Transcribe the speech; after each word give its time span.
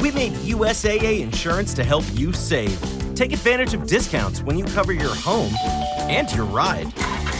We 0.00 0.10
made 0.10 0.32
USAA 0.32 1.20
insurance 1.20 1.74
to 1.74 1.84
help 1.84 2.04
you 2.14 2.32
save. 2.32 2.80
Take 3.14 3.32
advantage 3.32 3.74
of 3.74 3.86
discounts 3.86 4.42
when 4.42 4.58
you 4.58 4.64
cover 4.64 4.92
your 4.92 5.14
home 5.14 5.54
and 6.08 6.32
your 6.32 6.46
ride. 6.46 6.88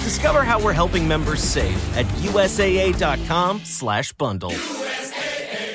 Discover 0.04 0.42
how 0.42 0.60
we're 0.60 0.74
helping 0.74 1.08
members 1.08 1.42
save 1.42 1.78
at 1.96 2.04
usaa.com/bundle. 2.22 4.52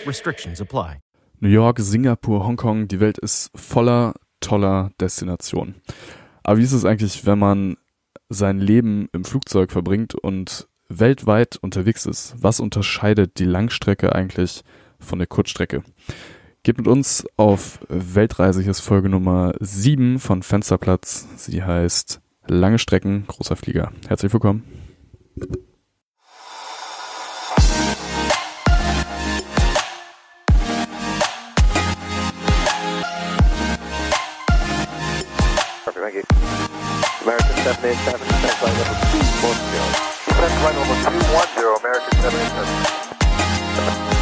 Restrictions 0.05 0.61
apply. 0.61 0.99
New 1.39 1.49
York, 1.49 1.79
Singapur, 1.79 2.45
Hongkong, 2.45 2.87
die 2.87 2.99
Welt 2.99 3.17
ist 3.17 3.49
voller 3.55 4.13
toller 4.39 4.91
Destinationen. 4.99 5.81
Aber 6.43 6.59
wie 6.59 6.63
ist 6.63 6.73
es 6.73 6.85
eigentlich, 6.85 7.25
wenn 7.25 7.39
man 7.39 7.77
sein 8.29 8.59
Leben 8.59 9.07
im 9.11 9.25
Flugzeug 9.25 9.71
verbringt 9.71 10.13
und 10.13 10.67
weltweit 10.87 11.57
unterwegs 11.57 12.05
ist? 12.05 12.35
Was 12.37 12.59
unterscheidet 12.59 13.39
die 13.39 13.45
Langstrecke 13.45 14.13
eigentlich 14.13 14.61
von 14.99 15.17
der 15.17 15.27
Kurzstrecke? 15.27 15.81
Geht 16.65 16.79
mit 16.79 16.87
uns 16.87 17.27
auf 17.37 17.77
Weltreise. 17.89 18.59
Hier 18.59 18.71
ist 18.71 18.79
Folge 18.79 19.07
Nummer 19.07 19.53
7 19.59 20.17
von 20.17 20.41
Fensterplatz. 20.41 21.27
Sie 21.35 21.63
heißt 21.63 22.21
Lange 22.47 22.79
Strecken, 22.79 23.27
großer 23.27 23.55
Flieger. 23.55 23.91
Herzlich 24.07 24.33
willkommen. 24.33 24.63
American 35.85 37.55
787, 37.61 37.85
descent 38.41 38.57
flight 38.57 38.73
level 38.73 38.97
210. 39.13 39.77
Descent 40.25 40.57
flight 40.61 40.73
level 40.73 40.97
210, 41.03 41.61
American 41.77 42.09
787. 42.23 44.14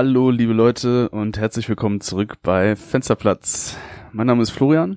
Hallo, 0.00 0.30
liebe 0.30 0.52
Leute 0.52 1.08
und 1.08 1.38
herzlich 1.38 1.68
willkommen 1.68 2.00
zurück 2.00 2.36
bei 2.44 2.76
Fensterplatz. 2.76 3.76
Mein 4.12 4.28
Name 4.28 4.44
ist 4.44 4.50
Florian 4.50 4.96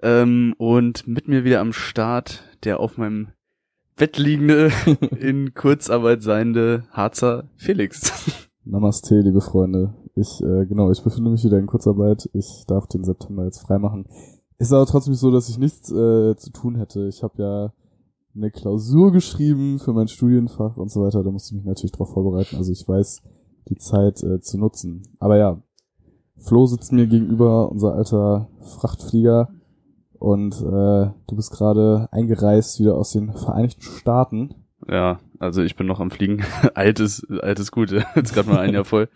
ähm, 0.00 0.54
und 0.58 1.08
mit 1.08 1.26
mir 1.26 1.42
wieder 1.42 1.58
am 1.58 1.72
Start 1.72 2.44
der 2.62 2.78
auf 2.78 2.98
meinem 2.98 3.30
Bett 3.96 4.16
liegende, 4.16 4.70
in 5.18 5.54
Kurzarbeit 5.54 6.22
seiende 6.22 6.84
Harzer 6.92 7.48
Felix. 7.56 8.46
Namaste, 8.64 9.22
liebe 9.22 9.40
Freunde. 9.40 9.94
Ich, 10.14 10.40
äh, 10.40 10.66
genau, 10.66 10.92
ich 10.92 11.02
befinde 11.02 11.32
mich 11.32 11.42
wieder 11.42 11.58
in 11.58 11.66
Kurzarbeit. 11.66 12.30
Ich 12.32 12.62
darf 12.68 12.86
den 12.86 13.02
September 13.02 13.44
jetzt 13.44 13.62
freimachen. 13.62 14.06
Ist 14.58 14.72
aber 14.72 14.86
trotzdem 14.86 15.14
so, 15.14 15.32
dass 15.32 15.48
ich 15.48 15.58
nichts 15.58 15.90
äh, 15.90 16.36
zu 16.36 16.52
tun 16.52 16.76
hätte. 16.76 17.08
Ich 17.08 17.24
habe 17.24 17.42
ja 17.42 17.72
eine 18.36 18.52
Klausur 18.52 19.10
geschrieben 19.10 19.80
für 19.80 19.92
mein 19.92 20.06
Studienfach 20.06 20.76
und 20.76 20.92
so 20.92 21.02
weiter. 21.02 21.24
Da 21.24 21.32
musste 21.32 21.56
ich 21.56 21.56
mich 21.56 21.66
natürlich 21.66 21.90
darauf 21.90 22.12
vorbereiten. 22.12 22.54
Also 22.54 22.70
ich 22.70 22.86
weiß, 22.86 23.20
die 23.68 23.76
Zeit 23.76 24.22
äh, 24.22 24.40
zu 24.40 24.58
nutzen. 24.58 25.02
Aber 25.18 25.36
ja, 25.36 25.62
Flo 26.38 26.66
sitzt 26.66 26.92
mir 26.92 27.06
gegenüber, 27.06 27.70
unser 27.70 27.94
alter 27.94 28.48
Frachtflieger. 28.60 29.48
Und 30.18 30.54
äh, 30.54 31.10
du 31.26 31.36
bist 31.36 31.52
gerade 31.52 32.08
eingereist 32.10 32.80
wieder 32.80 32.96
aus 32.96 33.12
den 33.12 33.32
Vereinigten 33.32 33.82
Staaten. 33.82 34.54
Ja, 34.88 35.18
also 35.38 35.62
ich 35.62 35.76
bin 35.76 35.86
noch 35.86 36.00
am 36.00 36.10
Fliegen. 36.10 36.44
altes, 36.74 37.26
altes 37.28 37.70
Gut, 37.70 37.90
jetzt 38.14 38.34
gerade 38.34 38.48
mal 38.48 38.60
ein 38.60 38.74
Jahr 38.74 38.84
voll. 38.84 39.08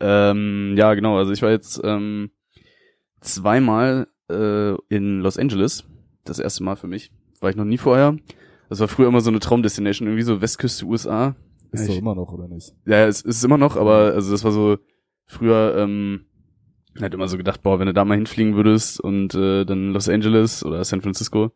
Ähm, 0.00 0.74
ja, 0.76 0.92
genau, 0.94 1.16
also 1.16 1.32
ich 1.32 1.42
war 1.42 1.50
jetzt 1.50 1.80
ähm, 1.84 2.30
zweimal 3.20 4.08
äh, 4.30 4.74
in 4.88 5.20
Los 5.20 5.38
Angeles. 5.38 5.84
Das 6.24 6.38
erste 6.38 6.64
Mal 6.64 6.76
für 6.76 6.88
mich. 6.88 7.12
War 7.40 7.50
ich 7.50 7.56
noch 7.56 7.64
nie 7.64 7.78
vorher. 7.78 8.16
Das 8.68 8.80
war 8.80 8.88
früher 8.88 9.08
immer 9.08 9.20
so 9.20 9.30
eine 9.30 9.38
Traumdestination, 9.38 10.08
irgendwie 10.08 10.24
so 10.24 10.40
Westküste 10.40 10.86
USA. 10.86 11.36
Ist 11.80 11.88
Ich- 11.88 11.94
doch 11.94 12.02
immer 12.02 12.14
noch, 12.14 12.32
oder 12.32 12.48
nicht? 12.48 12.74
Ja, 12.86 13.06
es 13.06 13.22
ist 13.22 13.44
immer 13.44 13.58
noch, 13.58 13.76
aber 13.76 14.12
also 14.14 14.30
das 14.32 14.44
war 14.44 14.52
so 14.52 14.78
früher, 15.26 15.76
ähm, 15.78 16.26
halt 17.00 17.14
immer 17.14 17.28
so 17.28 17.36
gedacht, 17.36 17.62
boah, 17.62 17.78
wenn 17.78 17.86
du 17.86 17.92
da 17.94 18.04
mal 18.04 18.14
hinfliegen 18.14 18.54
würdest 18.56 19.00
und 19.00 19.34
äh, 19.34 19.64
dann 19.64 19.92
Los 19.92 20.08
Angeles 20.08 20.64
oder 20.64 20.82
San 20.84 21.02
Francisco, 21.02 21.52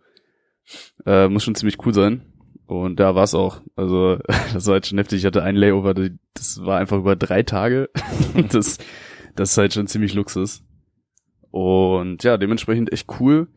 äh, 1.07 1.29
muss 1.29 1.45
schon 1.45 1.55
ziemlich 1.55 1.85
cool 1.87 1.95
sein. 1.95 2.23
Und 2.67 3.01
da 3.01 3.15
war 3.17 3.25
es 3.25 3.35
auch. 3.35 3.63
Also 3.75 4.19
das 4.53 4.67
war 4.67 4.75
halt 4.75 4.87
schon 4.87 4.99
heftig. 4.99 5.19
Ich 5.21 5.25
hatte 5.27 5.43
ein 5.43 5.57
Layover, 5.57 5.95
das 5.95 6.65
war 6.65 6.79
einfach 6.79 6.99
über 6.99 7.17
drei 7.17 7.43
Tage. 7.43 7.89
das, 8.53 8.79
das 9.35 9.51
ist 9.53 9.59
halt 9.59 9.75
schon 9.75 9.87
ziemlich 9.89 10.15
Luxus. 10.15 10.63
Und 11.51 12.23
ja, 12.23 12.37
dementsprechend 12.37 12.93
echt 12.93 13.09
cool. 13.21 13.49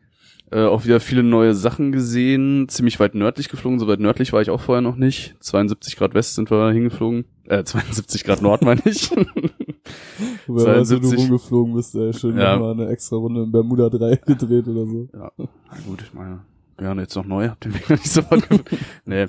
Äh, 0.54 0.66
auch 0.66 0.84
wieder 0.84 1.00
viele 1.00 1.24
neue 1.24 1.52
Sachen 1.52 1.90
gesehen, 1.90 2.68
ziemlich 2.68 3.00
weit 3.00 3.16
nördlich 3.16 3.48
geflogen, 3.48 3.80
so 3.80 3.88
weit 3.88 3.98
nördlich 3.98 4.32
war 4.32 4.40
ich 4.40 4.50
auch 4.50 4.60
vorher 4.60 4.82
noch 4.82 4.94
nicht. 4.94 5.34
72 5.40 5.96
Grad 5.96 6.14
West 6.14 6.36
sind 6.36 6.48
wir 6.50 6.70
hingeflogen. 6.70 7.24
Äh, 7.48 7.64
72 7.64 8.22
Grad 8.22 8.40
Nord 8.40 8.62
meine 8.62 8.80
ich. 8.84 9.10
Wer 9.10 9.24
weiß, 10.46 10.46
wo 10.46 10.54
du 10.54 11.08
72. 11.08 11.18
rumgeflogen 11.18 11.74
bist, 11.74 11.94
ey, 11.96 12.12
schön 12.12 12.38
Ja. 12.38 12.54
nochmal 12.56 12.72
eine 12.74 12.86
extra 12.88 13.16
Runde 13.16 13.42
in 13.42 13.50
Bermuda 13.50 13.88
3 13.90 14.16
gedreht 14.26 14.68
oder 14.68 14.86
so. 14.86 15.08
Ja, 15.12 15.32
na 15.38 15.46
gut, 15.88 16.02
ich 16.02 16.14
meine, 16.14 16.42
ja, 16.80 16.94
jetzt 16.94 17.16
noch 17.16 17.26
neu, 17.26 17.48
hab 17.48 17.60
den 17.60 17.74
Weg 17.74 17.90
noch 17.90 17.96
nicht 17.98 18.10
so 18.10 18.22
weit 18.30 18.48
gefunden. 18.48 18.64
nee, 19.06 19.26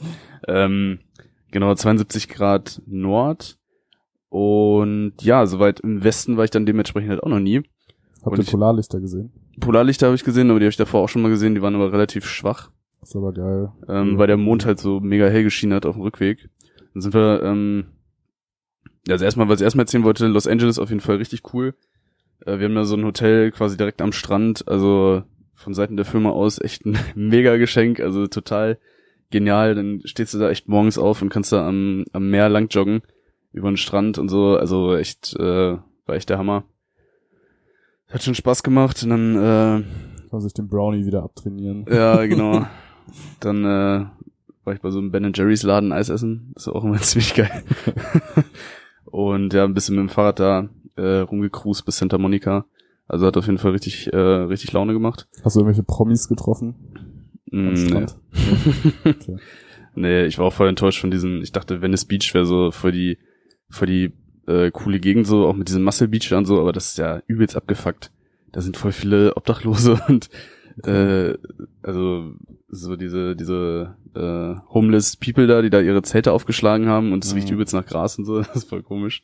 ähm, 0.48 1.00
genau, 1.50 1.74
72 1.74 2.28
Grad 2.30 2.82
Nord. 2.86 3.58
Und 4.30 5.14
ja, 5.22 5.46
soweit 5.48 5.80
im 5.80 6.04
Westen 6.04 6.38
war 6.38 6.44
ich 6.44 6.52
dann 6.52 6.66
dementsprechend 6.66 7.10
halt 7.10 7.24
auch 7.24 7.30
noch 7.30 7.40
nie. 7.40 7.64
Habt 8.24 8.38
ihr 8.38 8.44
ich- 8.44 8.52
Polarlichter 8.52 9.00
gesehen? 9.00 9.32
Polarlichter 9.60 10.08
habe 10.08 10.16
ich 10.16 10.24
gesehen, 10.24 10.50
aber 10.50 10.60
die 10.60 10.66
habe 10.66 10.72
ich 10.72 10.78
davor 10.78 11.02
auch 11.04 11.10
schon 11.10 11.22
mal 11.22 11.30
gesehen, 11.30 11.56
die 11.56 11.62
waren 11.62 11.76
aber 11.76 11.92
relativ 11.92 12.26
schwach, 12.26 12.72
Ist 13.02 13.16
aber 13.16 13.34
geil. 13.34 13.72
ähm, 13.88 14.14
Ja. 14.14 14.18
weil 14.18 14.28
der 14.28 14.38
Mond 14.38 14.66
halt 14.66 14.80
so 14.80 15.00
mega 15.00 15.28
hell 15.28 15.44
geschienen 15.44 15.74
hat 15.76 15.86
auf 15.86 15.96
dem 15.96 16.02
Rückweg. 16.02 16.50
Dann 16.94 17.02
sind 17.02 17.14
wir, 17.14 17.42
ähm, 17.44 17.86
ja, 19.08 19.14
also 19.14 19.26
erstmal, 19.26 19.48
was 19.50 19.60
ich 19.60 19.64
erstmal 19.66 19.84
erzählen 19.84 20.04
wollte, 20.04 20.28
Los 20.28 20.48
Angeles 20.48 20.80
auf 20.80 20.90
jeden 20.90 21.02
Fall 21.02 21.18
richtig 21.18 21.54
cool. 21.54 21.74
Äh, 22.46 22.60
wir 22.60 22.66
haben 22.66 22.76
da 22.76 22.86
so 22.86 22.96
ein 22.96 23.06
Hotel 23.06 23.52
quasi 23.52 23.78
direkt 23.78 24.02
am 24.02 24.12
Strand, 24.12 24.68
also 24.68 25.24
von 25.54 25.74
Seiten 25.74 25.96
der 25.96 26.06
Firma 26.06 26.32
aus 26.32 26.60
echt 26.60 26.86
ein 26.86 26.98
mega 27.16 27.58
Geschenk, 27.58 28.00
also 28.00 28.28
total 28.28 28.78
genial. 29.30 29.76
Dann 29.76 30.02
stehst 30.06 30.34
du 30.34 30.40
da 30.40 30.50
echt 30.50 30.68
morgens 30.68 30.98
auf 30.98 31.22
und 31.22 31.30
kannst 31.30 31.52
da 31.52 31.68
am, 31.68 32.04
am 32.14 32.30
Meer 32.30 32.50
lang 32.50 32.68
joggen 32.70 33.02
über 33.54 33.70
den 33.72 33.78
Strand 33.78 34.18
und 34.18 34.28
so, 34.28 34.58
also 34.58 34.96
echt, 34.98 35.34
äh, 35.40 35.78
war 36.06 36.16
echt 36.16 36.30
der 36.30 36.38
Hammer. 36.38 36.66
Hat 38.16 38.24
schon 38.24 38.34
Spaß 38.34 38.64
gemacht 38.64 39.04
und 39.04 39.10
dann, 39.10 39.36
äh, 39.36 39.84
Kann 40.30 40.40
sich 40.40 40.54
den 40.54 40.70
Brownie 40.70 41.06
wieder 41.06 41.22
abtrainieren. 41.22 41.86
ja, 41.92 42.26
genau. 42.26 42.66
Dann 43.42 43.66
äh, 43.66 44.06
war 44.64 44.74
ich 44.74 44.80
bei 44.80 44.90
so 44.90 45.00
einem 45.00 45.12
Ben 45.12 45.34
Jerry's 45.36 45.64
Laden 45.64 45.92
Eis 45.92 46.08
essen. 46.08 46.54
Das 46.54 46.66
ist 46.66 46.74
auch 46.74 46.86
immer 46.86 46.96
ziemlich 47.02 47.34
geil. 47.34 47.52
Und 49.04 49.54
ja, 49.54 49.66
ein 49.66 49.74
bisschen 49.74 49.98
mit 49.98 50.04
dem 50.04 50.10
Fahrrad 50.10 50.40
da 50.40 50.70
äh, 50.96 51.18
rumgecruised 51.20 51.84
bis 51.86 51.98
Santa 51.98 52.18
Monica. 52.18 52.66
Also 53.10 53.26
hat 53.26 53.36
auf 53.36 53.48
jeden 53.48 53.58
Fall 53.58 53.72
richtig, 53.72 54.14
äh, 54.14 54.18
richtig 54.18 54.72
Laune 54.72 54.94
gemacht. 54.94 55.28
Hast 55.44 55.58
du 55.58 55.60
irgendwelche 55.60 55.84
Promis 55.84 56.30
getroffen? 56.30 56.74
Mm, 57.52 57.74
nee. 57.74 58.06
Okay. 59.04 59.38
nee, 59.96 60.24
ich 60.24 60.40
war 60.40 60.46
auch 60.46 60.54
voll 60.54 60.70
enttäuscht 60.70 61.02
von 61.02 61.12
diesen, 61.12 61.42
ich 61.42 61.52
dachte, 61.52 61.82
Venice 61.82 62.06
Beach 62.06 62.34
wäre 62.34 62.46
so 62.46 62.72
voll 62.72 62.94
die, 62.94 63.18
voll 63.70 63.88
die 63.88 64.14
äh, 64.48 64.72
coole 64.72 65.00
Gegend 65.00 65.28
so, 65.28 65.46
auch 65.48 65.56
mit 65.56 65.68
diesem 65.70 65.84
Muscle 65.84 66.08
Beach 66.08 66.32
und 66.34 66.46
so, 66.46 66.60
aber 66.60 66.72
das 66.72 66.90
ist 66.90 66.98
ja 66.98 67.22
übelst 67.28 67.56
abgefuckt. 67.56 68.12
Da 68.52 68.62
sind 68.62 68.78
voll 68.78 68.92
viele 68.92 69.36
Obdachlose 69.36 70.00
und 70.08 70.30
äh, 70.84 71.36
also 71.82 72.34
so 72.68 72.96
diese 72.96 73.36
diese 73.36 73.96
äh, 74.16 74.56
homeless 74.74 75.16
People 75.18 75.48
da, 75.48 75.62
die 75.62 75.70
da 75.70 75.80
ihre 75.80 76.02
Zelte 76.02 76.32
aufgeschlagen 76.34 76.88
haben 76.88 77.14
und 77.14 77.24
es 77.24 77.32
Mhm. 77.34 77.40
riecht 77.40 77.52
übelst 77.52 77.74
nach 77.74 77.86
Gras 77.86 78.18
und 78.18 78.26
so, 78.26 78.38
das 78.42 78.56
ist 78.56 78.70
voll 78.70 78.84
komisch. 78.84 79.24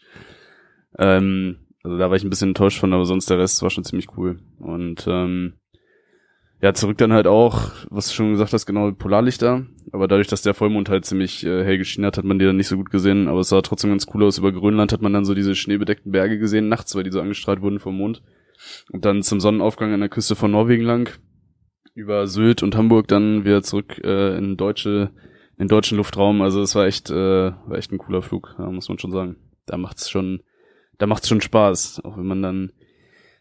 Ähm, 0.98 1.58
also 1.84 1.98
da 1.98 2.10
war 2.10 2.16
ich 2.18 2.24
ein 2.24 2.30
bisschen 2.30 2.50
enttäuscht 2.50 2.80
von, 2.80 2.94
aber 2.94 3.06
sonst 3.06 3.30
der 3.30 3.40
Rest 3.40 3.62
war 3.64 3.70
schon 3.70 3.84
ziemlich 3.84 4.16
cool. 4.18 4.40
Und 4.60 5.06
ähm, 5.08 5.54
ja, 6.62 6.74
zurück 6.74 6.98
dann 7.00 7.12
halt 7.12 7.26
auch, 7.26 7.72
was 7.90 8.08
du 8.08 8.14
schon 8.14 8.32
gesagt 8.32 8.54
hast, 8.54 8.68
genau 8.68 8.92
Polarlichter. 8.92 9.66
Aber 9.92 10.08
dadurch, 10.08 10.28
dass 10.28 10.44
der 10.44 10.54
Vollmond 10.54 10.90
halt 10.90 11.06
ziemlich 11.06 11.44
äh, 11.44 11.64
hell 11.64 11.80
geschienen 11.80 12.06
hat, 12.06 12.18
hat 12.18 12.24
man 12.24 12.38
die 12.38 12.46
dann 12.46 12.58
nicht 12.58 12.68
so 12.68 12.78
gut 12.78 12.92
gesehen. 12.92 13.28
Aber 13.28 13.40
es 13.40 13.50
sah 13.50 13.62
trotzdem 13.62 13.90
ganz 13.90 14.06
cool 14.14 14.24
aus. 14.24 14.38
Über 14.38 14.52
Grönland 14.52 14.94
hat 14.94 15.02
man 15.02 15.12
dann 15.12 15.26
so 15.26 15.34
diese 15.34 15.56
schneebedeckten 15.56 16.12
Berge 16.12 16.38
gesehen, 16.38 16.70
nachts, 16.70 16.96
weil 16.96 17.04
die 17.04 17.12
so 17.12 17.20
angestrahlt 17.20 17.62
wurden 17.62 17.80
vom 17.80 17.98
Mond. 17.98 18.22
Und 18.92 19.06
dann 19.06 19.24
zum 19.24 19.40
Sonnenaufgang 19.40 19.92
an 19.92 20.02
der 20.02 20.10
Küste 20.10 20.36
von 20.36 20.52
Norwegen 20.52 20.84
lang, 20.84 21.10
über 21.96 22.28
Sylt 22.28 22.62
und 22.62 22.76
Hamburg 22.76 23.08
dann 23.08 23.44
wieder 23.44 23.64
zurück 23.64 24.00
äh, 24.04 24.38
in 24.38 24.56
deutsche, 24.56 25.10
in 25.58 25.68
deutschen 25.68 25.98
Luftraum. 25.98 26.44
Also 26.44 26.62
es 26.62 26.76
war 26.76 26.86
echt, 26.86 27.10
äh, 27.10 27.14
war 27.16 27.78
echt 27.78 27.92
ein 27.92 27.98
cooler 27.98 28.22
Flug, 28.22 28.56
ja, 28.60 28.70
muss 28.70 28.88
man 28.88 29.00
schon 29.00 29.12
sagen. 29.12 29.38
Da 29.66 29.78
macht's 29.78 30.12
schon, 30.12 30.44
da 31.00 31.08
macht's 31.08 31.28
schon 31.28 31.42
Spaß, 31.42 32.02
auch 32.06 32.18
wenn 32.18 32.28
man 32.28 32.44
dann 32.44 32.72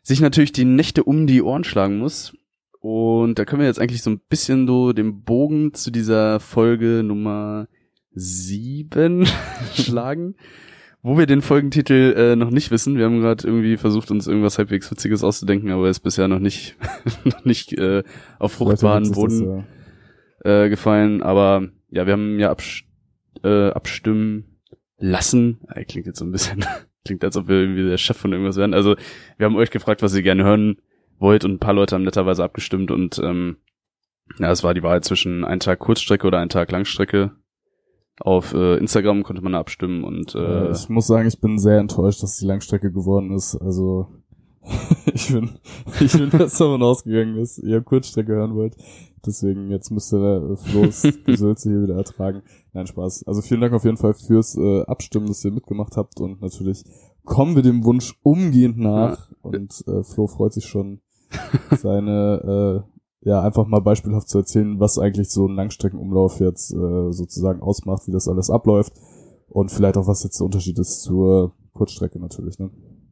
sich 0.02 0.22
natürlich 0.22 0.52
die 0.52 0.64
Nächte 0.64 1.05
um 1.05 1.26
die 1.26 1.43
Ohren 1.43 1.64
schlagen 1.64 1.99
muss. 1.99 2.34
Und 2.81 3.38
da 3.38 3.44
können 3.44 3.61
wir 3.61 3.67
jetzt 3.67 3.81
eigentlich 3.81 4.03
so 4.03 4.11
ein 4.11 4.21
bisschen 4.29 4.67
so 4.67 4.93
den 4.93 5.23
Bogen 5.23 5.75
zu 5.75 5.91
dieser 5.91 6.41
Folge 6.41 7.03
Nummer 7.05 7.69
sieben 8.12 9.27
schlagen. 9.75 10.35
wo 11.03 11.17
wir 11.17 11.27
den 11.27 11.43
Folgentitel 11.43 12.15
äh, 12.17 12.37
noch 12.37 12.50
nicht 12.50 12.71
wissen. 12.71 12.97
Wir 12.97 13.06
haben 13.06 13.21
gerade 13.21 13.47
irgendwie 13.47 13.77
versucht, 13.77 14.11
uns 14.11 14.27
irgendwas 14.27 14.59
halbwegs 14.59 14.91
Witziges 14.91 15.25
auszudenken, 15.25 15.71
aber 15.71 15.88
ist 15.88 16.00
bisher 16.00 16.29
noch 16.29 16.38
nicht, 16.38 16.77
noch 17.25 17.44
nicht 17.44 17.73
äh, 17.75 18.03
auf 18.38 18.53
fruchtbaren 18.53 19.11
Boden 19.12 19.47
das, 19.47 19.65
ja. 20.44 20.65
äh, 20.65 20.69
gefallen. 20.69 21.23
Aber 21.23 21.69
ja, 21.91 22.06
wir 22.06 22.12
haben 22.12 22.38
ja 22.38 22.50
abs 22.50 22.82
äh, 23.43 23.71
abstimmen 23.71 24.59
lassen. 24.99 25.61
Äh, 25.69 25.85
klingt 25.85 26.06
jetzt 26.06 26.19
so 26.19 26.25
ein 26.25 26.32
bisschen, 26.32 26.65
klingt 27.05 27.25
als 27.25 27.37
ob 27.37 27.49
wir 27.49 27.56
irgendwie 27.56 27.88
der 27.88 27.99
Chef 27.99 28.17
von 28.17 28.32
irgendwas 28.32 28.56
wären. 28.56 28.75
Also 28.75 28.97
wir 29.38 29.47
haben 29.47 29.56
euch 29.56 29.71
gefragt, 29.71 30.03
was 30.03 30.15
ihr 30.15 30.23
gerne 30.23 30.44
hören 30.44 30.77
wollt 31.20 31.44
und 31.44 31.52
ein 31.52 31.58
paar 31.58 31.75
Leute 31.75 31.94
haben 31.94 32.05
netterweise 32.05 32.43
abgestimmt 32.43 32.90
und 32.90 33.20
ähm, 33.22 33.56
ja, 34.38 34.50
es 34.50 34.62
war 34.62 34.75
die 34.75 34.82
Wahl 34.82 35.02
zwischen 35.02 35.44
ein 35.44 35.61
Tag 35.61 35.81
Kurzstrecke 35.81 36.26
oder 36.26 36.38
ein 36.38 36.49
Tag 36.49 36.70
Langstrecke. 36.70 37.32
Auf 38.20 38.52
äh, 38.52 38.76
Instagram 38.76 39.22
konnte 39.22 39.43
man 39.43 39.55
abstimmen 39.55 40.05
und 40.05 40.34
äh, 40.34 40.69
Äh, 40.69 40.72
ich 40.72 40.88
muss 40.88 41.06
sagen, 41.06 41.26
ich 41.26 41.40
bin 41.40 41.58
sehr 41.58 41.78
enttäuscht, 41.78 42.22
dass 42.22 42.37
die 42.37 42.46
Langstrecke 42.46 42.93
geworden 42.93 43.32
ist. 43.32 43.56
Also 43.56 44.08
ich 45.14 45.32
bin, 45.32 45.58
ich 46.00 46.12
bin 46.12 46.31
fest 46.31 46.61
davon 46.61 46.82
ausgegangen, 46.82 47.37
dass 47.37 47.58
ihr 47.58 47.81
Kurzstrecke 47.81 48.32
hören 48.32 48.55
wollt. 48.55 48.76
Deswegen 49.25 49.70
jetzt 49.70 49.90
müsste 49.90 50.19
der 50.20 50.56
Floß 50.56 51.02
Gesülze 51.25 51.70
hier 51.70 51.82
wieder 51.82 51.96
ertragen. 51.96 52.43
Nein, 52.72 52.87
Spaß. 52.87 53.25
Also 53.26 53.40
vielen 53.43 53.62
Dank 53.62 53.72
auf 53.72 53.84
jeden 53.84 53.96
Fall 53.96 54.14
fürs 54.14 54.56
äh, 54.56 54.82
Abstimmen, 54.82 55.26
dass 55.26 55.44
ihr 55.44 55.52
mitgemacht 55.52 55.96
habt 55.96 56.20
und 56.20 56.43
natürlich 56.43 56.84
kommen 57.25 57.56
wir 57.56 57.62
dem 57.62 57.84
Wunsch 57.84 58.14
umgehend 58.22 58.78
nach 58.78 59.31
und 59.43 59.82
äh, 59.87 60.02
Flo 60.02 60.26
freut 60.26 60.52
sich 60.52 60.67
schon, 60.67 61.00
seine 61.79 62.85
äh, 62.85 63.29
ja 63.29 63.43
einfach 63.43 63.67
mal 63.67 63.81
beispielhaft 63.81 64.29
zu 64.29 64.38
erzählen, 64.38 64.81
was 64.81 64.99
eigentlich 64.99 65.31
so 65.31 65.47
ein 65.47 65.55
Langstreckenumlauf 65.55 66.41
jetzt 66.41 66.73
äh, 66.73 67.12
sozusagen 67.12 67.61
ausmacht, 67.61 68.06
wie 68.06 68.12
das 68.12 68.29
alles 68.29 68.50
abläuft 68.50 68.94
und 69.49 69.71
vielleicht 69.71 69.97
auch 69.97 70.06
was 70.06 70.25
jetzt 70.25 70.41
der 70.41 70.47
Unterschied 70.47 70.79
ist 70.79 71.03
zur 71.03 71.53
Kurzstrecke 71.73 72.19
natürlich. 72.19 72.59
Ne? 72.59 72.71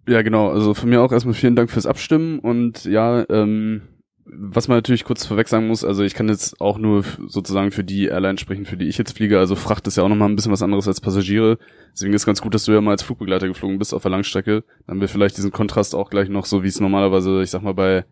Ja, 0.09 0.23
genau. 0.23 0.49
Also 0.49 0.73
von 0.75 0.89
mir 0.89 1.03
auch 1.03 1.13
erstmal 1.13 1.35
vielen 1.35 1.57
Dank 1.57 1.71
fürs 1.71 1.87
Abstimmen 1.87 2.39
und 2.39 2.85
ja, 2.85 3.29
ähm, 3.29 3.83
was 4.31 4.69
man 4.69 4.77
natürlich 4.79 5.05
kurz 5.05 5.25
vorweg 5.25 5.49
sagen 5.49 5.69
muss, 5.69 5.85
also 5.85 6.03
ich 6.03 6.15
kann 6.15 6.29
jetzt 6.29 6.61
auch 6.61 6.79
nur 6.79 7.05
sozusagen 7.27 7.71
für 7.71 7.85
die 7.85 8.07
Airline 8.07 8.39
sprechen, 8.39 8.67
für 8.67 8.77
die 8.77 8.87
ich 8.89 8.99
jetzt 8.99 9.17
fliege. 9.17 9.39
Also 9.39 9.55
Fracht 9.55 9.87
ist 9.87 9.97
ja 9.97 10.03
auch 10.03 10.09
nochmal 10.09 10.29
ein 10.29 10.37
bisschen 10.37 10.53
was 10.53 10.63
anderes 10.63 10.87
als 10.87 11.01
Passagiere. 11.01 11.59
Deswegen 11.93 12.13
ist 12.13 12.27
ganz 12.27 12.43
gut, 12.43 12.55
dass 12.55 12.65
du 12.65 12.73
ja 12.73 12.81
mal 12.81 12.91
als 12.93 13.03
Flugbegleiter 13.03 13.49
geflogen 13.49 13.79
bist 13.79 13.95
auf 13.95 14.03
der 14.03 14.11
Langstrecke. 14.11 14.65
Dann 14.87 14.95
haben 14.97 15.01
wir 15.01 15.09
vielleicht 15.09 15.37
diesen 15.39 15.51
Kontrast 15.51 15.95
auch 15.95 16.11
gleich 16.11 16.29
noch 16.29 16.45
so, 16.45 16.63
wie 16.63 16.69
es 16.69 16.81
normalerweise, 16.81 17.43
ich 17.43 17.51
sag 17.51 17.63
mal, 17.63 17.75
bei 17.75 18.05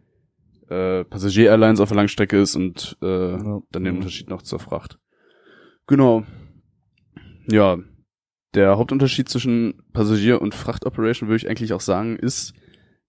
äh, 0.69 1.05
Passagier-Airlines 1.05 1.81
auf 1.81 1.91
der 1.91 1.97
Langstrecke 1.97 2.41
ist 2.41 2.57
und 2.57 2.97
äh, 3.03 3.33
Ja. 3.33 3.61
dann 3.71 3.85
den 3.85 3.97
Unterschied 3.97 4.31
noch 4.31 4.43
zur 4.43 4.59
Fracht. 4.59 4.99
Genau. 5.87 6.25
Ja, 7.49 7.79
der 8.55 8.77
Hauptunterschied 8.77 9.29
zwischen 9.29 9.75
Passagier- 9.93 10.41
und 10.41 10.55
Frachtoperation 10.55 11.29
würde 11.29 11.37
ich 11.37 11.49
eigentlich 11.49 11.73
auch 11.73 11.81
sagen, 11.81 12.17
ist, 12.17 12.55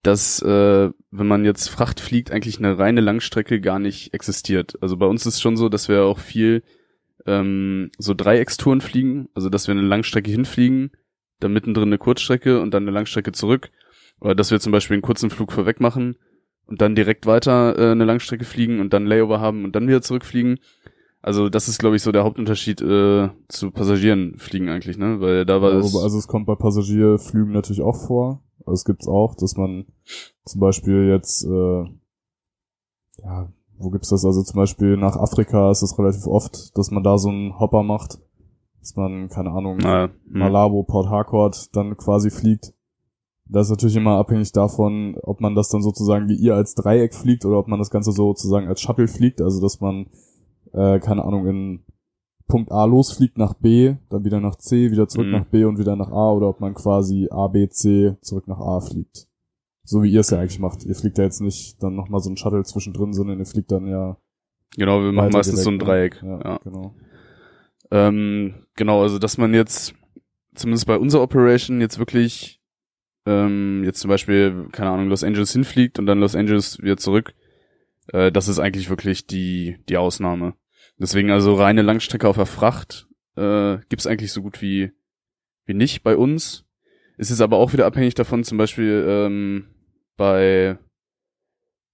dass 0.03 0.41
äh, 0.41 0.89
wenn 1.11 1.27
man 1.27 1.43
jetzt 1.45 1.69
Fracht 1.69 1.99
fliegt, 1.99 2.31
eigentlich 2.31 2.59
eine 2.59 2.77
reine 2.77 3.01
Langstrecke 3.01 3.59
gar 3.61 3.79
nicht 3.79 4.13
existiert. 4.13 4.77
Also 4.81 4.97
bei 4.97 5.05
uns 5.05 5.25
ist 5.25 5.35
es 5.35 5.41
schon 5.41 5.57
so, 5.57 5.69
dass 5.69 5.89
wir 5.89 6.03
auch 6.03 6.19
viel 6.19 6.63
ähm, 7.25 7.91
so 7.97 8.13
Dreieckstouren 8.13 8.81
fliegen, 8.81 9.27
also 9.33 9.49
dass 9.49 9.67
wir 9.67 9.73
eine 9.73 9.81
Langstrecke 9.81 10.31
hinfliegen, 10.31 10.91
dann 11.39 11.53
mittendrin 11.53 11.89
eine 11.89 11.97
Kurzstrecke 11.97 12.61
und 12.61 12.73
dann 12.73 12.83
eine 12.83 12.91
Langstrecke 12.91 13.31
zurück. 13.31 13.71
Oder 14.19 14.33
dass 14.33 14.49
wir 14.51 14.59
zum 14.59 14.71
Beispiel 14.71 14.95
einen 14.95 15.01
kurzen 15.03 15.29
Flug 15.29 15.51
vorweg 15.51 15.79
machen 15.79 16.15
und 16.65 16.81
dann 16.81 16.95
direkt 16.95 17.25
weiter 17.25 17.77
äh, 17.77 17.91
eine 17.91 18.05
Langstrecke 18.05 18.45
fliegen 18.45 18.79
und 18.79 18.93
dann 18.93 19.05
Layover 19.05 19.39
haben 19.39 19.63
und 19.63 19.75
dann 19.75 19.87
wieder 19.87 20.01
zurückfliegen. 20.01 20.59
Also 21.21 21.49
das 21.49 21.67
ist, 21.67 21.79
glaube 21.79 21.95
ich, 21.95 22.01
so 22.01 22.11
der 22.11 22.23
Hauptunterschied 22.23 22.81
äh, 22.81 23.29
zu 23.49 23.71
Passagieren 23.71 24.37
fliegen 24.37 24.69
eigentlich, 24.69 24.97
ne? 24.97 25.19
Weil 25.19 25.45
da 25.45 25.61
war 25.61 25.73
Ja, 25.73 25.79
es. 25.79 25.95
also 25.95 26.17
es 26.17 26.27
kommt 26.27 26.45
bei 26.45 26.55
Passagierflügen 26.55 27.51
natürlich 27.51 27.81
auch 27.81 28.07
vor. 28.07 28.43
Es 28.65 28.85
gibt's 28.85 29.07
auch, 29.07 29.35
dass 29.35 29.55
man 29.55 29.85
zum 30.45 30.61
Beispiel 30.61 31.09
jetzt, 31.09 31.45
äh, 31.45 31.83
ja, 33.23 33.51
wo 33.77 33.89
gibt's 33.89 34.09
das? 34.09 34.25
Also 34.25 34.43
zum 34.43 34.57
Beispiel 34.57 34.97
nach 34.97 35.15
Afrika 35.15 35.71
ist 35.71 35.83
es 35.83 35.97
relativ 35.97 36.27
oft, 36.27 36.77
dass 36.77 36.91
man 36.91 37.03
da 37.03 37.17
so 37.17 37.29
einen 37.29 37.59
Hopper 37.59 37.83
macht, 37.83 38.19
dass 38.79 38.95
man, 38.95 39.29
keine 39.29 39.51
Ahnung, 39.51 39.79
hm. 39.79 40.39
Malabo, 40.39 40.83
Port 40.83 41.09
Harcourt 41.09 41.75
dann 41.75 41.95
quasi 41.97 42.29
fliegt. 42.29 42.73
Das 43.45 43.67
ist 43.67 43.71
natürlich 43.71 43.95
immer 43.95 44.17
abhängig 44.17 44.51
davon, 44.51 45.17
ob 45.21 45.39
man 45.39 45.55
das 45.55 45.69
dann 45.69 45.81
sozusagen 45.81 46.27
wie 46.27 46.35
ihr 46.35 46.55
als 46.55 46.75
Dreieck 46.75 47.13
fliegt 47.13 47.45
oder 47.45 47.59
ob 47.59 47.67
man 47.67 47.79
das 47.79 47.89
Ganze 47.89 48.11
sozusagen 48.11 48.67
als 48.67 48.81
Shuttle 48.81 49.07
fliegt, 49.07 49.41
also 49.41 49.61
dass 49.61 49.79
man, 49.79 50.07
äh, 50.73 50.99
keine 50.99 51.23
Ahnung, 51.23 51.47
in 51.47 51.83
Punkt 52.47 52.71
A 52.71 52.85
losfliegt 52.85 53.37
nach 53.37 53.53
B, 53.53 53.95
dann 54.09 54.23
wieder 54.23 54.39
nach 54.39 54.55
C, 54.55 54.89
wieder 54.91 55.07
zurück 55.07 55.27
Mhm. 55.27 55.33
nach 55.33 55.45
B 55.45 55.65
und 55.65 55.77
wieder 55.79 55.95
nach 55.95 56.09
A 56.11 56.31
oder 56.31 56.47
ob 56.49 56.59
man 56.61 56.73
quasi 56.73 57.27
A, 57.29 57.47
B, 57.47 57.67
C 57.69 58.15
zurück 58.21 58.47
nach 58.47 58.59
A 58.59 58.79
fliegt. 58.79 59.27
So 59.83 60.03
wie 60.03 60.11
ihr 60.11 60.21
es 60.21 60.29
ja 60.29 60.39
eigentlich 60.39 60.59
macht. 60.59 60.83
Ihr 60.85 60.95
fliegt 60.95 61.17
ja 61.17 61.23
jetzt 61.25 61.41
nicht 61.41 61.81
dann 61.81 61.95
nochmal 61.95 62.19
so 62.21 62.29
ein 62.29 62.37
Shuttle 62.37 62.63
zwischendrin, 62.63 63.13
sondern 63.13 63.39
ihr 63.39 63.45
fliegt 63.45 63.71
dann 63.71 63.87
ja 63.87 64.17
Genau, 64.75 65.01
wir 65.01 65.11
machen 65.11 65.31
meistens 65.31 65.63
so 65.63 65.69
ein 65.71 65.79
weitergedeckt, 65.81 66.21
Dreieck. 66.21 66.23
ne? 66.23 66.39
Ja. 66.43 66.49
Ja, 66.51 66.59
genau. 66.63 66.95
Ähm, 67.91 68.53
genau, 68.75 69.01
also 69.01 69.17
dass 69.17 69.37
man 69.37 69.53
jetzt, 69.53 69.93
zumindest 70.55 70.87
bei 70.87 70.97
unserer 70.97 71.21
Operation, 71.23 71.79
jetzt 71.81 71.99
wirklich, 71.99 72.61
ähm, 73.25 73.83
jetzt 73.85 73.99
zum 73.99 74.09
Beispiel, 74.09 74.67
keine 74.71 74.89
Ahnung, 74.91 75.07
Los 75.07 75.23
Angeles 75.23 75.53
hinfliegt 75.53 75.99
und 75.99 76.05
dann 76.05 76.19
Los 76.19 76.35
Angeles 76.35 76.81
wieder 76.81 76.97
zurück, 76.97 77.33
äh, 78.11 78.31
das 78.31 78.47
ist 78.49 78.59
eigentlich 78.59 78.89
wirklich 78.89 79.25
die, 79.25 79.77
die 79.89 79.97
Ausnahme. 79.97 80.53
Deswegen 80.99 81.31
also 81.31 81.53
reine 81.53 81.81
Langstrecke 81.81 82.27
auf 82.27 82.37
der 82.37 82.45
Fracht 82.45 83.07
äh, 83.35 83.77
gibt's 83.89 84.07
eigentlich 84.07 84.31
so 84.31 84.41
gut 84.41 84.61
wie, 84.61 84.91
wie 85.65 85.73
nicht 85.73 86.03
bei 86.03 86.15
uns. 86.17 86.65
Es 87.17 87.31
ist 87.31 87.41
aber 87.41 87.57
auch 87.57 87.73
wieder 87.73 87.85
abhängig 87.85 88.15
davon, 88.15 88.43
zum 88.43 88.57
Beispiel 88.57 89.05
ähm, 89.07 89.67
bei 90.17 90.77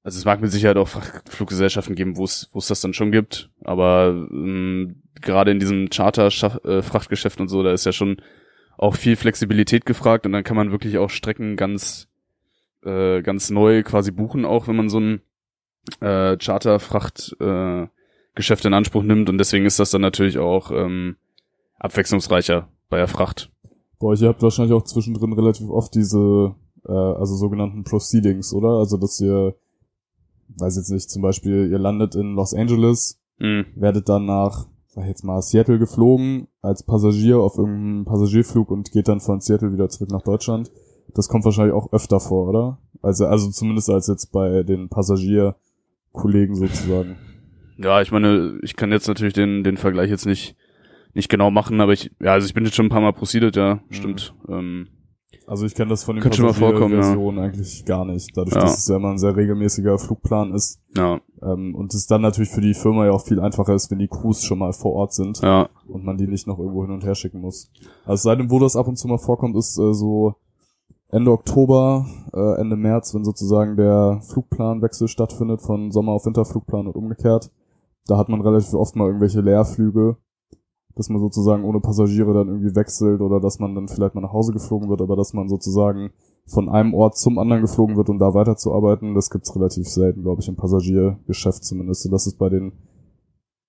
also 0.03 0.17
es 0.17 0.25
mag 0.25 0.41
mit 0.41 0.51
Sicherheit 0.51 0.75
auch 0.75 0.89
Frachtfluggesellschaften 0.89 1.95
geben, 1.95 2.17
wo 2.17 2.25
es 2.25 2.49
das 2.67 2.81
dann 2.81 2.93
schon 2.93 3.13
gibt, 3.13 3.49
aber 3.63 4.27
ähm, 4.31 5.01
gerade 5.21 5.51
in 5.51 5.59
diesem 5.59 5.89
Charter-Frachtgeschäft 5.89 7.39
und 7.39 7.47
so, 7.47 7.63
da 7.63 7.71
ist 7.71 7.85
ja 7.85 7.93
schon 7.93 8.17
auch 8.77 8.95
viel 8.95 9.15
Flexibilität 9.15 9.85
gefragt 9.85 10.25
und 10.25 10.33
dann 10.33 10.43
kann 10.43 10.57
man 10.57 10.71
wirklich 10.71 10.97
auch 10.97 11.09
Strecken 11.09 11.55
ganz 11.55 12.09
äh, 12.83 13.21
ganz 13.21 13.49
neu 13.49 13.81
quasi 13.83 14.11
buchen, 14.11 14.43
auch 14.43 14.67
wenn 14.67 14.75
man 14.75 14.89
so 14.89 14.99
ein 14.99 15.21
äh, 16.01 16.35
Charter-Fracht 16.35 17.37
äh, 17.39 17.87
Geschäft 18.35 18.65
in 18.65 18.73
Anspruch 18.73 19.03
nimmt 19.03 19.29
und 19.29 19.37
deswegen 19.37 19.65
ist 19.65 19.79
das 19.79 19.91
dann 19.91 20.01
natürlich 20.01 20.37
auch 20.39 20.71
ähm, 20.71 21.15
abwechslungsreicher 21.79 22.67
bei 22.89 22.97
der 22.97 23.07
Fracht. 23.07 23.51
Euch, 23.99 24.21
ihr 24.21 24.27
habt 24.27 24.41
wahrscheinlich 24.41 24.73
auch 24.73 24.83
zwischendrin 24.83 25.33
relativ 25.33 25.69
oft 25.69 25.95
diese, 25.95 26.55
äh, 26.85 26.91
also 26.91 27.35
sogenannten 27.35 27.83
Proceedings, 27.83 28.53
oder? 28.53 28.79
Also, 28.79 28.97
dass 28.97 29.19
ihr, 29.21 29.55
weiß 30.57 30.75
jetzt 30.75 30.89
nicht, 30.89 31.09
zum 31.09 31.21
Beispiel, 31.21 31.69
ihr 31.71 31.79
landet 31.79 32.15
in 32.15 32.33
Los 32.35 32.53
Angeles, 32.53 33.19
Mhm. 33.39 33.65
werdet 33.75 34.09
dann 34.09 34.25
nach, 34.25 34.67
sag 34.87 35.03
ich 35.03 35.09
jetzt 35.09 35.23
mal, 35.23 35.41
Seattle 35.41 35.79
geflogen, 35.79 36.47
als 36.61 36.83
Passagier 36.83 37.39
auf 37.39 37.57
irgendeinem 37.57 38.05
Passagierflug 38.05 38.69
und 38.69 38.91
geht 38.91 39.07
dann 39.07 39.21
von 39.21 39.41
Seattle 39.41 39.73
wieder 39.73 39.89
zurück 39.89 40.11
nach 40.11 40.21
Deutschland. 40.21 40.69
Das 41.15 41.27
kommt 41.29 41.45
wahrscheinlich 41.45 41.73
auch 41.73 41.91
öfter 41.93 42.19
vor, 42.19 42.49
oder? 42.49 42.77
Also, 43.01 43.25
also 43.25 43.49
zumindest 43.51 43.89
als 43.89 44.07
jetzt 44.07 44.31
bei 44.31 44.63
den 44.63 44.89
Passagierkollegen 44.89 46.55
sozusagen. 46.55 47.17
Ja, 47.77 48.01
ich 48.01 48.11
meine, 48.11 48.59
ich 48.61 48.75
kann 48.75 48.91
jetzt 48.91 49.07
natürlich 49.07 49.33
den, 49.33 49.63
den 49.63 49.77
Vergleich 49.77 50.09
jetzt 50.09 50.25
nicht, 50.25 50.55
nicht 51.13 51.29
genau 51.29 51.51
machen, 51.51 51.81
aber 51.81 51.93
ich, 51.93 52.11
ja, 52.21 52.33
also 52.33 52.45
ich 52.45 52.53
bin 52.53 52.65
jetzt 52.65 52.75
schon 52.75 52.87
ein 52.87 52.89
paar 52.89 53.01
Mal 53.01 53.13
proceeded, 53.13 53.55
ja, 53.55 53.79
stimmt. 53.89 54.33
Ähm, 54.47 54.87
Also 55.47 55.65
ich 55.65 55.75
kenne 55.75 55.89
das 55.89 56.03
von 56.05 56.15
den 56.15 56.23
vorkommen, 56.23 56.45
ja. 56.93 56.97
Passagierversionen 56.99 57.43
eigentlich 57.43 57.83
gar 57.85 58.05
nicht, 58.05 58.29
dadurch, 58.37 58.55
Ja. 58.55 58.61
dass 58.61 58.77
es 58.79 58.87
ja 58.87 58.95
immer 58.95 59.09
ein 59.09 59.17
sehr 59.17 59.35
regelmäßiger 59.35 59.97
Flugplan 59.99 60.53
ist. 60.53 60.79
ja, 60.95 61.19
Ähm, 61.41 61.75
und 61.75 61.93
es 61.93 62.07
dann 62.07 62.21
natürlich 62.21 62.49
für 62.51 62.61
die 62.61 62.73
Firma 62.73 63.05
ja 63.05 63.11
auch 63.11 63.25
viel 63.25 63.39
einfacher 63.41 63.73
ist, 63.73 63.91
wenn 63.91 63.99
die 63.99 64.07
Crews 64.07 64.43
schon 64.43 64.59
mal 64.59 64.71
vor 64.73 64.93
Ort 64.93 65.13
sind 65.13 65.41
ja, 65.41 65.67
und 65.87 66.05
man 66.05 66.15
die 66.17 66.27
nicht 66.27 66.47
noch 66.47 66.59
irgendwo 66.59 66.83
hin 66.83 66.93
und 66.93 67.03
her 67.03 67.15
schicken 67.15 67.41
muss. 67.41 67.69
Also 68.05 68.29
seitdem, 68.29 68.49
wo 68.51 68.59
das 68.59 68.75
ab 68.77 68.87
und 68.87 68.95
zu 68.97 69.07
mal 69.07 69.17
vorkommt, 69.17 69.55
ist 69.57 69.77
äh, 69.77 69.93
so 69.93 70.35
Ende 71.09 71.31
Oktober, 71.31 72.07
äh, 72.33 72.59
Ende 72.61 72.75
März, 72.75 73.13
wenn 73.13 73.23
sozusagen 73.25 73.75
der 73.75 74.21
Flugplanwechsel 74.31 75.07
stattfindet 75.07 75.61
von 75.61 75.91
Sommer- 75.91 76.13
auf 76.13 76.25
Winterflugplan 76.25 76.87
und 76.87 76.95
umgekehrt. 76.95 77.51
Da 78.07 78.17
hat 78.17 78.29
man 78.29 78.41
relativ 78.41 78.73
oft 78.73 78.95
mal 78.95 79.07
irgendwelche 79.07 79.41
Leerflüge, 79.41 80.17
dass 80.95 81.09
man 81.09 81.21
sozusagen 81.21 81.63
ohne 81.63 81.79
Passagiere 81.79 82.33
dann 82.33 82.47
irgendwie 82.47 82.75
wechselt 82.75 83.21
oder 83.21 83.39
dass 83.39 83.59
man 83.59 83.75
dann 83.75 83.87
vielleicht 83.87 84.15
mal 84.15 84.21
nach 84.21 84.33
Hause 84.33 84.53
geflogen 84.53 84.89
wird, 84.89 85.01
aber 85.01 85.15
dass 85.15 85.33
man 85.33 85.49
sozusagen 85.49 86.11
von 86.45 86.69
einem 86.69 86.93
Ort 86.93 87.17
zum 87.17 87.39
anderen 87.39 87.61
geflogen 87.61 87.95
wird, 87.95 88.09
um 88.09 88.19
da 88.19 88.33
weiterzuarbeiten, 88.33 89.15
das 89.15 89.29
gibt's 89.29 89.55
relativ 89.55 89.87
selten, 89.87 90.23
glaube 90.23 90.41
ich, 90.41 90.47
im 90.47 90.55
Passagiergeschäft 90.55 91.63
zumindest. 91.63 92.05
Und 92.05 92.11
das 92.11 92.27
ist 92.27 92.37
bei 92.37 92.49
den, 92.49 92.73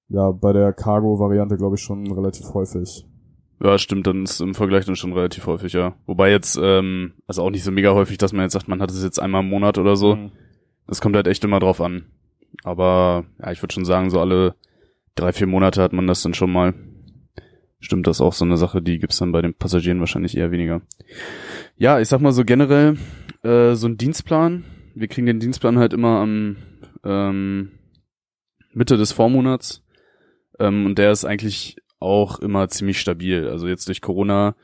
ja, 0.08 0.32
bei 0.32 0.52
der 0.52 0.72
Cargo-Variante, 0.72 1.56
glaube 1.56 1.76
ich, 1.76 1.82
schon 1.82 2.10
relativ 2.12 2.52
häufig. 2.52 3.06
ja, 3.60 3.78
stimmt, 3.78 4.06
dann 4.08 4.24
ist 4.24 4.40
im 4.40 4.54
Vergleich 4.54 4.84
dann 4.84 4.96
schon 4.96 5.12
relativ 5.12 5.46
häufig, 5.46 5.72
ja. 5.72 5.94
Wobei 6.06 6.30
jetzt, 6.30 6.58
ähm, 6.60 7.12
also 7.26 7.42
auch 7.42 7.50
nicht 7.50 7.62
so 7.62 7.70
mega 7.70 7.94
häufig, 7.94 8.18
dass 8.18 8.32
man 8.32 8.42
jetzt 8.42 8.52
sagt, 8.52 8.68
man 8.68 8.82
hat 8.82 8.90
es 8.90 9.02
jetzt 9.02 9.20
einmal 9.20 9.42
im 9.42 9.48
Monat 9.50 9.78
oder 9.78 9.94
so. 9.94 10.16
Mhm. 10.16 10.32
Das 10.88 11.00
kommt 11.00 11.16
halt 11.16 11.28
echt 11.28 11.44
immer 11.44 11.60
drauf 11.60 11.80
an. 11.80 12.06
Aber 12.62 13.24
ja, 13.40 13.52
ich 13.52 13.62
würde 13.62 13.74
schon 13.74 13.84
sagen, 13.84 14.10
so 14.10 14.20
alle 14.20 14.54
drei, 15.14 15.32
vier 15.32 15.46
Monate 15.46 15.82
hat 15.82 15.92
man 15.92 16.06
das 16.06 16.22
dann 16.22 16.34
schon 16.34 16.52
mal. 16.52 16.74
stimmt 17.80 18.06
das 18.06 18.20
auch 18.20 18.32
so 18.32 18.44
eine 18.44 18.56
Sache, 18.56 18.80
die 18.80 18.98
gibt's 18.98 19.18
dann 19.18 19.32
bei 19.32 19.42
den 19.42 19.54
Passagieren 19.54 20.00
wahrscheinlich 20.00 20.36
eher 20.36 20.50
weniger. 20.50 20.82
Ja, 21.76 22.00
ich 22.00 22.08
sag 22.08 22.20
mal 22.20 22.32
so 22.32 22.44
generell, 22.44 22.96
äh, 23.42 23.74
so 23.74 23.86
ein 23.88 23.96
Dienstplan. 23.96 24.64
Wir 24.94 25.08
kriegen 25.08 25.26
den 25.26 25.40
Dienstplan 25.40 25.78
halt 25.78 25.92
immer 25.92 26.20
am 26.20 26.56
ähm, 27.04 27.72
Mitte 28.72 28.96
des 28.96 29.12
Vormonats. 29.12 29.82
Ähm, 30.58 30.86
und 30.86 30.98
der 30.98 31.12
ist 31.12 31.24
eigentlich 31.24 31.76
auch 31.98 32.38
immer 32.38 32.68
ziemlich 32.68 33.00
stabil. 33.00 33.48
Also 33.48 33.68
jetzt 33.68 33.88
durch 33.88 34.00
Corona 34.00 34.54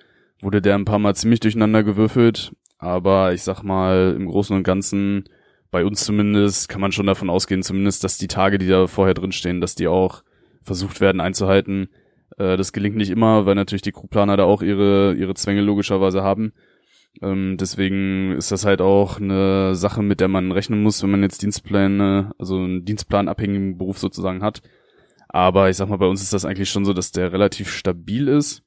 wurde 0.40 0.62
der 0.62 0.74
ein 0.74 0.84
paar 0.84 0.98
Mal 0.98 1.14
ziemlich 1.14 1.40
durcheinander 1.40 1.82
gewürfelt. 1.82 2.52
Aber 2.78 3.32
ich 3.32 3.42
sag 3.42 3.62
mal, 3.62 4.14
im 4.16 4.26
Großen 4.26 4.56
und 4.56 4.62
Ganzen, 4.62 5.24
bei 5.70 5.84
uns 5.84 6.04
zumindest, 6.04 6.68
kann 6.68 6.80
man 6.80 6.92
schon 6.92 7.06
davon 7.06 7.30
ausgehen, 7.30 7.62
zumindest, 7.62 8.02
dass 8.04 8.18
die 8.18 8.28
Tage, 8.28 8.58
die 8.58 8.66
da 8.66 8.86
vorher 8.86 9.14
drinstehen, 9.14 9.60
dass 9.60 9.74
die 9.74 9.86
auch 9.88 10.22
versucht 10.62 11.00
werden 11.00 11.20
einzuhalten. 11.20 11.88
Äh, 12.38 12.56
das 12.56 12.72
gelingt 12.72 12.96
nicht 12.96 13.10
immer, 13.10 13.46
weil 13.46 13.54
natürlich 13.54 13.82
die 13.82 13.92
Crewplaner 13.92 14.36
da 14.36 14.44
auch 14.44 14.62
ihre, 14.62 15.14
ihre 15.14 15.34
Zwänge 15.34 15.60
logischerweise 15.60 16.22
haben. 16.22 16.52
Ähm, 17.22 17.56
deswegen 17.58 18.32
ist 18.32 18.52
das 18.52 18.64
halt 18.64 18.80
auch 18.80 19.20
eine 19.20 19.74
Sache, 19.74 20.02
mit 20.02 20.20
der 20.20 20.28
man 20.28 20.52
rechnen 20.52 20.82
muss, 20.82 21.02
wenn 21.02 21.10
man 21.10 21.22
jetzt 21.22 21.42
Dienstpläne, 21.42 22.32
also 22.38 22.56
einen 22.56 22.84
dienstplanabhängigen 22.84 23.78
Beruf 23.78 23.98
sozusagen 23.98 24.42
hat. 24.42 24.62
Aber 25.28 25.70
ich 25.70 25.76
sag 25.76 25.88
mal, 25.88 25.98
bei 25.98 26.06
uns 26.06 26.22
ist 26.22 26.32
das 26.32 26.44
eigentlich 26.44 26.70
schon 26.70 26.84
so, 26.84 26.92
dass 26.92 27.12
der 27.12 27.32
relativ 27.32 27.70
stabil 27.70 28.28
ist. 28.28 28.62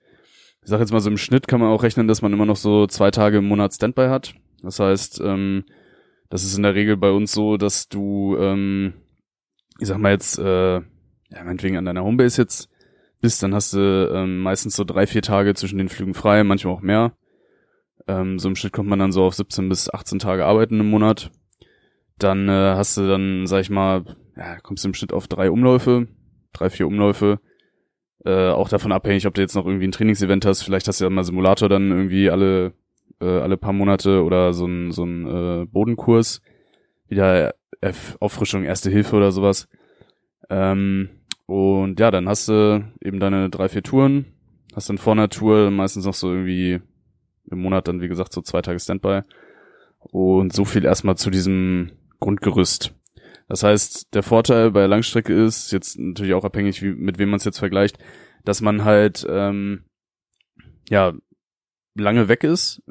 Ich 0.62 0.70
sag 0.70 0.80
jetzt 0.80 0.94
mal 0.94 1.02
so 1.02 1.10
im 1.10 1.18
Schnitt 1.18 1.48
kann 1.48 1.60
man 1.60 1.70
auch 1.70 1.84
rechnen, 1.84 2.08
dass 2.08 2.22
man 2.22 2.32
immer 2.32 2.46
noch 2.46 2.56
so 2.56 2.88
zwei 2.88 3.12
Tage 3.12 3.40
im 3.40 3.48
Monat 3.48 3.74
Standby 3.74 4.08
hat. 4.08 4.34
Das 4.62 4.80
heißt, 4.80 5.20
ähm, 5.22 5.66
das 6.34 6.44
ist 6.44 6.58
in 6.58 6.64
der 6.64 6.74
Regel 6.74 6.98
bei 6.98 7.12
uns 7.12 7.32
so, 7.32 7.58
dass 7.58 7.90
du, 7.90 8.36
ähm, 8.40 8.94
ich 9.80 9.86
sag 9.86 10.00
mal 10.00 10.14
jetzt, 10.14 10.40
äh, 10.40 10.78
ja, 10.78 11.44
meinetwegen 11.46 11.78
an 11.78 11.86
deiner 11.86 12.04
Homebase 12.04 12.42
jetzt 12.42 12.70
bist, 13.22 13.44
dann 13.44 13.54
hast 13.54 13.74
du 13.74 14.10
ähm, 14.12 14.40
meistens 14.40 14.76
so 14.76 14.84
drei, 14.84 15.06
vier 15.06 15.22
Tage 15.22 15.54
zwischen 15.54 15.78
den 15.78 15.90
Flügen 15.90 16.16
frei, 16.16 16.44
manchmal 16.44 16.74
auch 16.74 16.82
mehr. 16.82 17.16
Ähm, 18.08 18.40
so 18.40 18.50
im 18.50 18.56
Schnitt 18.56 18.74
kommt 18.74 18.90
man 18.90 18.98
dann 18.98 19.12
so 19.12 19.24
auf 19.24 19.36
17 19.36 19.70
bis 19.70 19.94
18 19.94 20.18
Tage 20.18 20.44
arbeiten 20.44 20.80
im 20.80 20.90
Monat. 20.90 21.30
Dann 22.18 22.50
äh, 22.50 22.74
hast 22.78 22.98
du 22.98 23.08
dann, 23.08 23.46
sag 23.46 23.62
ich 23.62 23.70
mal, 23.70 24.04
ja, 24.36 24.60
kommst 24.60 24.84
du 24.84 24.88
im 24.88 24.96
Schnitt 24.96 25.14
auf 25.14 25.28
drei 25.28 25.52
Umläufe, 25.52 26.08
drei, 26.52 26.72
vier 26.72 26.88
Umläufe. 26.88 27.42
Äh, 28.26 28.50
auch 28.50 28.70
davon 28.70 28.92
abhängig, 28.92 29.28
ob 29.28 29.36
du 29.36 29.42
jetzt 29.42 29.54
noch 29.54 29.68
irgendwie 29.68 29.86
ein 29.86 29.92
Trainingsevent 29.92 30.48
hast. 30.48 30.64
Vielleicht 30.64 30.88
hast 30.88 31.00
du 31.00 31.04
ja 31.04 31.12
mal 31.12 31.26
Simulator 31.26 31.70
dann 31.70 31.92
irgendwie 31.92 32.32
alle, 32.32 32.74
äh, 33.24 33.40
alle 33.40 33.58
paar 33.58 33.74
Monate 33.74 34.24
oder 34.24 34.54
so 34.54 34.66
ein, 34.66 34.92
so 34.92 35.04
ein 35.04 35.28
äh, 35.28 35.66
Bodenkurs. 35.66 36.42
Wieder 37.08 37.56
F 37.82 38.18
Auffrischung, 38.20 38.64
Erste 38.64 38.90
Hilfe 38.90 39.16
oder 39.16 39.32
sowas. 39.32 39.68
Ähm, 40.50 41.10
und 41.46 42.00
ja, 42.00 42.12
dann 42.12 42.28
hast 42.28 42.48
du 42.48 42.84
eben 43.02 43.20
deine 43.20 43.50
drei, 43.50 43.70
vier 43.70 43.84
Touren. 43.84 44.26
Hast 44.76 44.90
dann 44.90 44.98
vor 44.98 45.14
einer 45.14 45.30
Tour 45.30 45.70
meistens 45.72 46.06
noch 46.06 46.14
so 46.14 46.32
irgendwie 46.32 46.82
im 47.50 47.60
Monat 47.60 47.88
dann, 47.88 48.02
wie 48.02 48.08
gesagt, 48.08 48.34
so 48.34 48.42
zwei 48.42 48.62
Tage 48.62 48.80
Standby. 48.80 49.22
Und 50.00 50.54
so 50.54 50.66
viel 50.66 50.86
erstmal 50.86 51.16
zu 51.16 51.30
diesem 51.30 51.92
Grundgerüst. 52.20 52.94
Das 53.48 53.64
heißt, 53.64 54.14
der 54.14 54.24
Vorteil 54.24 54.72
bei 54.72 54.86
Langstrecke 54.88 55.34
ist, 55.34 55.72
jetzt 55.72 56.00
natürlich 56.00 56.34
auch 56.34 56.46
abhängig, 56.46 56.82
wie, 56.82 56.94
mit 56.94 57.20
wem 57.20 57.30
man 57.30 57.38
es 57.38 57.44
jetzt 57.44 57.60
vergleicht, 57.60 57.98
dass 58.46 58.62
man 58.62 58.84
halt 58.84 59.26
ähm, 59.30 59.84
ja 60.90 61.14
lange 61.96 62.28
weg 62.30 62.44
ist, 62.44 62.82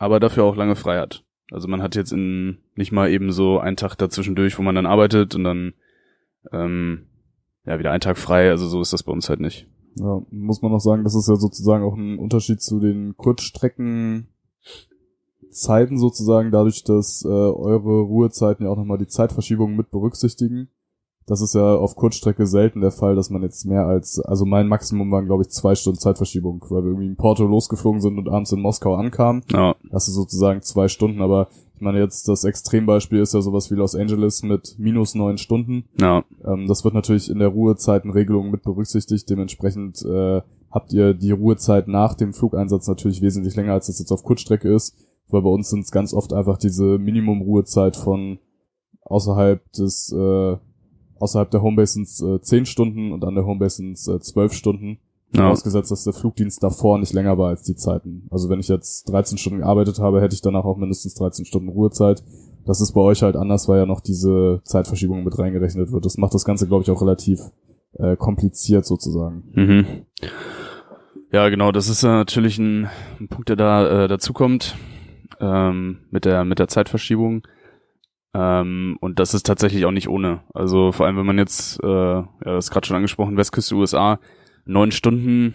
aber 0.00 0.18
dafür 0.18 0.44
auch 0.44 0.56
lange 0.56 0.76
frei 0.76 0.98
hat. 0.98 1.24
Also 1.52 1.68
man 1.68 1.82
hat 1.82 1.94
jetzt 1.94 2.12
in 2.12 2.58
nicht 2.74 2.90
mal 2.90 3.10
eben 3.10 3.32
so 3.32 3.58
einen 3.58 3.76
Tag 3.76 3.96
dazwischendurch, 3.96 4.58
wo 4.58 4.62
man 4.62 4.74
dann 4.74 4.86
arbeitet 4.86 5.34
und 5.34 5.44
dann 5.44 5.74
ähm, 6.52 7.06
ja 7.66 7.78
wieder 7.78 7.90
einen 7.90 8.00
Tag 8.00 8.16
frei. 8.16 8.50
Also 8.50 8.66
so 8.66 8.80
ist 8.80 8.94
das 8.94 9.02
bei 9.02 9.12
uns 9.12 9.28
halt 9.28 9.40
nicht. 9.40 9.68
Ja, 9.96 10.22
muss 10.30 10.62
man 10.62 10.72
noch 10.72 10.80
sagen, 10.80 11.04
das 11.04 11.14
ist 11.14 11.28
ja 11.28 11.36
sozusagen 11.36 11.84
auch 11.84 11.96
ein 11.96 12.18
Unterschied 12.18 12.62
zu 12.62 12.80
den 12.80 13.14
Kurzstrecken 13.16 14.28
Zeiten 15.50 15.98
sozusagen, 15.98 16.50
dadurch, 16.50 16.84
dass 16.84 17.24
äh, 17.24 17.28
eure 17.28 18.00
Ruhezeiten 18.02 18.64
ja 18.64 18.70
auch 18.70 18.76
nochmal 18.76 18.98
die 18.98 19.08
Zeitverschiebung 19.08 19.76
mit 19.76 19.90
berücksichtigen. 19.90 20.70
Das 21.26 21.40
ist 21.40 21.54
ja 21.54 21.76
auf 21.76 21.94
Kurzstrecke 21.94 22.46
selten 22.46 22.80
der 22.80 22.90
Fall, 22.90 23.14
dass 23.14 23.30
man 23.30 23.42
jetzt 23.42 23.64
mehr 23.64 23.86
als, 23.86 24.18
also 24.18 24.44
mein 24.44 24.66
Maximum 24.66 25.10
waren, 25.12 25.26
glaube 25.26 25.42
ich, 25.42 25.50
zwei 25.50 25.74
Stunden 25.74 26.00
Zeitverschiebung, 26.00 26.64
weil 26.70 26.82
wir 26.82 26.90
irgendwie 26.90 27.06
in 27.06 27.16
Porto 27.16 27.44
losgeflogen 27.44 28.00
sind 28.00 28.18
und 28.18 28.28
abends 28.28 28.52
in 28.52 28.60
Moskau 28.60 28.94
ankamen. 28.94 29.42
Ja, 29.52 29.76
Das 29.90 30.08
ist 30.08 30.14
sozusagen 30.14 30.62
zwei 30.62 30.88
Stunden, 30.88 31.22
aber 31.22 31.48
ich 31.76 31.82
meine 31.82 31.98
jetzt, 31.98 32.28
das 32.28 32.44
Extrembeispiel 32.44 33.20
ist 33.20 33.32
ja 33.32 33.40
sowas 33.40 33.70
wie 33.70 33.74
Los 33.74 33.94
Angeles 33.94 34.42
mit 34.42 34.74
minus 34.78 35.14
neun 35.14 35.38
Stunden. 35.38 35.84
ja, 35.98 36.24
Ähm, 36.44 36.66
das 36.66 36.84
wird 36.84 36.94
natürlich 36.94 37.30
in 37.30 37.38
der 37.38 37.48
Ruhezeitenregelung 37.48 38.50
mit 38.50 38.62
berücksichtigt. 38.62 39.30
Dementsprechend 39.30 40.02
äh, 40.04 40.42
habt 40.70 40.92
ihr 40.92 41.14
die 41.14 41.30
Ruhezeit 41.30 41.88
nach 41.88 42.14
dem 42.14 42.34
Flugeinsatz 42.34 42.86
natürlich 42.86 43.22
wesentlich 43.22 43.56
länger, 43.56 43.72
als 43.72 43.86
das 43.86 43.98
jetzt 43.98 44.12
auf 44.12 44.24
Kurzstrecke 44.24 44.70
ist. 44.70 44.94
Weil 45.28 45.42
bei 45.42 45.48
uns 45.48 45.70
sind 45.70 45.84
es 45.84 45.90
ganz 45.90 46.12
oft 46.12 46.32
einfach 46.32 46.58
diese 46.58 46.98
Minimum-Ruhezeit 46.98 47.96
von 47.96 48.40
außerhalb 49.02 49.72
des 49.72 50.12
äh, 50.12 50.56
außerhalb 51.20 51.50
der 51.50 51.62
Homebase 51.62 51.94
sind 51.94 52.08
es 52.08 52.20
äh, 52.20 52.40
10 52.40 52.66
Stunden 52.66 53.12
und 53.12 53.24
an 53.24 53.34
der 53.34 53.44
Homebase 53.44 53.76
sind 53.76 53.92
es 53.92 54.08
äh, 54.08 54.18
12 54.18 54.52
Stunden. 54.52 54.98
Ja. 55.32 55.42
Vorausgesetzt, 55.42 55.92
dass 55.92 56.02
der 56.02 56.12
Flugdienst 56.12 56.60
davor 56.60 56.98
nicht 56.98 57.12
länger 57.12 57.38
war 57.38 57.50
als 57.50 57.62
die 57.62 57.76
Zeiten. 57.76 58.26
Also 58.30 58.48
wenn 58.48 58.58
ich 58.58 58.66
jetzt 58.66 59.08
13 59.10 59.38
Stunden 59.38 59.60
gearbeitet 59.60 60.00
habe, 60.00 60.20
hätte 60.20 60.34
ich 60.34 60.42
danach 60.42 60.64
auch 60.64 60.76
mindestens 60.76 61.14
13 61.14 61.44
Stunden 61.44 61.68
Ruhezeit. 61.68 62.24
Das 62.66 62.80
ist 62.80 62.92
bei 62.92 63.00
euch 63.00 63.22
halt 63.22 63.36
anders, 63.36 63.68
weil 63.68 63.78
ja 63.78 63.86
noch 63.86 64.00
diese 64.00 64.60
Zeitverschiebung 64.64 65.22
mit 65.22 65.38
reingerechnet 65.38 65.92
wird. 65.92 66.04
Das 66.04 66.18
macht 66.18 66.34
das 66.34 66.44
Ganze, 66.44 66.66
glaube 66.66 66.82
ich, 66.82 66.90
auch 66.90 67.00
relativ 67.00 67.40
äh, 67.92 68.16
kompliziert 68.16 68.84
sozusagen. 68.84 69.44
Mhm. 69.52 69.86
Ja, 71.32 71.48
genau, 71.48 71.70
das 71.70 71.88
ist 71.88 72.02
ja 72.02 72.16
natürlich 72.16 72.58
ein, 72.58 72.88
ein 73.20 73.28
Punkt, 73.28 73.50
der 73.50 73.56
da 73.56 74.04
äh, 74.04 74.08
dazu 74.08 74.32
kommt 74.32 74.76
ähm, 75.40 76.00
mit 76.10 76.24
der 76.24 76.44
mit 76.44 76.58
der 76.58 76.68
Zeitverschiebung. 76.68 77.46
Ähm, 78.32 78.96
und 79.00 79.18
das 79.18 79.34
ist 79.34 79.46
tatsächlich 79.46 79.84
auch 79.84 79.90
nicht 79.90 80.08
ohne. 80.08 80.42
Also 80.54 80.92
vor 80.92 81.06
allem, 81.06 81.16
wenn 81.16 81.26
man 81.26 81.38
jetzt, 81.38 81.82
äh, 81.82 81.86
ja, 81.86 82.28
das 82.42 82.66
ist 82.66 82.70
gerade 82.70 82.86
schon 82.86 82.96
angesprochen, 82.96 83.36
Westküste 83.36 83.74
USA, 83.74 84.20
neun 84.64 84.92
Stunden, 84.92 85.54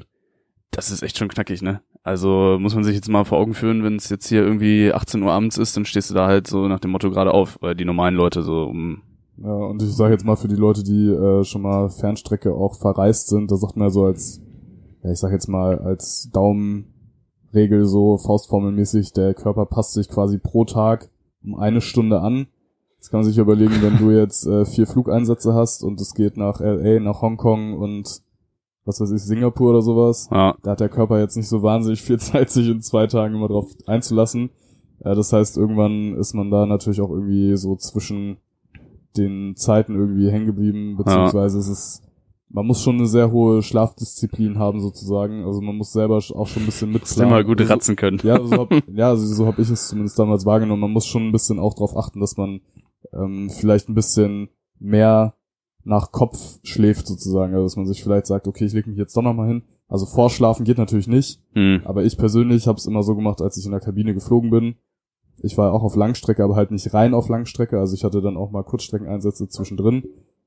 das 0.71 0.91
ist 0.91 1.03
echt 1.03 1.17
schon 1.17 1.29
knackig, 1.29 1.61
ne? 1.61 1.81
Also 2.03 2.57
muss 2.59 2.75
man 2.75 2.83
sich 2.83 2.95
jetzt 2.95 3.09
mal 3.09 3.23
vor 3.23 3.39
Augen 3.39 3.53
führen, 3.53 3.83
wenn 3.83 3.95
es 3.95 4.09
jetzt 4.09 4.27
hier 4.27 4.43
irgendwie 4.43 4.93
18 4.93 5.23
Uhr 5.23 5.31
abends 5.31 5.57
ist, 5.57 5.75
dann 5.75 5.85
stehst 5.85 6.09
du 6.11 6.13
da 6.13 6.27
halt 6.27 6.45
so 6.47 6.67
nach 6.67 6.79
dem 6.79 6.91
Motto 6.91 7.09
gerade 7.09 7.33
auf, 7.33 7.57
weil 7.61 7.75
die 7.75 7.85
normalen 7.85 8.15
Leute 8.15 8.43
so 8.43 8.63
um 8.65 9.01
Ja, 9.37 9.53
und 9.53 9.81
ich 9.81 9.95
sage 9.95 10.13
jetzt 10.13 10.25
mal 10.25 10.35
für 10.35 10.47
die 10.47 10.55
Leute, 10.55 10.83
die 10.83 11.07
äh, 11.07 11.43
schon 11.43 11.63
mal 11.63 11.89
Fernstrecke 11.89 12.53
auch 12.53 12.75
verreist 12.75 13.29
sind, 13.29 13.49
da 13.49 13.55
sagt 13.55 13.75
man 13.75 13.87
ja 13.87 13.89
so 13.89 14.03
als, 14.03 14.41
ja, 15.03 15.11
ich 15.11 15.17
sag 15.17 15.31
jetzt 15.31 15.47
mal 15.47 15.79
als 15.79 16.29
Daumenregel 16.31 17.85
so 17.85 18.17
faustformelmäßig, 18.17 19.13
der 19.13 19.33
Körper 19.33 19.65
passt 19.65 19.93
sich 19.93 20.07
quasi 20.07 20.37
pro 20.37 20.65
Tag 20.65 21.09
um 21.43 21.55
eine 21.55 21.81
Stunde 21.81 22.21
an. 22.21 22.47
Jetzt 23.05 23.11
kann 23.11 23.19
man 23.19 23.29
sich 23.29 23.37
überlegen, 23.37 23.83
wenn 23.83 23.99
du 23.99 24.09
jetzt 24.09 24.47
äh, 24.47 24.65
vier 24.65 24.87
Flugeinsätze 24.87 25.53
hast 25.53 25.83
und 25.83 26.01
es 26.01 26.15
geht 26.15 26.37
nach 26.37 26.59
LA, 26.59 26.99
nach 26.99 27.21
Hongkong 27.21 27.77
und 27.77 28.23
was 28.83 28.99
weiß 28.99 29.11
ich, 29.11 29.21
Singapur 29.21 29.69
oder 29.69 29.83
sowas, 29.83 30.27
ja, 30.31 30.55
da 30.63 30.71
hat 30.71 30.79
der 30.79 30.89
Körper 30.89 31.19
jetzt 31.19 31.37
nicht 31.37 31.47
so 31.47 31.61
wahnsinnig 31.61 32.01
viel 32.01 32.17
Zeit, 32.19 32.49
sich 32.49 32.67
in 32.67 32.81
zwei 32.81 33.05
Tagen 33.05 33.35
immer 33.35 33.47
drauf 33.47 33.67
einzulassen. 33.85 34.49
Äh, 35.01 35.13
das 35.13 35.31
heißt, 35.31 35.55
irgendwann 35.55 36.15
ist 36.15 36.33
man 36.33 36.49
da 36.49 36.65
natürlich 36.65 36.99
auch 36.99 37.11
irgendwie 37.11 37.55
so 37.57 37.75
zwischen 37.75 38.37
den 39.15 39.55
Zeiten 39.55 39.93
irgendwie 39.93 40.31
hängen 40.31 40.47
geblieben, 40.47 40.97
beziehungsweise 40.97 41.59
es 41.59 41.67
ist, 41.67 42.01
man 42.49 42.65
muss 42.65 42.81
schon 42.81 42.95
eine 42.95 43.05
sehr 43.05 43.31
hohe 43.31 43.61
Schlafdisziplin 43.61 44.57
haben 44.57 44.79
sozusagen. 44.79 45.45
Also 45.45 45.61
man 45.61 45.75
muss 45.75 45.93
selber 45.93 46.17
auch 46.17 46.47
schon 46.47 46.63
ein 46.63 46.65
bisschen 46.65 46.91
mitplanen. 46.91 47.29
mal 47.29 47.45
gut 47.45 47.69
ratzen 47.69 47.95
können. 47.95 48.19
ja, 48.23 48.43
so 48.43 48.57
hab, 48.61 48.73
ja, 48.87 49.15
so 49.15 49.45
habe 49.45 49.61
ich 49.61 49.69
es 49.69 49.89
zumindest 49.89 50.17
damals 50.17 50.43
wahrgenommen. 50.47 50.81
Man 50.81 50.91
muss 50.91 51.05
schon 51.05 51.27
ein 51.27 51.31
bisschen 51.31 51.59
auch 51.59 51.75
darauf 51.75 51.95
achten, 51.95 52.19
dass 52.19 52.35
man 52.35 52.61
ähm, 53.13 53.49
vielleicht 53.49 53.89
ein 53.89 53.95
bisschen 53.95 54.49
mehr 54.79 55.35
nach 55.83 56.11
Kopf 56.11 56.59
schläft 56.63 57.07
sozusagen. 57.07 57.53
Also 57.53 57.65
dass 57.65 57.75
man 57.75 57.85
sich 57.85 58.03
vielleicht 58.03 58.25
sagt, 58.27 58.47
okay, 58.47 58.65
ich 58.65 58.73
lege 58.73 58.89
mich 58.89 58.97
jetzt 58.97 59.15
doch 59.15 59.21
nochmal 59.21 59.47
hin. 59.47 59.63
Also 59.87 60.05
vorschlafen 60.05 60.63
geht 60.65 60.79
natürlich 60.79 61.07
nicht, 61.07 61.41
Hm. 61.53 61.81
aber 61.85 62.03
ich 62.03 62.17
persönlich 62.17 62.67
habe 62.67 62.77
es 62.79 62.87
immer 62.87 63.03
so 63.03 63.15
gemacht, 63.15 63.41
als 63.41 63.57
ich 63.57 63.65
in 63.65 63.71
der 63.71 63.79
Kabine 63.81 64.13
geflogen 64.15 64.49
bin. 64.49 64.75
Ich 65.43 65.57
war 65.57 65.73
auch 65.73 65.83
auf 65.83 65.95
Langstrecke, 65.95 66.43
aber 66.43 66.55
halt 66.55 66.71
nicht 66.71 66.93
rein 66.93 67.13
auf 67.13 67.29
Langstrecke. 67.29 67.77
Also 67.79 67.93
ich 67.93 68.03
hatte 68.03 68.21
dann 68.21 68.37
auch 68.37 68.51
mal 68.51 68.63
Kurzstreckeneinsätze 68.63 69.47
zwischendrin. 69.47 70.03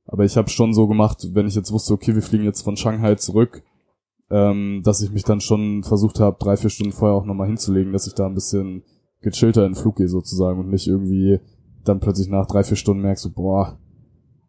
Aber 0.07 0.25
ich 0.25 0.37
habe 0.37 0.49
schon 0.49 0.73
so 0.73 0.88
gemacht, 0.88 1.29
wenn 1.35 1.47
ich 1.47 1.55
jetzt 1.55 1.71
wusste, 1.71 1.93
okay, 1.93 2.15
wir 2.15 2.23
fliegen 2.23 2.45
jetzt 2.45 2.62
von 2.62 2.77
Shanghai 2.79 3.15
zurück, 3.17 3.62
ähm, 4.31 4.81
dass 4.83 5.03
ich 5.03 5.12
mich 5.12 5.25
dann 5.25 5.41
schon 5.43 5.85
versucht 5.85 6.19
habe, 6.19 6.38
drei, 6.41 6.57
vier 6.57 6.71
Stunden 6.71 6.93
vorher 6.93 7.17
auch 7.17 7.27
nochmal 7.27 7.47
hinzulegen, 7.47 7.93
dass 7.93 8.07
ich 8.07 8.15
da 8.15 8.27
ein 8.27 8.35
bisschen 8.35 8.83
gechillter 9.21 9.67
in 9.67 9.73
den 9.73 9.81
Flug 9.81 9.97
gehe 9.97 10.09
sozusagen 10.09 10.59
und 10.61 10.71
nicht 10.71 10.87
irgendwie 10.88 11.41
dann 11.88 12.00
plötzlich 12.00 12.28
nach 12.28 12.47
drei, 12.47 12.64
vier 12.64 12.76
Stunden 12.76 13.02
merkst 13.02 13.23
so, 13.23 13.30
boah, 13.30 13.78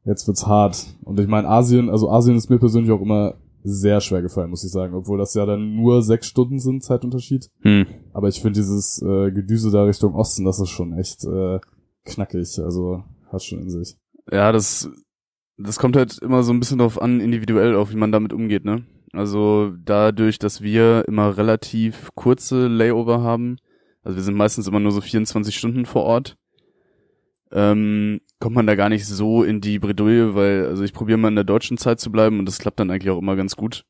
jetzt 0.05 0.27
wird's 0.27 0.47
hart. 0.47 0.95
Und 1.03 1.19
ich 1.19 1.27
meine, 1.27 1.47
Asien, 1.47 1.89
also 1.89 2.09
Asien 2.09 2.35
ist 2.35 2.49
mir 2.49 2.59
persönlich 2.59 2.91
auch 2.91 3.01
immer 3.01 3.35
sehr 3.63 3.99
schwer 3.99 4.21
gefallen, 4.21 4.49
muss 4.49 4.63
ich 4.63 4.71
sagen, 4.71 4.93
obwohl 4.93 5.17
das 5.17 5.33
ja 5.33 5.45
dann 5.45 5.75
nur 5.75 6.01
sechs 6.01 6.27
Stunden 6.27 6.59
sind, 6.59 6.83
Zeitunterschied. 6.83 7.49
Hm. 7.61 7.87
Aber 8.13 8.29
ich 8.29 8.41
finde 8.41 8.59
dieses 8.59 9.01
äh, 9.01 9.31
Gedüse 9.31 9.69
da 9.71 9.83
Richtung 9.83 10.15
Osten, 10.15 10.45
das 10.45 10.59
ist 10.59 10.69
schon 10.69 10.97
echt 10.97 11.25
äh, 11.25 11.59
knackig, 12.05 12.59
also 12.59 13.03
hat 13.31 13.43
schon 13.43 13.59
in 13.59 13.69
sich. 13.69 13.97
Ja, 14.31 14.51
das, 14.51 14.89
das 15.57 15.77
kommt 15.77 15.97
halt 15.97 16.19
immer 16.19 16.43
so 16.43 16.53
ein 16.53 16.59
bisschen 16.59 16.79
drauf 16.79 17.01
an, 17.01 17.19
individuell 17.19 17.75
auch, 17.75 17.91
wie 17.91 17.97
man 17.97 18.11
damit 18.11 18.33
umgeht, 18.33 18.63
ne? 18.63 18.85
Also 19.11 19.73
dadurch, 19.83 20.39
dass 20.39 20.61
wir 20.61 21.05
immer 21.07 21.35
relativ 21.35 22.09
kurze 22.15 22.67
Layover 22.67 23.21
haben, 23.21 23.57
also 24.03 24.15
wir 24.15 24.23
sind 24.23 24.35
meistens 24.35 24.67
immer 24.67 24.79
nur 24.79 24.91
so 24.91 25.01
24 25.01 25.57
Stunden 25.57 25.85
vor 25.85 26.03
Ort, 26.03 26.37
ähm, 27.51 28.21
kommt 28.39 28.55
man 28.55 28.67
da 28.67 28.75
gar 28.75 28.89
nicht 28.89 29.05
so 29.05 29.43
in 29.43 29.61
die 29.61 29.79
Bredouille, 29.79 30.35
weil, 30.35 30.67
also 30.67 30.83
ich 30.83 30.93
probiere 30.93 31.17
mal 31.17 31.29
in 31.29 31.35
der 31.35 31.43
deutschen 31.43 31.77
Zeit 31.77 31.99
zu 31.99 32.11
bleiben 32.11 32.39
und 32.39 32.45
das 32.45 32.59
klappt 32.59 32.79
dann 32.79 32.91
eigentlich 32.91 33.09
auch 33.09 33.19
immer 33.19 33.35
ganz 33.35 33.55
gut. 33.55 33.85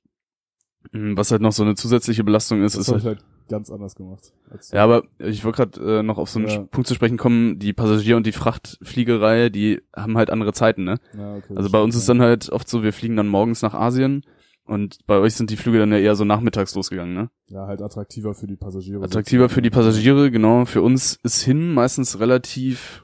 Mm, 0.91 1.17
Was 1.17 1.31
halt 1.31 1.41
noch 1.41 1.51
so 1.51 1.63
eine 1.63 1.75
zusätzliche 1.75 2.23
Belastung 2.23 2.63
ist, 2.63 2.75
Das 2.77 2.87
ist 2.87 2.91
halt, 2.91 3.01
ich 3.01 3.05
halt 3.07 3.23
ganz 3.49 3.69
anders 3.69 3.95
gemacht. 3.95 4.31
ja, 4.71 4.83
aber 4.83 5.03
ich 5.17 5.43
wollte 5.43 5.57
gerade 5.67 5.99
äh, 5.99 6.03
noch 6.03 6.17
auf 6.17 6.29
so 6.29 6.39
einen 6.39 6.47
Ja. 6.47 6.59
Punkt 6.59 6.87
zu 6.87 6.93
sprechen 6.95 7.17
kommen, 7.17 7.59
die 7.59 7.73
Passagier- 7.73 8.15
und 8.15 8.25
die 8.25 8.31
Frachtfliegerei, 8.31 9.49
die 9.49 9.81
haben 9.95 10.17
halt 10.17 10.29
andere 10.29 10.53
Zeiten, 10.53 10.83
ne? 10.83 10.99
Ja, 11.17 11.35
okay, 11.35 11.53
Also 11.55 11.69
bei 11.69 11.81
uns 11.81 11.95
ist 11.95 12.07
dann 12.07 12.21
halt 12.21 12.49
oft 12.49 12.69
so, 12.69 12.83
wir 12.83 12.93
fliegen 12.93 13.17
dann 13.17 13.27
morgens 13.27 13.61
nach 13.61 13.73
Asien 13.73 14.23
und 14.63 14.99
bei 15.07 15.17
euch 15.17 15.33
sind 15.33 15.49
die 15.49 15.57
Flüge 15.57 15.79
dann 15.79 15.91
ja 15.91 15.97
eher 15.97 16.15
so 16.15 16.25
nachmittags 16.25 16.75
losgegangen, 16.75 17.13
ne? 17.15 17.29
ja. 17.49 17.65
halt 17.67 17.81
attraktiver 17.81 18.33
für 18.35 18.47
die 18.47 18.55
Passagiere. 18.55 19.03
Attraktiver 19.03 19.49
für 19.49 19.61
die. 19.63 19.71
Passagiere, 19.71 20.29
genau. 20.31 20.65
Für 20.65 20.81
uns 20.83 21.19
ist 21.23 21.41
hin 21.41 21.73
meistens 21.73 22.19
relativ 22.19 23.03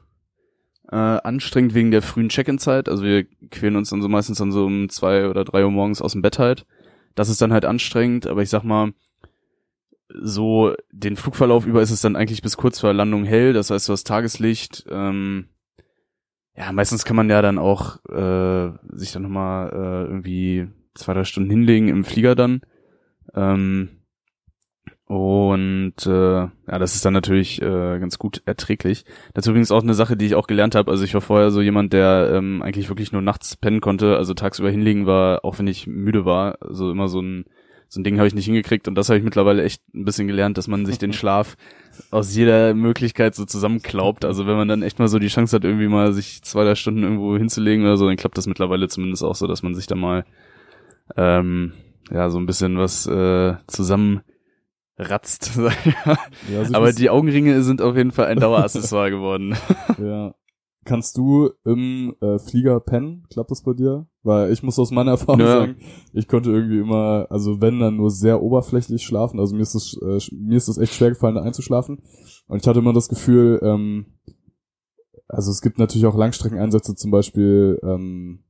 äh, 0.92 0.96
anstrengend 0.96 1.74
wegen 1.74 1.92
der 1.92 2.01
frühen 2.01 2.30
Check-in-Zeit. 2.30 2.89
Also 2.89 3.04
wir 3.04 3.25
quälen 3.51 3.75
uns 3.75 3.89
dann 3.89 4.01
so 4.01 4.10
meistens 4.10 4.38
dann 4.38 4.51
so 4.51 4.65
um 4.65 4.89
zwei 4.89 5.30
oder 5.30 5.44
drei 5.44 5.63
Uhr 5.63 5.72
morgens 5.72 6.01
aus 6.01 6.13
dem 6.13 6.22
Bett 6.22 6.39
halt. 6.39 6.65
Das 7.15 7.30
ist 7.30 7.42
dann 7.42 7.54
halt 7.54 7.65
anstrengend, 7.65 8.27
aber 8.27 8.42
ich 8.42 8.50
sag 8.50 8.63
mal, 8.63 8.94
so 10.10 10.74
den 10.92 11.15
Flugverlauf 11.15 11.65
über 11.65 11.82
ist 11.82 11.92
es 11.92 12.01
dann 12.01 12.15
eigentlich 12.15 12.42
bis 12.42 12.58
kurz 12.58 12.80
vor 12.80 12.94
Landung 12.94 13.25
hell. 13.25 13.54
Das 13.54 13.70
heißt, 13.70 13.88
du 13.88 13.94
hast 13.94 14.06
Tageslicht. 14.06 14.86
Ähm, 14.89 15.50
ja, 16.56 16.72
meistens 16.72 17.06
kann 17.06 17.15
man 17.15 17.30
ja 17.30 17.42
dann 17.42 17.58
auch 17.58 17.98
äh, 18.06 18.72
sich 18.94 19.12
dann 19.12 19.24
nochmal 19.24 19.70
äh, 19.70 20.10
irgendwie 20.10 20.68
zwei, 20.94 21.13
drei 21.13 21.24
Stunden 21.25 21.50
hinlegen 21.50 21.89
im 21.89 22.06
Flieger 22.06 22.36
dann. 22.36 22.62
Ähm, 23.34 23.94
und 25.07 25.93
äh, 26.07 26.09
ja, 26.09 26.50
das 26.65 26.95
ist 26.95 27.05
dann 27.05 27.13
natürlich 27.13 27.62
äh, 27.62 28.00
ganz 28.00 28.17
gut 28.17 28.41
erträglich. 28.45 29.05
Das 29.35 29.45
ist 29.45 29.50
übrigens 29.50 29.71
auch 29.71 29.83
eine 29.83 29.93
Sache, 29.93 30.17
die 30.17 30.25
ich 30.25 30.33
auch 30.35 30.47
gelernt 30.47 30.74
habe. 30.74 30.89
Also 30.89 31.03
ich 31.03 31.13
war 31.13 31.21
vorher 31.21 31.51
so 31.51 31.62
jemand, 31.62 31.93
der 31.93 32.31
ähm, 32.33 32.63
eigentlich 32.63 32.89
wirklich 32.89 33.12
nur 33.12 33.21
nachts 33.21 33.55
pennen 33.55 33.81
konnte. 33.81 34.17
Also 34.17 34.33
tagsüber 34.33 34.71
hinlegen 34.71 35.05
war, 35.05 35.45
auch 35.45 35.59
wenn 35.59 35.67
ich 35.67 35.85
müde 35.85 36.25
war, 36.25 36.57
also 36.62 36.89
immer 36.89 37.07
so 37.07 37.21
ein 37.21 37.45
so 37.88 38.01
ein 38.01 38.03
Ding 38.03 38.17
habe 38.17 38.27
ich 38.27 38.33
nicht 38.33 38.45
hingekriegt. 38.45 38.88
Und 38.88 38.95
das 38.95 39.09
habe 39.09 39.19
ich 39.19 39.24
mittlerweile 39.24 39.63
echt 39.63 39.81
ein 39.93 40.05
bisschen 40.05 40.27
gelernt, 40.27 40.57
dass 40.57 40.67
man 40.67 40.88
sich 40.88 40.97
den 40.97 41.13
Schlaf 41.13 41.55
aus 42.09 42.35
jeder 42.35 42.74
Möglichkeit 42.74 43.35
so 43.35 43.45
zusammenklaubt. 43.45 44.25
Also 44.25 44.47
wenn 44.47 44.57
man 44.57 44.67
dann 44.67 44.81
echt 44.81 44.97
mal 44.97 45.07
so 45.07 45.19
die 45.19 45.27
Chance 45.27 45.55
hat, 45.55 45.63
irgendwie 45.63 45.88
mal 45.88 46.13
sich 46.13 46.41
zwei, 46.41 46.63
drei 46.63 46.74
Stunden 46.74 47.03
irgendwo 47.03 47.38
hinzulegen 47.38 47.85
oder 47.85 47.97
so, 47.97 48.07
dann 48.07 48.17
klappt 48.17 48.39
das 48.39 48.47
mittlerweile 48.47 48.88
zumindest 48.88 49.24
auch 49.24 49.35
so, 49.35 49.45
dass 49.45 49.62
man 49.62 49.75
sich 49.75 49.85
da 49.85 49.93
mal 49.93 50.25
ähm, 51.15 51.74
ja 52.12 52.31
so 52.31 52.39
ein 52.39 52.47
bisschen 52.47 52.79
was 52.79 53.05
äh, 53.05 53.53
zusammen 53.67 54.21
ratzt. 54.97 55.45
sag 55.55 55.73
ich 55.85 56.05
mal. 56.05 56.17
Ja, 56.51 56.59
also 56.59 56.73
Aber 56.73 56.93
die 56.93 57.09
Augenringe 57.09 57.61
sind 57.63 57.81
auf 57.81 57.95
jeden 57.95 58.11
Fall 58.11 58.27
ein 58.27 58.39
Daueraccessoire 58.41 59.11
geworden. 59.11 59.55
Ja. 60.01 60.33
Kannst 60.87 61.17
du 61.17 61.49
im 61.65 62.15
äh, 62.21 62.37
Flieger 62.37 62.79
pennen? 62.79 63.25
Klappt 63.31 63.49
das 63.49 63.63
bei 63.63 63.73
dir? 63.73 64.05
Weil 64.21 64.51
ich 64.51 64.61
muss 64.61 64.77
aus 64.77 64.91
meiner 64.91 65.11
Erfahrung 65.11 65.39
Ja. 65.39 65.47
sagen, 65.47 65.77
ich 66.13 66.27
konnte 66.27 66.51
irgendwie 66.51 66.77
immer, 66.79 67.25
also 67.31 67.59
wenn 67.59 67.79
dann 67.79 67.97
nur 67.97 68.11
sehr 68.11 68.41
oberflächlich 68.43 69.03
schlafen. 69.03 69.39
Also 69.39 69.55
mir 69.55 69.63
ist 69.63 69.73
es 69.73 69.97
äh, 69.99 70.19
mir 70.35 70.57
ist 70.57 70.67
es 70.67 70.77
echt 70.77 70.93
schwer 70.93 71.09
gefallen, 71.09 71.35
da 71.35 71.41
einzuschlafen. 71.41 72.03
Und 72.47 72.61
ich 72.61 72.67
hatte 72.67 72.79
immer 72.79 72.93
das 72.93 73.09
Gefühl, 73.09 73.59
ähm, 73.63 74.05
also 75.27 75.49
es 75.49 75.61
gibt 75.61 75.79
natürlich 75.79 76.05
auch 76.05 76.15
Langstreckeneinsätze, 76.15 76.93
zum 76.93 77.09
Beispiel, 77.09 77.79
ähm, 77.81 78.43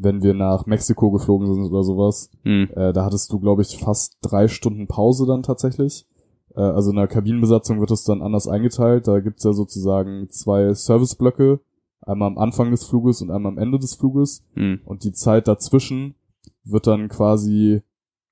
wenn 0.00 0.22
wir 0.22 0.32
nach 0.32 0.66
Mexiko 0.66 1.10
geflogen 1.10 1.52
sind 1.52 1.64
oder 1.64 1.82
sowas. 1.82 2.30
Hm. 2.44 2.68
Äh, 2.74 2.92
da 2.92 3.04
hattest 3.04 3.32
du, 3.32 3.40
glaube 3.40 3.62
ich, 3.62 3.78
fast 3.78 4.16
drei 4.22 4.46
Stunden 4.46 4.86
Pause 4.86 5.26
dann 5.26 5.42
tatsächlich. 5.42 6.06
Äh, 6.54 6.60
also 6.60 6.90
in 6.90 6.96
der 6.96 7.08
Kabinenbesatzung 7.08 7.80
wird 7.80 7.90
es 7.90 8.04
dann 8.04 8.22
anders 8.22 8.46
eingeteilt. 8.46 9.08
Da 9.08 9.18
gibt's 9.18 9.44
ja 9.44 9.52
sozusagen 9.52 10.30
zwei 10.30 10.72
Serviceblöcke. 10.72 11.60
Einmal 12.00 12.28
am 12.28 12.38
Anfang 12.38 12.70
des 12.70 12.84
Fluges 12.84 13.20
und 13.22 13.30
einmal 13.30 13.52
am 13.52 13.58
Ende 13.58 13.78
des 13.78 13.96
Fluges. 13.96 14.44
Hm. 14.54 14.80
Und 14.84 15.02
die 15.02 15.12
Zeit 15.12 15.48
dazwischen 15.48 16.14
wird 16.64 16.86
dann 16.86 17.08
quasi 17.08 17.82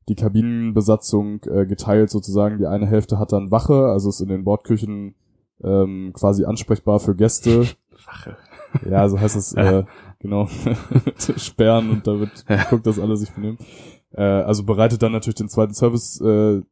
die 0.09 0.15
Kabinenbesatzung 0.15 1.41
äh, 1.47 1.67
geteilt 1.67 2.11
sozusagen. 2.11 2.59
Die 2.59 2.67
eine 2.67 2.87
Hälfte 2.87 3.19
hat 3.19 3.33
dann 3.33 3.51
Wache, 3.51 3.87
also 3.87 4.09
ist 4.09 4.21
in 4.21 4.29
den 4.29 4.45
Bordküchen 4.45 5.17
ähm, 5.65 6.13
quasi 6.15 6.45
ansprechbar 6.45 7.01
für 7.01 7.17
Gäste. 7.17 7.67
Wache. 8.07 8.37
Ja, 8.89 9.09
so 9.09 9.19
heißt 9.19 9.37
es, 9.37 9.53
äh, 9.55 9.83
genau, 10.19 10.49
sperren 11.37 11.91
und 11.91 12.07
da 12.07 12.19
wird 12.19 12.45
guckt, 12.71 12.87
dass 12.87 12.99
alle 12.99 13.17
sich 13.17 13.31
benehmen. 13.31 13.59
Äh, 14.13 14.23
also 14.23 14.65
bereitet 14.65 15.03
dann 15.03 15.13
natürlich 15.13 15.37
den 15.37 15.49
zweiten 15.49 15.75
Service 15.75 16.21
äh, 16.21 16.63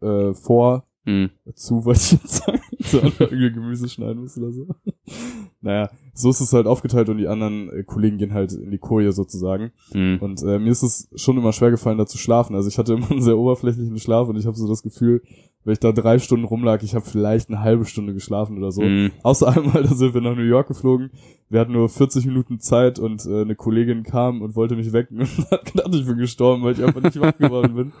äh, 0.00 0.34
vor, 0.34 0.88
Hm. 1.08 1.30
zu, 1.54 1.86
wollte 1.86 2.00
ich 2.02 2.12
jetzt 2.12 2.44
sagen, 2.44 2.60
so 2.80 3.00
an 3.00 3.12
irgendwie 3.18 3.50
Gemüse 3.50 3.88
schneiden 3.88 4.20
muss 4.20 4.36
oder 4.36 4.52
so. 4.52 4.66
naja, 5.62 5.88
so 6.12 6.28
ist 6.28 6.40
es 6.40 6.52
halt 6.52 6.66
aufgeteilt 6.66 7.08
und 7.08 7.16
die 7.16 7.28
anderen 7.28 7.70
äh, 7.70 7.82
Kollegen 7.82 8.18
gehen 8.18 8.34
halt 8.34 8.52
in 8.52 8.70
die 8.70 8.76
Koje 8.76 9.12
sozusagen. 9.12 9.72
Hm. 9.92 10.18
Und 10.20 10.42
äh, 10.42 10.58
mir 10.58 10.70
ist 10.70 10.82
es 10.82 11.08
schon 11.14 11.38
immer 11.38 11.54
schwer 11.54 11.70
gefallen, 11.70 11.96
da 11.96 12.04
zu 12.04 12.18
schlafen. 12.18 12.54
Also 12.54 12.68
ich 12.68 12.76
hatte 12.76 12.92
immer 12.92 13.10
einen 13.10 13.22
sehr 13.22 13.38
oberflächlichen 13.38 13.98
Schlaf 13.98 14.28
und 14.28 14.36
ich 14.36 14.44
habe 14.44 14.58
so 14.58 14.68
das 14.68 14.82
Gefühl, 14.82 15.22
wenn 15.68 15.74
ich 15.74 15.80
da 15.80 15.92
drei 15.92 16.18
Stunden 16.18 16.46
rumlag, 16.46 16.82
ich 16.82 16.94
habe 16.94 17.04
vielleicht 17.04 17.50
eine 17.50 17.60
halbe 17.60 17.84
Stunde 17.84 18.14
geschlafen 18.14 18.56
oder 18.56 18.72
so. 18.72 18.80
Hm. 18.80 19.10
Außer 19.22 19.54
einmal, 19.54 19.82
da 19.82 19.94
sind 19.94 20.14
wir 20.14 20.22
nach 20.22 20.34
New 20.34 20.40
York 20.40 20.66
geflogen. 20.66 21.10
Wir 21.50 21.60
hatten 21.60 21.72
nur 21.72 21.90
40 21.90 22.24
Minuten 22.24 22.58
Zeit 22.58 22.98
und 22.98 23.26
äh, 23.26 23.42
eine 23.42 23.54
Kollegin 23.54 24.02
kam 24.02 24.40
und 24.40 24.56
wollte 24.56 24.76
mich 24.76 24.94
wecken 24.94 25.20
und 25.20 25.50
hat 25.50 25.66
gedacht, 25.66 25.94
ich 25.94 26.06
bin 26.06 26.16
gestorben, 26.16 26.62
weil 26.62 26.72
ich 26.72 26.82
einfach 26.82 27.02
nicht 27.02 27.20
wach 27.20 27.36
geworden 27.36 27.74
bin. 27.74 27.92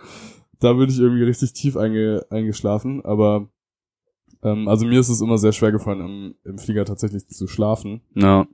Da 0.60 0.72
bin 0.72 0.88
ich 0.88 0.98
irgendwie 0.98 1.24
richtig 1.24 1.52
tief 1.52 1.76
einge 1.76 2.24
eingeschlafen. 2.30 3.04
Aber 3.04 3.50
ähm, 4.42 4.66
also 4.66 4.86
mir 4.86 5.00
ist 5.00 5.10
es 5.10 5.20
immer 5.20 5.36
sehr 5.36 5.52
schwer 5.52 5.70
gefallen, 5.70 6.00
im, 6.00 6.34
im 6.50 6.58
Flieger 6.58 6.86
tatsächlich 6.86 7.28
zu 7.28 7.46
schlafen. 7.48 8.00
Ja. 8.14 8.48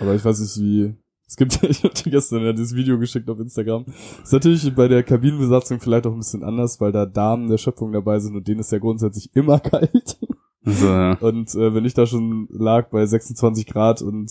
Aber 0.00 0.16
ich 0.16 0.24
weiß 0.24 0.40
nicht, 0.40 0.58
wie. 0.60 0.94
Es 1.26 1.36
gibt, 1.36 1.62
ich 1.62 1.82
hatte 1.82 2.10
gestern 2.10 2.42
ja 2.42 2.52
dieses 2.52 2.74
Video 2.74 2.98
geschickt 2.98 3.28
auf 3.28 3.38
Instagram. 3.38 3.84
Ist 4.22 4.32
natürlich 4.32 4.74
bei 4.74 4.88
der 4.88 5.02
Kabinenbesatzung 5.02 5.80
vielleicht 5.80 6.06
auch 6.06 6.12
ein 6.12 6.18
bisschen 6.18 6.44
anders, 6.44 6.80
weil 6.80 6.92
da 6.92 7.06
Damen 7.06 7.48
der 7.48 7.58
Schöpfung 7.58 7.92
dabei 7.92 8.18
sind 8.20 8.36
und 8.36 8.46
denen 8.46 8.60
ist 8.60 8.72
ja 8.72 8.78
grundsätzlich 8.78 9.30
immer 9.34 9.58
kalt. 9.60 10.18
So, 10.62 10.86
ja. 10.86 11.12
Und 11.20 11.54
äh, 11.54 11.74
wenn 11.74 11.84
ich 11.84 11.94
da 11.94 12.06
schon 12.06 12.48
lag 12.50 12.90
bei 12.90 13.06
26 13.06 13.66
Grad 13.66 14.02
und 14.02 14.30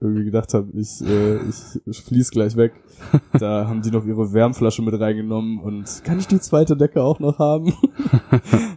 irgendwie 0.00 0.24
gedacht 0.24 0.52
habe, 0.52 0.68
ich, 0.74 1.00
äh, 1.00 1.36
ich, 1.48 1.80
ich 1.86 2.02
fließ 2.02 2.30
gleich 2.30 2.56
weg, 2.56 2.74
da 3.38 3.68
haben 3.68 3.82
die 3.82 3.90
noch 3.90 4.04
ihre 4.04 4.32
Wärmflasche 4.32 4.82
mit 4.82 4.98
reingenommen 4.98 5.60
und 5.60 6.02
kann 6.04 6.18
ich 6.18 6.26
die 6.26 6.40
zweite 6.40 6.76
Decke 6.76 7.02
auch 7.02 7.20
noch 7.20 7.38
haben? 7.38 7.72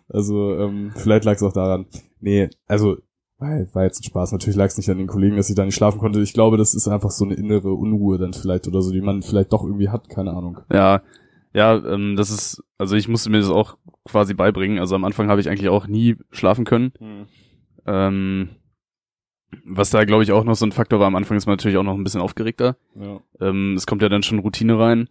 also 0.07 0.55
ähm, 0.57 0.91
vielleicht 0.95 1.25
lag 1.25 1.35
es 1.35 1.43
auch 1.43 1.51
daran. 1.51 1.85
Nee, 2.21 2.49
also 2.67 2.97
war, 3.45 3.75
war 3.75 3.83
jetzt 3.83 4.01
ein 4.01 4.03
Spaß. 4.03 4.31
Natürlich 4.31 4.57
lag 4.57 4.67
es 4.67 4.77
nicht 4.77 4.89
an 4.89 4.97
den 4.97 5.07
Kollegen, 5.07 5.37
dass 5.37 5.49
ich 5.49 5.55
da 5.55 5.65
nicht 5.65 5.75
schlafen 5.75 5.99
konnte. 5.99 6.21
Ich 6.21 6.33
glaube, 6.33 6.57
das 6.57 6.73
ist 6.73 6.87
einfach 6.87 7.11
so 7.11 7.25
eine 7.25 7.35
innere 7.35 7.73
Unruhe 7.73 8.17
dann 8.17 8.33
vielleicht 8.33 8.67
oder 8.67 8.81
so, 8.81 8.91
die 8.91 9.01
man 9.01 9.21
vielleicht 9.21 9.53
doch 9.53 9.63
irgendwie 9.63 9.89
hat, 9.89 10.09
keine 10.09 10.31
Ahnung. 10.31 10.59
Ja, 10.71 11.01
ja, 11.53 11.75
ähm, 11.85 12.15
das 12.17 12.31
ist, 12.31 12.61
also 12.77 12.95
ich 12.95 13.07
musste 13.07 13.29
mir 13.29 13.39
das 13.39 13.49
auch 13.49 13.77
quasi 14.03 14.33
beibringen. 14.33 14.79
Also 14.79 14.95
am 14.95 15.05
Anfang 15.05 15.29
habe 15.29 15.39
ich 15.39 15.49
eigentlich 15.49 15.69
auch 15.69 15.87
nie 15.87 16.17
schlafen 16.31 16.65
können. 16.65 16.91
Ähm, 17.85 18.49
was 19.63 19.89
da, 19.89 20.03
glaube 20.03 20.23
ich, 20.23 20.33
auch 20.33 20.43
noch 20.43 20.55
so 20.55 20.65
ein 20.65 20.73
Faktor 20.73 20.99
war, 20.99 21.07
am 21.07 21.15
Anfang 21.15 21.37
ist 21.37 21.45
man 21.45 21.53
natürlich 21.53 21.77
auch 21.77 21.83
noch 21.83 21.93
ein 21.93 22.03
bisschen 22.03 22.21
aufgeregter. 22.21 22.75
Ja. 22.95 23.21
Ähm, 23.39 23.75
es 23.75 23.87
kommt 23.87 24.01
ja 24.01 24.09
dann 24.09 24.23
schon 24.23 24.39
Routine 24.39 24.77
rein. 24.77 25.07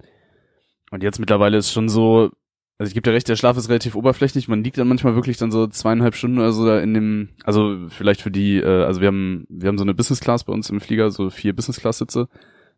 Und 0.90 1.02
jetzt 1.02 1.18
mittlerweile 1.18 1.56
ist 1.56 1.72
schon 1.72 1.88
so, 1.88 2.30
also 2.78 2.88
ich 2.88 2.94
gebe 2.94 3.08
dir 3.08 3.14
recht, 3.14 3.28
der 3.28 3.36
Schlaf 3.36 3.56
ist 3.56 3.68
relativ 3.68 3.94
oberflächlich. 3.94 4.48
Man 4.48 4.64
liegt 4.64 4.78
dann 4.78 4.88
manchmal 4.88 5.14
wirklich 5.14 5.36
dann 5.36 5.52
so 5.52 5.66
zweieinhalb 5.66 6.16
Stunden 6.16 6.38
oder 6.38 6.52
so 6.52 6.66
da 6.66 6.80
in 6.80 6.92
dem, 6.92 7.28
also 7.44 7.76
vielleicht 7.88 8.20
für 8.20 8.32
die, 8.32 8.56
äh, 8.56 8.84
also 8.84 9.00
wir 9.00 9.08
haben, 9.08 9.46
wir 9.48 9.68
haben 9.68 9.78
so 9.78 9.84
eine 9.84 9.94
Business 9.94 10.20
Class 10.20 10.44
bei 10.44 10.52
uns 10.52 10.70
im 10.70 10.80
Flieger, 10.80 11.10
so 11.10 11.30
vier 11.30 11.54
Business 11.54 11.80
Class 11.80 11.98
Sitze. 11.98 12.28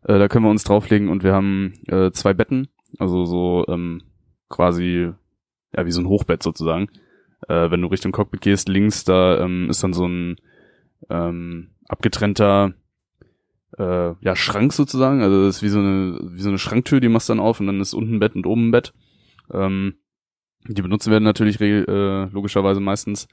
Äh, 0.03 0.19
da 0.19 0.27
können 0.27 0.45
wir 0.45 0.51
uns 0.51 0.63
drauflegen 0.63 1.09
und 1.09 1.23
wir 1.23 1.33
haben 1.33 1.73
äh, 1.87 2.11
zwei 2.11 2.33
Betten, 2.33 2.67
also 2.99 3.25
so 3.25 3.65
ähm, 3.67 4.03
quasi, 4.49 5.11
ja, 5.75 5.85
wie 5.85 5.91
so 5.91 6.01
ein 6.01 6.07
Hochbett 6.07 6.43
sozusagen. 6.43 6.89
Äh, 7.47 7.71
wenn 7.71 7.81
du 7.81 7.87
Richtung 7.87 8.11
Cockpit 8.11 8.41
gehst, 8.41 8.69
links, 8.69 9.03
da 9.03 9.39
ähm, 9.39 9.69
ist 9.69 9.83
dann 9.83 9.93
so 9.93 10.07
ein 10.07 10.37
ähm, 11.09 11.69
abgetrennter 11.87 12.73
äh, 13.77 14.13
ja, 14.21 14.35
Schrank 14.35 14.73
sozusagen. 14.73 15.23
Also 15.23 15.45
das 15.45 15.57
ist 15.57 15.63
wie 15.63 15.69
so 15.69 15.79
eine, 15.79 16.19
wie 16.23 16.41
so 16.41 16.49
eine 16.49 16.59
Schranktür, 16.59 16.99
die 16.99 17.09
machst 17.09 17.29
du 17.29 17.33
dann 17.33 17.39
auf 17.39 17.59
und 17.59 17.65
dann 17.65 17.81
ist 17.81 17.95
unten 17.95 18.15
ein 18.15 18.19
Bett 18.19 18.35
und 18.35 18.45
oben 18.45 18.67
ein 18.67 18.71
Bett. 18.71 18.93
Ähm, 19.53 19.95
die 20.67 20.81
benutzen 20.81 21.11
werden 21.11 21.23
natürlich 21.23 21.59
äh, 21.61 22.25
logischerweise 22.25 22.79
meistens. 22.79 23.27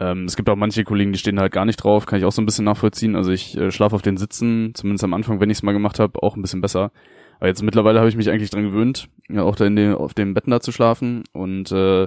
Ähm, 0.00 0.24
es 0.24 0.36
gibt 0.36 0.48
auch 0.48 0.56
manche 0.56 0.84
Kollegen, 0.84 1.12
die 1.12 1.18
stehen 1.18 1.40
halt 1.40 1.52
gar 1.52 1.64
nicht 1.64 1.76
drauf, 1.76 2.06
kann 2.06 2.18
ich 2.18 2.24
auch 2.24 2.32
so 2.32 2.42
ein 2.42 2.46
bisschen 2.46 2.64
nachvollziehen. 2.64 3.16
Also 3.16 3.30
ich 3.32 3.56
äh, 3.56 3.70
schlafe 3.70 3.94
auf 3.96 4.02
den 4.02 4.16
Sitzen, 4.16 4.72
zumindest 4.74 5.04
am 5.04 5.14
Anfang, 5.14 5.40
wenn 5.40 5.50
ich 5.50 5.58
es 5.58 5.62
mal 5.62 5.72
gemacht 5.72 5.98
habe, 5.98 6.22
auch 6.22 6.36
ein 6.36 6.42
bisschen 6.42 6.60
besser. 6.60 6.92
Aber 7.38 7.46
jetzt 7.48 7.62
mittlerweile 7.62 7.98
habe 8.00 8.08
ich 8.08 8.16
mich 8.16 8.30
eigentlich 8.30 8.50
dran 8.50 8.64
gewöhnt, 8.64 9.08
ja, 9.28 9.42
auch 9.42 9.54
da 9.56 9.64
in 9.66 9.76
den, 9.76 9.94
auf 9.94 10.14
dem 10.14 10.34
Betten 10.34 10.50
da 10.50 10.60
zu 10.60 10.72
schlafen. 10.72 11.24
Und 11.32 11.70
äh, 11.72 12.02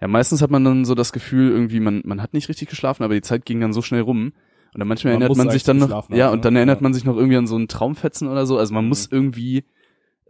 ja, 0.00 0.08
meistens 0.08 0.42
hat 0.42 0.50
man 0.50 0.64
dann 0.64 0.84
so 0.84 0.94
das 0.94 1.12
Gefühl, 1.12 1.50
irgendwie, 1.50 1.80
man, 1.80 2.02
man 2.04 2.20
hat 2.22 2.34
nicht 2.34 2.48
richtig 2.48 2.68
geschlafen, 2.68 3.02
aber 3.02 3.14
die 3.14 3.22
Zeit 3.22 3.46
ging 3.46 3.60
dann 3.60 3.72
so 3.72 3.80
schnell 3.82 4.02
rum. 4.02 4.32
Und 4.74 4.80
dann 4.80 4.88
manchmal 4.88 5.14
Man 5.14 5.22
erinnert 5.22 5.38
man 5.38 5.50
sich 5.50 5.62
dann 5.62 5.78
noch, 5.78 5.86
geschlafen 5.86 6.14
ja, 6.14 6.26
haben, 6.26 6.32
und 6.34 6.44
dann 6.44 6.52
ne? 6.54 6.60
erinnert 6.60 6.80
Ja. 6.80 6.82
man 6.82 6.94
sich 6.94 7.04
noch 7.04 7.16
irgendwie 7.16 7.36
an 7.36 7.46
so 7.46 7.56
einen 7.56 7.68
Traumfetzen 7.68 8.28
oder 8.28 8.44
so. 8.44 8.58
Also 8.58 8.74
man 8.74 8.84
Mhm. 8.84 8.88
muss 8.88 9.08
irgendwie 9.10 9.64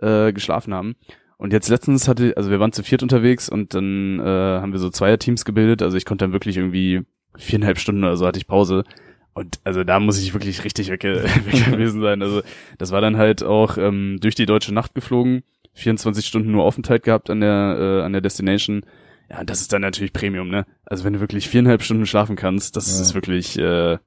äh, 0.01 0.33
geschlafen 0.33 0.75
haben. 0.75 0.95
Und 1.37 1.53
jetzt 1.53 1.69
letztens 1.69 2.09
hatte, 2.09 2.35
also 2.37 2.51
wir 2.51 2.61
waren 2.61 2.73
zu 2.73 2.83
viert 2.83 3.03
unterwegs 3.03 3.49
und 3.49 3.75
dann 3.75 4.21
äh, 4.21 4.23
haben 4.25 4.73
wir 4.73 4.79
so 4.79 4.89
Zweierteams 4.91 5.45
gebildet. 5.45 5.83
Also 5.83 5.97
ich 5.97 6.05
konnte 6.05 6.25
dann 6.25 6.33
wirklich 6.33 6.57
irgendwie 6.57 7.03
viereinhalb 7.37 7.79
Stunden 7.79 8.05
oder 8.05 8.17
so 8.17 8.27
hatte 8.27 8.39
ich 8.39 8.47
Pause. 8.47 8.85
Und 9.35 9.59
also 9.65 9.83
da 9.83 9.99
muss 9.99 10.21
ich 10.23 10.33
wirklich 10.33 10.63
richtig 10.65 10.91
weg, 10.91 11.03
weg 11.05 11.65
gewesen 11.71 12.01
sein. 12.01 12.23
Also 12.23 12.43
das 12.79 12.93
war 12.93 13.01
dann 13.01 13.17
halt 13.17 13.43
auch 13.43 13.77
ähm, 13.79 14.19
durch 14.21 14.37
die 14.37 14.47
deutsche 14.47 14.73
Nacht 14.73 14.95
geflogen, 14.95 15.43
24 15.73 16.25
Stunden 16.25 16.53
nur 16.53 16.63
Aufenthalt 16.65 17.03
gehabt 17.03 17.29
an 17.31 17.41
der 17.41 17.77
äh, 17.79 18.05
an 18.05 18.13
der 18.13 18.21
Destination. 18.23 18.87
Ja, 19.29 19.41
und 19.41 19.51
das 19.51 19.61
ist 19.61 19.73
dann 19.73 19.81
natürlich 19.83 20.13
Premium, 20.13 20.49
ne? 20.49 20.67
Also 20.85 21.03
wenn 21.05 21.15
du 21.15 21.21
wirklich 21.21 21.49
viereinhalb 21.49 21.83
Stunden 21.83 22.07
schlafen 22.07 22.37
kannst, 22.37 22.77
das 22.77 22.95
Ja. 22.95 23.03
ist 23.03 23.15
wirklich, 23.15 23.59
äh, 23.59 23.99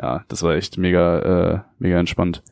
ja, 0.00 0.24
das 0.28 0.42
war 0.42 0.54
echt 0.54 0.78
mega, 0.78 1.18
äh, 1.18 1.60
mega 1.78 1.98
entspannt. 2.00 2.42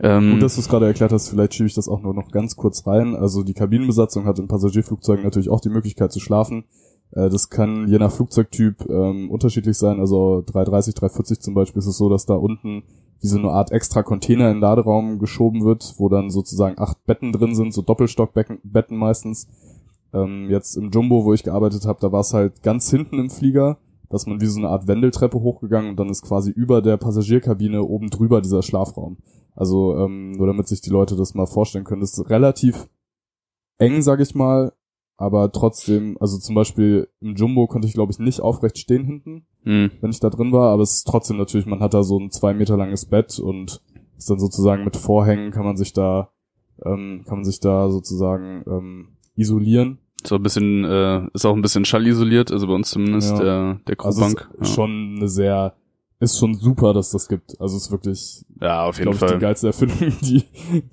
Ähm, 0.00 0.32
Gut, 0.32 0.42
dass 0.42 0.56
du 0.56 0.60
es 0.60 0.68
gerade 0.68 0.86
erklärt 0.86 1.12
hast, 1.12 1.28
vielleicht 1.28 1.54
schiebe 1.54 1.68
ich 1.68 1.74
das 1.74 1.88
auch 1.88 2.00
nur 2.02 2.14
noch 2.14 2.30
ganz 2.30 2.56
kurz 2.56 2.86
rein. 2.86 3.14
Also 3.14 3.42
die 3.42 3.54
Kabinenbesatzung 3.54 4.24
hat 4.26 4.38
in 4.38 4.48
Passagierflugzeugen 4.48 5.24
natürlich 5.24 5.50
auch 5.50 5.60
die 5.60 5.68
Möglichkeit 5.68 6.12
zu 6.12 6.20
schlafen. 6.20 6.64
Äh, 7.12 7.28
Das 7.28 7.50
kann 7.50 7.88
je 7.88 7.98
nach 7.98 8.12
Flugzeugtyp 8.12 8.88
ähm, 8.88 9.30
unterschiedlich 9.30 9.78
sein. 9.78 10.00
Also 10.00 10.42
330, 10.46 10.94
340 10.94 11.40
zum 11.40 11.54
Beispiel 11.54 11.78
ist 11.78 11.86
es 11.86 11.96
so, 11.96 12.08
dass 12.08 12.26
da 12.26 12.34
unten 12.34 12.82
wie 13.20 13.28
so 13.28 13.38
eine 13.38 13.50
Art 13.50 13.72
extra 13.72 14.02
Container 14.02 14.48
in 14.48 14.56
den 14.56 14.60
Laderaum 14.60 15.18
geschoben 15.18 15.64
wird, 15.64 15.94
wo 15.96 16.08
dann 16.08 16.28
sozusagen 16.30 16.78
acht 16.78 17.04
Betten 17.06 17.32
drin 17.32 17.54
sind, 17.54 17.72
so 17.72 17.80
Doppelstockbetten 17.80 18.58
Betten 18.64 18.98
meistens. 18.98 19.48
Ähm, 20.12 20.48
jetzt 20.50 20.76
im 20.76 20.90
Jumbo, 20.90 21.24
wo 21.24 21.32
ich 21.32 21.42
gearbeitet 21.42 21.86
habe, 21.86 22.00
da 22.00 22.12
war 22.12 22.20
es 22.20 22.34
halt 22.34 22.62
ganz 22.62 22.90
hinten 22.90 23.18
im 23.18 23.30
Flieger, 23.30 23.78
dass 24.10 24.26
man 24.26 24.40
wie 24.40 24.46
so 24.46 24.58
eine 24.58 24.68
Art 24.68 24.86
Wendeltreppe 24.86 25.40
hochgegangen 25.40 25.90
und 25.90 25.98
dann 25.98 26.10
ist 26.10 26.22
quasi 26.22 26.50
über 26.50 26.82
der 26.82 26.98
Passagierkabine 26.98 27.82
oben 27.82 28.10
drüber 28.10 28.40
dieser 28.40 28.62
Schlafraum. 28.62 29.16
Also 29.54 29.96
ähm, 29.98 30.32
nur 30.32 30.46
damit 30.46 30.66
sich 30.68 30.80
die 30.80 30.90
Leute 30.90 31.16
das 31.16 31.34
mal 31.34 31.46
vorstellen 31.46 31.84
können, 31.84 32.00
das 32.00 32.18
ist 32.18 32.30
relativ 32.30 32.88
eng, 33.78 34.02
sag 34.02 34.20
ich 34.20 34.34
mal, 34.34 34.72
aber 35.16 35.52
trotzdem, 35.52 36.16
also 36.20 36.38
zum 36.38 36.54
Beispiel 36.54 37.08
im 37.20 37.34
Jumbo 37.36 37.66
konnte 37.68 37.86
ich 37.86 37.94
glaube 37.94 38.12
ich 38.12 38.18
nicht 38.18 38.40
aufrecht 38.40 38.78
stehen 38.78 39.04
hinten, 39.04 39.46
mh, 39.64 39.90
wenn 40.00 40.10
ich 40.10 40.20
da 40.20 40.30
drin 40.30 40.52
war, 40.52 40.70
aber 40.72 40.82
es 40.82 40.94
ist 40.94 41.04
trotzdem 41.06 41.36
natürlich, 41.36 41.66
man 41.66 41.80
hat 41.80 41.94
da 41.94 42.02
so 42.02 42.18
ein 42.18 42.30
zwei 42.30 42.52
Meter 42.54 42.76
langes 42.76 43.06
Bett 43.06 43.38
und 43.38 43.80
ist 44.18 44.28
dann 44.30 44.38
sozusagen 44.40 44.84
mit 44.84 44.96
Vorhängen 44.96 45.50
kann 45.52 45.64
man 45.64 45.76
sich 45.76 45.92
da, 45.92 46.30
ähm, 46.84 47.22
kann 47.26 47.38
man 47.38 47.44
sich 47.44 47.60
da 47.60 47.90
sozusagen 47.90 48.64
ähm, 48.66 49.08
isolieren. 49.36 49.98
so 50.24 50.34
ein 50.36 50.42
bisschen, 50.42 50.84
äh, 50.84 51.26
ist 51.34 51.44
auch 51.46 51.54
ein 51.54 51.62
bisschen 51.62 51.84
schallisoliert, 51.84 52.50
also 52.50 52.66
bei 52.66 52.74
uns 52.74 52.90
zumindest 52.90 53.32
Ja. 53.38 53.42
der, 53.44 53.80
der 53.86 54.00
Also 54.04 54.20
Crewbank. 54.22 54.50
es 54.60 54.68
ist 54.68 54.74
schon 54.74 55.14
eine 55.16 55.28
sehr, 55.28 55.74
ist 56.24 56.38
schon 56.38 56.54
super, 56.54 56.92
dass 56.92 57.10
das 57.10 57.28
gibt. 57.28 57.60
Also 57.60 57.76
es 57.76 57.84
ist 57.84 57.90
wirklich, 57.90 58.44
ja. 58.60 58.84
auf 58.84 58.98
jeden 58.98 59.12
ich, 59.12 59.18
die 59.18 59.38
geilste 59.38 59.68
Erfindung, 59.68 59.98
die, 60.22 60.44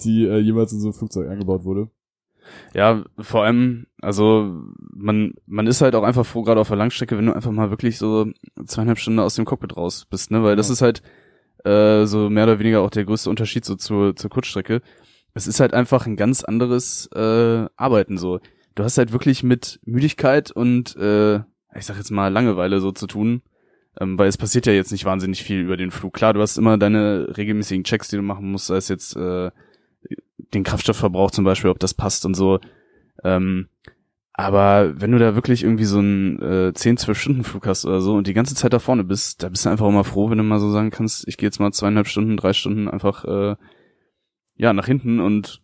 die 0.04 0.26
äh, 0.26 0.38
jemals 0.40 0.74
in 0.74 0.80
so 0.80 0.90
ein 0.90 0.94
Flugzeug 0.94 1.30
eingebaut 1.30 1.64
wurde. 1.64 1.90
Ja, 2.74 3.04
vor 3.20 3.44
allem, 3.44 3.88
also 4.02 4.62
man, 4.94 5.34
man 5.46 5.68
ist 5.68 5.82
halt 5.82 5.96
auch 5.96 6.04
einfach 6.04 6.26
froh, 6.26 6.44
gerade 6.44 6.60
auf 6.60 6.68
der 6.68 6.78
Langstrecke, 6.78 7.18
wenn 7.18 7.26
du 7.28 7.36
einfach 7.36 7.52
mal 7.52 7.70
wirklich 7.70 7.98
so 7.98 8.28
zweieinhalb 8.66 9.00
Stunden 9.00 9.20
aus 9.20 9.36
dem 9.36 9.46
Cockpit 9.46 9.78
raus 9.78 10.06
bist, 10.10 10.32
ne? 10.32 10.44
Weil 10.44 10.56
das 10.56 10.68
Ja. 10.68 10.74
ist 10.74 10.82
halt 10.82 11.02
äh, 11.64 12.06
so 12.06 12.30
mehr 12.30 12.46
oder 12.46 12.60
weniger 12.60 12.82
auch 12.82 12.90
der 12.90 13.06
größte 13.06 13.30
Unterschied 13.30 13.64
so 13.66 13.76
zur, 13.76 14.16
zur 14.16 14.30
Kurzstrecke. 14.30 14.82
Es 15.34 15.48
ist 15.48 15.60
halt 15.60 15.74
einfach 15.74 16.08
ein 16.08 16.16
ganz 16.18 16.44
anderes 16.44 17.08
äh, 17.16 17.66
Arbeiten 17.78 18.18
so. 18.18 18.40
Du 18.76 18.84
hast 18.84 18.98
halt 18.98 19.12
wirklich 19.14 19.44
mit 19.44 19.80
Müdigkeit 19.86 20.52
und 20.52 20.96
äh, 20.98 21.36
ich 21.76 21.86
sag 21.86 21.98
jetzt 21.98 22.12
mal 22.12 22.28
Langeweile 22.30 22.82
so 22.82 22.92
zu 22.92 23.08
tun. 23.08 23.42
Ähm, 24.00 24.18
weil 24.18 24.30
es 24.30 24.38
passiert 24.38 24.66
ja 24.66 24.74
jetzt 24.74 24.92
nicht 24.92 25.06
wahnsinnig 25.06 25.44
viel 25.44 25.60
über 25.60 25.78
den 25.78 25.92
Flug. 25.92 26.14
Klar, 26.14 26.34
du 26.34 26.42
hast 26.42 26.58
immer 26.58 26.78
deine 26.78 27.34
regelmäßigen 27.36 27.84
Checks, 27.84 28.08
die 28.08 28.16
du 28.16 28.22
machen 28.22 28.50
musst, 28.52 28.68
sei 28.68 28.78
es 28.78 28.88
jetzt 28.88 29.16
äh, 29.16 29.52
den 30.54 30.64
Kraftstoffverbrauch 30.64 31.32
zum 31.32 31.44
Beispiel, 31.46 31.70
ob 31.70 31.80
das 31.80 31.94
passt 31.94 32.26
und 32.26 32.34
so. 32.34 32.60
Ähm, 33.24 33.68
aber 34.34 35.00
wenn 35.00 35.12
du 35.12 35.20
da 35.20 35.36
wirklich 35.36 35.64
irgendwie 35.64 35.86
so 35.86 36.00
einen 36.00 36.42
äh, 36.42 36.74
10, 36.74 36.98
12 36.98 37.20
Stunden 37.20 37.44
Flug 37.44 37.68
hast 37.68 37.86
oder 37.86 38.02
so 38.02 38.16
und 38.16 38.28
die 38.28 38.34
ganze 38.34 38.56
Zeit 38.56 38.74
da 38.74 38.80
vorne 38.80 39.04
bist, 39.04 39.44
da 39.44 39.50
bist 39.50 39.66
du 39.66 39.70
einfach 39.70 39.90
mal 39.92 40.04
froh, 40.04 40.30
wenn 40.30 40.38
du 40.38 40.44
mal 40.44 40.60
so 40.60 40.72
sagen 40.72 40.90
kannst, 40.90 41.28
ich 41.28 41.38
gehe 41.38 41.48
jetzt 41.48 41.60
mal 41.60 41.72
zweieinhalb 41.72 42.08
Stunden, 42.08 42.38
drei 42.38 42.54
Stunden 42.54 42.88
einfach 42.88 43.26
äh, 43.26 43.56
ja 44.56 44.74
nach 44.74 44.86
hinten 44.86 45.20
und 45.20 45.61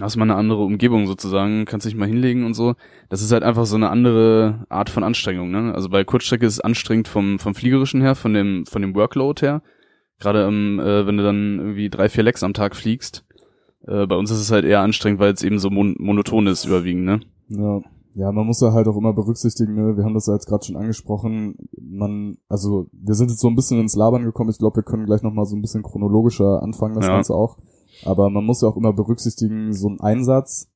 hast 0.00 0.16
mal 0.16 0.24
eine 0.24 0.36
andere 0.36 0.62
Umgebung 0.64 1.06
sozusagen, 1.06 1.64
kannst 1.64 1.86
dich 1.86 1.94
mal 1.94 2.08
hinlegen 2.08 2.44
und 2.44 2.54
so. 2.54 2.74
Das 3.08 3.22
ist 3.22 3.32
halt 3.32 3.42
einfach 3.42 3.66
so 3.66 3.76
eine 3.76 3.90
andere 3.90 4.66
Art 4.68 4.90
von 4.90 5.04
Anstrengung. 5.04 5.50
Ne? 5.50 5.72
Also 5.74 5.88
bei 5.88 6.04
Kurzstrecke 6.04 6.46
ist 6.46 6.54
es 6.54 6.60
anstrengend 6.60 7.08
vom 7.08 7.38
vom 7.38 7.54
fliegerischen 7.54 8.00
her, 8.00 8.14
von 8.14 8.34
dem 8.34 8.66
von 8.66 8.82
dem 8.82 8.94
Workload 8.94 9.40
her. 9.40 9.62
Gerade 10.18 10.44
ähm, 10.46 10.80
äh, 10.80 11.06
wenn 11.06 11.16
du 11.16 11.22
dann 11.22 11.58
irgendwie 11.58 11.90
drei, 11.90 12.08
vier 12.08 12.24
Lecks 12.24 12.42
am 12.42 12.54
Tag 12.54 12.76
fliegst. 12.76 13.24
Äh, 13.86 14.06
bei 14.06 14.16
uns 14.16 14.30
ist 14.30 14.40
es 14.40 14.50
halt 14.50 14.64
eher 14.64 14.80
anstrengend, 14.80 15.20
weil 15.20 15.32
es 15.32 15.42
eben 15.42 15.58
so 15.58 15.70
mon 15.70 15.94
monoton 15.98 16.46
ist 16.46 16.64
überwiegend, 16.64 17.04
ne? 17.04 17.20
Ja. 17.48 17.80
Ja, 18.16 18.30
man 18.30 18.46
muss 18.46 18.60
ja 18.60 18.72
halt 18.72 18.86
auch 18.86 18.96
immer 18.96 19.12
berücksichtigen, 19.12 19.74
ne? 19.74 19.96
wir 19.96 20.04
haben 20.04 20.14
das 20.14 20.26
ja 20.28 20.34
jetzt 20.34 20.46
gerade 20.46 20.64
schon 20.64 20.76
angesprochen, 20.76 21.56
man, 21.76 22.38
also 22.48 22.86
wir 22.92 23.14
sind 23.14 23.28
jetzt 23.28 23.40
so 23.40 23.48
ein 23.48 23.56
bisschen 23.56 23.80
ins 23.80 23.96
Labern 23.96 24.22
gekommen, 24.22 24.50
ich 24.50 24.58
glaube, 24.58 24.76
wir 24.76 24.82
können 24.84 25.04
gleich 25.04 25.22
nochmal 25.22 25.46
so 25.46 25.56
ein 25.56 25.62
bisschen 25.62 25.82
chronologischer 25.82 26.62
anfangen, 26.62 26.94
das 26.94 27.06
Ja. 27.06 27.14
Ganze 27.14 27.34
auch. 27.34 27.58
Aber 28.04 28.30
man 28.30 28.44
muss 28.44 28.62
ja 28.62 28.68
auch 28.68 28.76
immer 28.76 28.92
berücksichtigen, 28.92 29.72
so 29.72 29.88
ein 29.88 30.00
Einsatz, 30.00 30.68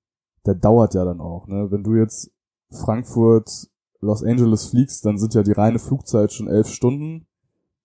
der 0.47 0.55
dauert 0.55 0.95
ja 0.95 1.05
dann 1.05 1.21
auch. 1.21 1.47
Ne? 1.47 1.71
Wenn 1.71 1.85
du 1.85 1.95
jetzt 1.95 2.31
Frankfurt, 2.71 3.69
Los 4.01 4.23
Angeles 4.23 4.67
fliegst, 4.67 5.05
dann 5.05 5.19
sind 5.19 5.35
ja 5.35 5.43
die 5.43 5.53
reine 5.53 5.79
Flugzeit 5.79 6.33
schon 6.33 6.49
elf 6.49 6.69
Stunden. 6.69 7.27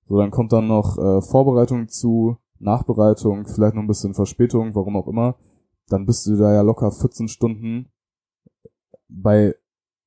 So, 0.07 0.17
dann 0.17 0.31
kommt 0.31 0.53
dann 0.53 0.67
noch 0.67 0.97
äh, 0.97 1.21
Vorbereitung 1.21 1.87
zu, 1.87 2.37
Nachbereitung, 2.59 3.45
vielleicht 3.45 3.75
noch 3.75 3.81
ein 3.81 3.87
bisschen 3.87 4.13
Verspätung, 4.13 4.75
warum 4.75 4.95
auch 4.95 5.07
immer. 5.07 5.35
Dann 5.87 6.05
bist 6.05 6.27
du 6.27 6.35
da 6.37 6.53
ja 6.53 6.61
locker 6.61 6.91
14 6.91 7.27
Stunden 7.27 7.89
bei 9.07 9.55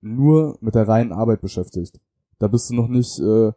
nur 0.00 0.56
mit 0.60 0.74
der 0.74 0.88
reinen 0.88 1.12
Arbeit 1.12 1.40
beschäftigt. 1.40 2.00
Da 2.38 2.48
bist 2.48 2.70
du 2.70 2.74
noch 2.74 2.88
nicht, 2.88 3.18
äh, 3.18 3.52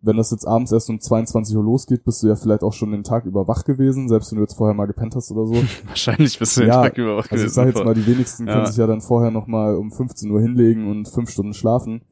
wenn 0.00 0.16
das 0.16 0.30
jetzt 0.30 0.46
abends 0.46 0.70
erst 0.72 0.90
um 0.90 1.00
22 1.00 1.56
Uhr 1.56 1.64
losgeht, 1.64 2.04
bist 2.04 2.22
du 2.22 2.28
ja 2.28 2.36
vielleicht 2.36 2.62
auch 2.62 2.72
schon 2.72 2.92
den 2.92 3.02
Tag 3.04 3.24
über 3.24 3.48
wach 3.48 3.64
gewesen, 3.64 4.08
selbst 4.08 4.30
wenn 4.30 4.36
du 4.36 4.44
jetzt 4.44 4.54
vorher 4.56 4.74
mal 4.74 4.86
gepennt 4.86 5.14
hast 5.16 5.30
oder 5.32 5.46
so. 5.46 5.54
Wahrscheinlich 5.86 6.38
bist 6.38 6.56
du 6.56 6.60
den 6.60 6.68
Ja, 6.68 6.82
Tag 6.82 6.98
über 6.98 7.14
auch 7.14 7.16
Also 7.18 7.26
ich 7.34 7.40
gewesen. 7.40 7.54
sag 7.54 7.66
jetzt 7.66 7.84
mal, 7.84 7.94
die 7.94 8.06
wenigsten 8.06 8.46
Ja. 8.46 8.52
können 8.54 8.66
sich 8.66 8.76
ja 8.76 8.86
dann 8.86 9.00
vorher 9.00 9.30
noch 9.30 9.46
mal 9.46 9.76
um 9.76 9.90
15 9.90 10.30
Uhr 10.30 10.40
hinlegen 10.40 10.88
und 10.88 11.08
fünf 11.08 11.30
Stunden 11.30 11.54
schlafen. 11.54 12.02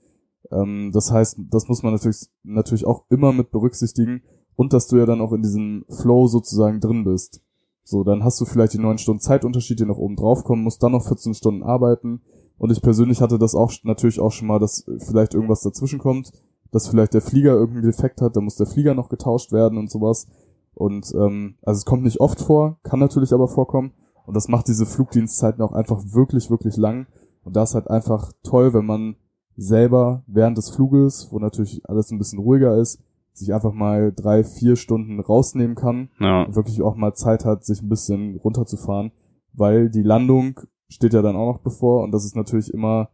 Ähm, 0.51 0.91
das 0.93 1.11
heißt, 1.13 1.39
das 1.51 1.69
muss 1.69 1.83
man 1.83 1.93
natürlich, 1.93 2.27
natürlich 2.43 2.87
auch 2.87 3.05
immer 3.11 3.33
mit 3.33 3.51
berücksichtigen 3.51 4.23
und 4.57 4.73
dass 4.73 4.87
du 4.89 4.97
ja 4.97 5.07
dann 5.07 5.21
auch 5.21 5.33
in 5.33 5.43
diesem 5.43 5.85
Flow 5.89 6.27
sozusagen 6.27 6.81
drin 6.81 7.05
bist. 7.05 7.41
So, 7.85 8.03
dann 8.03 8.25
hast 8.25 8.41
du 8.41 8.45
vielleicht 8.47 8.73
die 8.73 8.79
neun 8.79 8.99
Stunden 8.99 9.21
Zeitunterschied, 9.21 9.79
die 9.79 9.85
noch 9.87 9.99
oben 9.99 10.17
drauf 10.17 10.43
kommen, 10.43 10.65
musst 10.65 10.83
dann 10.83 10.93
noch 10.93 11.07
14 11.07 11.35
Stunden 11.35 11.63
arbeiten. 11.63 12.21
Und 12.59 12.73
ich 12.73 12.83
persönlich 12.83 13.21
hatte 13.21 13.39
das 13.39 13.55
auch 13.55 13.71
natürlich 13.85 14.19
auch 14.19 14.33
schon 14.33 14.49
mal, 14.49 14.59
dass 14.59 14.85
vielleicht 14.99 15.35
irgendwas 15.35 15.61
dazwischen 15.61 15.99
kommt, 16.01 16.33
dass 16.77 16.89
vielleicht 16.89 17.15
der 17.15 17.23
Flieger 17.23 17.55
irgendeinen 17.55 17.87
Defekt 17.87 18.21
hat, 18.21 18.37
dann 18.37 18.45
muss 18.45 18.57
der 18.57 18.67
Flieger 18.67 18.95
noch 18.95 19.09
getauscht 19.09 19.51
werden 19.51 19.79
und 19.79 19.91
sowas. 19.91 20.27
Und 20.75 21.11
ähm, 21.15 21.55
also 21.63 21.79
es 21.79 21.87
kommt 21.87 22.03
nicht 22.05 22.21
oft 22.21 22.39
vor, 22.39 22.79
kann 22.83 23.01
natürlich 23.01 23.33
aber 23.33 23.49
vorkommen. 23.49 23.95
Und 24.27 24.37
das 24.37 24.49
macht 24.49 24.69
diese 24.69 24.85
Flugdienstzeiten 24.85 25.63
auch 25.63 25.73
einfach 25.73 26.03
wirklich, 26.13 26.51
wirklich 26.51 26.77
lang. 26.77 27.07
Und 27.45 27.57
da 27.57 27.63
ist 27.63 27.75
halt 27.75 27.89
einfach 27.89 28.31
toll, 28.43 28.75
wenn 28.75 28.85
man 28.85 29.17
selber 29.57 30.23
während 30.27 30.59
des 30.59 30.69
Fluges, 30.69 31.29
wo 31.31 31.39
natürlich 31.39 31.81
alles 31.89 32.11
ein 32.11 32.19
bisschen 32.19 32.41
ruhiger 32.41 32.77
ist, 32.77 33.01
sich 33.33 33.55
einfach 33.55 33.73
mal 33.73 34.13
drei, 34.13 34.45
vier 34.45 34.77
Stunden 34.77 35.19
rausnehmen 35.19 35.77
kann 35.77 36.11
Ja, 36.21 36.43
und 36.43 36.57
wirklich 36.57 36.83
auch 36.83 36.95
mal 36.95 37.15
Zeit 37.15 37.47
hat, 37.47 37.65
sich 37.65 37.81
ein 37.81 37.89
bisschen 37.89 38.37
runterzufahren, 38.37 39.13
weil 39.55 39.89
die 39.89 40.03
Landung 40.03 40.61
steht 40.89 41.15
ja 41.15 41.23
dann 41.23 41.37
auch 41.37 41.55
noch 41.55 41.61
bevor 41.61 42.03
und 42.03 42.13
das 42.13 42.27
ist 42.27 42.37
natürlich 42.37 42.75
immer 42.75 43.09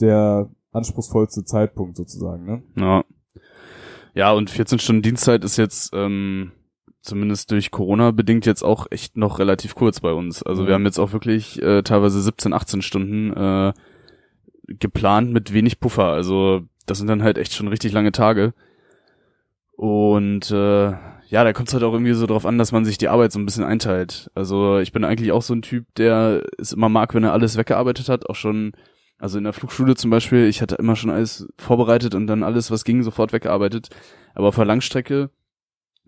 der 0.00 0.50
anspruchsvollste 0.78 1.44
Zeitpunkt 1.44 1.96
sozusagen, 1.96 2.44
ne? 2.46 2.62
ja. 2.76 3.04
Ja, 4.14 4.32
und 4.32 4.50
14 4.50 4.80
Stunden 4.80 5.02
Dienstzeit 5.02 5.44
ist 5.44 5.58
jetzt 5.58 5.90
ähm, 5.94 6.50
zumindest 7.02 7.52
durch 7.52 7.70
Corona 7.70 8.10
bedingt 8.10 8.46
jetzt 8.46 8.64
auch 8.64 8.86
echt 8.90 9.16
noch 9.16 9.38
relativ 9.38 9.76
kurz 9.76 10.00
bei 10.00 10.12
uns. 10.12 10.42
Also 10.42 10.62
Ja. 10.62 10.68
wir 10.68 10.74
haben 10.74 10.86
jetzt 10.86 10.98
auch 10.98 11.12
wirklich 11.12 11.62
äh, 11.62 11.82
teilweise 11.82 12.20
17, 12.20 12.52
18 12.52 12.82
Stunden 12.82 13.32
äh, 13.32 13.72
geplant 14.66 15.32
mit 15.32 15.52
wenig 15.52 15.78
Puffer. 15.78 16.06
Also 16.06 16.62
das 16.86 16.98
sind 16.98 17.06
dann 17.06 17.22
halt 17.22 17.38
echt 17.38 17.52
schon 17.54 17.68
richtig 17.68 17.92
lange 17.92 18.10
Tage. 18.10 18.54
Und 19.76 20.50
äh, 20.50 20.90
ja, 21.28 21.44
da 21.44 21.52
kommt 21.52 21.68
es 21.68 21.74
halt 21.74 21.84
auch 21.84 21.92
irgendwie 21.92 22.14
so 22.14 22.26
drauf 22.26 22.46
an, 22.46 22.58
dass 22.58 22.72
man 22.72 22.84
sich 22.84 22.98
die 22.98 23.08
Arbeit 23.08 23.30
so 23.30 23.38
ein 23.38 23.44
bisschen 23.46 23.64
einteilt. 23.64 24.30
Also 24.34 24.78
ich 24.78 24.90
bin 24.92 25.04
eigentlich 25.04 25.30
auch 25.30 25.42
so 25.42 25.54
ein 25.54 25.62
Typ, 25.62 25.84
der 25.96 26.42
es 26.58 26.72
immer 26.72 26.88
mag, 26.88 27.14
wenn 27.14 27.22
er 27.24 27.32
alles 27.34 27.56
weggearbeitet 27.56 28.08
hat, 28.08 28.28
auch 28.28 28.34
schon, 28.34 28.72
also 29.18 29.38
in 29.38 29.44
der 29.44 29.52
Flugschule 29.52 29.96
zum 29.96 30.10
Beispiel, 30.10 30.46
ich 30.46 30.62
hatte 30.62 30.76
immer 30.76 30.96
schon 30.96 31.10
alles 31.10 31.48
vorbereitet 31.58 32.14
und 32.14 32.26
dann 32.26 32.42
alles, 32.42 32.70
was 32.70 32.84
ging, 32.84 33.02
sofort 33.02 33.32
weggearbeitet. 33.32 33.88
Aber 34.34 34.48
auf 34.48 34.56
der 34.56 34.64
Langstrecke, 34.64 35.30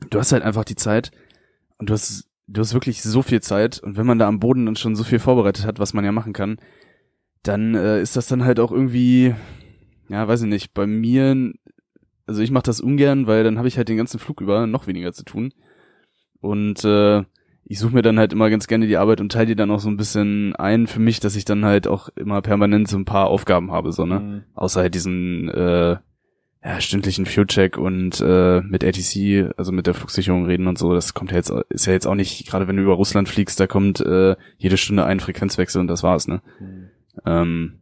du 0.08 0.18
hast 0.18 0.32
halt 0.32 0.44
einfach 0.44 0.64
die 0.64 0.76
Zeit 0.76 1.10
und 1.78 1.90
du 1.90 1.94
hast, 1.94 2.30
du 2.46 2.60
hast 2.60 2.72
wirklich 2.72 3.02
so 3.02 3.22
viel 3.22 3.42
Zeit 3.42 3.80
und 3.80 3.96
wenn 3.96 4.06
man 4.06 4.18
da 4.18 4.28
am 4.28 4.38
Boden 4.38 4.66
dann 4.66 4.76
schon 4.76 4.94
so 4.94 5.02
viel 5.02 5.18
vorbereitet 5.18 5.66
hat, 5.66 5.80
was 5.80 5.92
man 5.92 6.04
ja 6.04 6.12
machen 6.12 6.32
kann, 6.32 6.58
dann 7.42 7.74
äh, 7.74 8.00
ist 8.00 8.16
das 8.16 8.28
dann 8.28 8.44
halt 8.44 8.60
auch 8.60 8.70
irgendwie, 8.70 9.34
ja, 10.08 10.28
weiß 10.28 10.42
ich 10.42 10.48
nicht, 10.48 10.72
bei 10.72 10.86
mir, 10.86 11.52
also 12.26 12.42
ich 12.42 12.50
mache 12.52 12.64
das 12.64 12.80
ungern, 12.80 13.26
weil 13.26 13.42
dann 13.42 13.58
habe 13.58 13.66
ich 13.66 13.76
halt 13.76 13.88
den 13.88 13.96
ganzen 13.96 14.20
Flug 14.20 14.40
über 14.40 14.66
noch 14.66 14.86
weniger 14.86 15.12
zu 15.12 15.24
tun. 15.24 15.52
Und 16.40 16.84
äh, 16.84 17.24
ich 17.70 17.78
suche 17.78 17.94
mir 17.94 18.02
dann 18.02 18.18
halt 18.18 18.32
immer 18.32 18.50
ganz 18.50 18.66
gerne 18.66 18.88
die 18.88 18.96
Arbeit 18.96 19.20
und 19.20 19.30
teile 19.30 19.46
die 19.46 19.54
dann 19.54 19.70
auch 19.70 19.78
so 19.78 19.88
ein 19.88 19.96
bisschen 19.96 20.56
ein 20.56 20.88
für 20.88 20.98
mich, 20.98 21.20
dass 21.20 21.36
ich 21.36 21.44
dann 21.44 21.64
halt 21.64 21.86
auch 21.86 22.08
immer 22.16 22.42
permanent 22.42 22.88
so 22.88 22.96
ein 22.98 23.04
paar 23.04 23.28
Aufgaben 23.28 23.70
habe, 23.70 23.92
so, 23.92 24.06
ne? 24.06 24.18
Mhm. 24.18 24.42
Außer 24.54 24.80
halt 24.80 24.96
diesen 24.96 25.48
äh, 25.50 25.96
ja, 26.64 26.80
stündlichen 26.80 27.26
Fuel-Check 27.26 27.78
und 27.78 28.20
äh, 28.20 28.60
mit 28.62 28.82
ATC, 28.82 29.54
also 29.56 29.70
mit 29.70 29.86
der 29.86 29.94
Flugsicherung 29.94 30.46
reden 30.46 30.66
und 30.66 30.78
so, 30.78 30.94
das 30.94 31.14
kommt 31.14 31.30
ja 31.30 31.36
jetzt, 31.36 31.52
ist 31.68 31.86
ja 31.86 31.92
jetzt 31.92 32.08
auch 32.08 32.16
nicht, 32.16 32.44
gerade 32.48 32.66
wenn 32.66 32.76
du 32.76 32.82
über 32.82 32.94
Russland 32.94 33.28
fliegst, 33.28 33.60
da 33.60 33.68
kommt 33.68 34.00
äh, 34.00 34.34
jede 34.58 34.76
Stunde 34.76 35.04
ein 35.04 35.20
Frequenzwechsel 35.20 35.80
und 35.80 35.86
das 35.86 36.02
war's, 36.02 36.26
ne? 36.26 36.42
Mhm. 36.58 36.88
Ähm, 37.24 37.72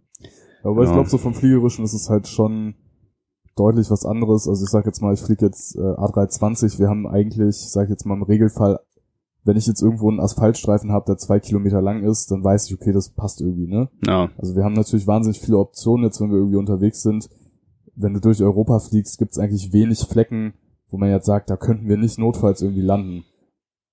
Aber 0.65 0.83
ich 0.83 0.89
Ja. 0.89 0.97
glaube, 0.97 1.09
so 1.09 1.17
vom 1.17 1.33
Fliegerischen 1.33 1.87
ist 1.87 1.95
es 1.95 2.11
halt 2.11 2.29
schon 2.29 2.75
deutlich 3.57 3.91
was 3.91 4.05
anderes. 4.05 4.47
Also 4.47 4.65
ich 4.65 4.71
sag 4.71 4.85
jetzt 4.85 5.01
mal, 5.01 5.15
ich 5.15 5.21
fliege 5.21 5.47
jetzt 5.47 5.77
äh, 5.77 5.81
A320. 5.81 6.79
Wir 6.79 6.89
haben 6.89 7.07
eigentlich, 7.07 7.57
ich 7.65 7.71
sag 7.71 7.89
jetzt 7.89 8.05
mal 8.05 8.15
im 8.17 8.23
Regelfall, 8.23 8.81
wenn 9.45 9.57
ich 9.57 9.67
jetzt 9.67 9.83
irgendwo 9.83 10.11
einen 10.11 10.21
Asphaltstreifen 10.21 10.93
habe, 10.93 11.07
der 11.07 11.17
zwei 11.17 11.41
Kilometer 11.41 11.81
lang 11.81 12.03
ist, 12.03 12.31
dann 12.31 12.45
weiß 12.45 12.67
ich, 12.67 12.75
okay, 12.75 12.93
das 12.93 13.11
passt 13.11 13.41
irgendwie, 13.41 13.67
ne? 13.67 13.89
ja, 14.07 14.31
Also 14.37 14.55
wir 14.55 14.65
haben 14.65 14.75
natürlich 14.75 15.07
wahnsinnig 15.07 15.41
viele 15.41 15.59
Optionen 15.59 16.05
jetzt, 16.05 16.21
wenn 16.21 16.31
wir 16.31 16.39
irgendwie 16.39 16.57
unterwegs 16.57 17.03
sind. 17.03 17.29
Wenn 17.95 18.15
du 18.15 18.21
durch 18.21 18.43
Europa 18.43 18.79
fliegst, 18.79 19.19
gibt 19.19 19.33
es 19.33 19.39
eigentlich 19.39 19.73
wenig 19.73 20.01
Flecken, 20.01 20.55
wo 20.91 20.99
man 20.99 21.11
jetzt 21.11 21.27
sagt, 21.27 21.51
da 21.51 21.57
könnten 21.57 21.89
wir 21.89 21.97
nicht 21.97 22.19
notfalls 22.19 22.63
irgendwie 22.63 22.83
landen. 22.83 23.25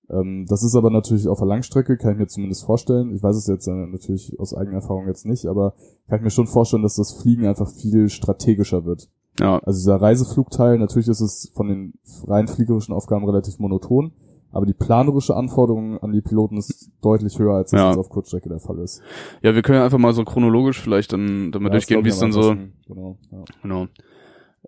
Ähm, 0.08 0.46
das 0.48 0.62
ist 0.62 0.74
aber 0.76 0.90
natürlich 0.90 1.26
auf 1.28 1.38
der 1.38 1.48
Langstrecke, 1.48 1.96
kann 1.96 2.12
ich 2.12 2.18
mir 2.18 2.26
zumindest 2.28 2.64
vorstellen. 2.64 3.14
Ich 3.14 3.22
weiß 3.22 3.36
es 3.36 3.46
jetzt 3.46 3.66
äh, 3.66 3.72
natürlich 3.72 4.38
aus 4.38 4.54
eigener 4.54 4.76
Erfahrung 4.76 5.06
jetzt 5.06 5.26
nicht, 5.26 5.46
aber 5.46 5.74
kann 6.08 6.18
ich 6.18 6.24
mir 6.24 6.30
schon 6.30 6.46
vorstellen, 6.46 6.82
dass 6.82 6.96
das 6.96 7.12
Fliegen 7.12 7.46
einfach 7.46 7.68
viel 7.68 8.08
strategischer 8.08 8.84
wird. 8.84 9.08
ja, 9.40 9.58
Also 9.64 9.78
dieser 9.78 10.00
Reiseflugteil, 10.00 10.78
natürlich 10.78 11.08
ist 11.08 11.20
es 11.20 11.50
von 11.54 11.68
den 11.68 11.94
rein 12.26 12.46
fliegerischen 12.46 12.94
Aufgaben 12.94 13.24
relativ 13.24 13.58
monoton, 13.58 14.12
aber 14.56 14.66
die 14.66 14.74
planerische 14.74 15.36
Anforderung 15.36 15.98
an 15.98 16.12
die 16.12 16.20
Piloten 16.20 16.56
ist 16.56 16.90
deutlich 17.02 17.38
höher, 17.38 17.54
als 17.54 17.70
das 17.70 17.80
Ja. 17.80 17.90
auf 18.00 18.08
Kurzstrecke 18.08 18.48
der 18.48 18.58
Fall 18.60 18.78
ist. 18.78 19.02
ja, 19.42 19.54
wir 19.54 19.62
können 19.62 19.78
ja 19.78 19.84
einfach 19.84 19.98
mal 19.98 20.12
so 20.14 20.24
chronologisch 20.24 20.80
vielleicht 20.80 21.12
dann, 21.12 21.52
dann 21.52 21.62
mal 21.62 21.68
Ja, 21.68 21.72
durchgehen, 21.72 22.04
wie 22.04 22.08
es 22.08 22.18
dann 22.18 22.32
so. 22.32 22.56
Genau, 22.88 23.18
ja. 23.30 23.44
Genau. 23.62 23.86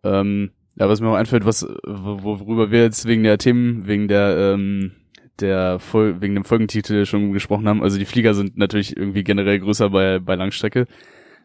Ähm, 0.05 0.51
ja, 0.77 0.89
was 0.89 1.01
mir 1.01 1.09
auch 1.09 1.15
einfällt, 1.15 1.45
was 1.45 1.65
wo- 1.87 2.41
worüber 2.41 2.71
wir 2.71 2.83
jetzt 2.83 3.07
wegen 3.07 3.23
der 3.25 3.39
Themen, 3.39 3.87
wegen 3.89 4.07
der 4.09 4.55
ähm, 4.55 4.93
der 5.41 5.79
Fol 5.79 6.21
wegen 6.21 6.35
dem 6.35 6.45
Folgentitel 6.45 7.05
schon 7.07 7.33
gesprochen 7.33 7.69
haben. 7.69 7.83
Also 7.83 7.99
die 7.99 8.05
Flieger 8.05 8.35
sind 8.35 8.57
natürlich 8.57 8.97
irgendwie 8.97 9.25
generell 9.25 9.59
größer 9.61 9.91
bei 9.91 10.19
bei 10.21 10.35
Langstrecke. 10.37 10.87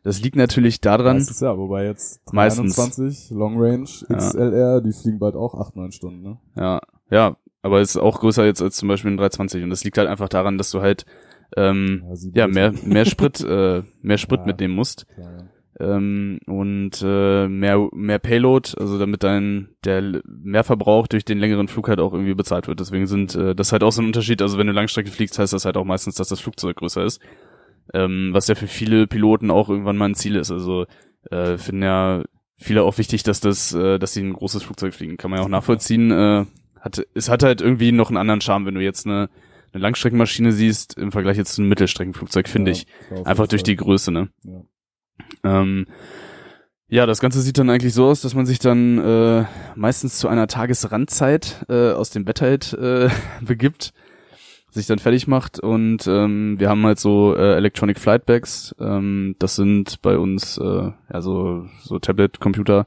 Das 0.04 0.22
liegt 0.22 0.36
natürlich 0.36 0.82
daran. 0.82 1.18
Meistens 1.18 1.40
ja, 1.40 1.58
wobei 1.58 1.86
jetzt 1.86 2.22
Meistens. 2.34 2.76
23 2.76 3.32
Long 3.32 3.56
Range 3.58 3.88
Ja. 4.10 4.18
XLR, 4.18 4.82
die 4.82 4.92
fliegen 4.92 5.18
bald 5.20 5.36
auch 5.36 5.56
8, 5.56 5.76
9 5.78 5.92
Stunden, 5.94 6.22
ne? 6.22 6.38
Ja, 6.58 6.82
ja, 7.10 7.38
aber 7.64 7.82
ist 7.82 7.98
auch 7.98 8.20
größer 8.20 8.46
jetzt 8.46 8.62
als 8.62 8.76
zum 8.76 8.88
Beispiel 8.90 9.10
ein 9.12 9.18
320 9.18 9.64
und 9.64 9.72
das 9.72 9.84
liegt 9.84 9.98
halt 9.98 10.08
einfach 10.08 10.30
daran, 10.30 10.60
dass 10.60 10.70
du 10.70 10.82
halt 10.82 11.06
ähm, 11.58 12.04
Ja, 12.34 12.46
ja 12.46 12.48
mehr 12.48 12.74
mehr 12.86 13.06
Sprit 13.06 13.42
äh, 13.42 13.82
mehr 14.02 14.18
Sprit 14.20 14.42
Ja. 14.42 14.46
mitnehmen 14.46 14.76
musst. 14.76 15.08
Klar, 15.16 15.50
ja. 15.80 15.96
ähm, 15.96 16.40
und 16.46 17.02
äh, 17.04 17.48
mehr 17.48 17.88
mehr 17.94 18.20
Payload, 18.20 18.72
also 18.80 19.00
damit 19.00 19.24
dein 19.24 19.70
der 19.86 20.22
Mehrverbrauch 20.28 21.08
durch 21.08 21.26
den 21.26 21.40
längeren 21.40 21.68
Flug 21.68 21.88
halt 21.90 22.00
auch 22.00 22.14
irgendwie 22.14 22.34
bezahlt 22.36 22.68
wird. 22.68 22.80
Deswegen 22.80 23.08
sind 23.08 23.34
äh, 23.36 23.56
das 23.56 23.72
halt 23.72 23.84
auch 23.84 23.92
so 23.92 24.02
ein 24.02 24.08
Unterschied. 24.08 24.42
Also 24.42 24.58
wenn 24.58 24.68
du 24.68 24.74
Langstrecke 24.74 25.10
fliegst, 25.12 25.40
heißt 25.40 25.54
das 25.54 25.66
halt 25.66 25.78
auch 25.78 25.86
meistens, 25.86 26.16
dass 26.16 26.28
das 26.28 26.40
Flugzeug 26.42 26.78
größer 26.78 27.04
ist, 27.04 27.22
ähm, 27.94 28.30
was 28.34 28.48
ja 28.48 28.56
für 28.56 28.68
viele 28.68 29.08
Piloten 29.08 29.52
auch 29.52 29.70
irgendwann 29.70 29.98
mal 29.98 30.10
ein 30.10 30.16
Ziel 30.16 30.36
ist. 30.36 30.52
Also 30.52 30.86
äh, 31.32 31.58
finden 31.58 31.84
ja 31.84 32.24
viele 32.58 32.84
auch 32.84 32.98
wichtig, 32.98 33.24
dass 33.24 33.40
das, 33.42 33.74
äh, 33.74 34.00
dass 34.00 34.14
sie 34.14 34.22
ein 34.24 34.34
großes 34.34 34.64
Flugzeug 34.64 34.94
fliegen. 34.94 35.18
Kann 35.18 35.30
man 35.32 35.40
ja 35.40 35.46
auch 35.46 35.50
nachvollziehen. 35.50 36.12
Äh, 36.12 36.46
hat, 36.84 37.02
es 37.14 37.30
hat 37.30 37.44
halt 37.44 37.62
irgendwie 37.62 37.92
noch 37.92 38.10
einen 38.10 38.18
anderen 38.18 38.42
Charme, 38.42 38.66
wenn 38.66 38.76
du 38.76 38.82
jetzt 38.82 39.06
eine, 39.06 39.30
eine 39.72 39.82
Langstreckenmaschine 39.82 40.52
siehst 40.52 40.98
im 40.98 41.12
Vergleich 41.12 41.38
jetzt 41.38 41.54
zu 41.56 41.62
einem 41.62 41.70
Mittelstreckenflugzeug, 41.70 42.48
finde 42.48 42.72
Ja, 42.72 42.78
ich. 42.78 43.26
Einfach 43.26 43.48
durch 43.48 43.64
die 43.64 43.76
Größe, 43.76 44.12
ne? 44.12 44.30
Ja. 44.44 45.62
Ähm, 45.62 45.88
ja, 46.90 47.06
das 47.06 47.22
Ganze 47.22 47.42
sieht 47.42 47.58
dann 47.58 47.70
eigentlich 47.70 47.94
so 47.94 48.06
aus, 48.06 48.22
dass 48.22 48.36
man 48.36 48.46
sich 48.46 48.60
dann 48.60 49.00
äh, 49.00 49.46
meistens 49.76 50.20
zu 50.20 50.28
einer 50.28 50.48
Tagesrandzeit 50.48 51.66
äh, 51.70 51.92
aus 51.92 52.10
dem 52.12 52.26
Bett 52.26 52.42
halt 52.42 52.74
äh, 52.74 53.10
begibt, 53.42 53.94
sich 54.70 54.86
dann 54.86 55.00
fertig 55.00 55.28
macht 55.28 55.60
und 55.60 56.06
ähm, 56.08 56.60
wir 56.60 56.70
haben 56.70 56.86
halt 56.86 57.00
so 57.00 57.36
äh, 57.36 57.56
Electronic 57.56 57.98
Flight 58.00 58.26
Bags. 58.26 58.76
Ähm, 58.80 59.36
das 59.40 59.56
sind 59.56 60.02
bei 60.02 60.18
uns 60.18 60.58
äh, 60.58 60.92
ja 61.12 61.22
so 61.22 61.68
so 61.82 61.98
Tablet-Computer. 62.00 62.86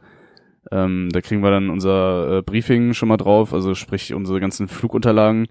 Ähm, 0.70 1.09
da 1.12 1.20
kriegen 1.20 1.42
wir 1.42 1.50
dann 1.50 1.70
unser 1.70 2.38
äh, 2.38 2.42
Briefing 2.42 2.94
schon 2.94 3.09
mal 3.09 3.16
drauf, 3.16 3.55
also 3.55 3.74
sprich 3.74 4.14
unsere 4.14 4.40
ganzen 4.40 4.68
Flugunterlagen. 4.68 5.46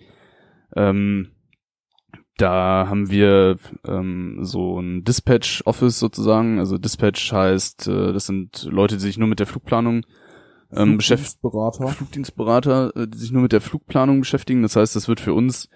Ähm, 0.75 1.30
da 2.38 2.88
haben 2.89 3.10
wir 3.10 3.58
ähm, 3.86 4.39
so 4.41 4.80
ein 4.80 5.04
Dispatch-Office 5.06 5.99
sozusagen. 5.99 6.60
Also 6.60 6.78
Dispatch 6.78 7.32
heißt, 7.32 7.88
äh, 7.88 8.12
das 8.12 8.25
sind 8.25 8.67
Leute, 8.69 8.95
die 8.95 9.01
sich 9.01 9.17
nur 9.17 9.30
mit 9.30 9.39
der 9.39 9.47
Flugplanung 9.47 10.06
ähm, 10.73 10.97
beschäftigen. 10.97 11.39
Berater. 11.41 11.88
Flugdienstberater, 11.88 12.95
äh, 12.95 13.08
die 13.08 13.17
sich 13.17 13.32
nur 13.32 13.41
mit 13.41 13.54
der 13.54 13.62
Flugplanung 13.62 14.19
beschäftigen. 14.19 14.63
Das 14.63 14.75
heißt, 14.75 14.95
das 14.95 15.08
wird 15.08 15.21
für 15.21 15.34
uns 15.34 15.69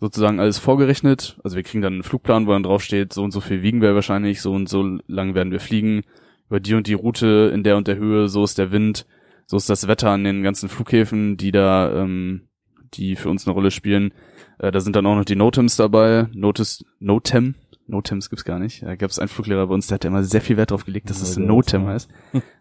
sozusagen 0.00 0.38
alles 0.38 0.58
vorgerechnet. 0.58 1.38
Also 1.42 1.56
wir 1.56 1.64
kriegen 1.64 1.82
dann 1.82 1.94
einen 1.94 2.02
Flugplan, 2.02 2.46
wo 2.46 2.52
dann 2.52 2.62
drauf 2.62 2.82
steht, 2.82 3.12
so 3.12 3.24
und 3.24 3.32
so 3.32 3.40
viel 3.40 3.62
wiegen 3.62 3.80
wir 3.80 3.94
wahrscheinlich, 3.94 4.40
so 4.40 4.52
und 4.52 4.68
so 4.68 4.98
lang 5.06 5.34
werden 5.34 5.50
wir 5.50 5.60
fliegen, 5.60 6.02
über 6.48 6.60
die 6.60 6.74
und 6.74 6.86
die 6.86 6.94
Route 6.94 7.50
in 7.52 7.62
der 7.62 7.76
und 7.76 7.88
der 7.88 7.96
Höhe, 7.96 8.28
so 8.28 8.44
ist 8.44 8.58
der 8.58 8.72
Wind, 8.72 9.06
so 9.46 9.56
ist 9.56 9.70
das 9.70 9.88
Wetter 9.88 10.10
an 10.10 10.24
den 10.24 10.42
ganzen 10.42 10.68
Flughäfen, 10.68 11.36
die 11.36 11.52
da, 11.52 12.02
ähm, 12.02 12.48
die 12.94 13.16
für 13.16 13.30
uns 13.30 13.46
eine 13.46 13.54
Rolle 13.54 13.70
spielen. 13.70 14.12
Äh, 14.58 14.72
da 14.72 14.80
sind 14.80 14.96
dann 14.96 15.06
auch 15.06 15.16
noch 15.16 15.24
die 15.24 15.36
NOTAMs 15.36 15.76
dabei. 15.76 16.28
Notice, 16.32 16.84
NOTAM. 17.00 17.54
NOTAMs 17.86 18.30
gibt's 18.30 18.44
gar 18.44 18.58
nicht. 18.58 18.82
Da 18.82 18.96
gab 18.96 19.10
es 19.10 19.18
einen 19.18 19.28
Fluglehrer 19.28 19.66
bei 19.68 19.74
uns, 19.74 19.86
der 19.86 19.96
hat 19.96 20.04
immer 20.04 20.24
sehr 20.24 20.40
viel 20.40 20.56
Wert 20.56 20.72
drauf 20.72 20.84
gelegt, 20.84 21.10
dass 21.10 21.20
es 21.20 21.38
auch, 21.38 21.72
ja. 21.86 21.92
heißt. 21.92 22.10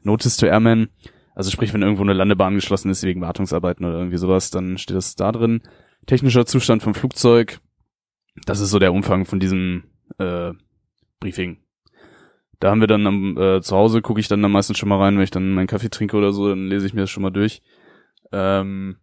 Notice 0.03 0.37
to 0.37 0.45
Airman. 0.45 0.89
Also 1.33 1.51
sprich, 1.51 1.73
wenn 1.73 1.81
irgendwo 1.81 2.03
eine 2.03 2.13
Landebahn 2.13 2.55
geschlossen 2.55 2.89
ist 2.89 3.03
wegen 3.03 3.21
Wartungsarbeiten 3.21 3.85
oder 3.85 3.97
irgendwie 3.97 4.17
sowas, 4.17 4.51
dann 4.51 4.77
steht 4.77 4.95
das 4.95 5.15
da 5.15 5.31
drin. 5.31 5.61
Technischer 6.05 6.45
Zustand 6.45 6.83
vom 6.83 6.93
Flugzeug. 6.93 7.59
Das 8.45 8.59
ist 8.59 8.69
so 8.69 8.79
der 8.79 8.93
Umfang 8.93 9.25
von 9.25 9.39
diesem 9.39 9.83
äh, 10.17 10.51
Briefing. 11.19 11.57
Da 12.59 12.71
haben 12.71 12.79
wir 12.79 12.87
dann 12.87 13.05
am, 13.07 13.37
äh, 13.37 13.61
zu 13.61 13.75
Hause, 13.75 14.01
gucke 14.01 14.19
ich 14.19 14.27
dann 14.27 14.41
da 14.41 14.47
meistens 14.47 14.77
schon 14.77 14.89
mal 14.89 14.99
rein, 14.99 15.15
wenn 15.15 15.23
ich 15.23 15.31
dann 15.31 15.53
meinen 15.53 15.67
Kaffee 15.67 15.89
trinke 15.89 16.17
oder 16.17 16.33
so, 16.33 16.49
dann 16.49 16.67
lese 16.67 16.85
ich 16.85 16.93
mir 16.93 17.01
das 17.01 17.09
schon 17.09 17.23
mal 17.23 17.31
durch. 17.31 17.61
Ähm, 18.31 18.97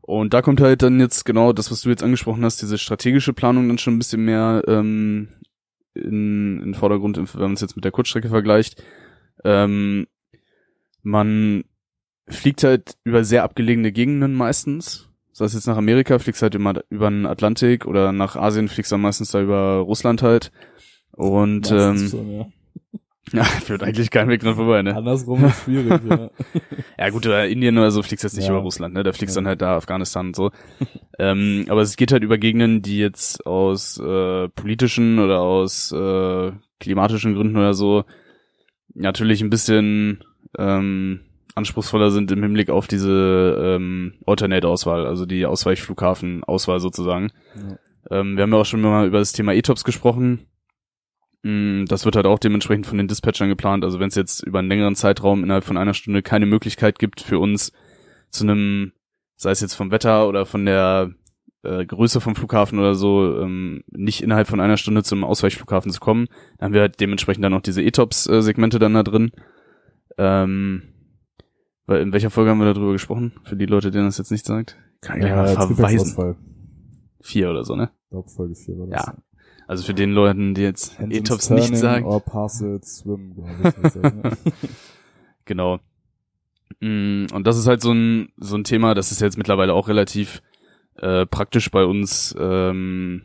und 0.00 0.34
da 0.34 0.42
kommt 0.42 0.60
halt 0.60 0.82
dann 0.82 1.00
jetzt 1.00 1.24
genau 1.24 1.52
das, 1.52 1.70
was 1.70 1.80
du 1.80 1.88
jetzt 1.88 2.02
angesprochen 2.02 2.44
hast, 2.44 2.60
diese 2.60 2.76
strategische 2.76 3.32
Planung 3.32 3.68
dann 3.68 3.78
schon 3.78 3.94
ein 3.94 3.98
bisschen 3.98 4.24
mehr 4.24 4.62
ähm, 4.66 5.28
in, 5.94 6.58
in 6.58 6.64
den 6.64 6.74
Vordergrund, 6.74 7.16
wenn 7.16 7.40
man 7.40 7.54
es 7.54 7.62
jetzt 7.62 7.76
mit 7.76 7.84
der 7.84 7.92
Kurzstrecke 7.92 8.28
vergleicht. 8.28 8.82
Ähm, 9.44 10.06
man 11.02 11.64
fliegt 12.28 12.64
halt 12.64 12.96
über 13.04 13.24
sehr 13.24 13.44
abgelegene 13.44 13.92
Gegenden 13.92 14.34
meistens. 14.34 15.08
Das 15.30 15.40
heißt 15.40 15.54
jetzt 15.54 15.66
nach 15.66 15.76
Amerika 15.76 16.18
fliegst 16.18 16.42
halt 16.42 16.54
immer 16.54 16.74
über 16.90 17.10
den 17.10 17.26
Atlantik 17.26 17.86
oder 17.86 18.12
nach 18.12 18.36
Asien 18.36 18.68
fliegst 18.68 18.92
du 18.92 18.94
dann 18.94 19.02
meistens 19.02 19.30
da 19.30 19.42
über 19.42 19.78
Russland 19.78 20.22
halt. 20.22 20.52
Und 21.12 21.70
Meistens 21.70 22.02
ähm, 22.02 22.08
schon, 22.08 22.30
ja. 22.30 22.46
Ja, 23.32 23.42
führt 23.64 23.82
eigentlich 23.82 24.10
kein 24.10 24.28
Weg 24.28 24.40
dran 24.40 24.54
vorbei, 24.56 24.82
ne? 24.82 24.94
Andersrum 24.96 25.44
ist 25.44 25.64
schwierig, 25.64 26.00
ja. 26.08 26.30
Ja 26.98 27.10
gut, 27.10 27.26
oder 27.26 27.48
Indien 27.48 27.78
oder 27.78 27.90
so 27.90 28.02
fliegst 28.02 28.22
jetzt 28.24 28.36
nicht 28.36 28.46
Ja. 28.46 28.52
über 28.52 28.60
Russland, 28.60 28.94
ne? 28.94 29.02
Da 29.02 29.12
fliegst 29.12 29.34
Ja. 29.34 29.40
dann 29.40 29.48
halt 29.48 29.62
da 29.62 29.76
Afghanistan 29.76 30.28
und 30.28 30.36
so. 30.36 30.50
ähm, 31.18 31.64
aber 31.68 31.80
es 31.82 31.96
geht 31.96 32.12
halt 32.12 32.22
über 32.22 32.38
Gegenden, 32.38 32.82
die 32.82 32.98
jetzt 32.98 33.46
aus 33.46 33.98
äh, 33.98 34.48
politischen 34.50 35.18
oder 35.18 35.40
aus 35.40 35.90
äh, 35.92 36.52
klimatischen 36.80 37.34
Gründen 37.34 37.56
oder 37.56 37.74
so 37.74 38.04
natürlich 38.94 39.40
ein 39.42 39.50
bisschen 39.50 40.22
ähm, 40.58 41.20
anspruchsvoller 41.56 42.10
sind 42.10 42.30
im 42.30 42.42
Hinblick 42.42 42.68
auf 42.70 42.86
diese 42.88 43.56
ähm, 43.76 44.14
Alternate-Auswahl, 44.26 45.06
also 45.06 45.24
die 45.24 45.46
Ausweichflughafen-Auswahl 45.46 46.80
sozusagen. 46.80 47.30
Ja. 47.56 48.20
Ähm, 48.20 48.36
wir 48.36 48.42
haben 48.42 48.52
ja 48.52 48.58
auch 48.58 48.66
schon 48.66 48.80
mal 48.80 49.06
über 49.06 49.18
das 49.18 49.32
Thema 49.32 49.54
ETOPS 49.54 49.84
gesprochen. 49.84 50.46
Mm, 51.44 51.84
Das 51.86 52.04
wird 52.04 52.16
halt 52.16 52.26
auch 52.26 52.38
dementsprechend 52.38 52.86
von 52.86 52.98
den 52.98 53.06
Dispatchern 53.06 53.48
geplant. 53.48 53.84
Also 53.84 54.00
wenn 54.00 54.08
es 54.08 54.14
jetzt 54.14 54.42
über 54.42 54.58
einen 54.58 54.68
längeren 54.68 54.96
Zeitraum 54.96 55.44
innerhalb 55.44 55.64
von 55.64 55.76
einer 55.76 55.94
Stunde 55.94 56.22
keine 56.22 56.46
Möglichkeit 56.46 56.98
gibt 56.98 57.20
für 57.20 57.38
uns 57.38 57.72
zu 58.30 58.44
einem, 58.44 58.92
sei 59.36 59.50
es 59.50 59.60
jetzt 59.60 59.74
vom 59.74 59.90
Wetter 59.90 60.26
oder 60.26 60.46
von 60.46 60.64
der 60.64 61.12
äh, 61.62 61.84
Größe 61.84 62.20
vom 62.20 62.34
Flughafen 62.34 62.78
oder 62.78 62.94
so, 62.94 63.40
ähm, 63.40 63.84
nicht 63.90 64.22
innerhalb 64.22 64.48
von 64.48 64.60
einer 64.60 64.76
Stunde 64.76 65.02
zum 65.02 65.22
Ausweichflughafen 65.22 65.92
zu 65.92 66.00
kommen, 66.00 66.28
dann 66.58 66.66
haben 66.66 66.72
wir 66.74 66.80
halt 66.80 67.00
dementsprechend 67.00 67.44
dann 67.44 67.52
noch 67.52 67.62
diese 67.62 67.82
ETOPS-Segmente 67.82 68.78
dann 68.78 68.94
da 68.94 69.02
drin. 69.02 69.32
Ähm, 70.18 70.82
weil 71.86 72.00
in 72.00 72.12
welcher 72.12 72.30
Folge 72.30 72.50
haben 72.50 72.58
wir 72.58 72.72
darüber 72.72 72.92
gesprochen? 72.92 73.32
Für 73.44 73.56
die 73.56 73.66
Leute, 73.66 73.90
denen 73.90 74.06
das 74.06 74.18
jetzt 74.18 74.30
nicht 74.30 74.46
sagt. 74.46 74.78
Kann 75.02 75.20
ich 75.20 75.26
ja, 75.26 75.36
mal 75.36 75.46
jetzt 75.48 75.56
verweisen. 75.56 76.36
Vier 77.20 77.50
oder 77.50 77.64
so, 77.64 77.76
ne? 77.76 77.90
Ich 78.04 78.10
glaube, 78.10 78.28
Folge 78.30 78.54
4 78.54 78.78
war 78.78 78.86
das. 78.86 79.06
Ja. 79.06 79.14
Also 79.66 79.84
für 79.84 79.94
den 79.94 80.12
Leuten, 80.12 80.54
die 80.54 80.62
jetzt 80.62 80.98
ETOPS 81.00 81.50
nicht 81.50 81.76
sagen. 81.76 82.04
Or 82.04 82.20
pass 82.20 82.60
it, 82.60 82.84
swim, 82.84 83.34
glaube 83.34 83.74
ich. 83.88 83.94
ne? 83.94 84.32
Genau. 85.46 85.78
Mm, 86.80 87.26
Und 87.32 87.46
das 87.46 87.58
ist 87.58 87.66
halt 87.66 87.82
so 87.82 87.92
ein, 87.92 88.28
so 88.36 88.56
ein 88.56 88.64
Thema, 88.64 88.94
das 88.94 89.12
ist 89.12 89.20
jetzt 89.20 89.36
mittlerweile 89.38 89.74
auch 89.74 89.88
relativ 89.88 90.42
äh, 90.96 91.26
praktisch 91.26 91.70
bei 91.70 91.84
uns 91.84 92.34
ähm, 92.38 93.22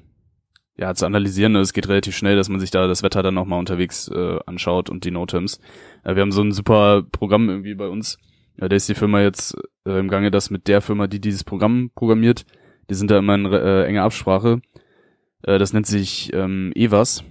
ja 0.78 0.94
zu 0.96 1.06
analysieren. 1.06 1.56
Es 1.56 1.74
geht 1.74 1.88
relativ 1.88 2.16
schnell, 2.16 2.36
dass 2.36 2.50
man 2.50 2.60
sich 2.60 2.72
da 2.72 2.88
das 2.88 3.04
Wetter 3.04 3.24
dann 3.24 3.34
nochmal 3.36 3.60
unterwegs 3.60 4.08
äh, 4.10 4.40
anschaut 4.46 4.90
und 4.90 5.04
die 5.06 5.12
NOTAMs. 5.12 5.60
Äh, 6.04 6.16
wir 6.16 6.22
haben 6.22 6.32
so 6.32 6.42
ein 6.42 6.52
super 6.52 7.04
Programm 7.12 7.50
irgendwie 7.50 7.76
bei 7.76 7.88
uns. 7.88 8.18
Ja, 8.58 8.68
da 8.68 8.76
ist 8.76 8.90
die 8.90 8.96
Firma 8.96 9.22
jetzt 9.22 9.56
äh, 9.86 10.00
im 10.00 10.10
Gange, 10.10 10.32
dass 10.32 10.50
mit 10.50 10.68
der 10.68 10.82
Firma, 10.82 11.08
die 11.08 11.22
dieses 11.22 11.44
Programm 11.44 11.92
programmiert, 11.96 12.46
die 12.90 12.96
sind 12.96 13.10
da 13.12 13.20
immer 13.20 13.36
in 13.36 13.46
äh, 13.46 13.86
enger 13.86 14.04
Absprache. 14.04 14.62
Äh, 15.44 15.58
das 15.58 15.74
nennt 15.74 15.88
sich 15.88 16.32
ähm, 16.34 16.72
EVAS. 16.76 17.24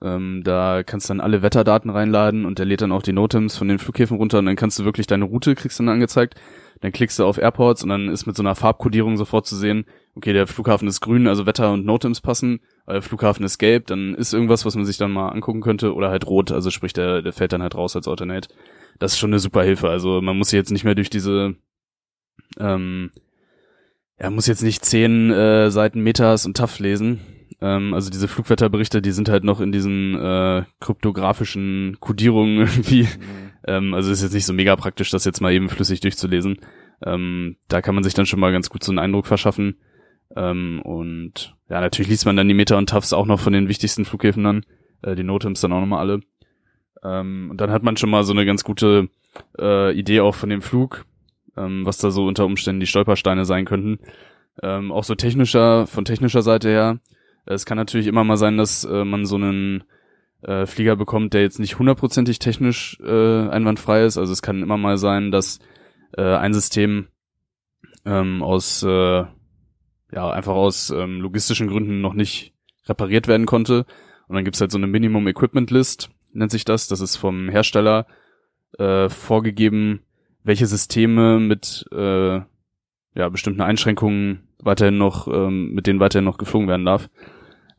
Ähm, 0.00 0.42
da 0.44 0.84
kannst 0.84 1.08
du 1.08 1.14
dann 1.14 1.20
alle 1.20 1.42
Wetterdaten 1.42 1.90
reinladen 1.90 2.44
und 2.44 2.58
der 2.60 2.66
lädt 2.66 2.82
dann 2.82 2.92
auch 2.92 3.02
die 3.02 3.12
Notems 3.12 3.56
von 3.56 3.66
den 3.66 3.80
Flughäfen 3.80 4.16
runter 4.16 4.38
und 4.38 4.46
dann 4.46 4.54
kannst 4.54 4.78
du 4.78 4.84
wirklich 4.84 5.08
deine 5.08 5.24
Route 5.24 5.56
kriegst 5.56 5.80
dann 5.80 5.88
angezeigt. 5.88 6.40
Dann 6.80 6.92
klickst 6.92 7.18
du 7.18 7.24
auf 7.24 7.38
Airports 7.38 7.82
und 7.82 7.88
dann 7.88 8.08
ist 8.08 8.24
mit 8.24 8.36
so 8.36 8.42
einer 8.44 8.54
Farbkodierung 8.54 9.16
sofort 9.16 9.46
zu 9.46 9.56
sehen, 9.56 9.86
okay, 10.14 10.32
der 10.32 10.46
Flughafen 10.46 10.86
ist 10.86 11.00
grün, 11.00 11.26
also 11.26 11.46
Wetter 11.46 11.72
und 11.72 11.84
Notems 11.84 12.20
passen, 12.20 12.60
der 12.86 13.02
Flughafen 13.02 13.44
ist 13.44 13.58
gelb, 13.58 13.88
dann 13.88 14.14
ist 14.14 14.32
irgendwas, 14.32 14.64
was 14.64 14.76
man 14.76 14.84
sich 14.84 14.96
dann 14.96 15.10
mal 15.10 15.30
angucken 15.30 15.60
könnte, 15.60 15.92
oder 15.94 16.10
halt 16.10 16.28
rot, 16.28 16.52
also 16.52 16.70
sprich, 16.70 16.92
der, 16.92 17.22
der 17.22 17.32
fällt 17.32 17.52
dann 17.52 17.62
halt 17.62 17.74
raus 17.74 17.96
als 17.96 18.06
Alternate. 18.06 18.48
Das 19.00 19.12
ist 19.14 19.18
schon 19.18 19.30
eine 19.30 19.40
super 19.40 19.64
Hilfe. 19.64 19.88
Also 19.88 20.20
man 20.20 20.38
muss 20.38 20.52
jetzt 20.52 20.70
nicht 20.70 20.84
mehr 20.84 20.94
durch 20.94 21.10
diese 21.10 21.56
ähm, 22.60 23.10
ja, 24.20 24.30
muss 24.30 24.46
jetzt 24.46 24.62
nicht 24.62 24.84
zehn 24.84 25.30
äh, 25.30 25.70
Seiten 25.70 26.00
Metas 26.00 26.46
und 26.46 26.56
TAF 26.56 26.78
lesen, 26.78 27.20
ähm, 27.60 27.94
also 27.94 28.10
diese 28.10 28.28
Flugwetterberichte, 28.28 29.02
die 29.02 29.10
sind 29.10 29.28
halt 29.28 29.44
noch 29.44 29.60
in 29.60 29.72
diesen 29.72 30.14
äh, 30.14 30.64
kryptografischen 30.80 31.96
Kodierungen 32.00 32.58
irgendwie. 32.66 33.02
Mhm. 33.02 33.08
Ähm, 33.66 33.94
also 33.94 34.12
ist 34.12 34.22
jetzt 34.22 34.34
nicht 34.34 34.46
so 34.46 34.52
mega 34.52 34.76
praktisch, 34.76 35.10
das 35.10 35.24
jetzt 35.24 35.40
mal 35.40 35.52
eben 35.52 35.68
flüssig 35.68 36.00
durchzulesen. 36.00 36.58
Ähm, 37.04 37.56
da 37.68 37.82
kann 37.82 37.94
man 37.94 38.04
sich 38.04 38.14
dann 38.14 38.26
schon 38.26 38.40
mal 38.40 38.52
ganz 38.52 38.70
gut 38.70 38.84
so 38.84 38.92
einen 38.92 38.98
Eindruck 38.98 39.26
verschaffen. 39.26 39.76
Ähm, 40.36 40.80
und 40.84 41.56
ja, 41.68 41.80
natürlich 41.80 42.10
liest 42.10 42.26
man 42.26 42.36
dann 42.36 42.48
die 42.48 42.54
Meta 42.54 42.76
und 42.78 42.88
TAFs 42.88 43.12
auch 43.12 43.26
noch 43.26 43.40
von 43.40 43.52
den 43.52 43.68
wichtigsten 43.68 44.04
Flughäfen 44.04 44.44
dann. 44.44 44.64
Äh, 45.02 45.16
die 45.16 45.24
Notems 45.24 45.60
dann 45.60 45.72
auch 45.72 45.80
nochmal 45.80 46.00
alle. 46.00 46.20
Ähm, 47.02 47.48
und 47.50 47.60
dann 47.60 47.70
hat 47.70 47.82
man 47.82 47.96
schon 47.96 48.10
mal 48.10 48.24
so 48.24 48.32
eine 48.32 48.46
ganz 48.46 48.62
gute 48.62 49.08
äh, 49.58 49.92
Idee 49.98 50.20
auch 50.20 50.34
von 50.34 50.48
dem 50.48 50.62
Flug, 50.62 51.06
ähm, 51.56 51.84
was 51.84 51.98
da 51.98 52.10
so 52.10 52.26
unter 52.26 52.44
Umständen 52.44 52.80
die 52.80 52.86
Stolpersteine 52.86 53.44
sein 53.44 53.64
könnten. 53.64 53.98
Ähm, 54.62 54.90
auch 54.90 55.04
so 55.04 55.14
technischer, 55.14 55.86
von 55.86 56.04
technischer 56.04 56.42
Seite 56.42 56.68
her 56.68 57.00
es 57.54 57.66
kann 57.66 57.76
natürlich 57.76 58.06
immer 58.06 58.24
mal 58.24 58.36
sein, 58.36 58.56
dass 58.56 58.84
äh, 58.84 59.04
man 59.04 59.26
so 59.26 59.36
einen 59.36 59.84
äh, 60.42 60.66
Flieger 60.66 60.96
bekommt, 60.96 61.34
der 61.34 61.42
jetzt 61.42 61.58
nicht 61.58 61.78
hundertprozentig 61.78 62.38
technisch 62.38 62.98
äh, 63.00 63.48
einwandfrei 63.48 64.04
ist. 64.04 64.18
Also 64.18 64.32
es 64.32 64.42
kann 64.42 64.62
immer 64.62 64.76
mal 64.76 64.98
sein, 64.98 65.30
dass 65.30 65.58
äh, 66.16 66.22
ein 66.22 66.52
System 66.54 67.08
ähm, 68.04 68.42
aus 68.42 68.82
äh, 68.82 69.24
ja 70.10 70.30
einfach 70.30 70.54
aus 70.54 70.90
ähm, 70.90 71.20
logistischen 71.20 71.68
Gründen 71.68 72.00
noch 72.00 72.14
nicht 72.14 72.54
repariert 72.86 73.28
werden 73.28 73.46
konnte. 73.46 73.84
Und 74.28 74.34
dann 74.34 74.44
gibt's 74.44 74.60
halt 74.60 74.70
so 74.70 74.78
eine 74.78 74.86
Minimum 74.86 75.26
Equipment 75.26 75.70
List, 75.70 76.10
nennt 76.32 76.50
sich 76.50 76.64
das. 76.64 76.88
Das 76.88 77.00
ist 77.00 77.16
vom 77.16 77.48
Hersteller 77.48 78.06
äh, 78.78 79.08
vorgegeben, 79.08 80.00
welche 80.44 80.66
Systeme 80.66 81.40
mit 81.40 81.86
äh, 81.92 82.40
ja, 83.14 83.28
bestimmten 83.30 83.62
Einschränkungen 83.62 84.48
weiterhin 84.58 84.98
noch, 84.98 85.28
ähm, 85.28 85.72
mit 85.72 85.86
denen 85.86 86.00
weiterhin 86.00 86.24
noch 86.24 86.38
geflogen 86.38 86.68
werden 86.68 86.86
darf. 86.86 87.08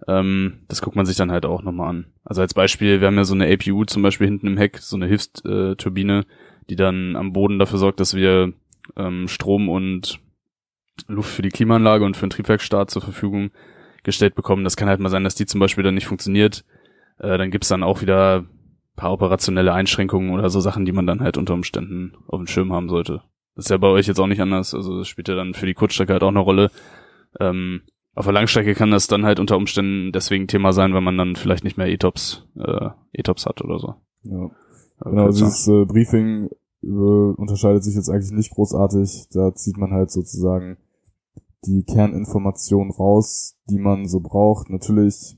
Ähm, 0.09 0.61
das 0.67 0.81
guckt 0.81 0.95
man 0.95 1.05
sich 1.05 1.17
dann 1.17 1.31
halt 1.31 1.45
auch 1.45 1.61
nochmal 1.61 1.89
an. 1.89 2.05
Also 2.23 2.41
als 2.41 2.55
Beispiel, 2.55 2.99
wir 2.99 3.07
haben 3.07 3.17
ja 3.17 3.25
so 3.25 3.35
eine 3.35 3.51
APU 3.51 3.85
zum 3.85 4.01
Beispiel 4.01 4.25
hinten 4.25 4.47
im 4.47 4.57
Heck, 4.57 4.79
so 4.79 4.95
eine 4.95 5.05
Hilfsturbine, 5.05 6.25
die 6.69 6.75
dann 6.75 7.15
am 7.15 7.31
Boden 7.31 7.59
dafür 7.59 7.77
sorgt, 7.77 7.99
dass 7.99 8.15
wir 8.15 8.53
ähm, 8.97 9.27
Strom 9.27 9.69
und 9.69 10.19
Luft 11.07 11.29
für 11.31 11.43
die 11.43 11.49
Klimaanlage 11.49 12.05
und 12.05 12.17
für 12.17 12.25
den 12.25 12.31
Triebwerkstart 12.31 12.89
zur 12.89 13.03
Verfügung 13.03 13.51
gestellt 14.03 14.33
bekommen. 14.33 14.63
Das 14.63 14.77
kann 14.77 14.89
halt 14.89 14.99
mal 14.99 15.09
sein, 15.09 15.23
dass 15.23 15.35
die 15.35 15.45
zum 15.45 15.59
Beispiel 15.59 15.83
dann 15.83 15.93
nicht 15.93 16.07
funktioniert. 16.07 16.65
Äh, 17.19 17.37
dann 17.37 17.51
gibt's 17.51 17.67
dann 17.67 17.83
auch 17.83 18.01
wieder 18.01 18.45
paar 18.95 19.13
operationelle 19.13 19.73
Einschränkungen 19.73 20.31
oder 20.31 20.49
so 20.49 20.59
Sachen, 20.59 20.85
die 20.85 20.91
man 20.91 21.07
dann 21.07 21.21
halt 21.21 21.37
unter 21.37 21.53
Umständen 21.53 22.13
auf 22.27 22.39
dem 22.39 22.47
Schirm 22.47 22.73
haben 22.73 22.89
sollte. 22.89 23.21
Das 23.55 23.65
ist 23.65 23.71
ja 23.71 23.77
bei 23.77 23.87
euch 23.87 24.07
jetzt 24.07 24.19
auch 24.19 24.27
nicht 24.27 24.41
anders. 24.41 24.73
Also 24.73 24.97
das 24.97 25.07
spielt 25.07 25.29
ja 25.29 25.35
dann 25.35 25.53
für 25.53 25.65
die 25.65 25.73
Kurzstrecke 25.73 26.13
halt 26.13 26.23
auch 26.23 26.29
eine 26.29 26.39
Rolle. 26.39 26.71
Ähm, 27.39 27.83
auf 28.19 28.25
der 28.25 28.33
Langstrecke 28.33 28.75
kann 28.75 28.91
das 28.91 29.07
dann 29.07 29.25
halt 29.25 29.39
unter 29.39 29.55
Umständen 29.55 30.11
deswegen 30.11 30.47
Thema 30.47 30.73
sein, 30.73 30.93
wenn 30.93 31.05
man 31.05 31.17
dann 31.17 31.37
vielleicht 31.37 31.63
nicht 31.63 31.77
mehr 31.77 31.87
E-Tops, 31.87 32.45
äh, 32.57 32.89
E-Tops 33.13 33.45
hat 33.45 33.61
oder 33.61 33.79
so. 33.79 33.95
Ja. 34.23 34.51
Genau, 35.05 35.27
also 35.27 35.45
dieses 35.45 35.65
äh, 35.69 35.85
Briefing 35.85 36.49
äh, 36.83 36.87
unterscheidet 36.87 37.85
sich 37.85 37.95
jetzt 37.95 38.09
eigentlich 38.09 38.33
nicht 38.33 38.51
großartig. 38.51 39.29
Da 39.31 39.55
zieht 39.55 39.77
man 39.77 39.91
halt 39.91 40.11
sozusagen 40.11 40.75
die 41.63 41.83
Kerninformationen 41.83 42.91
raus, 42.91 43.55
die 43.69 43.79
man 43.79 44.05
so 44.05 44.19
braucht. 44.19 44.69
Natürlich, 44.69 45.37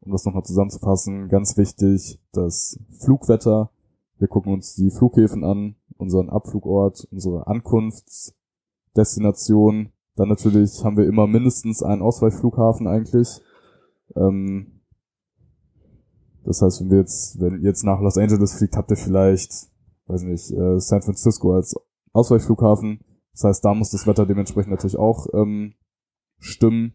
um 0.00 0.10
das 0.10 0.24
nochmal 0.24 0.42
zusammenzufassen, 0.42 1.28
ganz 1.28 1.56
wichtig, 1.56 2.18
das 2.32 2.80
Flugwetter. 2.98 3.70
Wir 4.18 4.26
gucken 4.26 4.52
uns 4.52 4.74
die 4.74 4.90
Flughäfen 4.90 5.44
an, 5.44 5.76
unseren 5.98 6.30
Abflugort, 6.30 7.06
unsere 7.12 7.46
Ankunftsdestination, 7.46 9.92
dann 10.16 10.28
natürlich 10.28 10.84
haben 10.84 10.96
wir 10.96 11.06
immer 11.06 11.26
mindestens 11.26 11.82
einen 11.82 12.02
Ausweichflughafen 12.02 12.86
eigentlich. 12.86 13.40
Ähm, 14.14 14.82
das 16.44 16.60
heißt, 16.60 16.80
wenn 16.80 16.90
wir 16.90 16.98
jetzt, 16.98 17.40
wenn 17.40 17.60
ihr 17.60 17.68
jetzt 17.68 17.84
nach 17.84 18.00
Los 18.00 18.18
Angeles 18.18 18.54
fliegt, 18.54 18.76
habt 18.76 18.90
ihr 18.90 18.96
vielleicht, 18.96 19.52
weiß 20.06 20.22
nicht, 20.24 20.50
äh, 20.50 20.78
San 20.78 21.02
Francisco 21.02 21.54
als 21.54 21.74
Ausweichflughafen. 22.12 23.00
Das 23.32 23.44
heißt, 23.44 23.64
da 23.64 23.74
muss 23.74 23.90
das 23.90 24.06
Wetter 24.06 24.26
dementsprechend 24.26 24.72
natürlich 24.72 24.98
auch 24.98 25.26
ähm, 25.32 25.74
stimmen. 26.38 26.94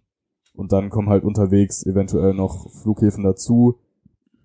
Und 0.53 0.71
dann 0.71 0.89
kommen 0.89 1.09
halt 1.09 1.23
unterwegs 1.23 1.85
eventuell 1.85 2.33
noch 2.33 2.71
Flughäfen 2.81 3.23
dazu. 3.23 3.79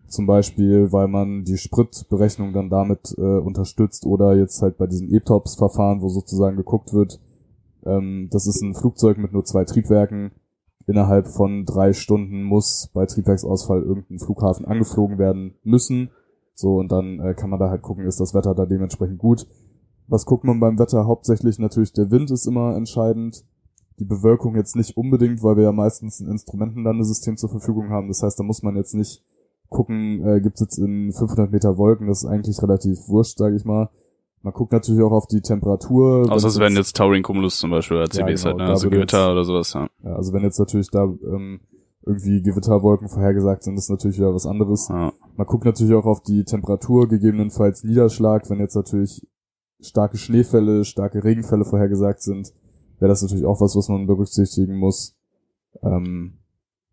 Zum 0.08 0.26
Beispiel, 0.26 0.92
weil 0.92 1.08
man 1.08 1.44
die 1.44 1.56
Spritberechnung 1.56 2.52
dann 2.52 2.68
damit 2.68 3.14
äh, 3.16 3.38
unterstützt 3.38 4.04
oder 4.04 4.36
jetzt 4.36 4.60
halt 4.60 4.76
bei 4.76 4.86
diesen 4.86 5.10
ETOPS-Verfahren, 5.10 6.02
wo 6.02 6.08
sozusagen 6.08 6.56
geguckt 6.56 6.92
wird, 6.92 7.18
ähm, 7.84 8.28
das 8.30 8.46
ist 8.46 8.62
ein 8.62 8.74
Flugzeug 8.74 9.18
mit 9.18 9.32
nur 9.32 9.44
zwei 9.44 9.64
Triebwerken. 9.64 10.32
Innerhalb 10.86 11.28
von 11.28 11.64
drei 11.64 11.92
Stunden 11.92 12.42
muss 12.42 12.90
bei 12.92 13.06
Triebwerksausfall 13.06 13.82
irgendein 13.82 14.18
Flughafen 14.18 14.66
angeflogen 14.66 15.18
werden 15.18 15.54
müssen. 15.62 16.10
So, 16.54 16.76
und 16.76 16.90
dann 16.90 17.20
äh, 17.20 17.34
kann 17.34 17.50
man 17.50 17.60
da 17.60 17.70
halt 17.70 17.82
gucken, 17.82 18.04
ist 18.04 18.20
das 18.20 18.34
Wetter 18.34 18.54
da 18.54 18.66
dementsprechend 18.66 19.18
gut. 19.18 19.46
Was 20.08 20.26
guckt 20.26 20.44
man 20.44 20.60
beim 20.60 20.78
Wetter? 20.78 21.06
Hauptsächlich 21.06 21.58
natürlich 21.58 21.92
der 21.92 22.10
Wind 22.10 22.30
ist 22.30 22.46
immer 22.46 22.76
entscheidend. 22.76 23.44
Die 23.98 24.04
Bewölkung 24.04 24.56
jetzt 24.56 24.74
nicht 24.74 24.96
unbedingt, 24.96 25.42
weil 25.42 25.56
wir 25.56 25.64
ja 25.64 25.72
meistens 25.72 26.20
ein 26.20 26.28
Instrumentenlandesystem 26.28 27.36
zur 27.36 27.50
Verfügung 27.50 27.90
haben. 27.90 28.08
Das 28.08 28.22
heißt, 28.22 28.38
da 28.38 28.42
muss 28.42 28.62
man 28.62 28.76
jetzt 28.76 28.94
nicht 28.94 29.24
gucken, 29.68 30.26
äh, 30.26 30.40
gibt 30.40 30.56
es 30.56 30.60
jetzt 30.60 30.78
in 30.78 31.12
500 31.12 31.50
Meter 31.50 31.78
Wolken. 31.78 32.08
Das 32.08 32.24
ist 32.24 32.28
eigentlich 32.28 32.62
relativ 32.62 33.08
wurscht, 33.08 33.38
sage 33.38 33.56
ich 33.56 33.64
mal. 33.64 33.90
Man 34.42 34.52
guckt 34.52 34.72
natürlich 34.72 35.02
auch 35.02 35.12
auf 35.12 35.26
die 35.26 35.40
Temperatur. 35.40 36.30
Außer 36.30 36.48
es 36.48 36.58
werden 36.58 36.76
jetzt 36.76 36.96
Towering 36.96 37.22
Cumulus 37.22 37.58
zum 37.58 37.70
Beispiel 37.70 37.96
oder 37.96 38.10
CBs 38.10 38.44
ja, 38.44 38.50
genau, 38.50 38.58
halt, 38.58 38.68
ne? 38.68 38.72
also 38.72 38.90
Gewitter 38.90 39.18
jetzt, 39.18 39.32
oder 39.32 39.44
sowas, 39.44 39.72
ja. 39.74 39.88
ja. 40.02 40.16
Also 40.16 40.32
wenn 40.32 40.42
jetzt 40.42 40.58
natürlich 40.58 40.90
da 40.90 41.04
ähm, 41.04 41.60
irgendwie 42.04 42.42
Gewitterwolken 42.42 43.08
vorhergesagt 43.08 43.62
sind, 43.62 43.76
ist 43.78 43.88
natürlich 43.88 44.18
wieder 44.18 44.34
was 44.34 44.46
anderes. 44.46 44.88
Ja. 44.88 45.12
Man 45.36 45.46
guckt 45.46 45.64
natürlich 45.64 45.94
auch 45.94 46.06
auf 46.06 46.22
die 46.22 46.44
Temperatur, 46.44 47.08
gegebenenfalls 47.08 47.84
Niederschlag, 47.84 48.50
wenn 48.50 48.58
jetzt 48.58 48.74
natürlich 48.74 49.26
starke 49.80 50.16
Schneefälle, 50.16 50.84
starke 50.84 51.22
Regenfälle 51.22 51.64
vorhergesagt 51.64 52.22
sind, 52.22 52.52
wäre 52.98 53.08
das 53.08 53.22
natürlich 53.22 53.44
auch 53.44 53.60
was, 53.60 53.76
was 53.76 53.88
man 53.88 54.06
berücksichtigen 54.06 54.76
muss. 54.76 55.14
Ähm, 55.82 56.38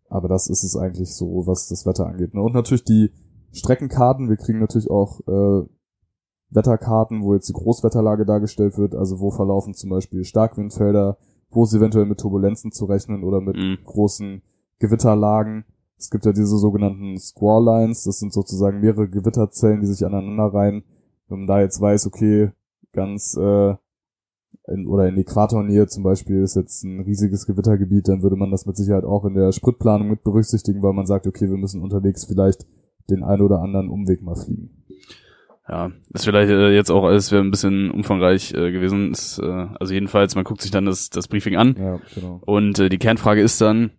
aber 0.08 0.28
das 0.28 0.48
ist 0.48 0.64
es 0.64 0.76
eigentlich 0.76 1.14
so, 1.14 1.46
was 1.46 1.68
das 1.68 1.86
Wetter 1.86 2.06
angeht. 2.06 2.34
Ne? 2.34 2.42
Und 2.42 2.54
natürlich 2.54 2.84
die 2.84 3.10
Streckenkarten. 3.52 4.28
Wir 4.28 4.36
kriegen 4.36 4.58
natürlich 4.58 4.90
auch 4.90 5.20
äh, 5.26 5.66
Wetterkarten, 6.50 7.22
wo 7.22 7.34
jetzt 7.34 7.48
die 7.48 7.54
Großwetterlage 7.54 8.26
dargestellt 8.26 8.76
wird, 8.76 8.94
also 8.94 9.20
wo 9.20 9.30
verlaufen 9.30 9.74
zum 9.74 9.90
Beispiel 9.90 10.24
Starkwindfelder, 10.24 11.16
wo 11.50 11.62
es 11.62 11.74
eventuell 11.74 12.06
mit 12.06 12.18
Turbulenzen 12.18 12.72
zu 12.72 12.86
rechnen 12.86 13.22
oder 13.22 13.40
mit 13.40 13.56
mhm. 13.56 13.78
großen 13.84 14.42
Gewitterlagen. 14.78 15.64
Es 15.96 16.10
gibt 16.10 16.24
ja 16.24 16.32
diese 16.32 16.58
sogenannten 16.58 17.18
Squall 17.18 17.64
Lines, 17.64 18.04
das 18.04 18.18
sind 18.18 18.32
sozusagen 18.32 18.80
mehrere 18.80 19.08
Gewitterzellen, 19.08 19.80
die 19.80 19.86
sich 19.86 20.04
aneinander 20.04 20.52
reihen. 20.52 20.82
Wenn 21.28 21.40
man 21.40 21.46
da 21.46 21.60
jetzt 21.60 21.80
weiß, 21.80 22.06
okay, 22.06 22.50
ganz 22.92 23.36
äh, 23.36 23.74
in, 24.66 24.88
oder 24.88 25.08
in 25.08 25.18
Äquatornähe 25.18 25.86
zum 25.86 26.02
Beispiel 26.02 26.42
ist 26.42 26.56
jetzt 26.56 26.82
ein 26.82 27.00
riesiges 27.00 27.46
Gewittergebiet, 27.46 28.08
dann 28.08 28.22
würde 28.22 28.36
man 28.36 28.50
das 28.50 28.66
mit 28.66 28.76
Sicherheit 28.76 29.04
auch 29.04 29.24
in 29.24 29.34
der 29.34 29.52
Spritplanung 29.52 30.08
mit 30.08 30.24
berücksichtigen, 30.24 30.82
weil 30.82 30.94
man 30.94 31.06
sagt, 31.06 31.26
okay, 31.26 31.48
wir 31.48 31.58
müssen 31.58 31.82
unterwegs 31.82 32.24
vielleicht 32.24 32.66
den 33.08 33.22
ein 33.22 33.40
oder 33.40 33.60
anderen 33.60 33.88
Umweg 33.88 34.22
mal 34.22 34.36
fliegen 34.36 34.80
ja, 35.70 35.92
ist 36.12 36.24
vielleicht 36.24 36.50
äh, 36.50 36.74
jetzt 36.74 36.90
auch 36.90 37.04
alles 37.04 37.30
wäre 37.30 37.44
ein 37.44 37.52
bisschen 37.52 37.92
umfangreich 37.92 38.52
äh, 38.54 38.72
gewesen. 38.72 39.12
Ist, 39.12 39.38
äh, 39.38 39.68
also 39.78 39.94
jedenfalls, 39.94 40.34
man 40.34 40.42
guckt 40.42 40.62
sich 40.62 40.72
dann 40.72 40.84
das, 40.84 41.10
das 41.10 41.28
Briefing 41.28 41.56
an. 41.56 41.76
Ja, 41.78 42.00
genau. 42.12 42.42
Und 42.44 42.80
äh, 42.80 42.88
die 42.88 42.98
Kernfrage 42.98 43.40
ist 43.40 43.60
dann, 43.60 43.92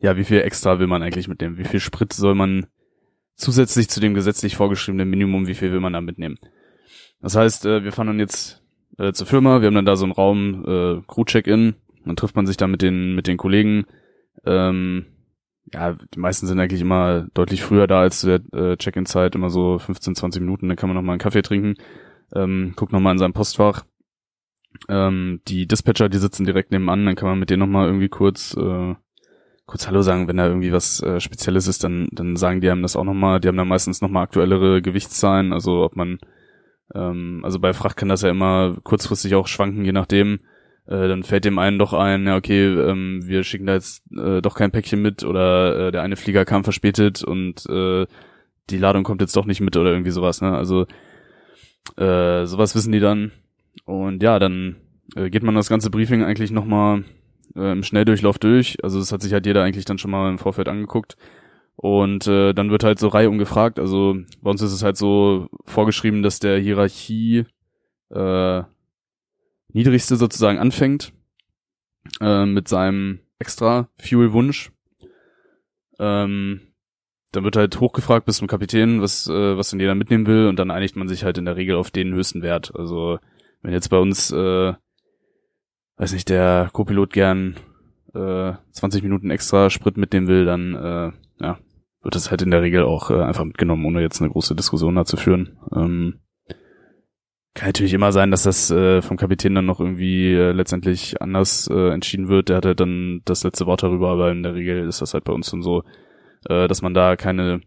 ja, 0.00 0.16
wie 0.16 0.24
viel 0.24 0.40
extra 0.40 0.78
will 0.78 0.86
man 0.86 1.02
eigentlich 1.02 1.28
mitnehmen? 1.28 1.58
Wie 1.58 1.64
viel 1.64 1.78
Sprit 1.78 2.14
soll 2.14 2.34
man 2.34 2.66
zusätzlich 3.34 3.90
zu 3.90 4.00
dem 4.00 4.14
gesetzlich 4.14 4.56
vorgeschriebenen 4.56 5.10
Minimum, 5.10 5.46
wie 5.46 5.54
viel 5.54 5.72
will 5.72 5.80
man 5.80 5.92
da 5.92 6.00
mitnehmen? 6.00 6.38
Das 7.20 7.36
heißt, 7.36 7.66
äh, 7.66 7.84
wir 7.84 7.92
fahren 7.92 8.06
dann 8.06 8.18
jetzt 8.18 8.62
äh, 8.98 9.12
zur 9.12 9.26
Firma, 9.26 9.60
wir 9.60 9.66
haben 9.66 9.74
dann 9.74 9.86
da 9.86 9.96
so 9.96 10.06
einen 10.06 10.12
Raum, 10.12 10.64
äh, 10.66 11.02
Crew-Check-In, 11.06 11.74
Dann 12.06 12.16
trifft 12.16 12.34
man 12.34 12.46
sich 12.46 12.56
da 12.56 12.66
mit 12.66 12.80
den, 12.80 13.14
mit 13.14 13.26
den 13.26 13.36
Kollegen. 13.36 13.84
Ähm, 14.46 15.04
ja, 15.72 15.92
die 15.92 16.18
meisten 16.18 16.46
sind 16.46 16.58
eigentlich 16.58 16.80
immer 16.80 17.26
deutlich 17.34 17.62
früher 17.62 17.86
da 17.86 18.00
als 18.00 18.22
der 18.22 18.40
äh, 18.52 18.76
Check-in-Zeit, 18.76 19.34
immer 19.34 19.50
so 19.50 19.78
15, 19.78 20.14
20 20.14 20.40
Minuten, 20.40 20.68
dann 20.68 20.76
kann 20.76 20.88
man 20.88 20.96
noch 20.96 21.02
mal 21.02 21.12
einen 21.12 21.20
Kaffee 21.20 21.42
trinken, 21.42 21.74
ähm, 22.34 22.72
guckt 22.76 22.92
noch 22.92 23.00
mal 23.00 23.12
in 23.12 23.18
seinem 23.18 23.32
Postfach. 23.32 23.84
Ähm, 24.88 25.40
die 25.48 25.66
Dispatcher, 25.66 26.08
die 26.08 26.18
sitzen 26.18 26.44
direkt 26.44 26.72
nebenan, 26.72 27.04
dann 27.04 27.14
kann 27.14 27.28
man 27.28 27.38
mit 27.38 27.50
denen 27.50 27.60
noch 27.60 27.66
mal 27.66 27.86
irgendwie 27.86 28.08
kurz 28.08 28.56
äh, 28.56 28.94
kurz 29.66 29.86
Hallo 29.86 30.02
sagen, 30.02 30.28
wenn 30.28 30.36
da 30.36 30.46
irgendwie 30.46 30.72
was 30.72 31.02
äh, 31.02 31.20
Spezielles 31.20 31.66
ist, 31.68 31.84
dann 31.84 32.08
dann 32.10 32.36
sagen 32.36 32.60
die 32.60 32.70
einem 32.70 32.82
das 32.82 32.96
auch 32.96 33.04
noch 33.04 33.14
mal. 33.14 33.38
Die 33.40 33.48
haben 33.48 33.56
dann 33.56 33.68
meistens 33.68 34.00
noch 34.00 34.10
mal 34.10 34.22
aktuellere 34.22 34.82
Gewichtszahlen, 34.82 35.52
also 35.52 35.84
ob 35.84 35.94
man 35.94 36.18
ähm, 36.94 37.40
also 37.44 37.58
bei 37.58 37.72
Fracht 37.72 37.96
kann 37.96 38.08
das 38.08 38.22
ja 38.22 38.30
immer 38.30 38.76
kurzfristig 38.82 39.34
auch 39.34 39.46
schwanken, 39.46 39.84
je 39.84 39.92
nachdem. 39.92 40.40
Äh, 40.86 41.08
dann 41.08 41.22
fällt 41.22 41.44
dem 41.44 41.58
einen 41.58 41.78
doch 41.78 41.92
ein, 41.92 42.26
ja 42.26 42.36
okay, 42.36 42.64
ähm, 42.66 43.20
wir 43.24 43.44
schicken 43.44 43.66
da 43.66 43.74
jetzt 43.74 44.02
äh, 44.12 44.40
doch 44.42 44.54
kein 44.54 44.72
Päckchen 44.72 45.00
mit 45.00 45.24
oder 45.24 45.88
äh, 45.88 45.92
der 45.92 46.02
eine 46.02 46.16
Flieger 46.16 46.44
kam 46.44 46.64
verspätet 46.64 47.22
und 47.22 47.66
äh, 47.68 48.06
die 48.70 48.78
Ladung 48.78 49.04
kommt 49.04 49.20
jetzt 49.20 49.36
doch 49.36 49.46
nicht 49.46 49.60
mit 49.60 49.76
oder 49.76 49.90
irgendwie 49.90 50.10
sowas. 50.10 50.40
Ne? 50.40 50.56
Also 50.56 50.86
äh, 51.96 52.46
sowas 52.46 52.74
wissen 52.74 52.92
die 52.92 53.00
dann. 53.00 53.32
Und 53.84 54.22
ja, 54.22 54.38
dann 54.38 54.76
äh, 55.16 55.30
geht 55.30 55.42
man 55.42 55.54
das 55.54 55.68
ganze 55.68 55.90
Briefing 55.90 56.22
eigentlich 56.22 56.50
nochmal 56.50 57.04
äh, 57.56 57.72
im 57.72 57.82
Schnelldurchlauf 57.82 58.38
durch. 58.38 58.82
Also 58.82 58.98
das 58.98 59.12
hat 59.12 59.22
sich 59.22 59.32
halt 59.32 59.46
jeder 59.46 59.62
eigentlich 59.62 59.84
dann 59.84 59.98
schon 59.98 60.10
mal 60.10 60.30
im 60.30 60.38
Vorfeld 60.38 60.68
angeguckt. 60.68 61.16
Und 61.76 62.26
äh, 62.26 62.52
dann 62.52 62.70
wird 62.70 62.84
halt 62.84 62.98
so 62.98 63.08
Reihe 63.08 63.30
umgefragt. 63.30 63.78
Also 63.78 64.16
bei 64.40 64.50
uns 64.50 64.62
ist 64.62 64.72
es 64.72 64.82
halt 64.82 64.96
so 64.96 65.48
vorgeschrieben, 65.64 66.22
dass 66.22 66.38
der 66.38 66.58
Hierarchie 66.58 67.46
äh, 68.10 68.62
niedrigste 69.72 70.16
sozusagen 70.16 70.58
anfängt 70.58 71.12
äh, 72.20 72.46
mit 72.46 72.68
seinem 72.68 73.20
extra 73.38 73.88
Fuel-Wunsch. 73.98 74.72
Ähm, 75.98 76.60
dann 77.32 77.44
wird 77.44 77.56
halt 77.56 77.80
hochgefragt 77.80 78.26
bis 78.26 78.36
zum 78.36 78.48
Kapitän, 78.48 79.00
was, 79.00 79.26
äh, 79.26 79.56
was 79.56 79.70
denn 79.70 79.80
jeder 79.80 79.94
mitnehmen 79.94 80.26
will 80.26 80.46
und 80.46 80.58
dann 80.58 80.70
einigt 80.70 80.96
man 80.96 81.08
sich 81.08 81.24
halt 81.24 81.38
in 81.38 81.46
der 81.46 81.56
Regel 81.56 81.76
auf 81.76 81.90
den 81.90 82.12
höchsten 82.12 82.42
Wert. 82.42 82.72
Also 82.74 83.18
wenn 83.62 83.72
jetzt 83.72 83.88
bei 83.88 83.98
uns, 83.98 84.30
äh, 84.30 84.74
weiß 85.96 86.12
nicht, 86.12 86.28
der 86.28 86.68
Co-Pilot 86.72 87.12
gern 87.12 87.56
äh, 88.14 88.52
20 88.72 89.02
Minuten 89.02 89.30
extra 89.30 89.70
Sprit 89.70 89.96
mitnehmen 89.96 90.28
will, 90.28 90.44
dann 90.44 90.74
äh, 90.74 91.12
ja, 91.42 91.58
wird 92.02 92.14
das 92.14 92.30
halt 92.30 92.42
in 92.42 92.50
der 92.50 92.62
Regel 92.62 92.82
auch 92.82 93.10
äh, 93.10 93.22
einfach 93.22 93.44
mitgenommen, 93.44 93.84
ohne 93.86 94.02
jetzt 94.02 94.20
eine 94.20 94.30
große 94.30 94.54
Diskussion 94.54 94.94
dazu 94.94 95.16
führen. 95.16 95.58
Ähm, 95.74 96.20
kann 97.54 97.68
natürlich 97.68 97.92
immer 97.94 98.12
sein, 98.12 98.30
dass 98.30 98.44
das 98.44 98.70
äh, 98.70 99.02
vom 99.02 99.16
Kapitän 99.16 99.54
dann 99.54 99.66
noch 99.66 99.80
irgendwie 99.80 100.32
äh, 100.32 100.52
letztendlich 100.52 101.20
anders 101.20 101.68
äh, 101.70 101.90
entschieden 101.90 102.28
wird. 102.28 102.48
Der 102.48 102.56
hat 102.58 102.66
halt 102.66 102.80
dann 102.80 103.20
das 103.24 103.44
letzte 103.44 103.66
Wort 103.66 103.82
darüber, 103.82 104.10
aber 104.10 104.30
in 104.32 104.42
der 104.42 104.54
Regel 104.54 104.86
ist 104.88 105.02
das 105.02 105.12
halt 105.14 105.24
bei 105.24 105.32
uns 105.32 105.50
dann 105.50 105.62
so, 105.62 105.82
äh, 106.48 106.66
dass 106.68 106.80
man 106.82 106.94
da 106.94 107.16
keine 107.16 107.60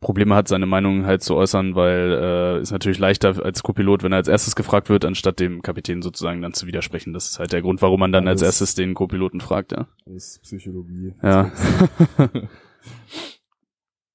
Probleme 0.00 0.34
hat, 0.34 0.48
seine 0.48 0.64
Meinung 0.66 1.04
halt 1.04 1.22
zu 1.22 1.36
äußern, 1.36 1.74
weil 1.74 2.18
äh, 2.58 2.60
ist 2.62 2.72
natürlich 2.72 2.98
leichter 2.98 3.44
als 3.44 3.62
Co-Pilot, 3.62 4.02
wenn 4.02 4.12
er 4.12 4.16
als 4.16 4.28
erstes 4.28 4.56
gefragt 4.56 4.88
wird, 4.88 5.04
anstatt 5.04 5.38
dem 5.40 5.60
Kapitän 5.60 6.00
sozusagen 6.00 6.40
dann 6.40 6.54
zu 6.54 6.66
widersprechen. 6.66 7.12
Das 7.12 7.28
ist 7.28 7.38
halt 7.38 7.52
der 7.52 7.60
Grund, 7.60 7.82
warum 7.82 8.00
man 8.00 8.10
dann 8.10 8.26
als 8.26 8.42
Alles- 8.42 8.54
erstes 8.60 8.74
den 8.74 8.94
Co-Piloten 8.94 9.40
fragt, 9.40 9.72
ja. 9.72 9.88
Das 10.06 10.14
ist 10.14 10.42
Psychologie. 10.42 11.12
Ja. 11.22 11.52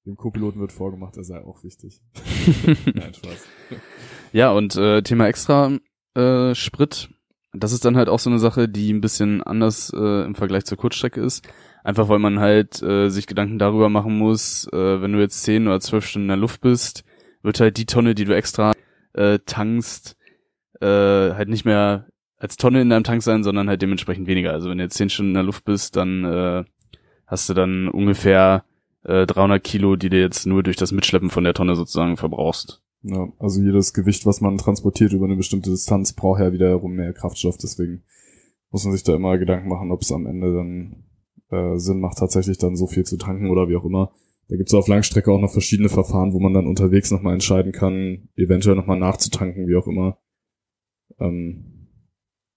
Dem 0.05 0.17
Co-Piloten 0.17 0.59
wird 0.59 0.71
vorgemacht, 0.71 1.17
er 1.17 1.23
sei 1.23 1.41
auch 1.43 1.63
wichtig. 1.63 1.99
Nein, 2.93 3.13
Spaß. 3.13 3.47
Ja, 4.35 4.51
und 4.51 4.75
äh, 4.75 5.01
Thema 5.01 5.27
extra 5.27 5.71
äh, 6.13 6.53
Sprit, 6.55 7.07
das 7.53 7.71
ist 7.71 7.85
dann 7.85 7.95
halt 7.95 8.09
auch 8.09 8.19
so 8.19 8.29
eine 8.29 8.37
Sache, 8.37 8.67
die 8.67 8.91
ein 8.91 8.99
bisschen 8.99 9.41
anders 9.41 9.93
äh, 9.95 10.25
im 10.25 10.35
Vergleich 10.35 10.65
zur 10.65 10.77
Kurzstrecke 10.77 11.21
ist. 11.21 11.47
Einfach 11.85 12.09
weil 12.09 12.19
man 12.19 12.41
halt 12.41 12.83
äh, 12.83 13.07
sich 13.07 13.27
Gedanken 13.27 13.59
darüber 13.59 13.87
machen 13.87 14.17
muss, 14.17 14.67
äh, 14.73 15.01
wenn 15.01 15.13
du 15.13 15.21
jetzt 15.21 15.43
zehn 15.43 15.69
oder 15.69 15.79
zwölf 15.79 16.05
Stunden 16.05 16.25
in 16.25 16.35
der 16.35 16.37
Luft 16.37 16.59
bist, 16.59 17.05
wird 17.43 17.61
halt 17.61 17.77
die 17.77 17.85
Tonne, 17.85 18.13
die 18.13 18.25
du 18.25 18.35
extra 18.35 18.73
äh, 19.13 19.39
tankst, 19.45 20.17
äh, 20.81 20.85
halt 20.85 21.47
nicht 21.47 21.63
mehr 21.63 22.07
als 22.35 22.57
Tonne 22.57 22.81
in 22.81 22.89
deinem 22.89 23.05
Tank 23.05 23.23
sein, 23.23 23.41
sondern 23.41 23.69
halt 23.69 23.81
dementsprechend 23.81 24.27
weniger. 24.27 24.51
Also 24.51 24.69
wenn 24.69 24.79
du 24.79 24.83
jetzt 24.83 24.97
zehn 24.97 25.09
Stunden 25.09 25.29
in 25.29 25.35
der 25.35 25.43
Luft 25.43 25.63
bist, 25.63 25.95
dann 25.95 26.25
äh, 26.25 26.65
hast 27.25 27.47
du 27.47 27.53
dann 27.53 27.87
ungefähr 27.87 28.65
äh, 29.05 29.25
300 29.25 29.63
Kilo, 29.63 29.95
die 29.95 30.09
du 30.09 30.19
jetzt 30.19 30.45
nur 30.45 30.61
durch 30.61 30.75
das 30.75 30.91
Mitschleppen 30.91 31.29
von 31.29 31.45
der 31.45 31.53
Tonne 31.53 31.77
sozusagen 31.77 32.17
verbrauchst. 32.17 32.81
Ja, 33.07 33.31
also 33.37 33.61
jedes 33.61 33.93
Gewicht, 33.93 34.25
was 34.25 34.41
man 34.41 34.57
transportiert 34.57 35.13
über 35.13 35.25
eine 35.25 35.35
bestimmte 35.35 35.69
Distanz, 35.69 36.13
braucht 36.13 36.39
ja 36.39 36.51
wiederum 36.51 36.93
mehr 36.93 37.13
Kraftstoff. 37.13 37.55
Deswegen 37.57 38.03
muss 38.71 38.83
man 38.83 38.93
sich 38.93 39.03
da 39.03 39.13
immer 39.13 39.37
Gedanken 39.37 39.69
machen, 39.69 39.91
ob 39.91 40.01
es 40.01 40.11
am 40.11 40.25
Ende 40.25 40.55
dann 40.55 41.03
äh, 41.51 41.77
Sinn 41.77 41.99
macht, 41.99 42.17
tatsächlich 42.17 42.57
dann 42.57 42.75
so 42.75 42.87
viel 42.87 43.05
zu 43.05 43.17
tanken 43.17 43.51
oder 43.51 43.69
wie 43.69 43.75
auch 43.75 43.85
immer. 43.85 44.11
Da 44.47 44.57
gibt 44.57 44.69
es 44.69 44.73
auf 44.73 44.87
Langstrecke 44.87 45.31
auch 45.31 45.39
noch 45.39 45.51
verschiedene 45.51 45.89
Verfahren, 45.89 46.33
wo 46.33 46.39
man 46.39 46.53
dann 46.53 46.65
unterwegs 46.65 47.11
nochmal 47.11 47.33
entscheiden 47.33 47.71
kann, 47.71 48.29
eventuell 48.35 48.75
nochmal 48.75 48.97
nachzutanken, 48.97 49.67
wie 49.67 49.75
auch 49.75 49.87
immer. 49.87 50.17
Ähm, 51.19 51.89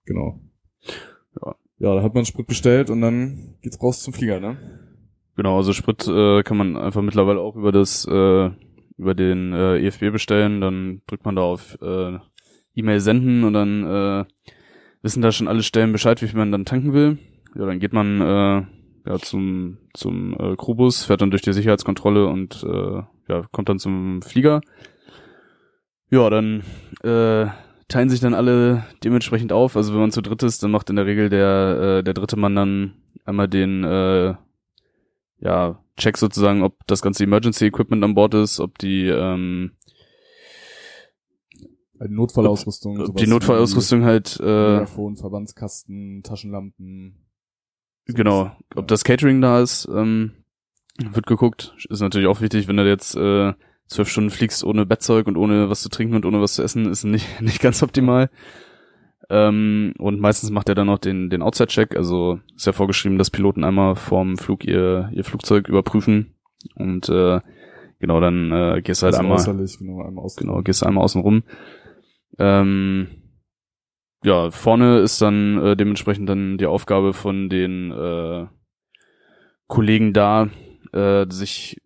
genau. 0.07 0.41
Ja. 1.43 1.57
Ja, 1.81 1.95
da 1.95 2.03
hat 2.03 2.15
man 2.15 2.25
Sprit 2.25 2.47
bestellt 2.47 2.89
und 2.89 3.03
dann 3.03 3.57
geht's 3.61 3.81
raus 3.83 4.03
zum 4.03 4.15
Flieger, 4.15 4.41
ne? 4.41 4.57
Genau, 5.37 5.59
also 5.59 5.73
Sprit 5.73 6.09
äh, 6.09 6.43
kann 6.43 6.57
man 6.57 6.77
einfach 6.77 7.03
mittlerweile 7.03 7.41
auch 7.41 7.55
über 7.55 7.71
das 7.71 8.07
äh, 8.07 8.51
über 8.99 9.15
den 9.15 9.53
äh, 9.53 9.79
EFB 9.79 10.11
bestellen. 10.13 10.61
Dann 10.61 11.03
drückt 11.07 11.25
man 11.25 11.37
da 11.37 11.43
auf 11.43 11.79
äh, 11.81 12.19
E-Mail 12.75 13.01
senden 13.01 13.45
und 13.45 13.53
dann 13.55 13.85
äh, 13.85 14.25
wissen 15.03 15.23
da 15.23 15.33
schon 15.33 15.49
alle 15.49 15.63
Stellen 15.63 15.93
Bescheid, 15.93 16.21
wie 16.21 16.27
viel 16.27 16.39
man 16.39 16.53
dann 16.53 16.65
tanken 16.65 16.93
will. 16.93 17.19
Ja, 17.55 17.67
dann 17.67 17.79
geht 17.79 17.93
man 17.93 18.21
äh, 18.21 18.67
ja 19.09 19.19
zum 19.21 19.79
zum 19.95 20.35
äh, 20.35 20.57
Crewbus, 20.57 21.05
fährt 21.05 21.23
dann 21.23 21.31
durch 21.31 21.43
die 21.43 21.53
Sicherheitskontrolle 21.53 22.27
und 22.27 22.63
äh, 22.65 23.03
ja 23.29 23.43
kommt 23.53 23.69
dann 23.69 23.79
zum 23.79 24.23
Flieger. 24.23 24.61
Ja, 26.11 26.29
dann 26.31 26.63
äh, 27.03 27.47
teilen 27.89 28.09
sich 28.09 28.21
dann 28.21 28.35
alle 28.35 28.85
dementsprechend 29.05 29.53
auf. 29.53 29.77
Also 29.77 29.93
wenn 29.93 30.01
man 30.01 30.13
zu 30.13 30.23
dritt 30.23 30.43
ist, 30.43 30.63
dann 30.63 30.71
macht 30.71 30.91
in 30.91 30.97
der 30.97 31.07
Regel 31.07 31.29
der 31.31 31.99
äh, 31.99 32.03
der 32.03 32.15
dritte 32.15 32.37
Mann 32.37 32.55
dann 32.55 32.93
einmal 33.25 33.49
den 33.49 33.85
äh, 33.85 34.35
ja, 35.41 35.83
check 35.97 36.17
sozusagen, 36.17 36.63
ob 36.63 36.87
das 36.87 37.03
ganze 37.03 37.25
Emergency 37.25 37.67
Equipment 37.67 38.03
an 38.05 38.15
Bord 38.15 38.35
ist, 38.35 38.61
ob 38.61 38.79
die, 38.79 39.07
ähm, 39.07 39.73
Notfallausrüstung. 42.01 43.01
ob 43.01 43.07
sowas 43.07 43.21
die 43.23 43.27
Notfallausrüstung 43.27 44.05
halt, 44.05 44.39
äh, 44.39 44.87
Verbandskasten, 44.87 46.23
Taschenlampen. 46.23 47.17
genau, 48.07 48.53
ob 48.77 48.87
das 48.87 49.05
Catering 49.05 49.41
da 49.41 49.61
ist, 49.61 49.89
ähm, 49.93 50.33
wird 50.99 51.27
geguckt. 51.27 51.75
Ist 51.89 52.01
natürlich 52.01 52.29
auch 52.29 52.41
wichtig, 52.41 52.69
wenn 52.69 52.77
du 52.77 52.87
jetzt 52.87 53.17
äh, 53.17 53.53
zwölf 53.87 54.09
Stunden 54.09 54.31
fliegst 54.31 54.65
ohne 54.65 54.87
Bettzeug 54.87 55.27
und 55.27 55.37
ohne 55.37 55.71
was 55.71 55.83
zu 55.83 55.89
trinken 55.89 56.15
und 56.15 56.25
ohne 56.25 56.41
was 56.41 56.55
zu 56.55 56.63
essen, 56.63 56.89
ist 56.89 57.05
nicht, 57.05 57.27
nicht 57.41 57.61
ganz 57.61 57.83
optimal. 57.83 58.31
Ähm, 59.31 59.93
und 59.99 60.21
meistens 60.21 60.51
macht 60.51 60.69
er 60.69 60.75
dann 60.75 60.87
noch 60.87 60.99
den, 60.99 61.29
den 61.29 61.43
Outside-Check, 61.43 61.97
also 61.97 62.41
ist 62.57 62.67
ja 62.67 62.73
vorgeschrieben, 62.73 63.19
dass 63.19 63.31
Piloten 63.31 63.63
einmal 63.63 63.95
vorm 63.95 64.39
Flug 64.39 64.65
ihr, 64.65 65.11
ihr 65.13 65.25
Flugzeug 65.25 65.69
überprüfen. 65.69 66.35
Und 66.75 67.09
äh, 67.09 67.41
genau, 67.99 68.21
dann 68.21 68.53
äh, 68.53 68.83
gehst 68.83 69.03
du 69.03 69.07
halt 69.07 69.17
einmal. 69.17 69.37
genau, 69.45 70.03
einmal 70.03 70.25
aus. 70.25 70.37
Genau, 70.37 70.63
gehst 70.63 70.85
einmal 70.85 71.05
außen 71.05 71.21
rum. 71.21 71.43
Ähm, 72.39 73.09
ja, 74.25 74.51
vorne 74.51 74.99
ist 74.99 75.21
dann 75.21 75.59
äh, 75.59 75.77
dementsprechend 75.77 76.29
dann 76.29 76.59
die 76.59 76.67
Aufgabe 76.67 77.13
von 77.13 77.49
den 77.49 77.93
äh, 77.93 78.47
Kollegen 79.67 80.13
da, 80.13 80.49
äh, 80.93 81.27
sich 81.29 81.81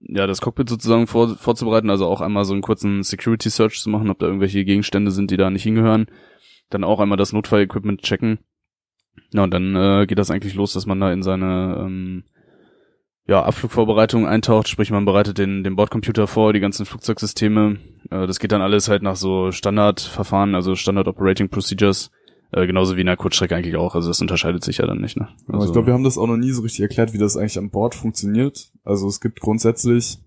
ja 0.00 0.26
das 0.26 0.40
Cockpit 0.40 0.68
sozusagen 0.68 1.06
vor, 1.06 1.36
vorzubereiten, 1.36 1.90
also 1.90 2.06
auch 2.06 2.20
einmal 2.20 2.44
so 2.44 2.52
einen 2.52 2.62
kurzen 2.62 3.02
Security 3.02 3.50
Search 3.50 3.80
zu 3.80 3.90
machen, 3.90 4.10
ob 4.10 4.18
da 4.18 4.26
irgendwelche 4.26 4.64
Gegenstände 4.64 5.10
sind, 5.10 5.30
die 5.30 5.36
da 5.36 5.50
nicht 5.50 5.64
hingehören. 5.64 6.06
Dann 6.70 6.84
auch 6.84 7.00
einmal 7.00 7.18
das 7.18 7.32
Notfall-Equipment 7.32 8.02
checken. 8.02 8.38
Ja, 9.32 9.44
und 9.44 9.52
dann 9.52 9.76
äh, 9.76 10.06
geht 10.06 10.18
das 10.18 10.30
eigentlich 10.30 10.54
los, 10.54 10.72
dass 10.72 10.86
man 10.86 11.00
da 11.00 11.12
in 11.12 11.22
seine 11.22 11.84
ähm, 11.84 12.24
ja, 13.26 13.42
Abflugvorbereitung 13.42 14.26
eintaucht, 14.26 14.68
sprich 14.68 14.90
man 14.90 15.04
bereitet 15.04 15.38
den, 15.38 15.64
den 15.64 15.76
Bordcomputer 15.76 16.26
vor, 16.26 16.52
die 16.52 16.60
ganzen 16.60 16.84
Flugzeugsysteme. 16.84 17.78
Äh, 18.10 18.26
das 18.26 18.38
geht 18.38 18.52
dann 18.52 18.62
alles 18.62 18.88
halt 18.88 19.02
nach 19.02 19.16
so 19.16 19.50
Standardverfahren, 19.50 20.54
also 20.54 20.74
Standard 20.74 21.08
Operating 21.08 21.48
Procedures, 21.48 22.10
äh, 22.52 22.66
genauso 22.66 22.96
wie 22.96 23.00
in 23.00 23.06
der 23.06 23.16
Kurzstrecke 23.16 23.56
eigentlich 23.56 23.76
auch. 23.76 23.94
Also 23.94 24.08
das 24.08 24.20
unterscheidet 24.20 24.62
sich 24.62 24.78
ja 24.78 24.86
dann 24.86 25.00
nicht. 25.00 25.16
Ne? 25.16 25.28
Also, 25.48 25.66
ich 25.66 25.72
glaube, 25.72 25.86
wir 25.86 25.94
haben 25.94 26.04
das 26.04 26.18
auch 26.18 26.26
noch 26.26 26.36
nie 26.36 26.50
so 26.50 26.62
richtig 26.62 26.82
erklärt, 26.82 27.14
wie 27.14 27.18
das 27.18 27.36
eigentlich 27.36 27.58
an 27.58 27.70
Bord 27.70 27.94
funktioniert. 27.94 28.70
Also 28.84 29.08
es 29.08 29.20
gibt 29.20 29.40
grundsätzlich 29.40 30.18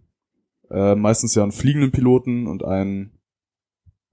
äh, 0.72 0.96
meistens 0.96 1.36
ja 1.36 1.44
einen 1.44 1.52
fliegenden 1.52 1.92
Piloten 1.92 2.48
und 2.48 2.66
einen 2.66 3.17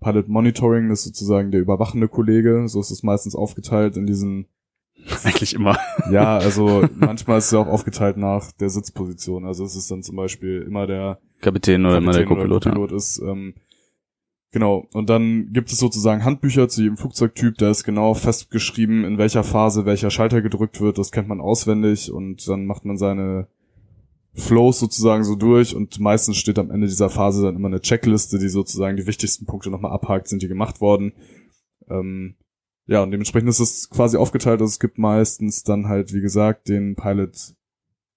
Pilot 0.05 0.29
Monitoring, 0.29 0.91
ist 0.91 1.05
sozusagen 1.05 1.51
der 1.51 1.61
überwachende 1.61 2.09
Kollege. 2.09 2.69
So 2.69 2.81
ist 2.81 2.91
es 2.91 3.03
meistens 3.03 3.35
aufgeteilt 3.35 3.97
in 3.97 4.07
diesen, 4.07 4.47
eigentlich 5.25 5.55
immer. 5.55 5.79
ja, 6.11 6.37
also 6.37 6.87
manchmal 6.95 7.39
ist 7.39 7.47
es 7.47 7.51
ja 7.51 7.59
auch 7.59 7.67
aufgeteilt 7.67 8.17
nach 8.19 8.53
der 8.53 8.69
Sitzposition. 8.69 9.47
Also 9.47 9.65
es 9.65 9.75
ist 9.75 9.91
dann 9.91 10.03
zum 10.03 10.17
Beispiel 10.17 10.63
immer 10.63 10.87
der 10.87 11.19
Kapitän 11.41 11.85
oder 11.85 11.99
immer 11.99 12.13
der 12.13 12.27
Kapitän 12.27 12.51
Co-Pilot. 12.51 12.91
Ja. 12.91 12.97
Ist. 12.97 13.19
Ähm, 13.19 13.55
Genau, 14.55 14.87
und 14.93 15.11
dann 15.11 15.53
gibt 15.53 15.73
es 15.73 15.81
sozusagen 15.81 16.25
Handbücher 16.25 16.69
zu 16.69 16.83
jedem 16.83 16.97
Flugzeugtyp, 16.97 17.59
da 17.59 17.71
ist 17.71 17.83
genau 17.83 18.15
festgeschrieben, 18.15 19.03
in 19.03 19.19
welcher 19.19 19.43
Phase 19.43 19.85
welcher 19.85 20.13
Schalter 20.13 20.43
gedrückt 20.43 20.81
wird, 20.81 20.97
das 20.97 21.11
kennt 21.11 21.27
man 21.27 21.41
auswendig 21.41 22.13
und 22.13 22.47
dann 22.47 22.65
macht 22.65 22.85
man 22.85 22.97
seine 22.97 23.49
Flows 24.35 24.81
sozusagen 24.81 25.23
so 25.23 25.37
durch 25.37 25.77
und 25.77 26.01
meistens 26.01 26.37
steht 26.37 26.59
am 26.59 26.71
Ende 26.71 26.89
dieser 26.89 27.09
Phase 27.09 27.43
dann 27.43 27.57
immer 27.57 27.69
eine 27.69 27.81
Checkliste, 27.81 28.39
die 28.39 28.49
sozusagen 28.49 28.97
die 28.97 29.07
wichtigsten 29.07 29.47
Punkte 29.47 29.71
nochmal 29.71 29.93
abhakt, 29.93 30.29
sind 30.29 30.43
die 30.43 30.49
gemacht 30.49 30.81
worden. 30.81 31.13
Ähm, 31.89 32.35
ja, 32.87 33.03
und 33.03 33.13
dementsprechend 33.13 33.49
ist 33.49 33.61
es 33.61 33.89
quasi 33.89 34.17
aufgeteilt, 34.17 34.61
also 34.61 34.71
es 34.71 34.81
gibt 34.81 34.99
meistens 34.99 35.63
dann 35.63 35.89
halt, 35.89 36.13
wie 36.13 36.21
gesagt, 36.21 36.69
den 36.69 36.97
Pilot 36.97 37.55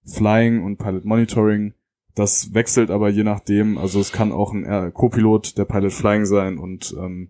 Flying 0.05 0.63
und 0.63 0.77
Pilot 0.77 1.05
Monitoring, 1.05 1.73
das 2.15 2.53
wechselt 2.53 2.89
aber 2.89 3.09
je 3.09 3.23
nachdem, 3.23 3.77
also 3.77 3.99
es 3.99 4.11
kann 4.11 4.31
auch 4.31 4.53
ein 4.53 4.93
Co-Pilot 4.93 5.57
der 5.57 5.65
Pilot 5.65 5.93
Flying 5.93 6.25
sein 6.25 6.57
und 6.57 6.95
ähm, 6.97 7.29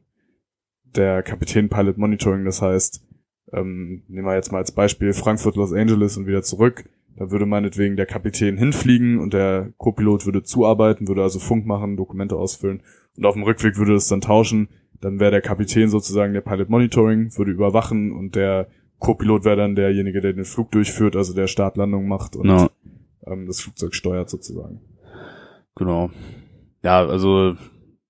der 0.83 1.23
Kapitän 1.23 1.67
Pilot 1.67 1.97
Monitoring, 1.97 2.45
das 2.45 2.61
heißt, 2.61 3.03
ähm, 3.51 4.03
nehmen 4.07 4.27
wir 4.27 4.35
jetzt 4.35 4.51
mal 4.51 4.59
als 4.59 4.71
Beispiel 4.71 5.13
Frankfurt, 5.13 5.57
Los 5.57 5.73
Angeles 5.73 6.17
und 6.17 6.25
wieder 6.25 6.41
zurück. 6.41 6.89
Da 7.17 7.31
würde 7.31 7.45
meinetwegen 7.47 7.95
der 7.95 8.05
Kapitän 8.05 8.57
hinfliegen 8.57 9.19
und 9.19 9.33
der 9.33 9.73
Co-Pilot 9.77 10.25
würde 10.25 10.43
zuarbeiten, 10.43 11.07
würde 11.07 11.23
also 11.23 11.39
Funk 11.39 11.65
machen, 11.65 11.97
Dokumente 11.97 12.35
ausfüllen 12.35 12.83
und 13.17 13.25
auf 13.25 13.33
dem 13.33 13.43
Rückweg 13.43 13.77
würde 13.77 13.95
es 13.95 14.07
dann 14.07 14.21
tauschen. 14.21 14.69
Dann 15.01 15.19
wäre 15.19 15.31
der 15.31 15.41
Kapitän 15.41 15.89
sozusagen 15.89 16.33
der 16.33 16.41
Pilot 16.41 16.69
Monitoring, 16.69 17.35
würde 17.37 17.51
überwachen 17.51 18.11
und 18.11 18.35
der 18.35 18.67
Co-Pilot 18.99 19.45
wäre 19.45 19.57
dann 19.57 19.75
derjenige, 19.75 20.21
der 20.21 20.33
den 20.33 20.45
Flug 20.45 20.71
durchführt, 20.71 21.15
also 21.15 21.33
der 21.33 21.47
Startlandung 21.47 22.07
macht 22.07 22.35
und 22.35 22.47
Ja. 22.49 22.69
ähm, 23.25 23.45
das 23.47 23.61
Flugzeug 23.61 23.93
steuert 23.95 24.29
sozusagen. 24.29 24.81
Genau. 25.75 26.09
Ja, 26.83 27.05
also 27.05 27.55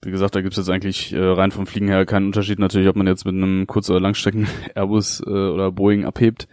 wie 0.03 0.11
gesagt, 0.11 0.35
da 0.35 0.41
gibt's 0.41 0.57
jetzt 0.57 0.69
eigentlich 0.69 1.11
äh, 1.13 1.19
rein 1.19 1.51
vom 1.51 1.65
Fliegen 1.65 1.87
her 1.87 2.05
keinen 2.05 2.27
Unterschied 2.27 2.59
natürlich, 2.59 2.87
ob 2.87 2.95
man 2.95 3.07
jetzt 3.07 3.25
mit 3.25 3.35
einem 3.35 3.67
Kurz- 3.67 3.89
oder 3.89 3.99
Langstrecken-Airbus 3.99 5.21
äh, 5.25 5.29
oder 5.29 5.71
Boeing 5.71 6.05
abhebt. 6.05 6.47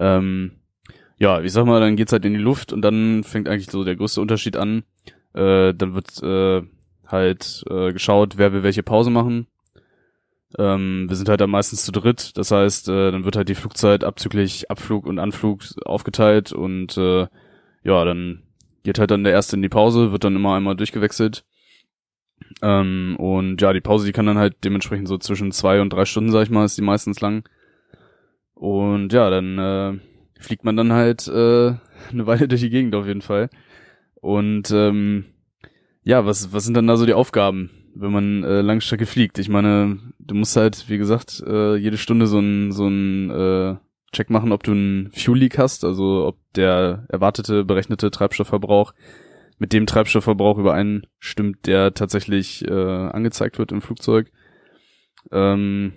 Ähm, 0.00 0.52
ja, 1.18 1.40
ich 1.40 1.52
sag 1.52 1.64
mal, 1.66 1.80
dann 1.80 1.96
geht's 1.96 2.12
halt 2.12 2.24
in 2.24 2.34
die 2.34 2.40
Luft 2.40 2.72
und 2.72 2.82
dann 2.82 3.24
fängt 3.24 3.48
eigentlich 3.48 3.70
so 3.70 3.84
der 3.84 3.96
größte 3.96 4.20
Unterschied 4.20 4.56
an. 4.56 4.84
Äh, 5.32 5.74
dann 5.74 5.94
wird 5.94 6.22
äh, 6.22 6.66
halt 7.06 7.64
äh, 7.70 7.92
geschaut, 7.92 8.36
wer 8.36 8.52
will 8.52 8.62
welche 8.62 8.82
Pause 8.82 9.10
machen. 9.10 9.46
Ähm, 10.58 11.06
wir 11.08 11.16
sind 11.16 11.28
halt 11.28 11.40
dann 11.40 11.50
meistens 11.50 11.84
zu 11.84 11.92
dritt, 11.92 12.36
das 12.36 12.50
heißt, 12.50 12.88
äh, 12.88 13.10
dann 13.10 13.24
wird 13.24 13.36
halt 13.36 13.48
die 13.48 13.56
Flugzeit 13.56 14.04
abzüglich 14.04 14.70
Abflug 14.70 15.06
und 15.06 15.18
Anflug 15.18 15.62
aufgeteilt 15.84 16.52
und 16.52 16.96
äh, 16.96 17.26
ja, 17.82 18.04
dann 18.04 18.42
geht 18.84 18.98
halt 18.98 19.10
dann 19.10 19.24
der 19.24 19.32
erste 19.32 19.56
in 19.56 19.62
die 19.62 19.68
Pause, 19.68 20.12
wird 20.12 20.22
dann 20.22 20.36
immer 20.36 20.54
einmal 20.54 20.76
durchgewechselt. 20.76 21.44
Ähm, 22.62 23.16
und 23.18 23.60
ja, 23.60 23.72
die 23.72 23.80
Pause, 23.80 24.06
die 24.06 24.12
kann 24.12 24.26
dann 24.26 24.38
halt 24.38 24.56
dementsprechend 24.64 25.08
so 25.08 25.18
zwischen 25.18 25.50
zwei 25.50 25.80
und 25.80 25.92
drei 25.92 26.04
Stunden, 26.04 26.30
sag 26.30 26.44
ich 26.44 26.50
mal, 26.50 26.64
ist 26.64 26.78
die 26.78 26.82
meistens 26.82 27.20
lang. 27.20 27.48
Und 28.54 29.12
ja, 29.12 29.30
dann 29.30 29.58
äh, 29.58 29.98
fliegt 30.44 30.64
man 30.64 30.76
dann 30.76 30.92
halt 30.92 31.26
äh, 31.28 31.74
eine 32.10 32.26
Weile 32.26 32.48
durch 32.48 32.60
die 32.60 32.70
Gegend 32.70 32.94
auf 32.94 33.06
jeden 33.06 33.22
Fall. 33.22 33.50
Und 34.20 34.70
ähm, 34.70 35.24
ja, 36.02 36.24
was, 36.26 36.52
was 36.52 36.64
sind 36.64 36.74
dann 36.74 36.86
da 36.86 36.96
so 36.96 37.06
die 37.06 37.14
Aufgaben, 37.14 37.70
wenn 37.94 38.12
man 38.12 38.44
äh, 38.44 38.60
Langstrecke 38.60 39.06
fliegt? 39.06 39.38
Ich 39.38 39.48
meine, 39.48 39.98
du 40.18 40.34
musst 40.34 40.56
halt, 40.56 40.88
wie 40.88 40.98
gesagt, 40.98 41.42
äh, 41.46 41.76
jede 41.76 41.98
Stunde 41.98 42.26
so 42.26 42.38
ein, 42.38 42.72
so 42.72 42.86
ein 42.86 43.30
äh, 43.30 43.76
Check 44.12 44.30
machen, 44.30 44.52
ob 44.52 44.62
du 44.62 44.72
einen 44.72 45.10
Fuel 45.12 45.38
Leak 45.38 45.58
hast, 45.58 45.84
also 45.84 46.26
ob 46.26 46.38
der 46.54 47.04
erwartete, 47.08 47.64
berechnete 47.64 48.10
Treibstoffverbrauch 48.10 48.94
mit 49.58 49.72
dem 49.72 49.86
Treibstoffverbrauch 49.86 50.58
übereinstimmt, 50.58 51.66
der 51.66 51.94
tatsächlich 51.94 52.66
äh, 52.66 52.72
angezeigt 52.72 53.58
wird 53.58 53.72
im 53.72 53.82
Flugzeug. 53.82 54.30
Ähm, 55.32 55.92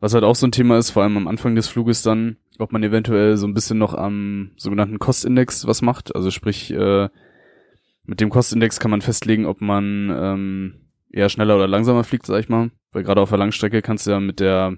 was 0.00 0.14
halt 0.14 0.24
auch 0.24 0.34
so 0.34 0.46
ein 0.46 0.52
Thema 0.52 0.78
ist, 0.78 0.90
vor 0.90 1.02
allem 1.02 1.16
am 1.16 1.28
Anfang 1.28 1.54
des 1.54 1.68
Fluges 1.68 2.02
dann, 2.02 2.36
ob 2.58 2.72
man 2.72 2.82
eventuell 2.82 3.36
so 3.36 3.46
ein 3.46 3.54
bisschen 3.54 3.78
noch 3.78 3.94
am 3.94 4.50
sogenannten 4.56 4.98
Kostindex 4.98 5.66
was 5.66 5.82
macht. 5.82 6.14
Also 6.14 6.30
sprich, 6.30 6.70
äh, 6.72 7.08
mit 8.04 8.20
dem 8.20 8.30
Kostindex 8.30 8.80
kann 8.80 8.90
man 8.90 9.02
festlegen, 9.02 9.46
ob 9.46 9.60
man 9.60 10.10
ähm, 10.10 10.74
eher 11.10 11.28
schneller 11.28 11.56
oder 11.56 11.68
langsamer 11.68 12.04
fliegt, 12.04 12.26
sag 12.26 12.40
ich 12.40 12.48
mal. 12.48 12.70
Weil 12.92 13.04
gerade 13.04 13.20
auf 13.20 13.28
der 13.28 13.38
Langstrecke 13.38 13.82
kannst 13.82 14.06
du 14.06 14.12
ja 14.12 14.20
mit 14.20 14.40
der, 14.40 14.76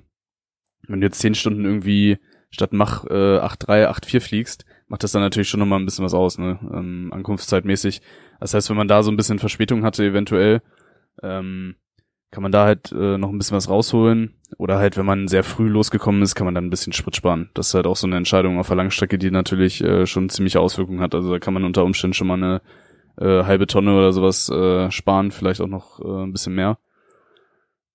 wenn 0.89 1.01
du 1.01 1.07
jetzt 1.07 1.20
zehn 1.20 1.35
Stunden 1.35 1.64
irgendwie 1.64 2.18
statt 2.51 2.72
Mach 2.72 3.05
äh, 3.05 3.39
8,3, 3.39 3.87
8,4 3.89 4.20
fliegst, 4.20 4.64
macht 4.89 5.05
das 5.05 5.12
dann 5.12 5.22
natürlich 5.22 5.49
schon 5.49 5.61
nochmal 5.61 5.78
ein 5.78 5.85
bisschen 5.85 6.05
was 6.05 6.14
aus, 6.14 6.39
ne? 6.39 6.59
Ähm, 6.72 7.12
Ankunftszeitmäßig. 7.12 8.03
Das 8.41 8.55
heißt, 8.55 8.68
wenn 8.70 8.76
man 8.76 8.89
da 8.89 9.03
so 9.03 9.11
ein 9.11 9.16
bisschen 9.16 9.39
Verspätung 9.39 9.85
hatte, 9.85 10.05
eventuell, 10.05 10.62
ähm, 11.22 11.76
kann 12.31 12.43
man 12.43 12.53
da 12.53 12.64
halt 12.64 12.93
äh, 12.93 13.18
noch 13.18 13.31
ein 13.31 13.39
bisschen 13.39 13.57
was 13.57 13.68
rausholen. 13.68 14.35
Oder 14.59 14.78
halt, 14.78 14.97
wenn 14.97 15.07
man 15.07 15.28
sehr 15.28 15.45
früh 15.45 15.68
losgekommen 15.68 16.22
ist, 16.22 16.35
kann 16.35 16.45
man 16.45 16.55
dann 16.55 16.66
ein 16.66 16.70
bisschen 16.70 16.93
Sprit 16.93 17.16
sparen. 17.16 17.51
Das 17.55 17.68
ist 17.68 17.74
halt 17.74 17.87
auch 17.87 17.97
so 17.97 18.07
eine 18.07 18.16
Entscheidung 18.16 18.59
auf 18.59 18.68
der 18.68 18.76
Langstrecke, 18.76 19.18
die 19.18 19.31
natürlich 19.31 19.83
äh, 19.83 20.07
schon 20.07 20.28
ziemliche 20.28 20.61
Auswirkungen 20.61 21.01
hat. 21.01 21.14
Also 21.14 21.31
da 21.31 21.39
kann 21.39 21.55
man 21.55 21.64
unter 21.64 21.85
Umständen 21.85 22.14
schon 22.14 22.26
mal 22.26 22.35
eine 22.35 22.62
äh, 23.18 23.45
halbe 23.45 23.66
Tonne 23.66 23.97
oder 23.97 24.12
sowas 24.12 24.49
äh, 24.49 24.91
sparen, 24.91 25.31
vielleicht 25.31 25.61
auch 25.61 25.68
noch 25.68 26.01
äh, 26.01 26.24
ein 26.24 26.33
bisschen 26.33 26.55
mehr. 26.55 26.78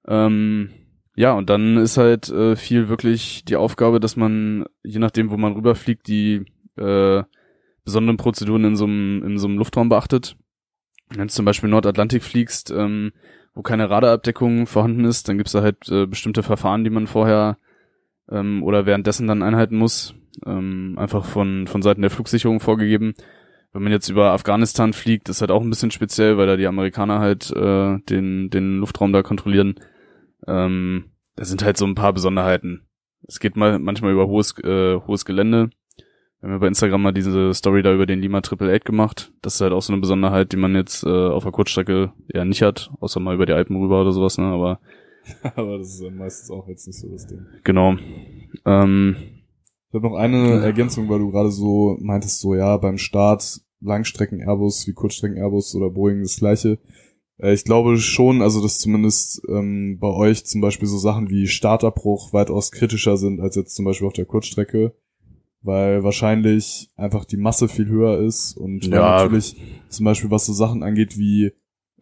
Ähm, 0.07 0.69
ja, 1.15 1.33
und 1.33 1.49
dann 1.49 1.77
ist 1.77 1.97
halt 1.97 2.29
äh, 2.29 2.55
viel 2.55 2.89
wirklich 2.89 3.45
die 3.45 3.55
Aufgabe, 3.55 3.99
dass 3.99 4.17
man, 4.17 4.65
je 4.83 4.99
nachdem, 4.99 5.29
wo 5.29 5.37
man 5.37 5.53
rüberfliegt, 5.53 6.07
die 6.07 6.45
äh, 6.77 7.23
besonderen 7.85 8.17
Prozeduren 8.17 8.65
in 8.65 8.75
so 8.75 8.85
einem 8.85 9.23
in 9.23 9.37
so 9.37 9.47
einem 9.47 9.57
Luftraum 9.57 9.89
beachtet. 9.89 10.35
Wenn 11.09 11.27
du 11.27 11.33
zum 11.33 11.45
Beispiel 11.45 11.69
Nordatlantik 11.69 12.23
fliegst, 12.23 12.71
ähm, 12.71 13.13
wo 13.55 13.61
keine 13.61 13.89
Radarabdeckung 13.89 14.67
vorhanden 14.67 15.05
ist, 15.05 15.27
dann 15.27 15.37
gibt's 15.37 15.53
da 15.53 15.61
halt 15.61 15.89
äh, 15.89 16.05
bestimmte 16.05 16.43
Verfahren, 16.43 16.83
die 16.83 16.89
man 16.89 17.07
vorher 17.07 17.57
ähm, 18.29 18.61
oder 18.63 18.85
währenddessen 18.85 19.27
dann 19.27 19.41
einhalten 19.41 19.77
muss, 19.77 20.13
ähm, 20.45 20.95
einfach 20.97 21.25
von 21.25 21.65
von 21.65 21.81
Seiten 21.81 22.01
der 22.01 22.11
Flugsicherung 22.11 22.59
vorgegeben. 22.59 23.15
Wenn 23.71 23.83
man 23.83 23.91
jetzt 23.91 24.09
über 24.09 24.31
Afghanistan 24.31 24.93
fliegt, 24.93 25.29
ist 25.29 25.41
halt 25.41 25.51
auch 25.51 25.61
ein 25.61 25.69
bisschen 25.69 25.91
speziell, 25.91 26.37
weil 26.37 26.47
da 26.47 26.57
die 26.57 26.67
Amerikaner 26.67 27.19
halt 27.19 27.49
äh, 27.51 27.97
den 28.09 28.49
den 28.49 28.79
Luftraum 28.79 29.13
da 29.13 29.23
kontrollieren. 29.23 29.75
Ähm, 30.47 31.11
da 31.35 31.45
sind 31.45 31.63
halt 31.63 31.77
so 31.77 31.85
ein 31.85 31.95
paar 31.95 32.13
Besonderheiten. 32.13 32.87
Es 33.27 33.39
geht 33.39 33.55
mal 33.55 33.79
manchmal 33.79 34.11
über 34.11 34.27
hohes 34.27 34.57
äh, 34.63 34.99
hohes 34.99 35.25
Gelände. 35.25 35.69
Wir 36.45 36.49
haben 36.49 36.57
ja 36.57 36.59
bei 36.59 36.67
Instagram 36.67 37.01
mal 37.01 37.11
diese 37.11 37.55
Story 37.55 37.81
da 37.81 37.91
über 37.91 38.05
den 38.05 38.21
Lima 38.21 38.39
Triple 38.39 38.71
Eight 38.71 38.85
gemacht. 38.85 39.33
Das 39.41 39.55
ist 39.55 39.61
halt 39.61 39.73
auch 39.73 39.81
so 39.81 39.91
eine 39.91 39.99
Besonderheit, 39.99 40.51
die 40.51 40.57
man 40.57 40.75
jetzt 40.75 41.03
äh, 41.03 41.09
auf 41.09 41.41
der 41.41 41.51
Kurzstrecke 41.51 42.13
eher 42.31 42.45
nicht 42.45 42.61
hat, 42.61 42.91
außer 42.99 43.19
mal 43.19 43.33
über 43.33 43.47
die 43.47 43.53
Alpen 43.53 43.75
rüber 43.77 43.99
oder 44.01 44.11
sowas, 44.11 44.37
ne? 44.37 44.45
Aber 44.45 44.79
Aber 45.55 45.79
das 45.79 45.95
ist 45.95 46.03
dann 46.03 46.17
meistens 46.17 46.51
auch 46.51 46.67
jetzt 46.67 46.85
nicht 46.85 46.99
so 46.99 47.09
das 47.09 47.25
Ding. 47.25 47.47
genau. 47.63 47.95
Ähm, 48.63 49.15
Ich 49.89 49.95
habe 49.95 50.07
noch 50.07 50.17
eine 50.17 50.61
Ergänzung, 50.61 51.09
weil 51.09 51.17
du 51.17 51.31
gerade 51.31 51.49
so 51.49 51.97
meintest, 51.99 52.41
so 52.41 52.53
ja, 52.53 52.77
beim 52.77 52.99
Start 52.99 53.61
Langstrecken 53.81 54.39
Airbus 54.39 54.85
wie 54.85 54.93
Kurzstrecken 54.93 55.37
Airbus 55.37 55.73
oder 55.73 55.89
Boeing 55.89 56.21
das 56.21 56.35
gleiche. 56.35 56.77
Äh, 57.39 57.55
ich 57.55 57.63
glaube 57.63 57.97
schon, 57.97 58.43
also 58.43 58.61
dass 58.61 58.77
zumindest 58.77 59.41
ähm, 59.49 59.97
bei 59.99 60.09
euch 60.09 60.45
zum 60.45 60.61
Beispiel 60.61 60.87
so 60.87 60.99
Sachen 60.99 61.27
wie 61.31 61.47
Startabbruch 61.47 62.33
weitaus 62.33 62.71
kritischer 62.71 63.17
sind 63.17 63.41
als 63.41 63.55
jetzt 63.55 63.75
zum 63.75 63.85
Beispiel 63.85 64.05
auf 64.05 64.13
der 64.13 64.25
Kurzstrecke, 64.25 64.93
weil 65.65 66.03
wahrscheinlich 66.03 66.89
einfach 66.95 67.25
die 67.25 67.37
Masse 67.37 67.67
viel 67.67 67.87
höher 67.87 68.19
ist 68.19 68.55
und 68.55 68.85
Ja. 68.85 69.11
natürlich 69.17 69.55
zum 69.89 70.05
Beispiel 70.05 70.29
was 70.31 70.45
so 70.45 70.53
Sachen 70.53 70.83
angeht 70.83 71.17
wie 71.17 71.51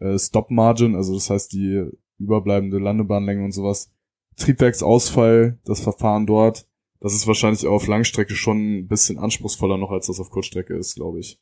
äh, 0.00 0.18
Stop 0.18 0.50
Margin, 0.50 0.94
also 0.94 1.14
das 1.14 1.30
heißt 1.30 1.52
die 1.52 1.84
überbleibende 2.18 2.78
Landebahnlänge 2.78 3.44
und 3.44 3.52
sowas, 3.52 3.90
Triebwerksausfall, 4.36 5.58
das 5.64 5.80
Verfahren 5.80 6.26
dort, 6.26 6.66
das 7.00 7.14
ist 7.14 7.26
wahrscheinlich 7.26 7.66
auf 7.66 7.86
Langstrecke 7.86 8.34
schon 8.34 8.78
ein 8.78 8.88
bisschen 8.88 9.18
anspruchsvoller 9.18 9.78
noch, 9.78 9.90
als 9.90 10.06
das 10.06 10.20
auf 10.20 10.30
Kurzstrecke 10.30 10.74
ist, 10.76 10.94
glaube 10.94 11.20
ich. 11.20 11.40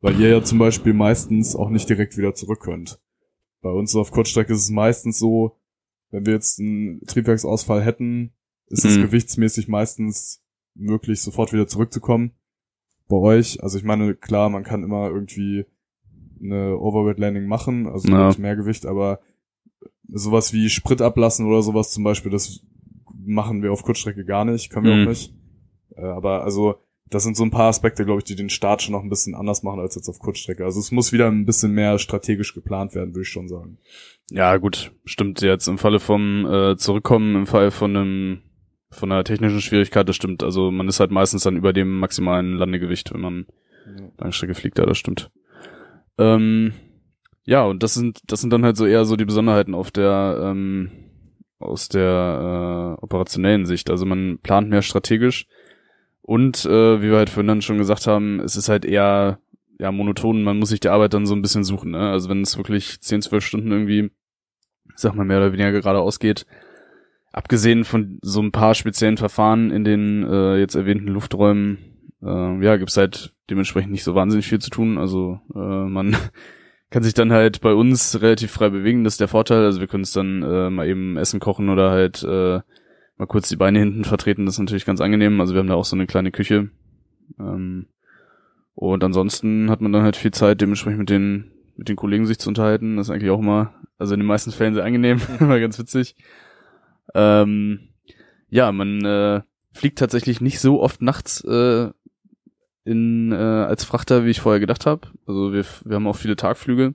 Weil 0.00 0.18
ihr 0.20 0.28
ja 0.30 0.42
zum 0.42 0.58
Beispiel 0.58 0.94
meistens 0.94 1.54
auch 1.54 1.70
nicht 1.70 1.88
direkt 1.88 2.16
wieder 2.16 2.34
zurück 2.34 2.60
könnt. 2.60 3.00
Bei 3.60 3.70
uns 3.70 3.94
auf 3.94 4.10
Kurzstrecke 4.10 4.52
ist 4.52 4.62
es 4.62 4.70
meistens 4.70 5.18
so, 5.18 5.58
wenn 6.10 6.26
wir 6.26 6.32
jetzt 6.34 6.58
einen 6.58 7.00
Triebwerksausfall 7.06 7.82
hätten, 7.82 8.32
ist 8.66 8.84
es 8.84 8.96
Mhm. 8.96 9.02
gewichtsmäßig 9.02 9.68
meistens 9.68 10.41
möglich, 10.74 11.20
sofort 11.20 11.52
wieder 11.52 11.66
zurückzukommen. 11.66 12.32
Bei 13.08 13.16
euch, 13.16 13.62
also 13.62 13.78
ich 13.78 13.84
meine, 13.84 14.14
klar, 14.14 14.48
man 14.50 14.62
kann 14.64 14.82
immer 14.84 15.08
irgendwie 15.08 15.66
eine 16.42 16.78
Overweight 16.78 17.18
Landing 17.18 17.46
machen, 17.46 17.86
also 17.86 18.08
Ja. 18.08 18.28
mit 18.28 18.38
mehr 18.38 18.56
Gewicht, 18.56 18.86
aber 18.86 19.20
sowas 20.08 20.52
wie 20.52 20.68
Sprit 20.68 21.00
ablassen 21.02 21.46
oder 21.46 21.62
sowas 21.62 21.90
zum 21.90 22.04
Beispiel, 22.04 22.32
das 22.32 22.60
machen 23.24 23.62
wir 23.62 23.72
auf 23.72 23.82
Kurzstrecke 23.82 24.24
gar 24.24 24.44
nicht, 24.44 24.70
können 24.70 24.86
wir 24.86 24.94
Mhm. 24.96 25.02
auch 25.02 25.08
nicht. 25.10 25.34
Äh, 25.96 26.04
aber 26.04 26.42
also 26.44 26.76
das 27.08 27.24
sind 27.24 27.36
so 27.36 27.44
ein 27.44 27.50
paar 27.50 27.68
Aspekte, 27.68 28.04
glaube 28.06 28.20
ich, 28.20 28.24
die 28.24 28.34
den 28.36 28.48
Start 28.48 28.80
schon 28.82 28.92
noch 28.92 29.02
ein 29.02 29.10
bisschen 29.10 29.34
anders 29.34 29.62
machen 29.62 29.80
als 29.80 29.94
jetzt 29.94 30.08
auf 30.08 30.18
Kurzstrecke. 30.18 30.64
Also 30.64 30.80
es 30.80 30.90
muss 30.92 31.12
wieder 31.12 31.28
ein 31.30 31.44
bisschen 31.44 31.72
mehr 31.72 31.98
strategisch 31.98 32.54
geplant 32.54 32.94
werden, 32.94 33.10
würde 33.10 33.22
ich 33.22 33.28
schon 33.28 33.48
sagen. 33.48 33.78
ja, 34.30 34.56
gut, 34.56 34.92
stimmt 35.04 35.42
jetzt 35.42 35.66
im 35.68 35.76
Falle 35.76 36.00
vom 36.00 36.46
äh, 36.46 36.76
Zurückkommen, 36.78 37.36
im 37.36 37.46
Fall 37.46 37.70
von 37.70 37.94
einem 37.96 38.42
von 38.92 39.10
einer 39.10 39.24
technischen 39.24 39.60
Schwierigkeit, 39.60 40.08
das 40.08 40.16
stimmt. 40.16 40.42
Also 40.42 40.70
man 40.70 40.88
ist 40.88 41.00
halt 41.00 41.10
meistens 41.10 41.42
dann 41.42 41.56
über 41.56 41.72
dem 41.72 41.98
maximalen 41.98 42.56
Landegewicht, 42.56 43.12
wenn 43.12 43.20
man 43.20 43.46
Ja. 43.86 44.08
Langstrecke 44.18 44.54
fliegt, 44.54 44.78
ja, 44.78 44.86
das 44.86 44.98
stimmt. 44.98 45.30
Ähm, 46.18 46.72
ja, 47.44 47.64
und 47.64 47.82
das 47.82 47.94
sind, 47.94 48.20
das 48.26 48.40
sind 48.40 48.52
dann 48.52 48.64
halt 48.64 48.76
so 48.76 48.86
eher 48.86 49.04
so 49.04 49.16
die 49.16 49.24
Besonderheiten 49.24 49.74
auf 49.74 49.90
der, 49.90 50.38
ähm, 50.40 50.90
aus 51.58 51.88
der 51.88 52.96
äh, 52.98 53.02
operationellen 53.02 53.66
Sicht. 53.66 53.90
Also 53.90 54.06
man 54.06 54.38
plant 54.42 54.68
mehr 54.68 54.82
strategisch 54.82 55.46
und 56.20 56.64
äh, 56.64 57.02
wie 57.02 57.10
wir 57.10 57.16
halt 57.16 57.30
vorhin 57.30 57.48
dann 57.48 57.62
schon 57.62 57.78
gesagt 57.78 58.06
haben, 58.06 58.40
es 58.40 58.56
ist 58.56 58.68
halt 58.68 58.84
eher 58.84 59.38
ja 59.80 59.90
monoton, 59.90 60.44
man 60.44 60.58
muss 60.58 60.68
sich 60.68 60.80
die 60.80 60.90
Arbeit 60.90 61.14
dann 61.14 61.26
so 61.26 61.34
ein 61.34 61.42
bisschen 61.42 61.64
suchen. 61.64 61.90
Ne? 61.92 62.10
Also 62.10 62.28
wenn 62.28 62.42
es 62.42 62.56
wirklich 62.56 63.00
10, 63.00 63.22
12 63.22 63.44
Stunden 63.44 63.72
irgendwie, 63.72 64.10
sag 64.94 65.14
mal, 65.14 65.24
mehr 65.24 65.38
oder 65.38 65.52
weniger 65.52 65.72
geradeaus 65.72 66.20
geht, 66.20 66.46
abgesehen 67.32 67.84
von 67.84 68.18
so 68.22 68.40
ein 68.40 68.52
paar 68.52 68.74
speziellen 68.74 69.16
Verfahren 69.16 69.70
in 69.70 69.84
den 69.84 70.22
äh, 70.22 70.58
jetzt 70.58 70.74
erwähnten 70.74 71.08
Lufträumen, 71.08 71.78
äh, 72.22 72.64
ja, 72.64 72.76
gibt's 72.76 72.96
halt 72.96 73.34
dementsprechend 73.50 73.92
nicht 73.92 74.04
so 74.04 74.14
wahnsinnig 74.14 74.46
viel 74.46 74.60
zu 74.60 74.70
tun. 74.70 74.98
Also 74.98 75.40
äh, 75.54 75.58
man 75.58 76.16
kann 76.90 77.02
sich 77.02 77.14
dann 77.14 77.32
halt 77.32 77.60
bei 77.60 77.72
uns 77.72 78.20
relativ 78.20 78.52
frei 78.52 78.68
bewegen, 78.68 79.04
das 79.04 79.14
ist 79.14 79.20
der 79.20 79.28
Vorteil. 79.28 79.64
Also 79.64 79.80
wir 79.80 79.88
können 79.88 80.04
es 80.04 80.12
dann 80.12 80.42
äh, 80.42 80.70
mal 80.70 80.86
eben 80.86 81.16
Essen 81.16 81.40
kochen 81.40 81.68
oder 81.70 81.90
halt 81.90 82.22
äh, 82.22 82.60
mal 83.16 83.26
kurz 83.26 83.48
die 83.48 83.56
Beine 83.56 83.78
hinten 83.78 84.04
vertreten, 84.04 84.46
das 84.46 84.56
ist 84.56 84.60
natürlich 84.60 84.84
ganz 84.84 85.00
angenehm. 85.00 85.40
Also 85.40 85.54
wir 85.54 85.60
haben 85.60 85.68
da 85.68 85.74
auch 85.74 85.84
so 85.84 85.96
eine 85.96 86.06
kleine 86.06 86.30
Küche. 86.30 86.70
Ähm, 87.38 87.86
und 88.74 89.04
ansonsten 89.04 89.70
hat 89.70 89.80
man 89.80 89.92
dann 89.92 90.02
halt 90.02 90.16
viel 90.16 90.32
Zeit, 90.32 90.60
dementsprechend 90.60 90.98
mit 90.98 91.10
den, 91.10 91.50
mit 91.76 91.88
den 91.88 91.96
Kollegen 91.96 92.26
sich 92.26 92.38
zu 92.38 92.48
unterhalten. 92.48 92.96
Das 92.96 93.06
ist 93.06 93.10
eigentlich 93.10 93.30
auch 93.30 93.38
immer, 93.38 93.74
also 93.98 94.14
in 94.14 94.20
den 94.20 94.26
meisten 94.26 94.50
Fällen 94.50 94.74
sehr 94.74 94.84
angenehm, 94.84 95.20
immer 95.40 95.60
ganz 95.60 95.78
witzig. 95.78 96.16
Ähm, 97.14 97.88
ja, 98.48 98.72
man 98.72 99.04
äh, 99.04 99.42
fliegt 99.72 99.98
tatsächlich 99.98 100.40
nicht 100.40 100.60
so 100.60 100.80
oft 100.80 101.02
nachts 101.02 101.42
äh, 101.44 101.90
in, 102.84 103.32
äh, 103.32 103.36
als 103.36 103.84
Frachter, 103.84 104.24
wie 104.24 104.30
ich 104.30 104.40
vorher 104.40 104.60
gedacht 104.60 104.86
habe. 104.86 105.08
Also 105.26 105.52
wir, 105.52 105.64
wir 105.84 105.96
haben 105.96 106.06
auch 106.06 106.16
viele 106.16 106.36
Tagflüge. 106.36 106.94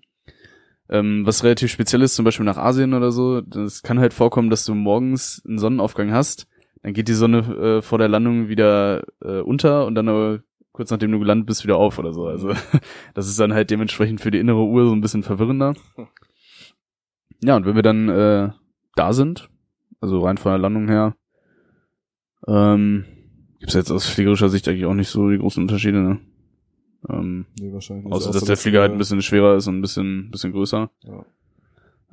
Ähm, 0.90 1.26
was 1.26 1.44
relativ 1.44 1.72
speziell 1.72 2.02
ist, 2.02 2.16
zum 2.16 2.26
Beispiel 2.26 2.46
nach 2.46 2.58
Asien 2.58 2.94
oder 2.94 3.12
so, 3.12 3.42
das 3.42 3.84
kann 3.84 4.00
halt 4.00 4.14
vorkommen, 4.14 4.50
dass 4.50 4.66
du 4.66 4.74
morgens 4.74 5.42
einen 5.46 5.60
Sonnenaufgang 5.60 6.14
hast, 6.14 6.48
dann 6.82 6.94
geht 6.94 7.10
die 7.10 7.14
Sonne 7.14 7.40
äh, 7.40 7.82
vor 7.82 7.98
der 7.98 8.08
Landung 8.08 8.48
wieder 8.48 9.04
äh, 9.22 9.40
unter 9.40 9.86
und 9.86 9.96
dann 9.96 10.08
aber 10.08 10.40
kurz 10.72 10.92
nachdem 10.92 11.12
du 11.12 11.20
gelandet 11.20 11.48
bist 11.48 11.64
wieder 11.64 11.76
auf 11.78 12.00
oder 12.00 12.14
so. 12.14 12.28
Also 12.28 12.54
das 13.14 13.28
ist 13.28 13.40
dann 13.40 13.54
halt 13.54 13.72
dementsprechend 13.72 14.22
für 14.22 14.32
die 14.32 14.40
innere 14.40 14.64
Uhr 14.64 14.86
so 14.86 14.94
ein 14.94 15.02
bisschen 15.02 15.24
verwirrender. 15.24 15.74
Ja, 17.44 17.56
und 17.56 17.66
wenn 17.66 17.76
wir 17.76 17.84
dann 17.84 18.10
äh, 18.10 18.50
da 18.96 19.14
sind, 19.14 19.50
also 20.02 20.20
rein 20.20 20.38
von 20.38 20.52
der 20.52 20.60
Landung 20.60 20.88
her, 20.88 21.16
ähm, 22.48 23.06
gibt 23.60 23.70
es 23.70 23.76
jetzt 23.76 23.92
aus 23.92 24.08
fliegerischer 24.08 24.50
Sicht 24.50 24.68
eigentlich 24.68 24.86
auch 24.86 24.94
nicht 24.94 25.10
so 25.10 25.30
die 25.30 25.38
großen 25.38 25.62
Unterschiede, 25.64 26.00
ne? 26.00 26.20
Ähm, 27.10 27.46
Nee, 27.60 27.72
wahrscheinlich 27.74 28.06
nicht. 28.06 28.14
außer 28.14 28.32
dass 28.32 28.44
der 28.44 28.58
Flieger 28.58 28.82
halt 28.82 28.92
ein 28.92 28.98
bisschen 28.98 29.22
schwerer 29.22 29.56
ist 29.56 29.68
und 29.68 29.78
ein 29.78 29.82
bisschen, 29.82 30.30
bisschen 30.32 30.52
größer. 30.52 30.90
Ja. 31.04 31.26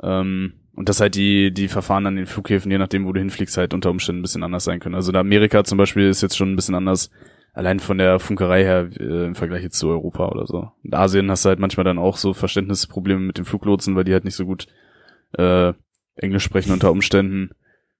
Ähm, 0.02 0.54
und 0.74 0.88
dass 0.88 1.00
halt 1.00 1.14
die, 1.14 1.52
die 1.52 1.68
Verfahren 1.68 2.06
an 2.06 2.16
den 2.16 2.26
Flughäfen, 2.26 2.70
je 2.70 2.78
nachdem, 2.78 3.06
wo 3.06 3.12
du 3.12 3.20
hinfliegst, 3.20 3.56
halt 3.56 3.74
unter 3.74 3.90
Umständen 3.90 4.20
ein 4.20 4.22
bisschen 4.22 4.42
anders 4.42 4.64
sein 4.64 4.80
können. 4.80 4.94
Also 4.96 5.12
in 5.12 5.16
Amerika 5.16 5.62
zum 5.64 5.78
Beispiel 5.78 6.08
ist 6.08 6.22
jetzt 6.22 6.36
schon 6.36 6.52
ein 6.52 6.56
bisschen 6.56 6.74
anders, 6.74 7.10
allein 7.52 7.78
von 7.78 7.98
der 7.98 8.18
Funkerei 8.18 8.64
her 8.64 8.88
äh, 8.98 9.26
im 9.26 9.34
Vergleich 9.36 9.62
jetzt 9.62 9.78
zu 9.78 9.88
Europa 9.88 10.28
oder 10.28 10.46
so. 10.46 10.72
In 10.82 10.94
Asien 10.94 11.30
hast 11.30 11.44
du 11.44 11.50
halt 11.50 11.60
manchmal 11.60 11.84
dann 11.84 11.98
auch 11.98 12.16
so 12.16 12.34
Verständnisprobleme 12.34 13.20
mit 13.20 13.38
den 13.38 13.44
Fluglotsen, 13.44 13.94
weil 13.94 14.04
die 14.04 14.12
halt 14.12 14.24
nicht 14.24 14.34
so 14.34 14.46
gut 14.46 14.66
äh, 15.38 15.72
Englisch 16.16 16.42
sprechen 16.44 16.72
unter 16.72 16.90
Umständen 16.90 17.50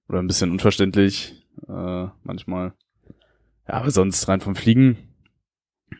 oder 0.09 0.19
ein 0.19 0.27
bisschen 0.27 0.51
unverständlich 0.51 1.45
äh, 1.67 2.07
manchmal. 2.23 2.73
Ja, 3.67 3.75
aber 3.75 3.91
sonst 3.91 4.27
rein 4.27 4.41
vom 4.41 4.55
Fliegen 4.55 4.97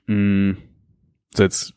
mh, 0.08 0.58
ist 1.32 1.40
jetzt 1.40 1.74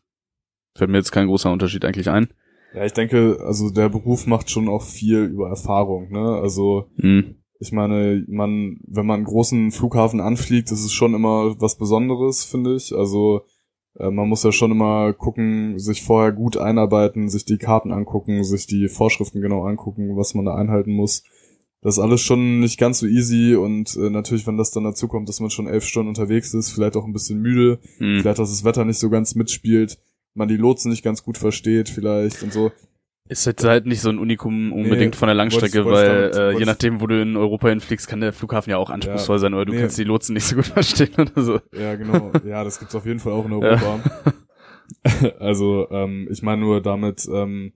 fällt 0.75 0.91
mir 0.91 0.99
jetzt 0.99 1.13
kein 1.13 1.27
großer 1.27 1.51
Unterschied 1.51 1.85
eigentlich 1.85 2.11
ein. 2.11 2.29
Ja, 2.75 2.85
ich 2.85 2.93
denke, 2.93 3.39
also 3.45 3.71
der 3.71 3.89
Beruf 3.89 4.27
macht 4.27 4.51
schon 4.51 4.69
auch 4.69 4.83
viel 4.83 5.25
über 5.25 5.49
Erfahrung, 5.49 6.11
ne? 6.13 6.39
Also 6.41 6.91
Hm. 6.97 7.37
ich 7.59 7.73
meine, 7.73 8.25
man, 8.29 8.79
wenn 8.87 9.07
man 9.07 9.17
einen 9.17 9.25
großen 9.25 9.73
Flughafen 9.73 10.21
anfliegt, 10.21 10.71
ist 10.71 10.85
es 10.85 10.93
schon 10.93 11.15
immer 11.15 11.61
was 11.61 11.79
Besonderes, 11.79 12.45
finde 12.45 12.77
ich. 12.77 12.95
Also 12.95 13.47
äh, 13.99 14.11
man 14.11 14.29
muss 14.29 14.45
ja 14.45 14.53
schon 14.53 14.71
immer 14.71 15.13
gucken, 15.15 15.79
sich 15.79 16.03
vorher 16.03 16.33
gut 16.33 16.57
einarbeiten, 16.59 17.29
sich 17.29 17.45
die 17.47 17.59
Karten 17.59 17.91
angucken, 17.91 18.45
sich 18.45 18.67
die 18.67 18.89
Vorschriften 18.89 19.41
genau 19.41 19.65
angucken, 19.65 20.17
was 20.17 20.35
man 20.35 20.45
da 20.45 20.55
einhalten 20.55 20.93
muss. 20.93 21.25
Das 21.81 21.95
ist 21.97 22.01
alles 22.03 22.21
schon 22.21 22.59
nicht 22.61 22.79
ganz 22.79 22.99
so 22.99 23.07
easy 23.07 23.55
und 23.55 23.97
äh, 23.97 24.11
natürlich, 24.11 24.47
wenn 24.49 24.57
das 24.57 24.73
dann 24.73 24.83
dazu 24.85 25.07
kommt, 25.07 25.29
dass 25.29 25.39
man 25.41 25.51
schon 25.51 25.69
elf 25.69 25.85
Stunden 25.85 26.09
unterwegs 26.09 26.53
ist, 26.55 26.71
vielleicht 26.73 26.97
auch 26.97 27.05
ein 27.05 27.13
bisschen 27.13 27.41
müde, 27.41 27.79
Hm. 27.99 28.21
vielleicht, 28.21 28.39
dass 28.41 28.51
das 28.51 28.65
Wetter 28.65 28.85
nicht 28.85 28.99
so 28.99 29.11
ganz 29.11 29.35
mitspielt, 29.37 29.99
man 30.35 30.49
die 30.49 30.57
Lotsen 30.57 30.91
nicht 30.91 31.05
ganz 31.05 31.23
gut 31.23 31.39
versteht 31.39 31.89
vielleicht 31.89 32.43
und 32.43 32.53
so. 32.53 32.73
Ist 33.29 33.45
jetzt 33.45 33.63
halt 33.63 33.85
nicht 33.87 34.01
so 34.01 34.09
ein 34.09 34.19
Unikum 34.19 34.73
unbedingt 34.73 35.13
Nee, 35.15 35.19
von 35.19 35.27
der 35.29 35.35
Langstrecke, 35.35 35.85
wollt's- 35.85 36.01
wollt's 36.01 36.09
weil 36.09 36.31
damit- 36.31 36.57
äh, 36.57 36.59
je 36.59 36.65
nachdem, 36.65 37.01
wo 37.01 37.07
du 37.07 37.21
in 37.21 37.37
Europa 37.37 37.69
hinfliegst, 37.69 38.09
kann 38.09 38.21
der 38.21 38.33
Flughafen 38.33 38.71
ja 38.71 38.79
auch 38.79 38.89
anspruchsvoll 38.91 39.39
sein 39.39 39.53
oder 39.55 39.67
du 39.67 39.73
Nee. 39.75 39.81
kannst 39.81 39.99
die 39.99 40.05
Lotsen 40.05 40.33
nicht 40.33 40.45
so 40.47 40.57
gut 40.57 40.67
verstehen 40.67 41.15
oder 41.19 41.43
so. 41.43 41.61
Ja, 41.79 41.95
genau. 41.95 42.33
Ja, 42.47 42.65
das 42.65 42.79
gibt's 42.81 42.95
auf 42.95 43.05
jeden 43.07 43.21
Fall 43.21 43.33
auch 43.35 43.45
in 43.45 43.53
Europa. 43.53 44.01
Also, 45.39 45.87
ähm, 45.91 46.29
ich 46.31 46.43
meine 46.43 46.63
nur 46.63 46.81
damit, 46.81 47.29
ähm, 47.31 47.73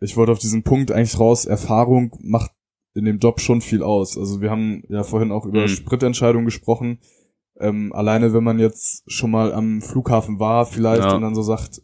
ich 0.00 0.16
wollte 0.16 0.32
auf 0.32 0.40
diesen 0.40 0.64
Punkt 0.64 0.90
eigentlich 0.90 1.18
raus, 1.18 1.44
Erfahrung 1.44 2.16
macht 2.22 2.50
in 2.94 3.04
dem 3.04 3.18
Job 3.18 3.40
schon 3.40 3.60
viel 3.60 3.82
aus. 3.82 4.18
Also 4.18 4.40
wir 4.40 4.50
haben 4.50 4.82
ja 4.88 5.02
vorhin 5.02 5.32
auch 5.32 5.46
über 5.46 5.62
Mhm. 5.62 5.68
Spritentscheidungen 5.68 6.44
gesprochen. 6.44 6.98
Ähm, 7.60 7.92
alleine 7.92 8.32
wenn 8.32 8.44
man 8.44 8.58
jetzt 8.58 9.04
schon 9.10 9.30
mal 9.30 9.52
am 9.52 9.80
Flughafen 9.82 10.38
war 10.40 10.66
vielleicht 10.66 11.02
Ja. 11.04 11.14
und 11.14 11.22
dann 11.22 11.34
so 11.34 11.42
sagt, 11.42 11.82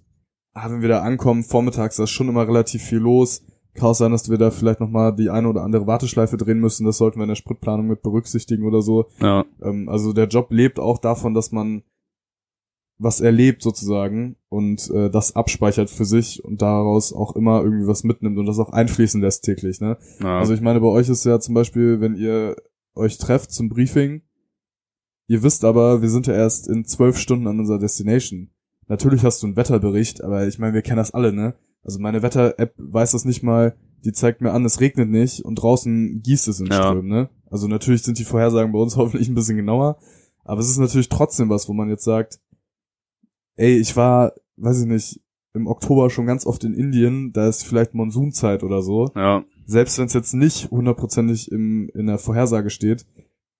ah, 0.54 0.70
wenn 0.70 0.80
wir 0.82 0.88
da 0.88 1.00
ankommen, 1.02 1.44
vormittags, 1.44 1.96
da 1.96 2.04
ist 2.04 2.10
schon 2.10 2.28
immer 2.28 2.46
relativ 2.46 2.82
viel 2.82 2.98
los. 2.98 3.42
Kann 3.74 3.88
auch 3.90 3.94
sein, 3.94 4.10
dass 4.10 4.28
wir 4.28 4.38
da 4.38 4.50
vielleicht 4.50 4.80
nochmal 4.80 5.14
die 5.14 5.30
eine 5.30 5.48
oder 5.48 5.62
andere 5.62 5.86
Warteschleife 5.86 6.36
drehen 6.36 6.58
müssen. 6.58 6.84
Das 6.84 6.98
sollten 6.98 7.18
wir 7.20 7.24
in 7.24 7.28
der 7.28 7.36
Spritplanung 7.36 7.86
mit 7.86 8.02
berücksichtigen 8.02 8.64
oder 8.66 8.82
so. 8.82 9.06
Ja, 9.20 9.44
Ähm, 9.62 9.88
also 9.88 10.12
der 10.12 10.26
Job 10.26 10.48
lebt 10.50 10.80
auch 10.80 10.98
davon, 10.98 11.32
dass 11.34 11.52
man 11.52 11.82
was 12.98 13.20
erlebt 13.20 13.62
sozusagen 13.62 14.36
und 14.48 14.90
äh, 14.90 15.08
das 15.08 15.36
abspeichert 15.36 15.88
für 15.88 16.04
sich 16.04 16.44
und 16.44 16.60
daraus 16.60 17.12
auch 17.12 17.36
immer 17.36 17.62
irgendwie 17.62 17.86
was 17.86 18.02
mitnimmt 18.02 18.38
und 18.38 18.46
das 18.46 18.58
auch 18.58 18.70
einfließen 18.70 19.20
lässt 19.20 19.44
täglich. 19.44 19.80
Ne? 19.80 19.96
ja. 20.20 20.38
Also 20.38 20.52
ich 20.52 20.60
meine, 20.60 20.80
bei 20.80 20.88
euch 20.88 21.08
ist 21.08 21.24
ja 21.24 21.38
zum 21.38 21.54
Beispiel, 21.54 22.00
wenn 22.00 22.16
ihr 22.16 22.56
euch 22.94 23.18
trefft 23.18 23.52
zum 23.52 23.68
Briefing, 23.68 24.22
ihr 25.28 25.42
wisst 25.44 25.64
aber, 25.64 26.02
wir 26.02 26.10
sind 26.10 26.26
ja 26.26 26.34
erst 26.34 26.66
in 26.66 26.84
zwölf 26.84 27.18
Stunden 27.18 27.46
an 27.46 27.60
unserer 27.60 27.78
Destination. 27.78 28.50
Natürlich 28.88 29.22
hast 29.22 29.42
du 29.42 29.46
einen 29.46 29.56
Wetterbericht, 29.56 30.24
aber 30.24 30.46
ich 30.48 30.58
meine, 30.58 30.74
wir 30.74 30.82
kennen 30.82 30.96
das 30.96 31.12
alle, 31.12 31.32
ne? 31.32 31.54
Also 31.84 32.00
meine 32.00 32.22
Wetter-App 32.22 32.74
weiß 32.78 33.12
das 33.12 33.24
nicht 33.24 33.42
mal, 33.42 33.76
die 34.04 34.12
zeigt 34.12 34.40
mir 34.40 34.52
an, 34.52 34.64
es 34.64 34.80
regnet 34.80 35.08
nicht 35.08 35.44
und 35.44 35.56
draußen 35.56 36.22
gießt 36.22 36.48
es 36.48 36.60
in 36.60 36.66
Ja. 36.66 36.88
Strömen, 36.88 37.08
ne? 37.08 37.28
Also 37.50 37.68
natürlich 37.68 38.02
sind 38.02 38.18
die 38.18 38.24
Vorhersagen 38.24 38.72
bei 38.72 38.78
uns 38.78 38.96
hoffentlich 38.96 39.28
ein 39.28 39.34
bisschen 39.34 39.56
genauer, 39.56 39.98
aber 40.44 40.60
es 40.60 40.68
ist 40.68 40.78
natürlich 40.78 41.08
trotzdem 41.08 41.48
was, 41.50 41.68
wo 41.68 41.74
man 41.74 41.90
jetzt 41.90 42.04
sagt, 42.04 42.40
ey, 43.58 43.76
ich 43.76 43.94
war, 43.96 44.32
weiß 44.56 44.80
ich 44.80 44.86
nicht, 44.86 45.20
im 45.54 45.66
Oktober 45.66 46.08
schon 46.08 46.26
ganz 46.26 46.46
oft 46.46 46.64
in 46.64 46.74
Indien, 46.74 47.32
da 47.32 47.48
ist 47.48 47.64
vielleicht 47.64 47.94
Monsunzeit 47.94 48.62
oder 48.62 48.82
so 48.82 49.10
ja, 49.14 49.44
selbst 49.66 49.98
wenn 49.98 50.06
es 50.06 50.14
jetzt 50.14 50.32
nicht 50.32 50.70
hundertprozentig 50.70 51.52
im, 51.52 51.90
in 51.94 52.06
der 52.06 52.18
Vorhersage 52.18 52.70
steht, 52.70 53.04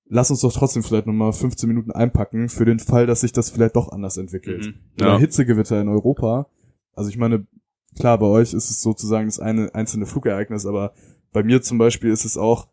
lass 0.09 0.31
uns 0.31 0.41
doch 0.41 0.53
trotzdem 0.53 0.83
vielleicht 0.83 1.07
nochmal 1.07 1.33
15 1.33 1.69
Minuten 1.69 1.91
einpacken 1.91 2.49
für 2.49 2.65
den 2.65 2.79
Fall, 2.79 3.07
dass 3.07 3.21
sich 3.21 3.33
das 3.33 3.51
vielleicht 3.51 3.77
doch 3.77 3.93
anders 3.93 4.17
entwickelt. 4.17 4.67
Mhm. 4.67 4.75
Oder 5.01 5.13
ja. 5.13 5.19
Hitzegewitter 5.19 5.81
in 5.81 5.89
Europa. 5.89 6.47
Also 6.95 7.11
ich 7.11 7.19
meine, 7.19 7.47
klar, 7.95 8.19
bei 8.19 8.27
euch 8.27 8.55
ist 8.55 8.71
es 8.71 8.81
sozusagen 8.81 9.27
das 9.27 9.39
eine 9.39 9.75
einzelne 9.75 10.07
Flugereignis, 10.07 10.65
aber 10.65 10.95
bei 11.33 11.43
mir 11.43 11.61
zum 11.61 11.77
Beispiel 11.77 12.11
ist 12.11 12.25
es 12.25 12.39
auch, 12.39 12.69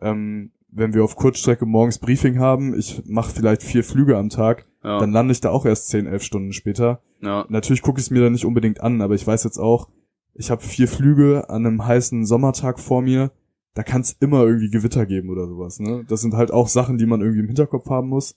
ähm, 0.00 0.52
wenn 0.70 0.94
wir 0.94 1.02
auf 1.02 1.16
Kurzstrecke 1.16 1.66
morgens 1.66 1.98
Briefing 1.98 2.38
haben, 2.38 2.78
ich 2.78 3.02
mache 3.06 3.32
vielleicht 3.32 3.62
vier 3.62 3.82
Flüge 3.82 4.16
am 4.16 4.28
Tag, 4.28 4.65
ja, 4.86 5.00
dann 5.00 5.10
lande 5.10 5.32
ich 5.32 5.40
da 5.40 5.50
auch 5.50 5.66
erst 5.66 5.88
10, 5.88 6.06
11 6.06 6.22
Stunden 6.22 6.52
später. 6.52 7.02
ja, 7.20 7.44
Natürlich 7.48 7.82
gucke 7.82 7.98
ich 7.98 8.06
es 8.06 8.10
mir 8.10 8.22
da 8.22 8.30
nicht 8.30 8.44
unbedingt 8.44 8.80
an, 8.80 9.02
aber 9.02 9.14
ich 9.14 9.26
weiß 9.26 9.42
jetzt 9.42 9.58
auch, 9.58 9.90
ich 10.32 10.50
habe 10.50 10.62
vier 10.62 10.86
Flüge 10.86 11.50
an 11.50 11.66
einem 11.66 11.84
heißen 11.84 12.24
Sommertag 12.24 12.78
vor 12.78 13.02
mir. 13.02 13.32
Da 13.74 13.82
kann 13.82 14.02
es 14.02 14.12
immer 14.12 14.44
irgendwie 14.44 14.70
Gewitter 14.70 15.04
geben 15.04 15.30
oder 15.30 15.48
sowas. 15.48 15.80
Ne? 15.80 16.04
Das 16.08 16.20
sind 16.20 16.34
halt 16.34 16.52
auch 16.52 16.68
Sachen, 16.68 16.98
die 16.98 17.06
man 17.06 17.20
irgendwie 17.20 17.40
im 17.40 17.48
Hinterkopf 17.48 17.90
haben 17.90 18.08
muss. 18.08 18.36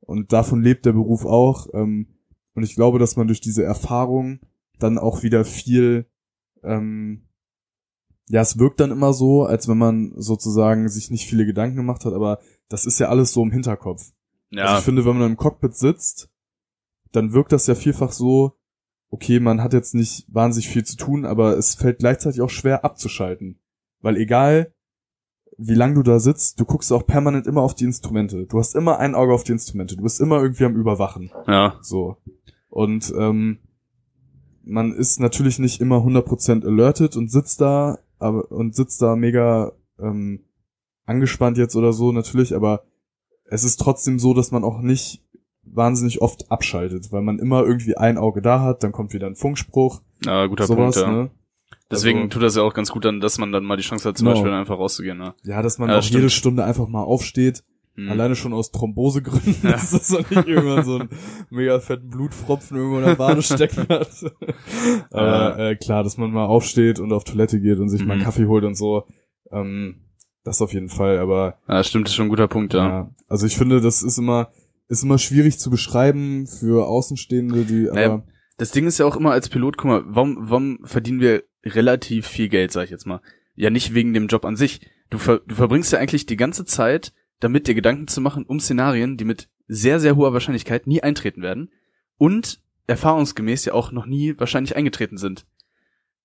Und 0.00 0.32
davon 0.32 0.62
lebt 0.62 0.86
der 0.86 0.92
Beruf 0.92 1.26
auch. 1.26 1.66
Ähm, 1.74 2.06
und 2.54 2.62
ich 2.62 2.74
glaube, 2.74 2.98
dass 2.98 3.16
man 3.16 3.26
durch 3.26 3.40
diese 3.40 3.62
Erfahrung 3.62 4.40
dann 4.78 4.96
auch 4.98 5.22
wieder 5.22 5.44
viel, 5.44 6.06
ähm, 6.62 7.28
ja, 8.28 8.40
es 8.40 8.58
wirkt 8.58 8.80
dann 8.80 8.90
immer 8.92 9.12
so, 9.12 9.44
als 9.44 9.68
wenn 9.68 9.78
man 9.78 10.14
sozusagen 10.16 10.88
sich 10.88 11.10
nicht 11.10 11.26
viele 11.26 11.44
Gedanken 11.44 11.76
gemacht 11.76 12.06
hat, 12.06 12.14
aber 12.14 12.38
das 12.68 12.86
ist 12.86 12.98
ja 12.98 13.08
alles 13.08 13.32
so 13.32 13.42
im 13.42 13.50
Hinterkopf. 13.50 14.12
Also 14.52 14.72
ja, 14.72 14.78
ich 14.78 14.84
finde, 14.84 15.04
wenn 15.04 15.18
man 15.18 15.30
im 15.30 15.36
Cockpit 15.36 15.74
sitzt, 15.74 16.30
dann 17.12 17.32
wirkt 17.32 17.52
das 17.52 17.66
ja 17.66 17.74
vielfach 17.74 18.12
so, 18.12 18.58
okay, 19.10 19.40
man 19.40 19.62
hat 19.62 19.72
jetzt 19.72 19.94
nicht 19.94 20.26
wahnsinnig 20.28 20.68
viel 20.68 20.84
zu 20.84 20.96
tun, 20.96 21.24
aber 21.24 21.56
es 21.56 21.74
fällt 21.74 21.98
gleichzeitig 21.98 22.40
auch 22.40 22.50
schwer 22.50 22.84
abzuschalten. 22.84 23.60
Weil 24.00 24.16
egal, 24.16 24.72
wie 25.58 25.74
lang 25.74 25.94
du 25.94 26.02
da 26.02 26.18
sitzt, 26.18 26.58
du 26.58 26.64
guckst 26.64 26.92
auch 26.92 27.06
permanent 27.06 27.46
immer 27.46 27.60
auf 27.60 27.74
die 27.74 27.84
Instrumente. 27.84 28.46
Du 28.46 28.58
hast 28.58 28.74
immer 28.74 28.98
ein 28.98 29.14
Auge 29.14 29.34
auf 29.34 29.44
die 29.44 29.52
Instrumente. 29.52 29.96
Du 29.96 30.02
bist 30.02 30.20
immer 30.20 30.40
irgendwie 30.42 30.64
am 30.64 30.76
Überwachen. 30.76 31.30
ja, 31.46 31.78
So. 31.82 32.16
Und 32.68 33.12
ähm, 33.16 33.58
man 34.64 34.92
ist 34.92 35.20
natürlich 35.20 35.58
nicht 35.58 35.80
immer 35.80 35.98
100% 35.98 36.64
alerted 36.64 37.16
und 37.16 37.30
sitzt 37.30 37.60
da, 37.60 37.98
aber, 38.18 38.50
und 38.50 38.74
sitzt 38.74 39.02
da 39.02 39.14
mega, 39.14 39.72
ähm, 39.98 40.44
angespannt 41.04 41.58
jetzt 41.58 41.76
oder 41.76 41.92
so, 41.92 42.12
natürlich, 42.12 42.54
aber 42.54 42.84
es 43.52 43.64
ist 43.64 43.76
trotzdem 43.78 44.18
so, 44.18 44.34
dass 44.34 44.50
man 44.50 44.64
auch 44.64 44.80
nicht 44.80 45.22
wahnsinnig 45.64 46.20
oft 46.20 46.50
abschaltet, 46.50 47.12
weil 47.12 47.22
man 47.22 47.38
immer 47.38 47.62
irgendwie 47.62 47.96
ein 47.96 48.18
Auge 48.18 48.42
da 48.42 48.60
hat, 48.60 48.82
dann 48.82 48.92
kommt 48.92 49.12
wieder 49.12 49.26
ein 49.26 49.36
Funkspruch, 49.36 50.02
Ja, 50.24 50.46
guter 50.46 50.66
sowas, 50.66 50.94
Punkt, 50.96 51.08
ja. 51.08 51.12
ne? 51.24 51.30
Deswegen 51.90 52.18
Also- 52.20 52.28
tut 52.30 52.42
das 52.42 52.56
ja 52.56 52.62
auch 52.62 52.74
ganz 52.74 52.90
gut 52.90 53.04
dann, 53.04 53.20
dass 53.20 53.38
man 53.38 53.52
dann 53.52 53.64
mal 53.64 53.76
die 53.76 53.82
Chance 53.82 54.08
hat, 54.08 54.16
zum 54.18 54.24
Genau. 54.26 54.36
Beispiel 54.36 54.52
einfach 54.52 54.78
rauszugehen. 54.78 55.18
Ne? 55.18 55.34
Ja, 55.44 55.62
dass 55.62 55.78
man 55.78 55.90
Ja, 55.90 55.98
auch 55.98 56.02
stimmt. 56.02 56.16
jede 56.20 56.30
Stunde 56.30 56.64
einfach 56.64 56.88
mal 56.88 57.02
aufsteht, 57.02 57.62
Hm. 57.94 58.10
alleine 58.10 58.34
schon 58.34 58.54
aus 58.54 58.70
Thrombosegründen, 58.72 59.56
Ja. 59.62 59.72
dass 59.72 59.90
das 59.90 60.08
doch 60.08 60.28
nicht 60.30 60.48
irgendwann 60.48 60.84
so 60.84 60.96
einen 60.96 61.08
mega 61.50 61.78
fetten 61.80 62.08
Blutfropfen 62.08 62.76
irgendwo 62.78 62.98
in 62.98 63.04
der 63.04 63.18
Wade 63.18 63.42
stecken 63.42 63.86
hat. 63.90 64.08
Aber 65.10 65.58
äh, 65.58 65.76
klar, 65.76 66.02
dass 66.02 66.16
man 66.16 66.30
mal 66.32 66.46
aufsteht 66.46 66.98
und 66.98 67.12
auf 67.12 67.24
Toilette 67.24 67.60
geht 67.60 67.78
und 67.78 67.88
sich 67.88 68.04
mal 68.04 68.14
einen 68.14 68.22
Mhm. 68.22 68.24
Kaffee 68.24 68.46
holt 68.46 68.64
und 68.64 68.74
so, 68.76 69.04
ähm, 69.50 69.96
das 70.44 70.60
auf 70.60 70.72
jeden 70.72 70.88
Fall, 70.88 71.18
aber 71.18 71.58
Ja, 71.68 71.82
stimmt, 71.84 72.08
ist 72.08 72.14
schon 72.14 72.26
ein 72.26 72.30
guter 72.30 72.48
Punkt, 72.48 72.74
ja. 72.74 72.88
Ja. 72.88 73.10
Also 73.28 73.46
ich 73.46 73.56
finde, 73.56 73.80
das 73.80 74.02
ist 74.02 74.18
immer, 74.18 74.50
ist 74.88 75.02
immer 75.02 75.18
schwierig 75.18 75.58
zu 75.58 75.70
beschreiben 75.70 76.46
für 76.46 76.86
Außenstehende, 76.86 77.64
die, 77.64 77.88
aber, 77.88 77.94
Naja, 77.94 78.22
Das 78.58 78.70
Ding 78.70 78.86
ist 78.86 78.98
ja 78.98 79.06
auch 79.06 79.16
immer 79.16 79.32
als 79.32 79.48
Pilot, 79.48 79.76
guck 79.76 79.86
mal, 79.86 80.02
warum, 80.06 80.36
warum 80.40 80.78
verdienen 80.84 81.20
wir 81.20 81.44
relativ 81.64 82.26
viel 82.26 82.48
Geld, 82.48 82.72
sag 82.72 82.84
ich 82.84 82.90
jetzt 82.90 83.06
mal? 83.06 83.20
Ja, 83.54 83.70
nicht 83.70 83.94
wegen 83.94 84.14
dem 84.14 84.26
Job 84.26 84.44
an 84.44 84.56
sich. 84.56 84.80
Du, 85.10 85.18
ver, 85.18 85.40
du 85.46 85.54
verbringst 85.54 85.92
ja 85.92 85.98
eigentlich 85.98 86.26
die 86.26 86.36
ganze 86.36 86.64
Zeit 86.64 87.12
damit, 87.40 87.66
dir 87.66 87.74
Gedanken 87.74 88.08
zu 88.08 88.20
machen 88.20 88.44
um 88.44 88.60
Szenarien, 88.60 89.16
die 89.16 89.24
mit 89.24 89.48
sehr, 89.68 90.00
sehr 90.00 90.16
hoher 90.16 90.32
Wahrscheinlichkeit 90.32 90.86
nie 90.86 91.02
eintreten 91.02 91.42
werden 91.42 91.70
und 92.18 92.60
erfahrungsgemäß 92.86 93.64
ja 93.64 93.74
auch 93.74 93.92
noch 93.92 94.06
nie 94.06 94.34
wahrscheinlich 94.38 94.76
eingetreten 94.76 95.16
sind. 95.16 95.46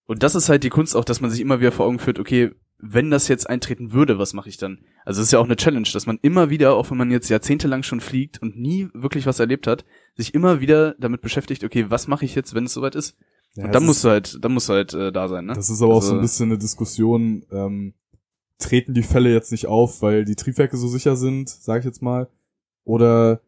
Und 0.06 0.24
das 0.24 0.36
ist 0.36 0.50
halt 0.50 0.64
die 0.64 0.70
Kunst 0.70 0.96
auch, 0.96 1.06
dass 1.06 1.22
man 1.22 1.30
sich 1.30 1.42
immer 1.42 1.60
wieder 1.60 1.72
vor 1.72 1.86
Augen 1.86 2.00
führt, 2.00 2.20
okay, 2.20 2.52
wenn 2.80 3.10
das 3.10 3.28
jetzt 3.28 3.50
eintreten 3.50 3.92
würde, 3.92 4.20
was 4.20 4.34
mache 4.34 4.50
ich 4.50 4.58
dann? 4.58 4.80
Also 5.04 5.22
es 5.22 5.28
ist 5.28 5.32
ja 5.32 5.40
auch 5.40 5.46
eine 5.46 5.56
Challenge, 5.56 5.88
dass 5.92 6.06
man 6.06 6.20
immer 6.22 6.50
wieder, 6.50 6.76
auch 6.76 6.92
wenn 6.92 6.98
man 6.98 7.10
jetzt 7.12 7.30
jahrzehntelang 7.30 7.82
schon 7.84 8.02
fliegt 8.02 8.42
und 8.42 8.58
nie 8.60 8.88
wirklich 8.94 9.26
was 9.26 9.40
erlebt 9.40 9.66
hat, 9.68 9.84
sich 10.16 10.34
immer 10.36 10.62
wieder 10.62 10.94
damit 11.00 11.22
beschäftigt, 11.22 11.64
okay, 11.64 11.86
was 11.90 12.08
mache 12.08 12.26
ich 12.26 12.36
jetzt, 12.36 12.54
wenn 12.54 12.66
es 12.66 12.74
soweit 12.74 12.96
ist? 12.96 13.16
ja, 13.56 13.66
und 13.66 13.74
dann 13.74 13.86
musst 13.86 14.04
du 14.04 14.10
halt, 14.10 14.38
dann 14.44 14.54
musst 14.54 14.70
du 14.70 14.74
halt 14.74 14.94
äh, 14.94 15.12
da 15.12 15.28
sein, 15.28 15.46
ne? 15.46 15.54
das 15.54 15.70
ist 15.72 15.82
aber 15.82 15.96
auch 15.96 16.02
so 16.04 16.10
ein 16.12 16.20
Also- 16.20 16.22
bisschen 16.22 16.52
eine 16.52 16.60
Diskussion, 16.60 17.44
ähm, 17.52 17.94
treten 18.60 18.94
die 18.94 19.04
Fälle 19.04 19.32
jetzt 19.34 19.52
nicht 19.52 19.66
auf, 19.68 20.02
weil 20.02 20.26
die 20.26 20.36
Triebwerke 20.36 20.78
so 20.78 20.88
sicher 20.88 21.16
sind, 21.16 21.50
sage 21.50 21.80
ich 21.80 21.86
jetzt 21.86 22.02
mal, 22.02 22.28
oder 22.84 23.42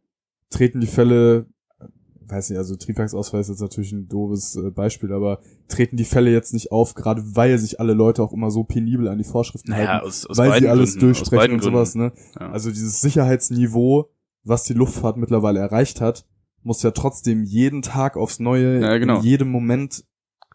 treten 0.49 0.81
die 0.81 0.87
Fälle, 0.87 1.45
weiß 2.29 2.49
nicht, 2.49 2.57
also 2.59 2.75
Triebwerksausfall 2.75 3.41
ist 3.41 3.49
jetzt 3.49 3.61
natürlich 3.61 3.91
ein 3.91 4.07
doofes 4.07 4.55
äh, 4.55 4.71
Beispiel, 4.71 5.11
aber 5.13 5.39
treten 5.67 5.97
die 5.97 6.05
Fälle 6.05 6.31
jetzt 6.31 6.53
nicht 6.53 6.71
auf, 6.71 6.93
gerade 6.93 7.23
weil 7.35 7.57
sich 7.57 7.79
alle 7.79 7.93
Leute 7.93 8.21
auch 8.23 8.33
immer 8.33 8.51
so 8.51 8.63
penibel 8.63 9.07
an 9.07 9.17
die 9.17 9.23
Vorschriften 9.23 9.71
Naja, 9.71 9.87
halten, 9.93 10.05
aus, 10.07 10.25
aus 10.25 10.37
weil 10.37 10.59
sie 10.59 10.67
alles 10.67 10.91
Gründen, 10.91 11.05
durchsprechen 11.07 11.53
und 11.53 11.63
sowas, 11.63 11.95
ne? 11.95 12.11
Ja. 12.39 12.51
Also 12.51 12.69
dieses 12.69 13.01
Sicherheitsniveau, 13.01 14.09
was 14.43 14.63
die 14.63 14.73
Luftfahrt 14.73 15.17
mittlerweile 15.17 15.59
erreicht 15.59 16.01
hat, 16.01 16.25
muss 16.63 16.83
ja 16.83 16.91
trotzdem 16.91 17.43
jeden 17.43 17.81
Tag 17.81 18.17
aufs 18.17 18.39
Neue, 18.39 18.81
Ja, 18.81 18.97
genau. 18.97 19.17
in 19.19 19.23
jedem 19.23 19.49
Moment 19.49 20.03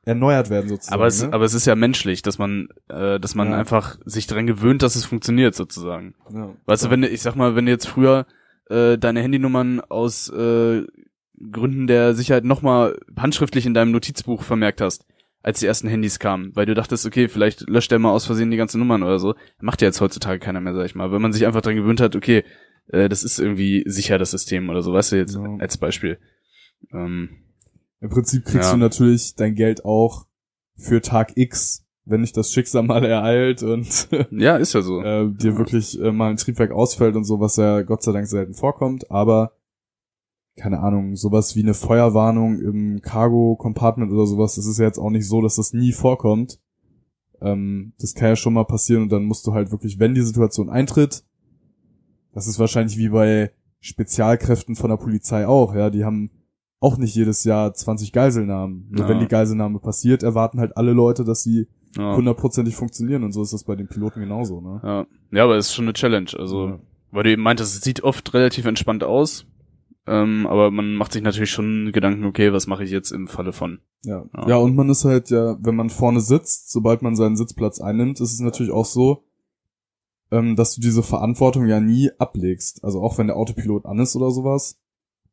erneuert 0.07 0.51
werden 0.51 0.69
sozusagen. 0.69 0.95
aber 0.95 1.07
es, 1.07 1.23
ne? 1.23 1.33
aber 1.33 1.45
es 1.47 1.55
ist 1.55 1.65
ja 1.67 1.75
menschlich, 1.75 2.21
dass 2.21 2.37
man, 2.39 2.69
äh, 2.89 3.19
dass 3.19 3.35
man 3.35 3.49
Ja. 3.51 3.57
einfach 3.57 3.99
sich 4.05 4.27
daran 4.27 4.47
gewöhnt, 4.47 4.83
dass 4.83 4.97
es 4.97 5.07
funktioniert 5.07 5.55
sozusagen. 5.55 6.15
ja. 6.33 6.55
Weißt 6.67 6.85
du, 6.85 6.91
wenn 6.91 7.01
du, 7.03 7.09
ich 7.09 7.23
sag 7.23 7.37
mal, 7.37 7.57
wenn 7.57 7.65
du 7.65 7.73
jetzt 7.73 7.89
früher 7.89 8.27
äh, 8.69 8.99
deine 8.99 9.21
Handynummern 9.23 9.81
aus 9.81 10.29
äh, 10.31 10.83
Gründen 11.51 11.87
der 11.87 12.15
Sicherheit 12.15 12.45
nochmal 12.45 12.99
handschriftlich 13.17 13.67
in 13.67 13.75
deinem 13.75 13.91
Notizbuch 13.93 14.43
vermerkt 14.43 14.81
hast, 14.81 15.07
als 15.43 15.61
die 15.61 15.67
ersten 15.67 15.89
Handys 15.89 16.19
kamen, 16.19 16.53
weil 16.55 16.67
du 16.67 16.75
dachtest, 16.75 17.05
okay, 17.07 17.29
vielleicht 17.29 17.69
löscht 17.69 17.91
der 17.91 17.99
mal 17.99 18.13
aus 18.13 18.25
Versehen 18.27 18.51
die 18.51 18.57
ganzen 18.57 18.79
Nummern 18.79 19.03
oder 19.03 19.19
so, 19.19 19.35
macht 19.61 19.83
ja 19.83 19.89
jetzt 19.89 20.01
heutzutage 20.01 20.39
keiner 20.39 20.61
mehr, 20.61 20.75
sag 20.75 20.87
ich 20.87 20.95
mal, 20.95 21.11
weil 21.13 21.19
man 21.19 21.33
sich 21.33 21.47
einfach 21.47 21.61
dran 21.61 21.77
gewöhnt 21.77 22.01
hat, 22.01 22.17
okay, 22.17 22.45
äh, 22.89 23.09
das 23.09 23.25
ist 23.25 23.39
irgendwie 23.39 23.83
sicher 23.87 24.17
das 24.19 24.31
System 24.31 24.69
oder 24.71 24.81
so, 24.83 24.93
weißt 24.93 25.13
du 25.13 25.17
jetzt 25.17 25.35
Ja. 25.35 25.57
als 25.59 25.77
Beispiel. 25.77 26.19
Ähm, 26.93 27.31
Im 28.01 28.11
Prinzip 28.11 28.45
kriegst 28.45 28.69
Ja. 28.69 28.73
du 28.73 28.79
natürlich 28.79 29.35
dein 29.35 29.55
Geld 29.55 29.85
auch 29.85 30.27
für 30.77 31.01
Tag 31.03 31.33
X, 31.37 31.85
wenn 32.05 32.21
nicht 32.21 32.37
das 32.37 32.53
Schicksal 32.53 32.83
mal 32.83 33.05
ereilt 33.05 33.63
und 33.63 34.09
ja, 34.31 34.57
ist 34.57 34.75
ja 34.75 34.83
so. 34.83 35.03
äh, 35.03 35.31
dir 35.31 35.57
wirklich 35.59 36.01
äh, 36.01 36.13
mal 36.13 36.31
ein 36.31 36.37
Triebwerk 36.37 36.71
ausfällt 36.71 37.17
und 37.17 37.25
so, 37.25 37.41
was 37.41 37.57
ja 37.57 37.83
Gott 37.83 38.03
sei 38.03 38.13
Dank 38.13 38.27
selten 38.27 38.55
vorkommt, 38.55 39.11
aber 39.11 39.53
keine 40.57 40.81
Ahnung, 40.81 41.17
sowas 41.17 41.57
wie 41.57 41.63
eine 41.63 41.75
Feuerwarnung 41.75 42.61
im 42.61 43.03
Cargo-Compartment 43.03 44.13
oder 44.13 44.27
sowas, 44.27 44.55
das 44.55 44.67
ist 44.67 44.79
ja 44.79 44.85
jetzt 44.87 44.99
auch 44.99 45.11
nicht 45.11 45.27
so, 45.27 45.43
dass 45.43 45.57
das 45.57 45.73
nie 45.73 45.93
vorkommt. 45.93 46.61
Ähm, 47.41 47.93
das 47.99 48.15
kann 48.15 48.29
ja 48.29 48.37
schon 48.37 48.55
mal 48.55 48.65
passieren 48.65 49.03
und 49.03 49.09
dann 49.13 49.25
musst 49.25 49.47
du 49.47 49.53
halt 49.53 49.71
wirklich, 49.73 49.99
wenn 49.99 50.15
die 50.15 50.23
Situation 50.23 50.71
eintritt, 50.71 51.25
das 52.33 52.47
ist 52.47 52.59
wahrscheinlich 52.59 52.97
wie 52.99 53.09
bei 53.09 53.51
Spezialkräften 53.81 54.77
von 54.77 54.91
der 54.91 54.97
Polizei 54.97 55.47
auch, 55.47 55.75
ja, 55.75 55.91
die 55.91 56.05
haben 56.05 56.31
auch 56.81 56.99
nicht 56.99 57.15
jedes 57.15 57.45
Jahr 57.45 57.73
20 57.73 58.13
Geiselnahmen. 58.13 58.87
Nur 58.91 59.03
Ja. 59.05 59.09
wenn 59.09 59.21
die 59.21 59.29
Geiselnahme 59.29 59.79
passiert, 59.79 60.23
erwarten 60.23 60.61
halt 60.61 60.77
alle 60.77 60.93
Leute, 60.93 61.25
dass 61.25 61.43
sie 61.43 61.67
Ja. 61.97 62.15
hundertprozentig 62.17 62.75
funktionieren 62.77 63.23
und 63.25 63.33
so 63.33 63.43
ist 63.43 63.53
das 63.53 63.65
bei 63.65 63.77
den 63.77 63.87
Piloten 63.89 64.21
genauso, 64.21 64.61
ne? 64.61 64.81
Ja. 64.83 65.07
ja, 65.33 65.45
aber 65.45 65.57
es 65.57 65.67
ist 65.67 65.75
schon 65.75 65.85
eine 65.85 65.93
Challenge. 65.93 66.31
Also, 66.39 66.69
Ja. 66.69 66.79
weil 67.13 67.23
du 67.25 67.31
eben 67.31 67.43
meintest, 67.43 67.75
es 67.77 67.83
sieht 67.83 68.03
oft 68.03 68.35
relativ 68.35 68.67
entspannt 68.67 69.05
aus, 69.05 69.47
ähm, 70.07 70.47
aber 70.47 70.71
man 70.71 70.95
macht 70.95 71.13
sich 71.13 71.23
natürlich 71.23 71.51
schon 71.51 71.91
Gedanken, 71.93 72.25
okay, 72.25 72.53
was 72.53 72.67
mache 72.67 72.85
ich 72.85 72.91
jetzt 72.91 73.11
im 73.11 73.27
Falle 73.27 73.53
von? 73.53 73.81
Ja. 74.05 74.27
Ja. 74.37 74.49
ja, 74.49 74.57
und 74.57 74.75
man 74.75 74.91
ist 74.91 75.05
halt 75.05 75.31
ja, 75.31 75.57
wenn 75.61 75.77
man 75.77 75.89
vorne 75.89 76.21
sitzt, 76.21 76.71
sobald 76.71 77.03
man 77.03 77.17
seinen 77.17 77.37
Sitzplatz 77.37 77.81
einnimmt, 77.81 78.21
ist 78.21 78.33
es 78.33 78.41
natürlich 78.41 78.73
auch 78.73 78.85
so, 78.85 79.25
ähm, 80.31 80.57
dass 80.57 80.75
du 80.75 80.83
diese 80.83 81.03
Verantwortung 81.03 81.67
ja 81.67 81.81
nie 81.81 82.11
ablegst. 82.19 82.85
Also 82.85 83.03
auch 83.03 83.17
wenn 83.17 83.29
der 83.29 83.37
Autopilot 83.37 83.87
an 83.87 83.99
ist 83.99 84.15
oder 84.15 84.31
sowas, 84.31 84.79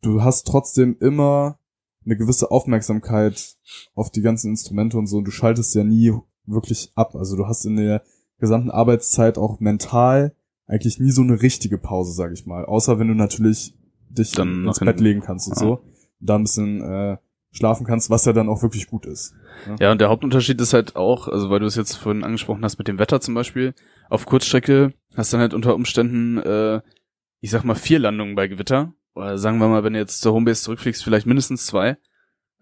du 0.02 0.24
hast 0.24 0.48
trotzdem 0.48 0.96
immer 1.00 1.60
eine 2.06 2.16
gewisse 2.16 2.50
Aufmerksamkeit 2.50 3.58
auf 3.94 4.10
die 4.10 4.22
ganzen 4.22 4.52
Instrumente 4.52 4.98
und 4.98 5.08
so 5.08 5.18
und 5.18 5.26
du 5.26 5.32
schaltest 5.32 5.76
ja 5.76 5.84
nie 5.84 6.14
wirklich 6.46 6.92
ab. 6.96 7.16
Also 7.16 7.36
du 7.36 7.46
hast 7.46 7.66
in 7.66 7.76
der 7.76 8.04
gesamten 8.40 8.72
Arbeitszeit 8.72 9.38
auch 9.38 9.60
mental 9.60 10.34
eigentlich 10.66 11.00
nie 11.00 11.12
so 11.12 11.22
eine 11.22 11.42
richtige 11.42 11.78
Pause, 11.78 12.14
sag 12.14 12.32
ich 12.32 12.46
mal. 12.46 12.66
Außer 12.66 12.98
wenn 12.98 13.10
du 13.10 13.14
natürlich 13.14 13.76
dich 14.18 14.32
Dann 14.32 14.66
ins 14.66 14.80
Bett 14.80 15.00
legen 15.00 15.22
kannst 15.22 15.48
und 15.48 15.56
Ja. 15.56 15.60
so. 15.60 15.82
Da 16.20 16.36
ein 16.36 16.44
bisschen 16.44 16.82
äh, 16.82 17.18
schlafen 17.52 17.86
kannst, 17.86 18.10
was 18.10 18.26
ja 18.26 18.34
dann 18.34 18.48
auch 18.50 18.62
wirklich 18.62 18.88
gut 18.88 19.06
ist. 19.06 19.34
Ja, 19.80 19.92
und 19.92 20.00
der 20.00 20.10
Hauptunterschied 20.10 20.60
ist 20.62 20.74
halt 20.74 20.96
auch, 20.96 21.28
also 21.28 21.50
weil 21.50 21.60
du 21.60 21.66
es 21.66 21.76
jetzt 21.76 21.96
vorhin 21.96 22.24
angesprochen 22.24 22.64
hast 22.64 22.78
mit 22.78 22.88
dem 22.88 23.00
Wetter 23.00 23.20
zum 23.22 23.34
Beispiel, 23.34 23.74
auf 24.10 24.26
Kurzstrecke 24.26 24.94
hast 25.16 25.32
du 25.34 25.36
dann 25.38 25.42
halt 25.42 25.54
unter 25.54 25.74
Umständen, 25.76 26.38
äh, 26.38 26.82
ich 27.42 27.50
sag 27.52 27.64
mal, 27.64 27.76
vier 27.76 28.00
Landungen 28.00 28.36
bei 28.36 28.48
Gewitter. 28.48 28.94
Oder 29.16 29.38
sagen 29.38 29.58
wir 29.58 29.68
mal, 29.68 29.84
wenn 29.84 29.94
du 29.94 30.00
jetzt 30.00 30.22
zur 30.22 30.34
Homebase 30.34 30.64
zurückfliegst, 30.64 31.04
vielleicht 31.04 31.26
mindestens 31.26 31.66
zwei. 31.66 31.98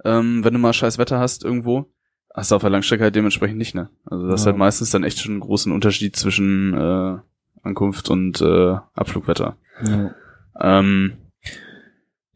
Ähm, 0.06 0.43
wenn 0.43 0.54
du 0.54 0.60
mal 0.60 0.74
scheiß 0.74 0.97
Wetter 0.97 1.20
hast 1.20 1.43
irgendwo, 1.43 1.91
hast 2.34 2.52
du 2.52 2.56
auf 2.56 2.62
der 2.62 2.72
Langstrecke 2.72 3.04
halt 3.04 3.16
dementsprechend 3.16 3.58
nicht, 3.58 3.76
ne? 3.76 3.89
Also 4.06 4.26
das 4.28 4.41
ist 4.41 4.45
Ja. 4.45 4.52
halt 4.54 4.58
meistens 4.60 4.89
dann 4.91 5.04
echt 5.04 5.20
schon 5.20 5.34
einen 5.34 5.41
großen 5.41 5.72
Unterschied 5.72 6.16
zwischen 6.16 6.74
äh, 6.74 7.18
Ankunft 7.62 8.10
und 8.10 8.41
äh, 8.41 8.78
Abflugwetter. 8.95 9.58
Ja. 9.84 10.16
Ähm, 10.60 11.14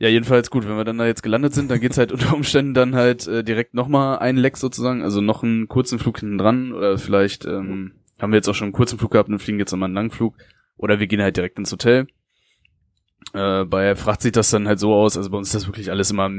ja, 0.04 0.10
jedenfalls 0.10 0.50
gut, 0.50 0.68
wenn 0.68 0.76
wir 0.76 0.84
dann 0.84 0.98
da 0.98 1.06
jetzt 1.06 1.24
gelandet 1.24 1.54
sind, 1.54 1.72
dann 1.72 1.80
geht's 1.80 1.98
halt 1.98 2.12
unter 2.12 2.34
Umständen 2.34 2.74
dann 2.74 2.94
halt 2.94 3.26
äh, 3.26 3.42
direkt 3.42 3.74
nochmal 3.74 4.20
ein 4.20 4.36
Leck 4.36 4.58
sozusagen, 4.58 5.02
also 5.02 5.22
noch 5.22 5.44
einen 5.44 5.70
kurzen 5.70 5.98
Flug 5.98 6.20
hinten 6.20 6.38
dran 6.38 6.74
oder 6.74 6.98
vielleicht 6.98 7.46
ähm, 7.46 7.94
haben 8.20 8.34
wir 8.34 8.36
jetzt 8.36 8.50
auch 8.50 8.54
schon 8.54 8.66
einen 8.66 8.74
kurzen 8.74 9.00
Flug 9.00 9.12
gehabt 9.12 9.30
und 9.30 9.40
fliegen 9.40 9.60
jetzt 9.60 9.72
nochmal 9.72 9.88
einen 9.88 9.96
langen 9.96 10.12
Flug 10.12 10.36
oder 10.76 11.00
wir 11.00 11.08
gehen 11.08 11.22
halt 11.22 11.38
direkt 11.38 11.58
ins 11.58 11.72
Hotel. 11.72 12.08
Äh, 13.34 13.64
bei 13.64 13.96
Fracht 13.96 14.22
sieht 14.24 14.36
das 14.36 14.50
dann 14.50 14.68
halt 14.68 14.78
so 14.78 14.94
aus, 14.94 15.16
also 15.16 15.30
bei 15.30 15.38
uns 15.38 15.48
ist 15.48 15.56
das 15.56 15.68
wirklich 15.68 15.90
alles 15.90 16.12
immer 16.12 16.30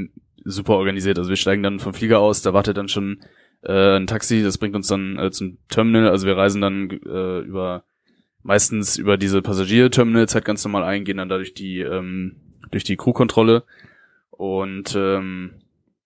super 0.45 0.75
organisiert, 0.75 1.17
also 1.19 1.31
wir 1.31 1.37
steigen 1.37 1.63
dann 1.63 1.81
vom 1.81 1.95
Flieger 1.95 2.19
aus, 2.19 2.43
da 2.43 2.53
wartet 2.53 2.77
dann 2.77 2.89
schon 2.89 3.23
äh, 3.63 3.97
ein 3.97 4.07
Taxi, 4.07 4.43
das 4.43 4.59
bringt 4.59 4.77
uns 4.77 4.89
dann 4.89 5.19
äh, 5.19 5.31
zum 5.31 5.57
Terminal, 5.69 6.11
also 6.11 6.27
wir 6.27 6.37
reisen 6.37 6.61
dann 6.61 6.91
äh, 6.91 7.39
über 7.41 7.85
meistens 8.43 8.99
über 8.99 9.17
diese 9.17 9.41
Passagierterminals 9.41 10.35
halt 10.35 10.45
ganz 10.45 10.63
normal 10.65 10.85
ein, 10.85 11.07
gehen 11.07 11.17
dann 11.17 11.31
dadurch 11.31 11.55
die 11.55 11.81
ähm, 11.81 12.44
durch 12.75 12.85
die 12.85 12.97
Crewkontrolle 12.97 13.65
und 14.31 14.95
ähm, 14.97 15.63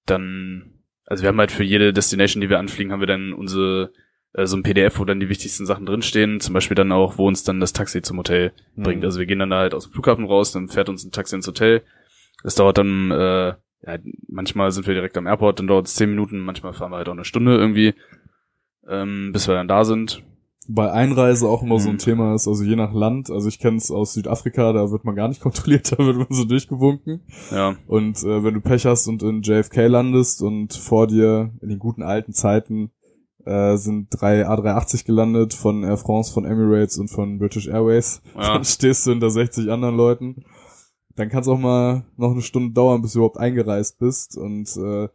dann 0.07 0.79
also 1.09 1.23
wir 1.23 1.29
haben 1.29 1.39
halt 1.39 1.53
für 1.53 1.65
jede 1.65 1.95
Destination, 1.95 2.43
die 2.43 2.51
wir 2.51 2.59
anfliegen, 2.59 2.93
haben 2.93 3.01
wir 3.01 3.07
dann 3.07 3.33
unsere 3.33 3.93
äh, 4.35 4.47
so 4.47 4.57
ein 4.59 4.63
PDF, 4.63 4.99
wo 4.99 5.07
dann 5.07 5.21
die 5.21 5.31
wichtigsten 5.31 5.65
Sachen 5.65 5.87
drinstehen, 5.87 6.39
zum 6.41 6.53
Beispiel 6.53 6.75
dann 6.75 6.93
auch, 6.93 7.17
wo 7.17 7.27
uns 7.27 7.45
dann 7.45 7.61
das 7.61 7.73
Taxi 7.73 8.03
zum 8.03 8.19
Hotel 8.19 8.53
bringt. 8.77 9.05
Also 9.05 9.19
wir 9.19 9.27
gehen 9.27 9.39
dann 9.39 9.49
da 9.49 9.59
halt 9.59 9.73
aus 9.73 9.85
dem 9.85 9.93
Flughafen 9.93 10.27
raus, 10.27 10.53
dann 10.53 10.69
fährt 10.69 10.91
uns 10.91 11.05
ein 11.05 11.13
Taxi 11.13 11.35
ins 11.35 11.47
Hotel. 11.47 11.83
Das 12.43 12.55
dauert 12.55 12.77
dann, 12.77 13.11
äh, 13.11 13.55
ja, 13.87 13.99
manchmal 14.29 14.71
sind 14.71 14.87
wir 14.87 14.95
direkt 14.95 15.17
am 15.17 15.27
Airport, 15.27 15.59
dann 15.59 15.67
dauert 15.67 15.87
es 15.87 15.95
zehn 15.95 16.11
Minuten, 16.11 16.41
manchmal 16.41 16.75
fahren 16.75 16.93
wir 16.93 16.99
halt 16.99 17.09
auch 17.09 17.13
eine 17.13 17.25
Stunde 17.25 17.57
irgendwie, 17.57 17.95
ähm, 18.87 19.31
bis 19.33 19.49
wir 19.49 19.55
dann 19.55 19.69
da 19.69 19.85
sind. 19.85 20.23
Bei 20.71 20.93
Einreise 20.93 21.49
auch 21.49 21.63
immer 21.63 21.81
so 21.81 21.89
ein 21.89 21.95
Mhm. 21.95 21.99
Thema 21.99 22.35
ist, 22.35 22.47
also 22.47 22.63
je 22.63 22.77
nach 22.77 22.93
Land, 22.93 23.31
also 23.31 23.49
ich 23.49 23.59
kenne 23.59 23.79
es 23.79 23.91
aus 23.91 24.13
Südafrika, 24.13 24.73
da 24.75 24.91
wird 24.91 25.05
man 25.05 25.17
gar 25.17 25.29
nicht 25.29 25.41
kontrolliert, 25.43 25.91
da 25.93 25.99
wird 25.99 26.17
man 26.19 26.27
so 26.31 26.45
durchgewunken. 26.45 27.23
Ja, 27.51 27.77
Und 27.87 28.23
äh, 28.23 28.45
wenn 28.45 28.55
du 28.55 28.61
Pech 28.61 28.85
hast 28.87 29.09
und 29.09 29.23
in 29.23 29.41
JFK 29.43 29.87
landest 29.89 30.43
und 30.43 30.75
vor 30.75 31.07
dir 31.07 31.53
in 31.63 31.71
den 31.71 31.79
guten 31.79 32.03
alten 32.03 32.33
Zeiten 32.35 32.91
äh, 33.47 33.77
sind 33.79 34.09
drei 34.11 34.47
A380 34.47 35.07
gelandet 35.07 35.55
von 35.55 35.83
Air 35.85 35.97
France, 35.97 36.33
von 36.33 36.45
Emirates 36.45 36.99
und 36.99 37.09
von 37.09 37.39
British 37.39 37.67
Airways, 37.67 38.21
Ja. 38.37 38.53
dann 38.55 38.65
stehst 38.65 39.07
du 39.07 39.11
hinter 39.13 39.31
60 39.31 39.71
anderen 39.71 39.97
Leuten. 39.97 40.45
Dann 41.17 41.31
kann 41.31 41.41
es 41.41 41.49
auch 41.49 41.59
mal 41.59 42.05
noch 42.17 42.33
eine 42.33 42.43
Stunde 42.43 42.75
dauern, 42.75 43.01
bis 43.03 43.13
du 43.15 43.21
überhaupt 43.21 43.39
eingereist 43.39 43.99
bist 43.99 44.37
und 44.37 44.69
äh, 44.77 45.09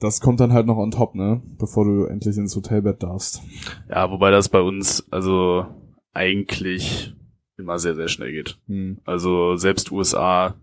das 0.00 0.20
kommt 0.20 0.40
dann 0.40 0.52
halt 0.52 0.66
noch 0.66 0.76
on 0.76 0.90
top, 0.90 1.14
ne? 1.14 1.42
Bevor 1.58 1.84
du 1.84 2.04
endlich 2.04 2.36
ins 2.36 2.54
Hotelbett 2.56 3.02
darfst. 3.02 3.42
ja, 3.88 4.10
wobei 4.10 4.30
das 4.30 4.48
bei 4.48 4.60
uns 4.60 5.06
also 5.10 5.66
eigentlich 6.12 7.14
immer 7.56 7.78
sehr, 7.78 7.94
sehr 7.94 8.08
schnell 8.08 8.32
geht. 8.32 8.58
Hm. 8.66 8.98
Also 9.04 9.56
selbst 9.56 9.90
USA, 9.90 10.54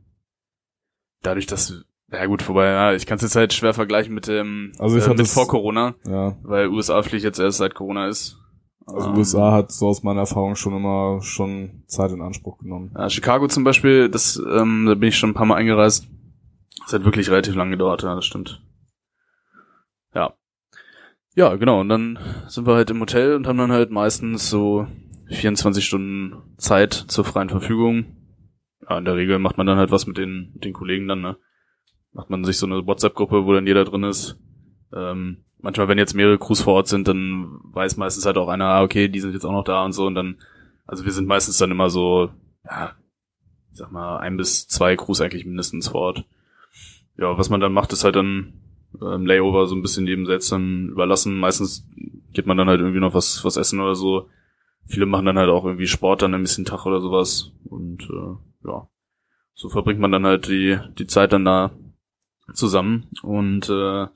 dadurch, 1.22 1.46
dass, 1.46 1.86
ja 2.12 2.26
gut, 2.26 2.42
vorbei, 2.42 2.66
ja, 2.68 2.94
ich 2.94 3.06
kann 3.06 3.18
es 3.18 3.22
jetzt 3.24 3.36
halt 3.36 3.54
schwer 3.54 3.74
vergleichen 3.74 4.14
mit 4.14 4.28
dem, 4.28 4.72
Also 4.80 4.98
ich 4.98 5.06
äh, 5.06 5.10
mit 5.14 5.28
vor 5.28 5.48
Corona, 5.48 5.96
Ja. 6.08 6.38
weil 6.44 6.70
USA-Pflicht 6.70 7.26
jetzt 7.26 7.40
erst 7.40 7.58
seit 7.58 7.76
Corona 7.76 8.08
ist. 8.08 8.38
Also 8.88 9.10
Ähm, 9.10 9.18
USA 9.18 9.52
hat 9.52 9.72
so 9.72 9.88
aus 9.88 10.04
meiner 10.04 10.22
Erfahrung 10.22 10.56
schon 10.56 10.76
immer 10.76 11.20
schon 11.22 11.84
Zeit 11.88 12.12
in 12.12 12.22
Anspruch 12.22 12.60
genommen. 12.60 12.92
Ja, 12.96 13.10
Chicago 13.10 13.48
zum 13.48 13.64
Beispiel, 13.64 14.10
das, 14.10 14.38
ähm, 14.50 14.86
da 14.88 14.94
bin 14.96 15.10
ich 15.10 15.18
schon 15.18 15.32
ein 15.32 15.34
paar 15.34 15.48
Mal 15.48 15.56
eingereist. 15.56 16.08
Das 16.84 16.94
hat 16.94 17.04
wirklich 17.04 17.30
relativ 17.32 17.56
lang 17.56 17.72
gedauert, 17.72 18.04
ja, 18.04 18.14
das 18.16 18.26
stimmt. 18.26 18.62
Ja. 21.36 21.56
Genau, 21.56 21.82
und 21.82 21.90
dann 21.90 22.18
sind 22.48 22.66
wir 22.66 22.76
halt 22.76 22.90
im 22.90 23.00
Hotel 23.02 23.36
und 23.36 23.48
haben 23.48 23.58
dann 23.58 23.72
halt 23.72 23.92
meistens 23.92 24.50
so 24.50 24.88
24 25.30 25.86
Stunden 25.86 26.56
Zeit 26.58 26.94
zur 26.94 27.26
freien 27.26 27.50
Verfügung. 27.50 28.06
Ja, 28.90 28.98
in 28.98 29.06
der 29.06 29.16
Regel 29.16 29.40
macht 29.40 29.58
man 29.58 29.68
dann 29.68 29.78
halt 29.78 29.92
was 29.92 30.08
mit 30.08 30.18
den, 30.18 30.52
mit 30.54 30.64
den 30.64 30.74
Kollegen 30.74 31.08
dann, 31.08 31.22
ne? 31.22 31.38
Macht 32.14 32.30
man 32.30 32.46
sich 32.46 32.58
so 32.58 32.66
eine 32.66 32.86
WhatsApp-Gruppe, 32.86 33.46
wo 33.46 33.54
dann 33.54 33.68
jeder 33.68 33.84
drin 33.84 34.04
ist. 34.04 34.40
Ähm, 34.94 35.44
manchmal, 35.60 35.88
wenn 35.88 35.98
jetzt 35.98 36.14
mehrere 36.14 36.38
Crews 36.38 36.62
vor 36.62 36.76
Ort 36.76 36.88
sind, 36.88 37.08
dann 37.08 37.60
weiß 37.74 37.98
meistens 37.98 38.26
halt 38.26 38.38
auch 38.38 38.48
einer, 38.48 38.66
ah, 38.66 38.84
okay, 38.84 39.10
die 39.10 39.20
sind 39.20 39.34
jetzt 39.34 39.46
auch 39.46 39.52
noch 39.52 39.64
da 39.64 39.84
und 39.84 39.92
so 39.92 40.06
und 40.06 40.16
dann, 40.16 40.38
also 40.86 41.04
wir 41.04 41.12
sind 41.12 41.28
meistens 41.28 41.58
dann 41.58 41.72
immer 41.72 41.90
so, 41.90 42.30
ja, 42.64 42.94
ich 43.72 43.80
sag 43.80 43.92
mal, 43.92 44.20
ein 44.20 44.38
bis 44.38 44.68
zwei 44.68 44.96
Crews 44.96 45.20
eigentlich 45.20 45.46
mindestens 45.46 45.90
vor 45.90 46.02
Ort. 46.02 46.26
Ja, 47.18 47.38
was 47.38 47.50
man 47.50 47.60
dann 47.60 47.74
macht, 47.74 47.92
ist 47.92 48.04
halt 48.04 48.16
dann 48.16 48.54
ähm, 49.02 49.26
Layover 49.26 49.68
so 49.68 49.76
ein 49.76 49.82
bisschen 49.82 50.08
jedem 50.08 50.26
selbst 50.26 50.52
dann 50.52 50.90
überlassen. 50.90 51.38
Meistens 51.38 51.88
geht 52.34 52.46
man 52.46 52.58
dann 52.58 52.68
halt 52.68 52.80
irgendwie 52.80 53.00
noch 53.00 53.14
was, 53.14 53.44
was 53.44 53.58
essen 53.58 53.80
oder 53.80 53.96
so. 53.96 54.30
Viele 54.88 55.06
machen 55.06 55.26
dann 55.26 55.38
halt 55.38 55.50
auch 55.50 55.66
irgendwie 55.66 55.88
Sport 55.88 56.22
dann 56.22 56.34
ein 56.34 56.42
bisschen 56.42 56.66
Tag 56.66 56.86
oder 56.86 57.02
sowas. 57.02 57.52
Und 57.66 58.04
äh, 58.04 58.68
ja, 58.68 58.88
so 59.54 59.70
verbringt 59.70 60.00
man 60.00 60.12
dann 60.12 60.26
halt 60.26 60.48
die, 60.48 60.78
die 60.98 61.08
Zeit 61.08 61.34
dann 61.34 61.46
da 61.46 61.72
zusammen. 62.54 63.08
Und 63.24 63.70
äh, 63.70 64.08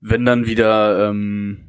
wenn 0.00 0.24
dann 0.24 0.46
wieder 0.46 1.08
ähm, 1.08 1.66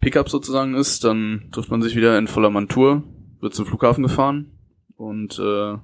Pickup 0.00 0.28
sozusagen 0.28 0.74
ist, 0.74 1.04
dann 1.04 1.48
trifft 1.52 1.70
man 1.70 1.82
sich 1.82 1.96
wieder 1.96 2.16
in 2.18 2.28
voller 2.28 2.50
Montur, 2.50 3.02
wird 3.40 3.54
zum 3.54 3.66
Flughafen 3.66 4.04
gefahren 4.04 4.52
und 4.96 5.38
äh, 5.38 5.76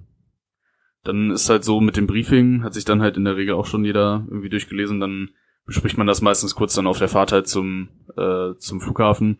dann 1.05 1.31
ist 1.31 1.49
halt 1.51 1.65
so 1.65 1.81
mit 1.81 1.97
dem 1.97 2.07
Briefing, 2.07 2.65
hat 2.65 2.75
sich 2.75 2.85
dann 2.85 3.03
halt 3.03 3.17
in 3.17 3.25
der 3.25 3.37
Regel 3.37 3.55
auch 3.55 3.67
schon 3.67 3.85
jeder 3.85 4.25
irgendwie 4.29 4.49
durchgelesen, 4.49 5.01
dann 5.01 5.31
bespricht 5.67 5.99
man 5.99 6.07
das 6.07 6.23
meistens 6.23 6.55
kurz 6.55 6.75
dann 6.75 6.87
auf 6.87 6.99
der 6.99 7.09
Fahrt 7.09 7.33
halt 7.33 7.47
zum, 7.47 7.89
äh, 8.17 8.55
zum 8.59 8.81
Flughafen 8.81 9.39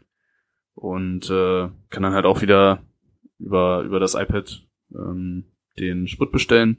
und 0.75 1.31
äh, 1.31 1.69
kann 1.91 2.03
dann 2.03 2.15
halt 2.15 2.27
auch 2.27 2.43
wieder 2.43 2.83
über, 3.39 3.83
über 3.83 4.01
das 4.01 4.15
iPad 4.15 4.63
ähm, 4.95 5.45
den 5.79 6.07
Sprit 6.07 6.31
bestellen. 6.33 6.79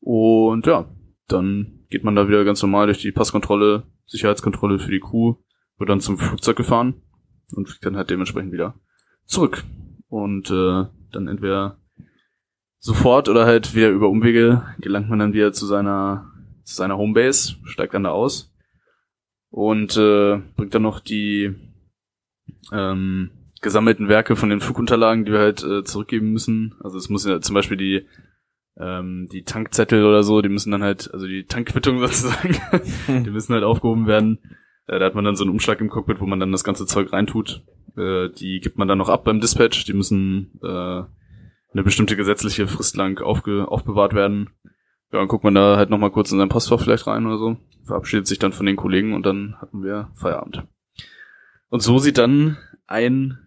Und 0.00 0.66
ja, 0.66 0.88
dann 1.28 1.84
geht 1.90 2.04
man 2.04 2.14
da 2.14 2.28
wieder 2.28 2.44
ganz 2.44 2.62
normal 2.62 2.86
durch 2.86 2.98
die 2.98 3.12
Passkontrolle, 3.12 3.84
Sicherheitskontrolle 4.06 4.78
für 4.78 4.90
die 4.90 5.00
Crew, 5.00 5.34
wird 5.78 5.90
dann 5.90 6.00
zum 6.00 6.18
Flugzeug 6.18 6.56
gefahren 6.56 7.02
und 7.54 7.68
fliegt 7.68 7.84
dann 7.84 7.96
halt 7.96 8.10
dementsprechend 8.10 8.52
wieder 8.52 8.74
zurück. 9.24 9.64
Und 10.08 10.50
äh, 10.50 10.86
dann 11.12 11.28
entweder 11.28 11.79
sofort 12.80 13.28
oder 13.28 13.46
halt 13.46 13.74
wieder 13.74 13.90
über 13.90 14.08
Umwege 14.08 14.62
gelangt 14.78 15.08
man 15.08 15.20
dann 15.20 15.32
wieder 15.32 15.52
zu 15.52 15.66
seiner 15.66 16.32
zu 16.64 16.74
seiner 16.74 16.96
Homebase, 16.96 17.56
steigt 17.64 17.94
dann 17.94 18.04
da 18.04 18.10
aus 18.10 18.52
und 19.50 19.96
äh, 19.96 20.40
bringt 20.56 20.74
dann 20.74 20.82
noch 20.82 21.00
die 21.00 21.54
ähm, 22.72 23.30
gesammelten 23.60 24.08
Werke 24.08 24.36
von 24.36 24.50
den 24.50 24.60
Flugunterlagen, 24.60 25.24
die 25.24 25.32
wir 25.32 25.40
halt 25.40 25.62
äh, 25.62 25.84
zurückgeben 25.84 26.32
müssen. 26.32 26.74
Also 26.82 26.96
es 26.96 27.08
muss 27.08 27.26
ja 27.26 27.40
zum 27.40 27.54
Beispiel 27.54 27.76
die 27.76 28.06
ähm, 28.78 29.28
die 29.30 29.42
Tankzettel 29.42 30.04
oder 30.04 30.22
so, 30.22 30.40
die 30.40 30.48
müssen 30.48 30.70
dann 30.70 30.82
halt, 30.82 31.12
also 31.12 31.26
die 31.26 31.44
Tankquittung 31.44 31.98
sozusagen, 32.00 32.56
die 33.24 33.30
müssen 33.30 33.52
halt 33.52 33.64
aufgehoben 33.64 34.06
werden. 34.06 34.38
Äh, 34.86 34.98
da 34.98 35.06
hat 35.06 35.14
man 35.14 35.24
dann 35.24 35.36
so 35.36 35.44
einen 35.44 35.52
Umschlag 35.52 35.80
im 35.80 35.90
Cockpit, 35.90 36.20
wo 36.20 36.26
man 36.26 36.40
dann 36.40 36.52
das 36.52 36.64
ganze 36.64 36.86
Zeug 36.86 37.12
reintut. 37.12 37.62
Äh, 37.96 38.30
die 38.30 38.60
gibt 38.60 38.78
man 38.78 38.88
dann 38.88 38.98
noch 38.98 39.08
ab 39.08 39.24
beim 39.24 39.40
Dispatch. 39.40 39.84
Die 39.84 39.92
müssen 39.92 40.58
äh, 40.62 41.02
eine 41.72 41.82
bestimmte 41.82 42.16
gesetzliche 42.16 42.66
Frist 42.66 42.96
lang 42.96 43.20
aufge 43.20 43.68
aufbewahrt 43.68 44.14
werden. 44.14 44.50
Ja, 45.12 45.18
dann 45.18 45.28
guckt 45.28 45.44
man 45.44 45.54
da 45.54 45.76
halt 45.76 45.90
nochmal 45.90 46.10
kurz 46.10 46.32
in 46.32 46.38
sein 46.38 46.48
Postfach 46.48 46.80
vielleicht 46.80 47.06
rein 47.06 47.26
oder 47.26 47.38
so, 47.38 47.56
verabschiedet 47.84 48.26
sich 48.26 48.38
dann 48.38 48.52
von 48.52 48.66
den 48.66 48.76
Kollegen 48.76 49.14
und 49.14 49.26
dann 49.26 49.56
hatten 49.60 49.82
wir 49.82 50.10
Feierabend. 50.14 50.66
Und 51.68 51.82
so 51.82 51.98
sieht 51.98 52.18
dann 52.18 52.56
ein 52.86 53.38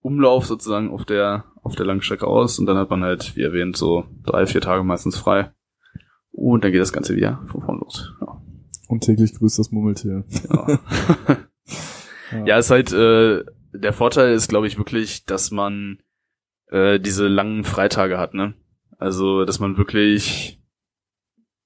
Umlauf 0.00 0.46
sozusagen 0.46 0.90
auf 0.90 1.04
der 1.04 1.44
auf 1.66 1.74
der 1.74 1.86
Langstrecke 1.86 2.26
aus 2.26 2.58
und 2.58 2.66
dann 2.66 2.78
hat 2.78 2.90
man 2.90 3.02
halt, 3.02 3.34
wie 3.36 3.42
erwähnt, 3.42 3.76
so 3.76 4.04
drei, 4.24 4.46
vier 4.46 4.60
Tage 4.60 4.84
meistens 4.84 5.18
frei. 5.18 5.52
Und 6.30 6.62
dann 6.62 6.70
geht 6.70 6.80
das 6.80 6.92
Ganze 6.92 7.16
wieder 7.16 7.42
von 7.46 7.60
vorn 7.60 7.80
los. 7.80 8.12
Ja. 8.20 8.40
Und 8.88 9.00
täglich 9.02 9.34
grüßt 9.34 9.58
das 9.58 9.70
Murmeltier. 9.72 10.24
Ja, 12.32 12.44
ja 12.44 12.58
ist 12.58 12.70
halt, 12.72 12.92
äh, 12.92 13.44
der 13.72 13.92
Vorteil 13.92 14.34
ist, 14.34 14.48
glaube 14.48 14.66
ich, 14.66 14.78
wirklich, 14.78 15.26
dass 15.26 15.52
man 15.52 15.98
äh, 16.70 16.98
diese 17.00 17.28
langen 17.28 17.64
Freitage 17.64 18.18
hat, 18.18 18.34
ne? 18.34 18.54
Also, 18.98 19.44
dass 19.44 19.58
man 19.58 19.76
wirklich 19.76 20.60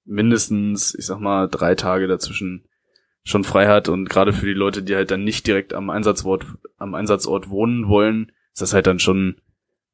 mindestens, 0.05 0.95
ich 0.95 1.07
sag 1.07 1.21
mal, 1.21 1.49
drei 1.49 1.75
Tage 1.75 2.09
dazwischen 2.09 2.67
schon 3.23 3.45
frei 3.45 3.69
hat 3.69 3.89
und 3.89 4.09
gerade 4.09 4.33
für 4.33 4.47
die 4.47 4.53
Leute, 4.53 4.83
die 4.83 4.97
halt 4.97 5.11
dann 5.11 5.25
nicht 5.25 5.47
direkt 5.47 5.75
am 5.75 5.91
Einsatzort, 5.91 6.47
am 6.79 6.95
Einsatzort 6.95 7.51
wohnen 7.51 7.89
wollen, 7.89 8.33
ist 8.53 8.63
das 8.63 8.75
halt 8.75 8.87
dann 8.87 8.99
schon 8.99 9.37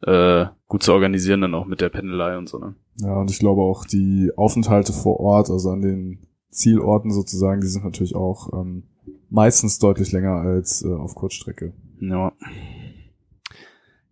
äh, 0.03 0.47
gut 0.69 0.83
zu 0.83 0.93
organisieren, 0.93 1.41
dann 1.41 1.55
auch 1.55 1.67
mit 1.67 1.81
der 1.81 1.89
Pendelei 1.89 2.39
und 2.39 2.49
so, 2.49 2.59
ne? 2.59 2.75
Ja, 2.99 3.17
und 3.17 3.31
ich 3.31 3.39
glaube 3.39 3.61
auch 3.61 3.85
die 3.85 4.31
Aufenthalte 4.37 4.93
vor 4.93 5.21
Ort, 5.21 5.51
also 5.51 5.71
an 5.71 5.83
den 5.83 6.27
Zielorten 6.51 7.11
sozusagen, 7.11 7.61
die 7.61 7.67
sind 7.67 7.85
natürlich 7.85 8.15
auch 8.15 8.53
ähm, 8.55 8.85
meistens 9.29 9.79
deutlich 9.79 10.13
länger 10.13 10.37
als 10.37 10.83
äh, 10.83 10.93
auf 10.93 11.15
Kurzstrecke. 11.15 11.75
Ja. 12.01 12.33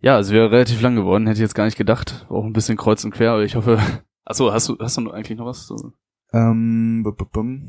Ja, 0.05 0.19
es 0.19 0.31
wäre 0.31 0.51
relativ 0.51 0.83
lang 0.83 0.97
geworden, 0.97 1.27
hätte 1.27 1.39
ich 1.39 1.41
jetzt 1.41 1.55
gar 1.55 1.65
nicht 1.65 1.79
gedacht. 1.79 2.27
War 2.29 2.37
auch 2.37 2.45
ein 2.45 2.53
bisschen 2.53 2.77
kreuz 2.77 3.03
und 3.07 3.13
quer, 3.13 3.33
aber 3.33 3.43
ich 3.43 3.57
hoffe. 3.57 3.79
Achso, 4.27 4.53
hast 4.53 4.69
du, 4.69 4.77
hast 4.79 4.99
du 4.99 5.11
eigentlich 5.11 5.39
noch 5.39 5.47
was? 5.47 5.73
Ähm, 6.31 7.03
b 7.03 7.09
-b 7.09 7.25
-bum. 7.33 7.63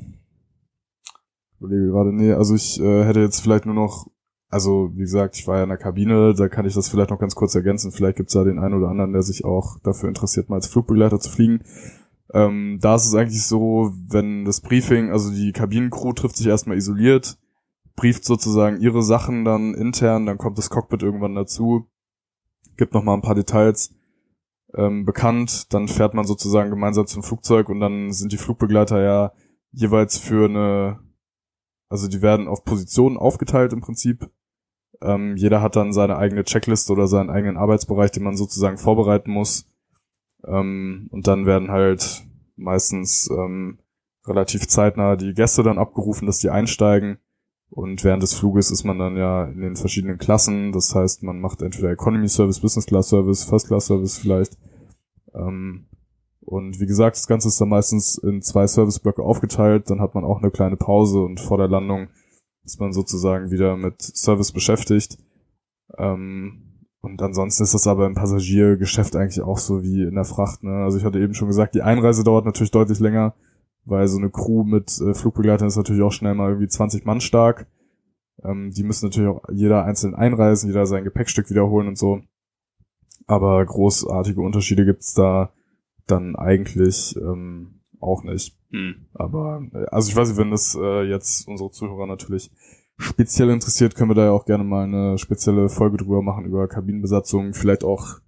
Überlege 1.61 1.87
gerade, 1.87 2.13
nee, 2.13 2.33
also 2.33 2.53
ich 2.53 2.77
äh, 2.81 3.05
hätte 3.05 3.21
jetzt 3.21 3.39
vielleicht 3.39 3.65
nur 3.65 3.73
noch, 3.73 4.07
also 4.49 4.91
wie 4.95 5.03
gesagt, 5.03 5.37
ich 5.37 5.47
war 5.47 5.57
ja 5.57 5.63
in 5.63 5.69
der 5.69 5.77
Kabine, 5.77 6.33
da 6.33 6.49
kann 6.49 6.65
ich 6.65 6.73
das 6.73 6.89
vielleicht 6.89 7.09
noch 7.09 7.19
ganz 7.19 7.35
kurz 7.35 7.55
ergänzen. 7.55 7.93
Vielleicht 7.93 8.17
gibt's 8.17 8.33
da 8.33 8.43
den 8.43 8.59
einen 8.59 8.73
oder 8.73 8.89
anderen, 8.89 9.13
der 9.13 9.21
sich 9.21 9.45
auch 9.45 9.79
dafür 9.83 10.09
interessiert, 10.09 10.49
mal 10.49 10.57
als 10.57 10.67
Flugbegleiter 10.67 11.21
zu 11.21 11.29
fliegen. 11.29 11.63
Ähm, 12.33 12.79
da 12.81 12.95
ist 12.95 13.05
es 13.05 13.15
eigentlich 13.15 13.45
so, 13.45 13.93
wenn 14.09 14.43
das 14.43 14.59
Briefing, 14.59 15.09
also 15.09 15.31
die 15.31 15.53
Kabinencrew 15.53 16.11
trifft 16.11 16.35
sich 16.35 16.47
erstmal 16.47 16.75
isoliert, 16.75 17.37
brieft 17.95 18.25
sozusagen 18.25 18.81
ihre 18.81 19.03
Sachen 19.03 19.45
dann 19.45 19.73
intern, 19.73 20.25
dann 20.25 20.37
kommt 20.37 20.57
das 20.57 20.69
Cockpit 20.69 21.01
irgendwann 21.01 21.35
dazu, 21.35 21.87
gibt 22.77 22.93
noch 22.93 23.03
mal 23.03 23.13
ein 23.13 23.21
paar 23.21 23.35
Details 23.35 23.93
ähm, 24.75 25.05
bekannt, 25.05 25.73
dann 25.73 25.87
fährt 25.87 26.13
man 26.13 26.25
sozusagen 26.25 26.69
gemeinsam 26.69 27.07
zum 27.07 27.23
Flugzeug 27.23 27.69
und 27.69 27.79
dann 27.79 28.11
sind 28.11 28.31
die 28.31 28.37
Flugbegleiter 28.37 29.01
ja 29.01 29.31
jeweils 29.71 30.17
für 30.17 30.45
eine, 30.45 30.99
also 31.89 32.07
die 32.07 32.21
werden 32.21 32.47
auf 32.47 32.63
Positionen 32.63 33.17
aufgeteilt 33.17 33.73
im 33.73 33.81
Prinzip. 33.81 34.29
Ähm, 35.01 35.35
jeder 35.35 35.61
hat 35.61 35.75
dann 35.75 35.93
seine 35.93 36.17
eigene 36.17 36.43
Checkliste 36.43 36.93
oder 36.93 37.07
seinen 37.07 37.29
eigenen 37.29 37.57
Arbeitsbereich, 37.57 38.11
den 38.11 38.23
man 38.23 38.37
sozusagen 38.37 38.77
vorbereiten 38.77 39.31
muss. 39.31 39.67
Ähm, 40.45 41.07
und 41.11 41.27
dann 41.27 41.45
werden 41.45 41.71
halt 41.71 42.25
meistens 42.55 43.29
ähm, 43.29 43.79
relativ 44.25 44.67
zeitnah 44.67 45.15
die 45.15 45.33
Gäste 45.33 45.63
dann 45.63 45.77
abgerufen, 45.77 46.25
dass 46.25 46.39
die 46.39 46.49
einsteigen. 46.49 47.19
Und 47.75 48.05
während 48.05 48.23
des 48.23 48.33
Fluges 48.33 48.71
ist 48.71 48.85
man 48.85 48.97
dann 48.97 49.17
ja 49.17 49.43
in 49.43 49.59
den 49.59 49.75
verschiedenen 49.75 50.17
Klassen. 50.17 50.71
Das 50.71 50.95
heißt, 50.95 51.23
man 51.23 51.41
macht 51.41 51.61
entweder 51.61 51.91
Economy 51.91 52.29
Service, 52.29 52.61
Business 52.61 52.85
Class 52.85 53.09
Service, 53.09 53.43
First 53.43 53.67
Class 53.67 53.87
Service 53.87 54.17
vielleicht. 54.17 54.57
Ähm, 55.33 55.87
und 56.39 56.79
wie 56.79 56.85
gesagt, 56.85 57.17
das 57.17 57.27
Ganze 57.27 57.49
ist 57.49 57.59
dann 57.59 57.67
meistens 57.67 58.17
in 58.17 58.41
zwei 58.41 58.65
Serviceblöcke 58.65 59.21
aufgeteilt. 59.21 59.89
Dann 59.89 59.99
hat 59.99 60.15
man 60.15 60.23
auch 60.23 60.41
eine 60.41 60.51
kleine 60.51 60.77
Pause 60.77 61.19
und 61.19 61.41
vor 61.41 61.57
der 61.57 61.67
Landung 61.67 62.07
ist 62.63 62.79
man 62.79 62.93
sozusagen 62.93 63.51
wieder 63.51 63.75
mit 63.75 64.01
Service 64.01 64.53
beschäftigt. 64.53 65.17
Ähm, 65.97 66.87
und 67.01 67.21
ansonsten 67.21 67.63
ist 67.63 67.73
das 67.73 67.87
aber 67.87 68.05
im 68.07 68.15
Passagiergeschäft 68.15 69.17
eigentlich 69.17 69.41
auch 69.41 69.57
so 69.57 69.83
wie 69.83 70.03
in 70.03 70.15
der 70.15 70.23
Fracht. 70.23 70.63
Ne? 70.63 70.71
Also 70.85 70.97
ich 70.97 71.03
hatte 71.03 71.19
eben 71.19 71.33
schon 71.33 71.49
gesagt, 71.49 71.75
die 71.75 71.81
Einreise 71.81 72.23
dauert 72.23 72.45
natürlich 72.45 72.71
deutlich 72.71 72.99
länger, 72.99 73.35
weil 73.85 74.07
so 74.07 74.17
eine 74.17 74.29
Crew 74.29 74.63
mit 74.63 74.99
äh, 74.99 75.13
Flugbegleitern 75.13 75.67
ist 75.67 75.77
natürlich 75.77 76.01
auch 76.01 76.11
schnell 76.11 76.35
mal 76.35 76.49
irgendwie 76.49 76.67
20 76.67 77.05
Mann 77.05 77.21
stark. 77.21 77.67
Ähm, 78.43 78.71
die 78.71 78.83
müssen 78.83 79.05
natürlich 79.05 79.29
auch 79.29 79.43
jeder 79.51 79.85
einzeln 79.85 80.15
einreisen, 80.15 80.69
jeder 80.69 80.85
sein 80.85 81.03
Gepäckstück 81.03 81.49
wiederholen 81.49 81.87
und 81.87 81.97
so. 81.97 82.21
Aber 83.27 83.65
großartige 83.65 84.41
Unterschiede 84.41 84.85
gibt's 84.85 85.13
da 85.13 85.53
dann 86.07 86.35
eigentlich 86.35 87.15
ähm, 87.15 87.81
auch 87.99 88.23
nicht. 88.23 88.57
Hm. 88.71 89.07
Aber 89.13 89.63
äh, 89.73 89.85
also 89.91 90.09
ich 90.09 90.15
weiß 90.15 90.29
nicht, 90.29 90.37
wenn 90.37 90.51
das 90.51 90.77
äh, 90.79 91.03
jetzt 91.03 91.47
unsere 91.47 91.71
Zuhörer 91.71 92.07
natürlich 92.07 92.51
speziell 92.97 93.49
interessiert, 93.49 93.95
können 93.95 94.11
wir 94.11 94.15
da 94.15 94.25
ja 94.25 94.31
auch 94.31 94.45
gerne 94.45 94.63
mal 94.63 94.83
eine 94.83 95.17
spezielle 95.17 95.69
Folge 95.69 95.97
drüber 95.97 96.21
machen 96.21 96.45
über 96.45 96.67
Kabinenbesatzung. 96.67 97.53
Vielleicht 97.53 97.83
auch 97.83 98.19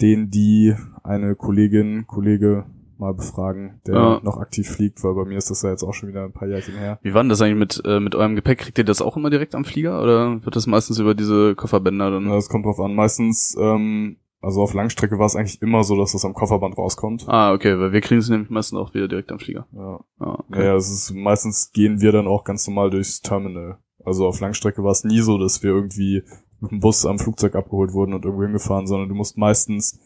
den, 0.00 0.30
die 0.30 0.74
eine 1.02 1.36
Kollegin, 1.36 2.06
Kollege 2.06 2.66
mal 2.98 3.14
befragen, 3.14 3.80
der 3.86 3.94
Ja. 3.94 4.20
noch 4.22 4.38
aktiv 4.38 4.68
fliegt, 4.68 5.02
weil 5.04 5.14
bei 5.14 5.24
mir 5.24 5.36
ist 5.38 5.50
das 5.50 5.62
ja 5.62 5.70
jetzt 5.70 5.82
auch 5.82 5.92
schon 5.94 6.08
wieder 6.08 6.24
ein 6.24 6.32
paar 6.32 6.48
Jährchen 6.48 6.74
her. 6.74 6.98
Wie 7.02 7.14
war 7.14 7.22
denn 7.22 7.28
das 7.28 7.40
eigentlich 7.40 7.58
mit, 7.58 7.82
äh, 7.84 8.00
mit 8.00 8.14
eurem 8.14 8.34
Gepäck? 8.36 8.58
Kriegt 8.58 8.78
ihr 8.78 8.84
das 8.84 9.02
auch 9.02 9.16
immer 9.16 9.30
direkt 9.30 9.54
am 9.54 9.64
Flieger 9.64 10.02
oder 10.02 10.44
wird 10.44 10.56
das 10.56 10.66
meistens 10.66 10.98
über 10.98 11.14
diese 11.14 11.54
Kofferbänder 11.54 12.10
dann? 12.10 12.26
Ja, 12.26 12.34
das 12.34 12.48
kommt 12.48 12.64
drauf 12.66 12.80
an. 12.80 12.94
Meistens, 12.94 13.56
ähm, 13.60 14.16
also 14.40 14.62
auf 14.62 14.74
Langstrecke 14.74 15.18
war 15.18 15.26
es 15.26 15.34
eigentlich 15.36 15.60
immer 15.62 15.82
so, 15.84 15.96
dass 15.96 16.12
das 16.12 16.24
am 16.24 16.34
Kofferband 16.34 16.78
rauskommt. 16.78 17.24
Ah, 17.28 17.52
okay, 17.52 17.78
weil 17.78 17.92
wir 17.92 18.00
kriegen 18.00 18.20
es 18.20 18.28
nämlich 18.28 18.50
meistens 18.50 18.78
auch 18.78 18.94
wieder 18.94 19.08
direkt 19.08 19.32
am 19.32 19.38
Flieger. 19.38 19.66
Ja. 19.72 20.00
Ah, 20.20 20.38
okay. 20.48 20.58
Naja, 20.60 20.76
es 20.76 20.90
ist 20.90 21.12
meistens 21.14 21.72
gehen 21.72 22.00
wir 22.00 22.12
dann 22.12 22.26
auch 22.26 22.44
ganz 22.44 22.66
normal 22.66 22.90
durchs 22.90 23.20
Terminal. 23.20 23.78
Also 24.04 24.26
auf 24.26 24.40
Langstrecke 24.40 24.84
war 24.84 24.92
es 24.92 25.02
nie 25.04 25.20
so, 25.20 25.36
dass 25.38 25.62
wir 25.62 25.70
irgendwie 25.70 26.22
mit 26.60 26.70
dem 26.70 26.80
Bus 26.80 27.04
am 27.04 27.18
Flugzeug 27.18 27.54
abgeholt 27.56 27.92
wurden 27.92 28.14
und 28.14 28.24
irgendwo 28.24 28.44
hingefahren, 28.44 28.86
sondern 28.86 29.08
du 29.08 29.14
musst 29.14 29.36
meistens 29.36 29.98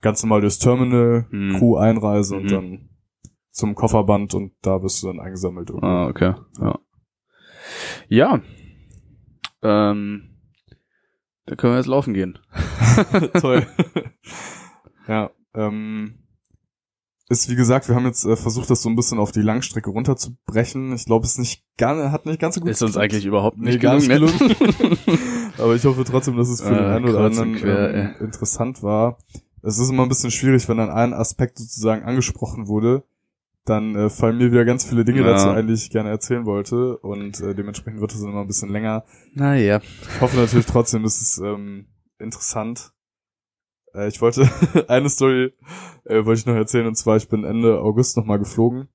ganz 0.00 0.22
normal 0.22 0.40
durchs 0.40 0.58
Terminal, 0.58 1.26
Hm. 1.30 1.56
Crew 1.58 1.76
einreise 1.76 2.36
und 2.36 2.44
Mhm. 2.44 2.48
dann 2.48 2.88
zum 3.50 3.74
Kofferband 3.74 4.34
und 4.34 4.52
da 4.62 4.82
wirst 4.82 5.02
du 5.02 5.08
dann 5.08 5.20
eingesammelt. 5.20 5.70
irgendwo. 5.70 5.86
Ah, 5.86 6.06
okay. 6.08 6.34
Ja. 6.60 6.78
Ja. 8.08 8.40
Ähm, 9.62 10.36
da 11.46 11.56
können 11.56 11.72
wir 11.72 11.78
jetzt 11.78 11.86
laufen 11.86 12.14
gehen. 12.14 12.38
Toll. 13.40 13.66
ja, 15.08 15.30
ähm, 15.54 16.18
ist 17.28 17.50
wie 17.50 17.56
gesagt, 17.56 17.88
wir 17.88 17.94
haben 17.96 18.06
jetzt 18.06 18.24
äh, 18.24 18.36
versucht, 18.36 18.70
das 18.70 18.80
so 18.82 18.88
ein 18.88 18.96
bisschen 18.96 19.18
auf 19.18 19.32
die 19.32 19.42
Langstrecke 19.42 19.90
runterzubrechen. 19.90 20.92
Ich 20.94 21.04
glaube, 21.06 21.26
es 21.26 21.36
nicht 21.36 21.64
gar, 21.76 22.10
hat 22.12 22.24
nicht 22.26 22.40
ganz 22.40 22.54
so 22.54 22.60
gut 22.60 22.70
Ist 22.70 22.82
uns 22.82 22.92
geklappt. 22.92 23.12
eigentlich 23.12 23.26
überhaupt 23.26 23.58
Nee, 23.58 23.70
nicht 23.72 23.80
gar 23.80 23.96
nicht 23.96 24.08
gelungen. 24.08 24.32
ne? 24.38 24.96
Aber 25.58 25.74
ich 25.74 25.84
hoffe 25.84 26.04
trotzdem, 26.04 26.36
dass 26.36 26.48
es 26.48 26.62
für 26.62 26.70
den 26.74 26.84
Äh, 26.84 26.86
einen 26.88 27.08
oder 27.08 27.20
anderen 27.24 27.54
quer, 27.56 27.94
ähm, 27.94 28.14
interessant 28.20 28.82
war. 28.82 29.18
Es 29.62 29.78
ist 29.78 29.90
immer 29.90 30.04
ein 30.04 30.08
bisschen 30.08 30.30
schwierig, 30.30 30.68
wenn 30.68 30.76
dann 30.76 30.90
ein 30.90 31.12
Aspekt 31.12 31.58
sozusagen 31.58 32.04
angesprochen 32.04 32.68
wurde, 32.68 33.04
dann 33.64 33.94
äh, 33.96 34.08
fallen 34.10 34.38
mir 34.38 34.50
wieder 34.50 34.64
ganz 34.64 34.84
viele 34.84 35.04
Dinge 35.04 35.20
Ja. 35.20 35.26
dazu 35.32 35.50
ein, 35.50 35.66
die 35.66 35.74
ich 35.74 35.90
gerne 35.90 36.10
erzählen 36.10 36.46
wollte 36.46 36.96
und 36.98 37.40
äh, 37.40 37.54
dementsprechend 37.54 38.00
wird 38.00 38.12
es 38.12 38.20
dann 38.20 38.30
immer 38.30 38.40
ein 38.42 38.46
bisschen 38.46 38.70
länger. 38.70 39.04
Naja. 39.34 39.80
Ich 40.14 40.20
hoffe 40.20 40.36
natürlich 40.36 40.66
trotzdem, 40.66 41.04
es 41.04 41.20
ist 41.20 41.38
ähm, 41.38 41.86
interessant. 42.18 42.92
Äh, 43.94 44.08
ich 44.08 44.20
wollte 44.20 44.48
eine 44.88 45.08
Story 45.10 45.52
äh, 46.04 46.24
wollte 46.24 46.40
ich 46.40 46.46
noch 46.46 46.54
erzählen 46.54 46.86
und 46.86 46.94
zwar 46.96 47.16
ich 47.16 47.28
bin 47.28 47.44
Ende 47.44 47.80
August 47.80 48.16
nochmal 48.16 48.38
geflogen 48.38 48.88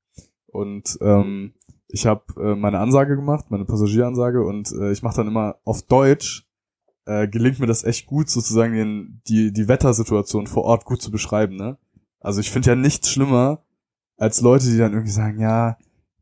und 0.47 0.97
ähm, 1.01 1.53
ich 1.87 2.07
habe 2.07 2.23
äh, 2.41 2.55
meine 2.55 2.79
Ansage 2.79 3.15
gemacht, 3.15 3.45
meine 3.49 3.65
Passagieransage 3.65 4.43
und 4.43 4.71
äh, 4.71 4.91
ich 4.91 5.03
mache 5.03 5.17
dann 5.17 5.27
immer 5.27 5.57
auf 5.65 5.83
Deutsch 5.83 6.47
äh, 7.05 7.27
gelingt 7.27 7.59
mir 7.59 7.67
das 7.67 7.83
echt 7.83 8.05
gut 8.05 8.29
sozusagen 8.29 8.73
den, 8.73 9.21
die 9.27 9.51
die 9.51 9.67
Wettersituation 9.67 10.47
vor 10.47 10.63
Ort 10.63 10.85
gut 10.85 11.01
zu 11.01 11.11
beschreiben, 11.11 11.55
ne? 11.55 11.77
Also 12.19 12.39
ich 12.39 12.51
finde 12.51 12.69
ja 12.69 12.75
nichts 12.75 13.09
schlimmer 13.09 13.63
als 14.17 14.41
Leute, 14.41 14.67
die 14.67 14.77
dann 14.77 14.93
irgendwie 14.93 15.11
sagen, 15.11 15.39
ja, 15.39 15.77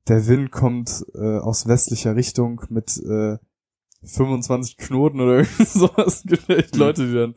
der 0.07 0.27
Wind 0.27 0.51
kommt 0.51 1.05
äh, 1.13 1.37
aus 1.37 1.67
westlicher 1.67 2.15
Richtung 2.15 2.61
mit 2.69 2.97
äh, 2.97 3.37
25 4.03 4.77
Knoten 4.77 5.21
oder 5.21 5.37
irgendwie 5.37 5.65
sowas. 5.65 6.23
Gibt 6.25 6.49
echt 6.49 6.73
Mhm. 6.73 6.79
Leute, 6.79 7.07
die 7.07 7.13
dann, 7.13 7.35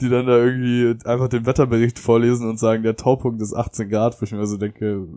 die 0.00 0.08
dann 0.08 0.26
da 0.26 0.36
irgendwie 0.36 0.96
einfach 1.06 1.28
den 1.28 1.46
Wetterbericht 1.46 1.98
vorlesen 1.98 2.48
und 2.48 2.58
sagen, 2.58 2.82
der 2.82 2.96
Taupunkt 2.96 3.42
ist 3.42 3.54
18 3.54 3.88
Grad, 3.88 4.20
wo 4.20 4.24
ich 4.24 4.32
mir 4.32 4.46
so 4.46 4.56
denke, 4.56 5.08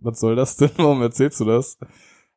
was 0.00 0.20
soll 0.20 0.36
das 0.36 0.56
denn? 0.56 0.70
Warum 0.76 1.02
erzählst 1.02 1.40
du 1.40 1.44
das? 1.44 1.78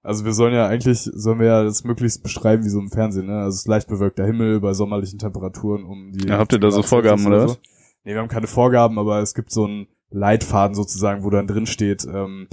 Also 0.02 0.24
wir 0.24 0.32
sollen 0.34 0.54
ja 0.54 0.68
eigentlich, 0.68 1.10
sollen 1.14 1.40
wir 1.40 1.48
ja 1.48 1.64
das 1.64 1.84
möglichst 1.84 2.24
beschreiben 2.24 2.64
wie 2.64 2.70
so 2.70 2.80
im 2.80 2.90
Fernsehen, 2.90 3.28
ne? 3.28 3.40
Also 3.40 3.50
es 3.50 3.56
ist 3.62 3.68
leicht 3.68 3.88
bewölkter 3.88 4.26
Himmel 4.26 4.62
bei 4.62 4.74
sommerlichen 4.74 5.20
Temperaturen 5.20 5.84
um 5.84 6.12
die. 6.14 6.28
Ja, 6.28 6.38
habt 6.38 6.54
ihr 6.54 6.60
da 6.60 6.68
18 6.68 6.82
so 6.82 6.88
Vorgaben, 6.88 7.26
oder 7.26 7.50
was? 7.50 7.60
Nee, 8.06 8.14
wir 8.14 8.20
haben 8.20 8.30
keine 8.30 8.48
Vorgaben, 8.48 8.98
aber 8.98 9.20
es 9.20 9.34
gibt 9.34 9.52
so 9.52 9.66
einen 9.66 9.88
Leitfaden 10.10 10.74
sozusagen, 10.74 11.24
wo 11.24 11.30
dann 11.30 11.48
drin 11.48 11.66
steht, 11.66 12.06
ähm, 12.06 12.48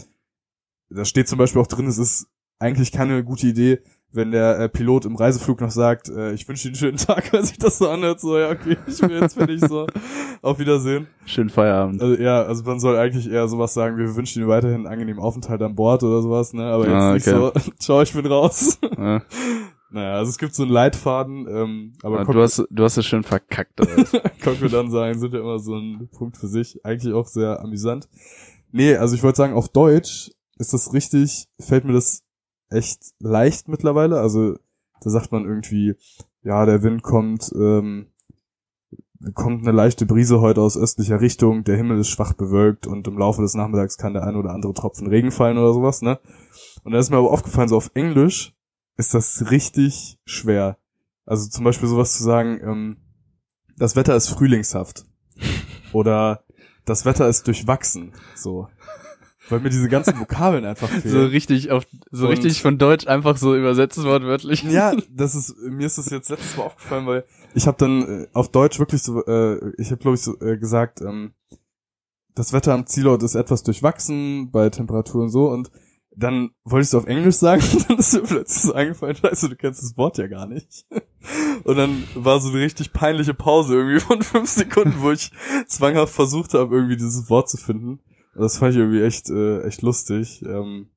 da 0.89 1.05
steht 1.05 1.29
zum 1.29 1.39
Beispiel 1.39 1.61
auch 1.61 1.67
drin, 1.67 1.87
es 1.87 1.99
ist 1.99 2.29
eigentlich 2.59 2.93
keine 2.93 3.25
gute 3.25 3.47
Idee, 3.47 3.81
wenn 4.13 4.31
der 4.31 4.59
äh, 4.61 4.69
Pilot 4.69 5.05
im 5.05 5.17
Reiseflug 5.17 5.61
noch 5.61 5.71
sagt, 5.71 6.09
äh, 6.09 6.33
ich 6.33 6.49
wünsche 6.49 6.69
Ihnen 6.69 6.75
einen 6.75 6.79
schönen 6.79 6.97
Tag, 6.97 7.33
weil 7.33 7.45
sich 7.45 7.59
das 7.59 7.79
so 7.79 7.89
anhört, 7.89 8.21
so, 8.21 8.39
ja, 8.39 8.51
okay, 8.51 8.77
ich 8.87 8.99
bin 9.01 9.11
jetzt 9.11 9.35
fertig, 9.35 9.61
so, 9.61 9.87
auf 10.43 10.59
Wiedersehen. 10.59 11.07
Schönen 11.27 11.51
Feierabend. 11.51 12.01
Also, 12.01 12.23
ja, 12.23 12.43
also 12.43 12.65
man 12.65 12.81
soll 12.81 12.97
eigentlich 12.97 13.31
eher 13.31 13.47
sowas 13.49 13.75
sagen, 13.75 13.99
wir 13.99 14.15
wünschen 14.17 14.41
Ihnen 14.41 14.49
weiterhin 14.49 14.77
einen 14.77 14.87
angenehmen 14.87 15.21
Aufenthalt 15.23 15.61
an 15.63 15.75
Bord 15.75 16.03
oder 16.03 16.23
sowas, 16.23 16.53
ne, 16.55 16.65
aber 16.65 16.85
jetzt 16.85 16.95
Ah, 16.95 17.13
nicht 17.15 17.29
okay. 17.29 17.61
so, 17.65 17.71
ciao, 17.79 18.03
ich 18.03 18.13
bin 18.15 18.27
raus. 18.27 18.79
Ja. 18.97 19.23
naja, 19.91 20.15
also 20.15 20.31
es 20.31 20.39
gibt 20.39 20.55
so 20.55 20.63
einen 20.63 20.73
Leitfaden, 20.73 21.47
ähm, 21.49 21.93
aber 22.03 22.21
Ah, 22.21 22.25
Cock- 22.25 22.35
du 22.35 22.43
hast, 22.43 22.65
du 22.71 22.85
hast 22.85 22.97
es 22.97 23.05
schön 23.07 23.23
verkackt. 23.23 23.81
Alter. 23.81 24.31
Cockpit-Ansagen 24.43 25.19
sind 25.19 25.35
ja 25.35 25.41
immer 25.41 25.59
so 25.59 25.75
ein 25.77 26.09
Punkt 26.17 26.37
für 26.37 26.49
sich. 26.49 26.81
Eigentlich 26.85 27.13
auch 27.13 27.27
sehr 27.27 27.61
amüsant. 27.61 28.09
Nee, 28.73 28.97
also 28.97 29.15
ich 29.15 29.23
wollte 29.23 29.37
sagen, 29.37 29.55
auf 29.55 29.69
Deutsch 29.69 30.31
ist 30.59 30.73
das 30.73 30.93
richtig, 30.93 31.47
fällt 31.61 31.85
mir 31.85 31.93
das 31.93 32.23
echt 32.71 33.15
leicht 33.19 33.69
mittlerweile. 33.69 34.21
Also 34.21 34.57
da 35.01 35.11
sagt 35.11 35.33
man 35.33 35.45
irgendwie, 35.45 35.95
ja, 36.43 36.65
der 36.67 36.83
Wind 36.83 37.03
kommt, 37.03 37.53
ähm, 37.55 38.07
kommt 39.35 39.63
eine 39.63 39.73
leichte 39.73 40.07
Brise 40.07 40.41
heute 40.41 40.61
aus 40.61 40.77
östlicher 40.77 41.21
Richtung, 41.21 41.65
der 41.65 41.77
Himmel 41.77 41.99
ist 41.99 42.09
schwach 42.09 42.35
bewölkt 42.35 42.87
und 42.87 43.09
im 43.09 43.19
Laufe 43.19 43.43
des 43.43 43.55
Nachmittags 43.55 43.99
kann 43.99 44.15
der 44.15 44.25
ein 44.25 44.37
oder 44.37 44.51
andere 44.51 44.75
Tropfen 44.75 45.07
Regen 45.09 45.33
fallen 45.33 45.59
oder 45.59 45.73
sowas, 45.73 46.03
ne? 46.03 46.19
Und 46.85 46.93
da 46.93 46.99
ist 46.99 47.11
mir 47.11 47.17
aber 47.17 47.31
aufgefallen, 47.31 47.69
so 47.69 47.77
auf 47.77 47.91
Englisch 47.95 48.55
ist 48.97 49.15
das 49.15 49.51
richtig 49.51 50.19
schwer. 50.25 50.79
Also 51.25 51.49
zum 51.49 51.65
Beispiel 51.65 51.89
sowas 51.89 52.17
zu 52.17 52.23
sagen, 52.23 52.61
ähm, 52.63 52.97
das 53.77 53.97
Wetter 53.97 54.17
ist 54.17 54.29
frühlingshaft. 54.29 55.05
Oder 55.93 56.45
das 56.85 57.05
Wetter 57.05 57.29
ist 57.29 57.47
durchwachsen. 57.47 58.13
So. 58.35 58.69
Weil 59.49 59.61
mir 59.61 59.71
diese 59.71 59.89
ganzen 59.89 60.19
Vokabeln 60.19 60.65
einfach 60.65 60.89
so 60.95 61.01
fehlen. 61.01 61.27
richtig 61.29 61.71
auf, 61.71 61.87
so 62.11 62.25
Und- 62.27 62.33
richtig 62.33 62.61
von 62.63 62.79
Deutsch 62.79 63.07
einfach 63.07 63.37
so 63.37 63.55
übersetzt 63.57 64.03
wortwörtlich. 64.03 64.63
Ja, 64.65 64.93
das 65.11 65.35
ist, 65.35 65.57
mir 65.59 65.87
ist 65.87 65.99
das 65.99 66.11
jetzt 66.11 66.31
letztes 66.31 66.57
Mal 66.57 66.65
aufgefallen, 66.65 67.07
weil 67.07 67.25
ich 67.55 67.67
habe 67.67 67.77
dann 67.79 68.03
äh, 68.03 68.27
auf 68.33 68.51
Deutsch 68.51 68.79
wirklich 68.79 69.03
so, 69.03 69.25
äh, 69.25 69.73
ich 69.79 69.91
habe 69.91 69.99
glaube 70.01 70.17
ich 70.17 70.23
so 70.23 70.39
äh, 70.41 70.57
gesagt, 70.59 71.01
ähm, 71.01 71.33
das 72.35 72.53
Wetter 72.53 72.75
am 72.75 72.87
Zielort 72.87 73.23
ist 73.23 73.35
etwas 73.35 73.63
durchwachsen 73.63 74.51
bei 74.51 74.69
Temperaturen 74.69 75.29
so 75.31 75.49
und 75.49 75.71
dann 76.19 76.51
wollte 76.65 76.83
ich 76.83 76.89
es 76.89 76.95
auf 76.95 77.07
Englisch 77.07 77.37
sagen 77.37 77.63
und 77.73 77.91
dann 77.91 77.99
ist 77.99 78.15
mir 78.15 78.23
plötzlich 78.23 78.63
so 78.63 78.73
eingefallen, 78.73 79.17
scheiße, 79.17 79.49
du 79.51 79.57
kennst 79.57 79.83
das 79.83 79.97
Wort 79.97 80.17
ja 80.19 80.27
gar 80.29 80.47
nicht. 80.47 80.87
Und 81.65 81.77
dann 81.77 82.05
war 82.15 82.41
so 82.41 82.49
eine 82.51 82.61
richtig 82.61 82.93
peinliche 82.93 83.35
Pause 83.35 83.75
irgendwie 83.75 84.01
von 84.01 84.23
fünf 84.23 84.49
Sekunden, 84.49 84.95
wo 85.01 85.11
ich 85.11 85.31
zwanghaft 85.67 86.15
versucht 86.15 86.55
habe, 86.55 86.75
irgendwie 86.75 86.97
dieses 86.97 87.29
Wort 87.29 87.51
zu 87.51 87.57
finden. 87.59 88.01
Das 88.39 88.59
fand 88.59 88.73
ich 88.73 88.79
irgendwie 88.79 89.03
echt, 89.03 89.31
äh, 89.31 89.63
echt 89.63 89.83
lustig. 89.83 90.43
Ähm, 90.47 90.89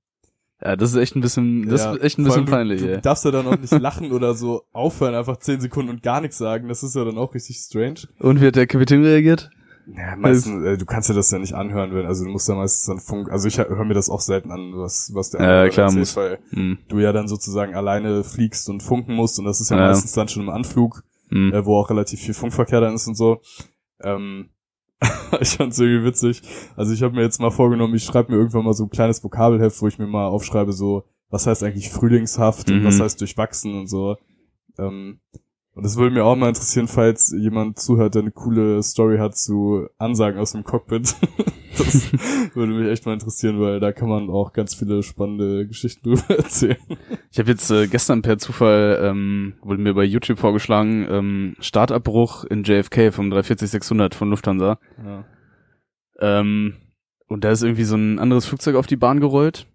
Ja, 0.61 0.75
das 0.75 0.91
ist 0.91 0.97
echt 0.97 1.15
ein 1.15 1.21
bisschen, 1.21 1.69
das 1.69 1.81
ja, 1.81 1.93
ist 1.93 2.03
echt 2.03 2.17
ein 2.19 2.23
bisschen 2.25 2.41
allem 2.41 2.51
peinlich, 2.51 2.81
du, 2.81 2.87
du 2.87 3.01
darfst 3.01 3.23
ja 3.25 3.31
dann 3.31 3.47
auch 3.47 3.57
nicht 3.57 3.71
lachen 3.79 4.11
oder 4.11 4.33
so 4.33 4.63
aufhören, 4.73 5.15
einfach 5.15 5.37
zehn 5.37 5.61
Sekunden 5.61 5.89
und 5.89 6.03
gar 6.03 6.19
nichts 6.21 6.37
sagen. 6.37 6.67
Das 6.67 6.83
ist 6.83 6.95
ja 6.95 7.05
dann 7.05 7.17
auch 7.17 7.33
richtig 7.33 7.57
strange. 7.57 8.01
Und 8.19 8.41
wie 8.41 8.47
hat 8.47 8.55
der 8.57 8.67
Kapitän 8.67 9.03
reagiert? 9.03 9.49
Ja, 9.95 10.15
meistens, 10.17 10.63
äh, 10.65 10.77
du 10.77 10.85
kannst 10.85 11.09
dir 11.09 11.15
das 11.15 11.31
ja 11.31 11.39
nicht 11.39 11.53
anhören, 11.53 11.95
wenn, 11.95 12.05
also 12.05 12.23
du 12.25 12.29
musst 12.29 12.47
ja 12.47 12.53
meistens 12.55 12.85
dann 12.85 12.99
Funk, 12.99 13.31
also 13.31 13.47
ich 13.47 13.57
höre 13.57 13.85
mir 13.85 13.95
das 13.95 14.09
auch 14.09 14.19
selten 14.21 14.51
an, 14.51 14.73
was, 14.75 15.09
was 15.15 15.31
der 15.31 15.41
Ja, 15.41 15.69
klar, 15.69 15.85
erzählt, 15.85 15.99
muss. 16.01 16.15
weil 16.15 16.39
Hm. 16.51 16.77
du 16.89 16.99
ja 16.99 17.11
dann 17.11 17.27
sozusagen 17.27 17.73
alleine 17.73 18.23
fliegst 18.23 18.69
und 18.69 18.83
funken 18.83 19.15
musst 19.15 19.39
und 19.39 19.45
das 19.45 19.61
ist 19.61 19.69
ja, 19.71 19.77
Ja. 19.77 19.87
meistens 19.87 20.11
dann 20.11 20.27
schon 20.27 20.43
im 20.43 20.49
Anflug, 20.49 21.03
Hm. 21.29 21.53
äh, 21.53 21.65
wo 21.65 21.77
auch 21.77 21.89
relativ 21.89 22.19
viel 22.19 22.33
Funkverkehr 22.35 22.81
dann 22.81 22.93
ist 22.93 23.07
und 23.07 23.15
so. 23.15 23.41
Ähm, 24.01 24.49
ich 25.41 25.49
fand's 25.57 25.79
irgendwie 25.79 26.05
witzig. 26.05 26.41
Also 26.75 26.93
ich 26.93 27.01
habe 27.03 27.15
mir 27.15 27.21
jetzt 27.21 27.39
mal 27.39 27.51
vorgenommen, 27.51 27.95
ich 27.95 28.03
schreibe 28.03 28.31
mir 28.31 28.37
irgendwann 28.37 28.65
mal 28.65 28.73
so 28.73 28.83
ein 28.85 28.89
kleines 28.89 29.23
Vokabelheft, 29.23 29.81
wo 29.81 29.87
ich 29.87 29.97
mir 29.99 30.07
mal 30.07 30.27
aufschreibe, 30.27 30.73
so, 30.73 31.03
was 31.29 31.47
heißt 31.47 31.63
eigentlich 31.63 31.89
frühlingshaft 31.89 32.69
und 32.69 32.81
Mhm. 32.81 32.85
was 32.85 32.99
heißt 32.99 33.19
durchwachsen 33.21 33.77
und 33.79 33.87
so. 33.87 34.17
Ähm, 34.77 35.19
Und 35.79 35.85
das 35.85 35.95
würde 35.95 36.13
mir 36.13 36.25
auch 36.25 36.35
mal 36.35 36.49
interessieren, 36.49 36.89
falls 36.89 37.33
jemand 37.33 37.79
zuhört, 37.79 38.13
der 38.13 38.23
eine 38.23 38.31
coole 38.31 38.83
Story 38.83 39.17
hat 39.17 39.37
zu 39.37 39.87
Ansagen 39.97 40.37
aus 40.37 40.51
dem 40.51 40.65
Cockpit. 40.65 41.15
das 41.77 42.11
würde 42.53 42.73
mich 42.73 42.89
echt 42.89 43.05
mal 43.05 43.13
interessieren, 43.13 43.61
weil 43.61 43.79
da 43.79 43.93
kann 43.93 44.09
man 44.09 44.29
auch 44.29 44.51
ganz 44.51 44.75
viele 44.75 45.03
spannende 45.03 45.65
Geschichten 45.67 46.03
drüber 46.03 46.37
erzählen. 46.37 46.75
Ich 47.31 47.39
habe 47.39 47.49
jetzt 47.49 47.71
äh, 47.71 47.87
gestern 47.87 48.21
per 48.21 48.37
Zufall, 48.37 48.99
ähm, 49.01 49.53
wurde 49.61 49.81
mir 49.81 49.93
bei 49.93 50.03
YouTube 50.03 50.37
vorgeschlagen, 50.37 51.07
ähm, 51.09 51.55
Startabbruch 51.61 52.43
in 52.43 52.63
JFK 52.63 53.13
vom 53.13 53.31
340-600 53.31 54.15
von 54.15 54.31
Lufthansa. 54.31 54.79
Ja. 55.01 55.23
Ähm, 56.19 56.73
und 57.27 57.45
da 57.45 57.51
ist 57.51 57.63
irgendwie 57.63 57.85
so 57.85 57.95
ein 57.95 58.19
anderes 58.19 58.45
Flugzeug 58.45 58.75
auf 58.75 58.85
die 58.85 58.97
Bahn 58.97 59.21
gerollt. 59.21 59.65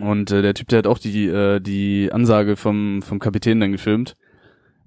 Und 0.00 0.32
äh, 0.32 0.42
der 0.42 0.54
Typ, 0.54 0.66
der 0.66 0.80
hat 0.80 0.88
auch 0.88 0.98
die, 0.98 1.28
äh, 1.28 1.60
die 1.60 2.10
Ansage 2.10 2.56
vom, 2.56 3.02
vom 3.02 3.20
Kapitän 3.20 3.60
dann 3.60 3.70
gefilmt. 3.70 4.16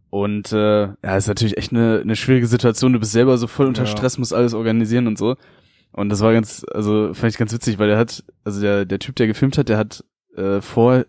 Und 0.09 0.51
äh, 0.51 0.87
ja, 0.87 1.17
ist 1.17 1.27
natürlich 1.27 1.57
echt 1.57 1.71
eine, 1.71 1.99
eine 2.01 2.15
schwierige 2.15 2.47
Situation. 2.47 2.93
Du 2.93 2.99
bist 2.99 3.11
selber 3.11 3.37
so 3.37 3.47
voll 3.47 3.67
unter 3.67 3.83
Ja. 3.83 3.87
Stress, 3.87 4.17
musst 4.17 4.33
alles 4.33 4.53
organisieren 4.53 5.07
und 5.07 5.17
so. 5.17 5.35
Und 5.91 6.09
das 6.09 6.21
war 6.21 6.33
ganz, 6.33 6.65
also 6.71 7.13
fand 7.13 7.33
ich 7.33 7.39
ganz 7.39 7.53
witzig, 7.53 7.79
weil 7.79 7.89
der 7.89 7.97
hat, 7.97 8.23
also 8.43 8.61
der, 8.61 8.85
der 8.85 8.99
Typ, 8.99 9.15
der 9.15 9.27
gefilmt 9.27 9.57
hat, 9.57 9.69
der 9.69 9.77
hat 9.77 10.03
äh, 10.35 10.61
vor 10.61 11.05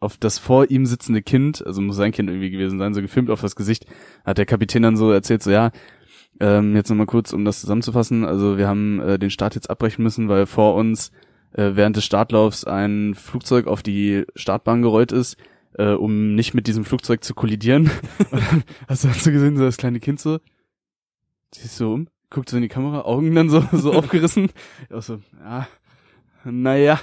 auf 0.00 0.18
das 0.18 0.38
vor 0.38 0.70
ihm 0.70 0.84
sitzende 0.84 1.22
Kind, 1.22 1.66
also 1.66 1.80
muss 1.80 1.96
sein 1.96 2.12
Kind 2.12 2.28
irgendwie 2.28 2.50
gewesen 2.50 2.78
sein, 2.78 2.92
so 2.92 3.00
gefilmt 3.00 3.30
auf 3.30 3.40
das 3.40 3.56
Gesicht, 3.56 3.86
hat 4.24 4.36
der 4.36 4.44
Kapitän 4.44 4.82
dann 4.82 4.98
so 4.98 5.10
erzählt, 5.10 5.42
so 5.42 5.50
ja, 5.50 5.70
ähm, 6.40 6.76
jetzt 6.76 6.90
nochmal 6.90 7.06
kurz, 7.06 7.32
um 7.32 7.46
das 7.46 7.62
zusammenzufassen, 7.62 8.24
also 8.24 8.58
wir 8.58 8.68
haben 8.68 9.00
äh, 9.00 9.18
den 9.18 9.30
Start 9.30 9.54
jetzt 9.54 9.70
abbrechen 9.70 10.02
müssen, 10.02 10.28
weil 10.28 10.44
vor 10.44 10.74
uns 10.74 11.10
äh, 11.52 11.70
während 11.74 11.96
des 11.96 12.04
Startlaufs 12.04 12.64
ein 12.64 13.14
Flugzeug 13.14 13.66
auf 13.66 13.82
die 13.82 14.24
Startbahn 14.36 14.82
gerollt 14.82 15.10
ist, 15.10 15.38
äh, 15.74 15.92
um 15.92 16.34
nicht 16.34 16.54
mit 16.54 16.66
diesem 16.66 16.84
Flugzeug 16.84 17.24
zu 17.24 17.34
kollidieren. 17.34 17.90
Hast 18.88 19.04
du, 19.04 19.08
hast 19.08 19.26
du 19.26 19.32
gesehen, 19.32 19.56
so 19.56 19.64
das 19.64 19.76
kleine 19.76 20.00
Kind 20.00 20.20
so, 20.20 20.38
siehst 21.54 21.76
so 21.76 21.92
um, 21.92 22.08
guckt 22.30 22.48
so 22.48 22.56
in 22.56 22.62
die 22.62 22.68
Kamera, 22.68 23.02
Augen 23.02 23.34
dann 23.34 23.48
so, 23.48 23.64
so 23.72 23.92
aufgerissen. 23.94 24.50
Auch 24.90 25.02
so, 25.02 25.20
ja, 25.40 25.66
naja. 26.44 27.00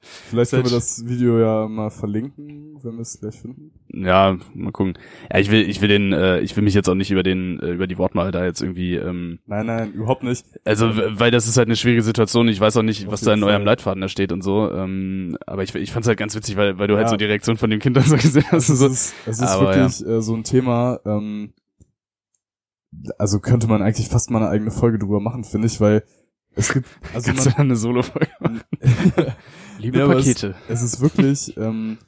Vielleicht 0.00 0.52
können 0.52 0.64
wir 0.64 0.70
das 0.70 1.06
Video 1.06 1.38
ja 1.38 1.68
mal 1.68 1.90
verlinken, 1.90 2.78
wenn 2.82 2.94
wir 2.94 3.02
es 3.02 3.20
gleich 3.20 3.40
finden. 3.40 3.72
Ja, 4.04 4.36
mal 4.54 4.72
gucken. 4.72 4.94
Ja, 5.32 5.38
ich 5.38 5.50
will, 5.50 5.68
ich 5.68 5.80
will 5.80 5.88
den, 5.88 6.12
äh, 6.12 6.40
ich 6.40 6.54
will 6.56 6.62
mich 6.64 6.74
jetzt 6.74 6.88
auch 6.88 6.94
nicht 6.94 7.10
über 7.10 7.22
den, 7.22 7.58
äh, 7.60 7.70
über 7.72 7.86
die 7.86 7.98
Wortwahl 7.98 8.30
da 8.30 8.44
jetzt 8.44 8.60
irgendwie, 8.62 8.94
ähm, 8.96 9.38
Nein, 9.46 9.66
nein, 9.66 9.92
überhaupt 9.92 10.22
nicht. 10.22 10.44
also, 10.64 10.90
weil 11.18 11.30
das 11.30 11.46
ist 11.48 11.56
halt 11.56 11.68
eine 11.68 11.76
schwierige 11.76 12.02
Situation. 12.02 12.48
Ich 12.48 12.60
weiß 12.60 12.76
auch 12.76 12.82
nicht, 12.82 13.06
Auf 13.06 13.12
was 13.12 13.20
da 13.22 13.34
in 13.34 13.42
eurem. 13.42 13.64
Leitfaden 13.64 14.00
da 14.00 14.08
steht 14.08 14.32
und 14.32 14.42
so. 14.42 14.70
Ähm, 14.72 15.36
aber 15.46 15.62
ich, 15.62 15.74
ich 15.74 15.92
fand's 15.92 16.06
halt 16.08 16.18
ganz 16.18 16.34
witzig, 16.34 16.56
weil, 16.56 16.78
weil 16.78 16.88
du 16.88 16.96
halt 16.96 17.06
Ja. 17.06 17.10
so 17.10 17.16
die 17.16 17.24
Reaktion 17.24 17.56
von 17.56 17.70
dem 17.70 17.80
Kind 17.80 17.96
dann 17.96 18.04
so 18.04 18.16
gesehen 18.16 18.44
hast. 18.50 18.68
So. 18.68 18.86
es 18.86 18.92
ist, 18.92 19.14
es 19.26 19.38
ist 19.40 19.42
Aber 19.48 19.74
wirklich 19.74 20.06
äh, 20.06 20.22
so 20.22 20.34
ein 20.34 20.44
Thema, 20.44 21.00
ähm, 21.04 21.52
also 23.18 23.40
könnte 23.40 23.66
man 23.66 23.82
eigentlich 23.82 24.08
fast 24.08 24.30
mal 24.30 24.38
eine 24.38 24.48
eigene 24.50 24.70
Folge 24.70 24.98
drüber 24.98 25.20
machen, 25.20 25.44
finde 25.44 25.66
ich, 25.66 25.80
weil 25.80 26.04
es 26.54 26.72
gibt, 26.72 26.88
also 27.14 27.26
Kannst 27.28 27.46
du 27.46 27.50
man, 27.50 27.56
da 27.56 27.62
eine 27.62 27.76
Solo-Folge 27.76 28.28
machen? 28.40 28.60
Liebe 29.78 29.98
Ja, 29.98 30.06
Pakete. 30.08 30.54
es 30.68 30.82
ist 30.82 31.00
wirklich, 31.00 31.56
ähm, 31.56 31.98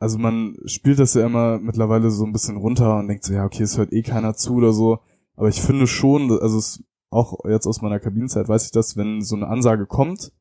also 0.00 0.18
man 0.18 0.56
spielt 0.64 0.98
das 0.98 1.14
ja 1.14 1.24
immer 1.24 1.58
mittlerweile 1.60 2.10
so 2.10 2.24
ein 2.24 2.32
bisschen 2.32 2.56
runter 2.56 2.98
und 2.98 3.06
denkt 3.08 3.22
so, 3.24 3.32
ja, 3.32 3.44
okay, 3.44 3.62
es 3.62 3.78
hört 3.78 3.92
eh 3.92 4.02
keiner 4.02 4.34
zu 4.34 4.54
oder 4.54 4.72
so. 4.72 4.98
Aber 5.36 5.48
ich 5.48 5.60
finde 5.62 5.86
schon, 5.86 6.30
also 6.40 6.58
es, 6.58 6.82
auch 7.10 7.38
jetzt 7.48 7.66
aus 7.66 7.80
meiner 7.82 8.00
Kabinenzeit 8.00 8.48
weiß 8.48 8.64
ich 8.64 8.72
das, 8.72 8.96
wenn 8.96 9.22
so 9.22 9.36
eine 9.36 9.46
Ansage 9.46 9.86
kommt, 9.86 10.32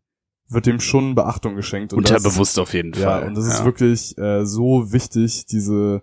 wird 0.47 0.65
dem 0.65 0.79
schon 0.79 1.13
Beachtung 1.13 1.55
geschenkt. 1.55 1.93
Und 1.93 2.09
das 2.09 2.17
Unterbewusst 2.23 2.57
auf 2.57 2.73
jeden 2.73 2.93
Ja, 2.93 3.19
Fall. 3.19 3.27
und 3.27 3.35
das 3.37 3.45
ist 3.45 3.63
wirklich 3.65 4.17
äh, 4.17 4.45
so 4.45 4.91
wichtig, 4.91 5.45
diese 5.45 6.01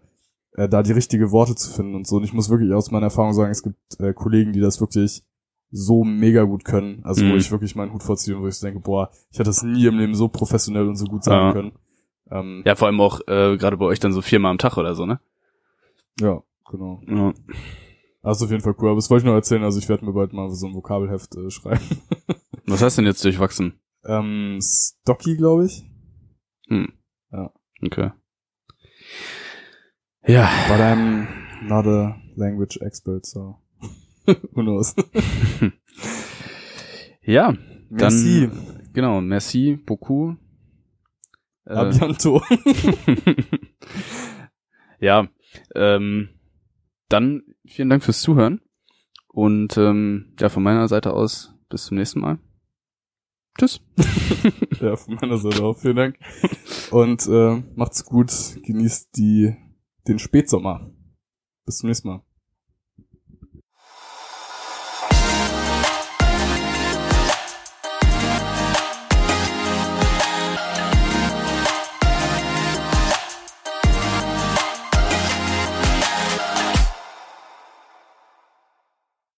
äh, 0.52 0.68
da 0.68 0.82
die 0.82 0.92
richtige 0.92 1.32
Worte 1.32 1.54
zu 1.57 1.70
finden 1.70 1.94
und 1.94 2.07
so. 2.07 2.16
Und 2.16 2.24
ich 2.24 2.32
muss 2.32 2.48
wirklich 2.48 2.72
aus 2.72 2.90
meiner 2.90 3.07
Erfahrung 3.07 3.32
sagen, 3.32 3.50
es 3.50 3.62
gibt 3.62 3.76
äh, 3.98 4.12
Kollegen, 4.14 4.52
die 4.52 4.61
das 4.61 4.80
wirklich 4.80 5.24
so 5.72 6.04
mega 6.04 6.44
gut 6.44 6.64
können. 6.64 7.00
Also 7.04 7.22
wo 7.26 7.30
Mhm. 7.32 7.38
ich 7.38 7.50
wirklich 7.50 7.74
meinen 7.74 7.92
Hut 7.92 8.02
vorziehe 8.04 8.36
und 8.36 8.42
wo 8.42 8.48
ich 8.48 8.54
so 8.54 8.66
denke, 8.66 8.80
boah, 8.80 9.11
ich 9.30 9.38
hätte 9.38 9.48
das 9.50 9.62
nie 9.62 9.84
im 9.86 9.98
Leben 9.98 10.14
so 10.14 10.28
professionell 10.28 10.86
und 10.88 10.96
so 10.96 11.07
gut 11.07 11.24
sagen 11.24 11.46
Ja. 11.48 11.52
können. 11.52 11.72
Ähm, 12.31 12.62
Ja, 12.66 12.74
vor 12.74 12.87
allem 12.89 13.01
auch 13.01 13.20
äh, 13.29 13.57
gerade 13.57 13.77
bei 13.77 13.85
euch 13.87 14.01
dann 14.01 14.12
so 14.12 14.22
viermal 14.22 14.51
am 14.51 14.59
Tag 14.59 14.77
oder 14.77 14.95
so, 14.95 15.07
ne? 15.07 15.20
ja, 16.20 16.43
genau. 16.70 17.01
Ja. 17.07 17.33
Das 18.22 18.39
ist 18.39 18.43
auf 18.43 18.51
jeden 18.51 18.62
Fall 18.62 18.74
cool. 18.79 18.89
Aber 18.89 18.97
das 18.97 19.09
wollte 19.11 19.22
ich 19.22 19.27
noch 19.27 19.35
erzählen. 19.35 19.62
Also 19.62 19.79
ich 19.79 19.89
werde 19.89 20.05
mir 20.05 20.12
bald 20.12 20.33
mal 20.33 20.51
so 20.51 20.66
ein 20.66 20.74
Vokabelheft 20.74 21.37
äh, 21.37 21.51
schreiben. 21.51 21.85
Was 22.66 22.83
heißt 22.83 22.99
denn 22.99 23.05
jetzt 23.07 23.24
durchwachsen? 23.24 23.79
ähm, 24.05 24.59
Stocky, 24.61 25.37
glaube 25.37 25.66
ich. 25.66 25.85
Hm. 26.68 26.93
Ja. 27.31 27.53
Okay. 27.85 28.11
Ja, 30.27 30.51
But 30.68 30.81
I'm 30.81 31.27
not 31.62 31.87
a 31.87 32.16
language 32.35 32.79
expert, 32.81 33.24
so 33.27 33.59
who 34.27 34.62
knows. 34.62 34.95
ja, 37.22 37.55
Merci. 37.91 38.49
dann 38.49 38.91
genau, 38.93 39.20
merci 39.20 39.77
beaucoup. 39.87 40.37
Äh, 41.67 41.91
ja, 45.01 45.29
ähm, 45.75 46.29
dann 47.09 47.43
vielen 47.67 47.91
Dank 47.91 48.05
fürs 48.05 48.21
Zuhören 48.21 48.61
und 49.29 49.77
ähm, 49.77 50.35
ja, 50.39 50.49
von 50.49 50.62
meiner 50.62 50.89
Seite 50.89 51.12
aus 51.12 51.55
bis 51.69 51.87
zum 51.87 51.99
nächsten 51.99 52.21
Mal. 52.21 52.39
Tschüss. 53.59 53.81
Ja, 54.81 54.95
von 54.95 55.14
meiner 55.14 55.39
Seite 55.39 55.64
auch. 55.64 55.79
Vielen 55.79 55.97
Dank. 55.97 56.19
Und 56.91 57.27
äh, 57.27 57.62
macht's 57.75 58.05
gut. 58.05 58.31
Genießt 58.62 59.17
die 59.17 59.57
den 60.07 60.19
Spätsommer. 60.19 60.93
Bis 61.64 61.79
zum 61.79 61.89
nächsten 61.89 62.09
Mal. 62.09 62.26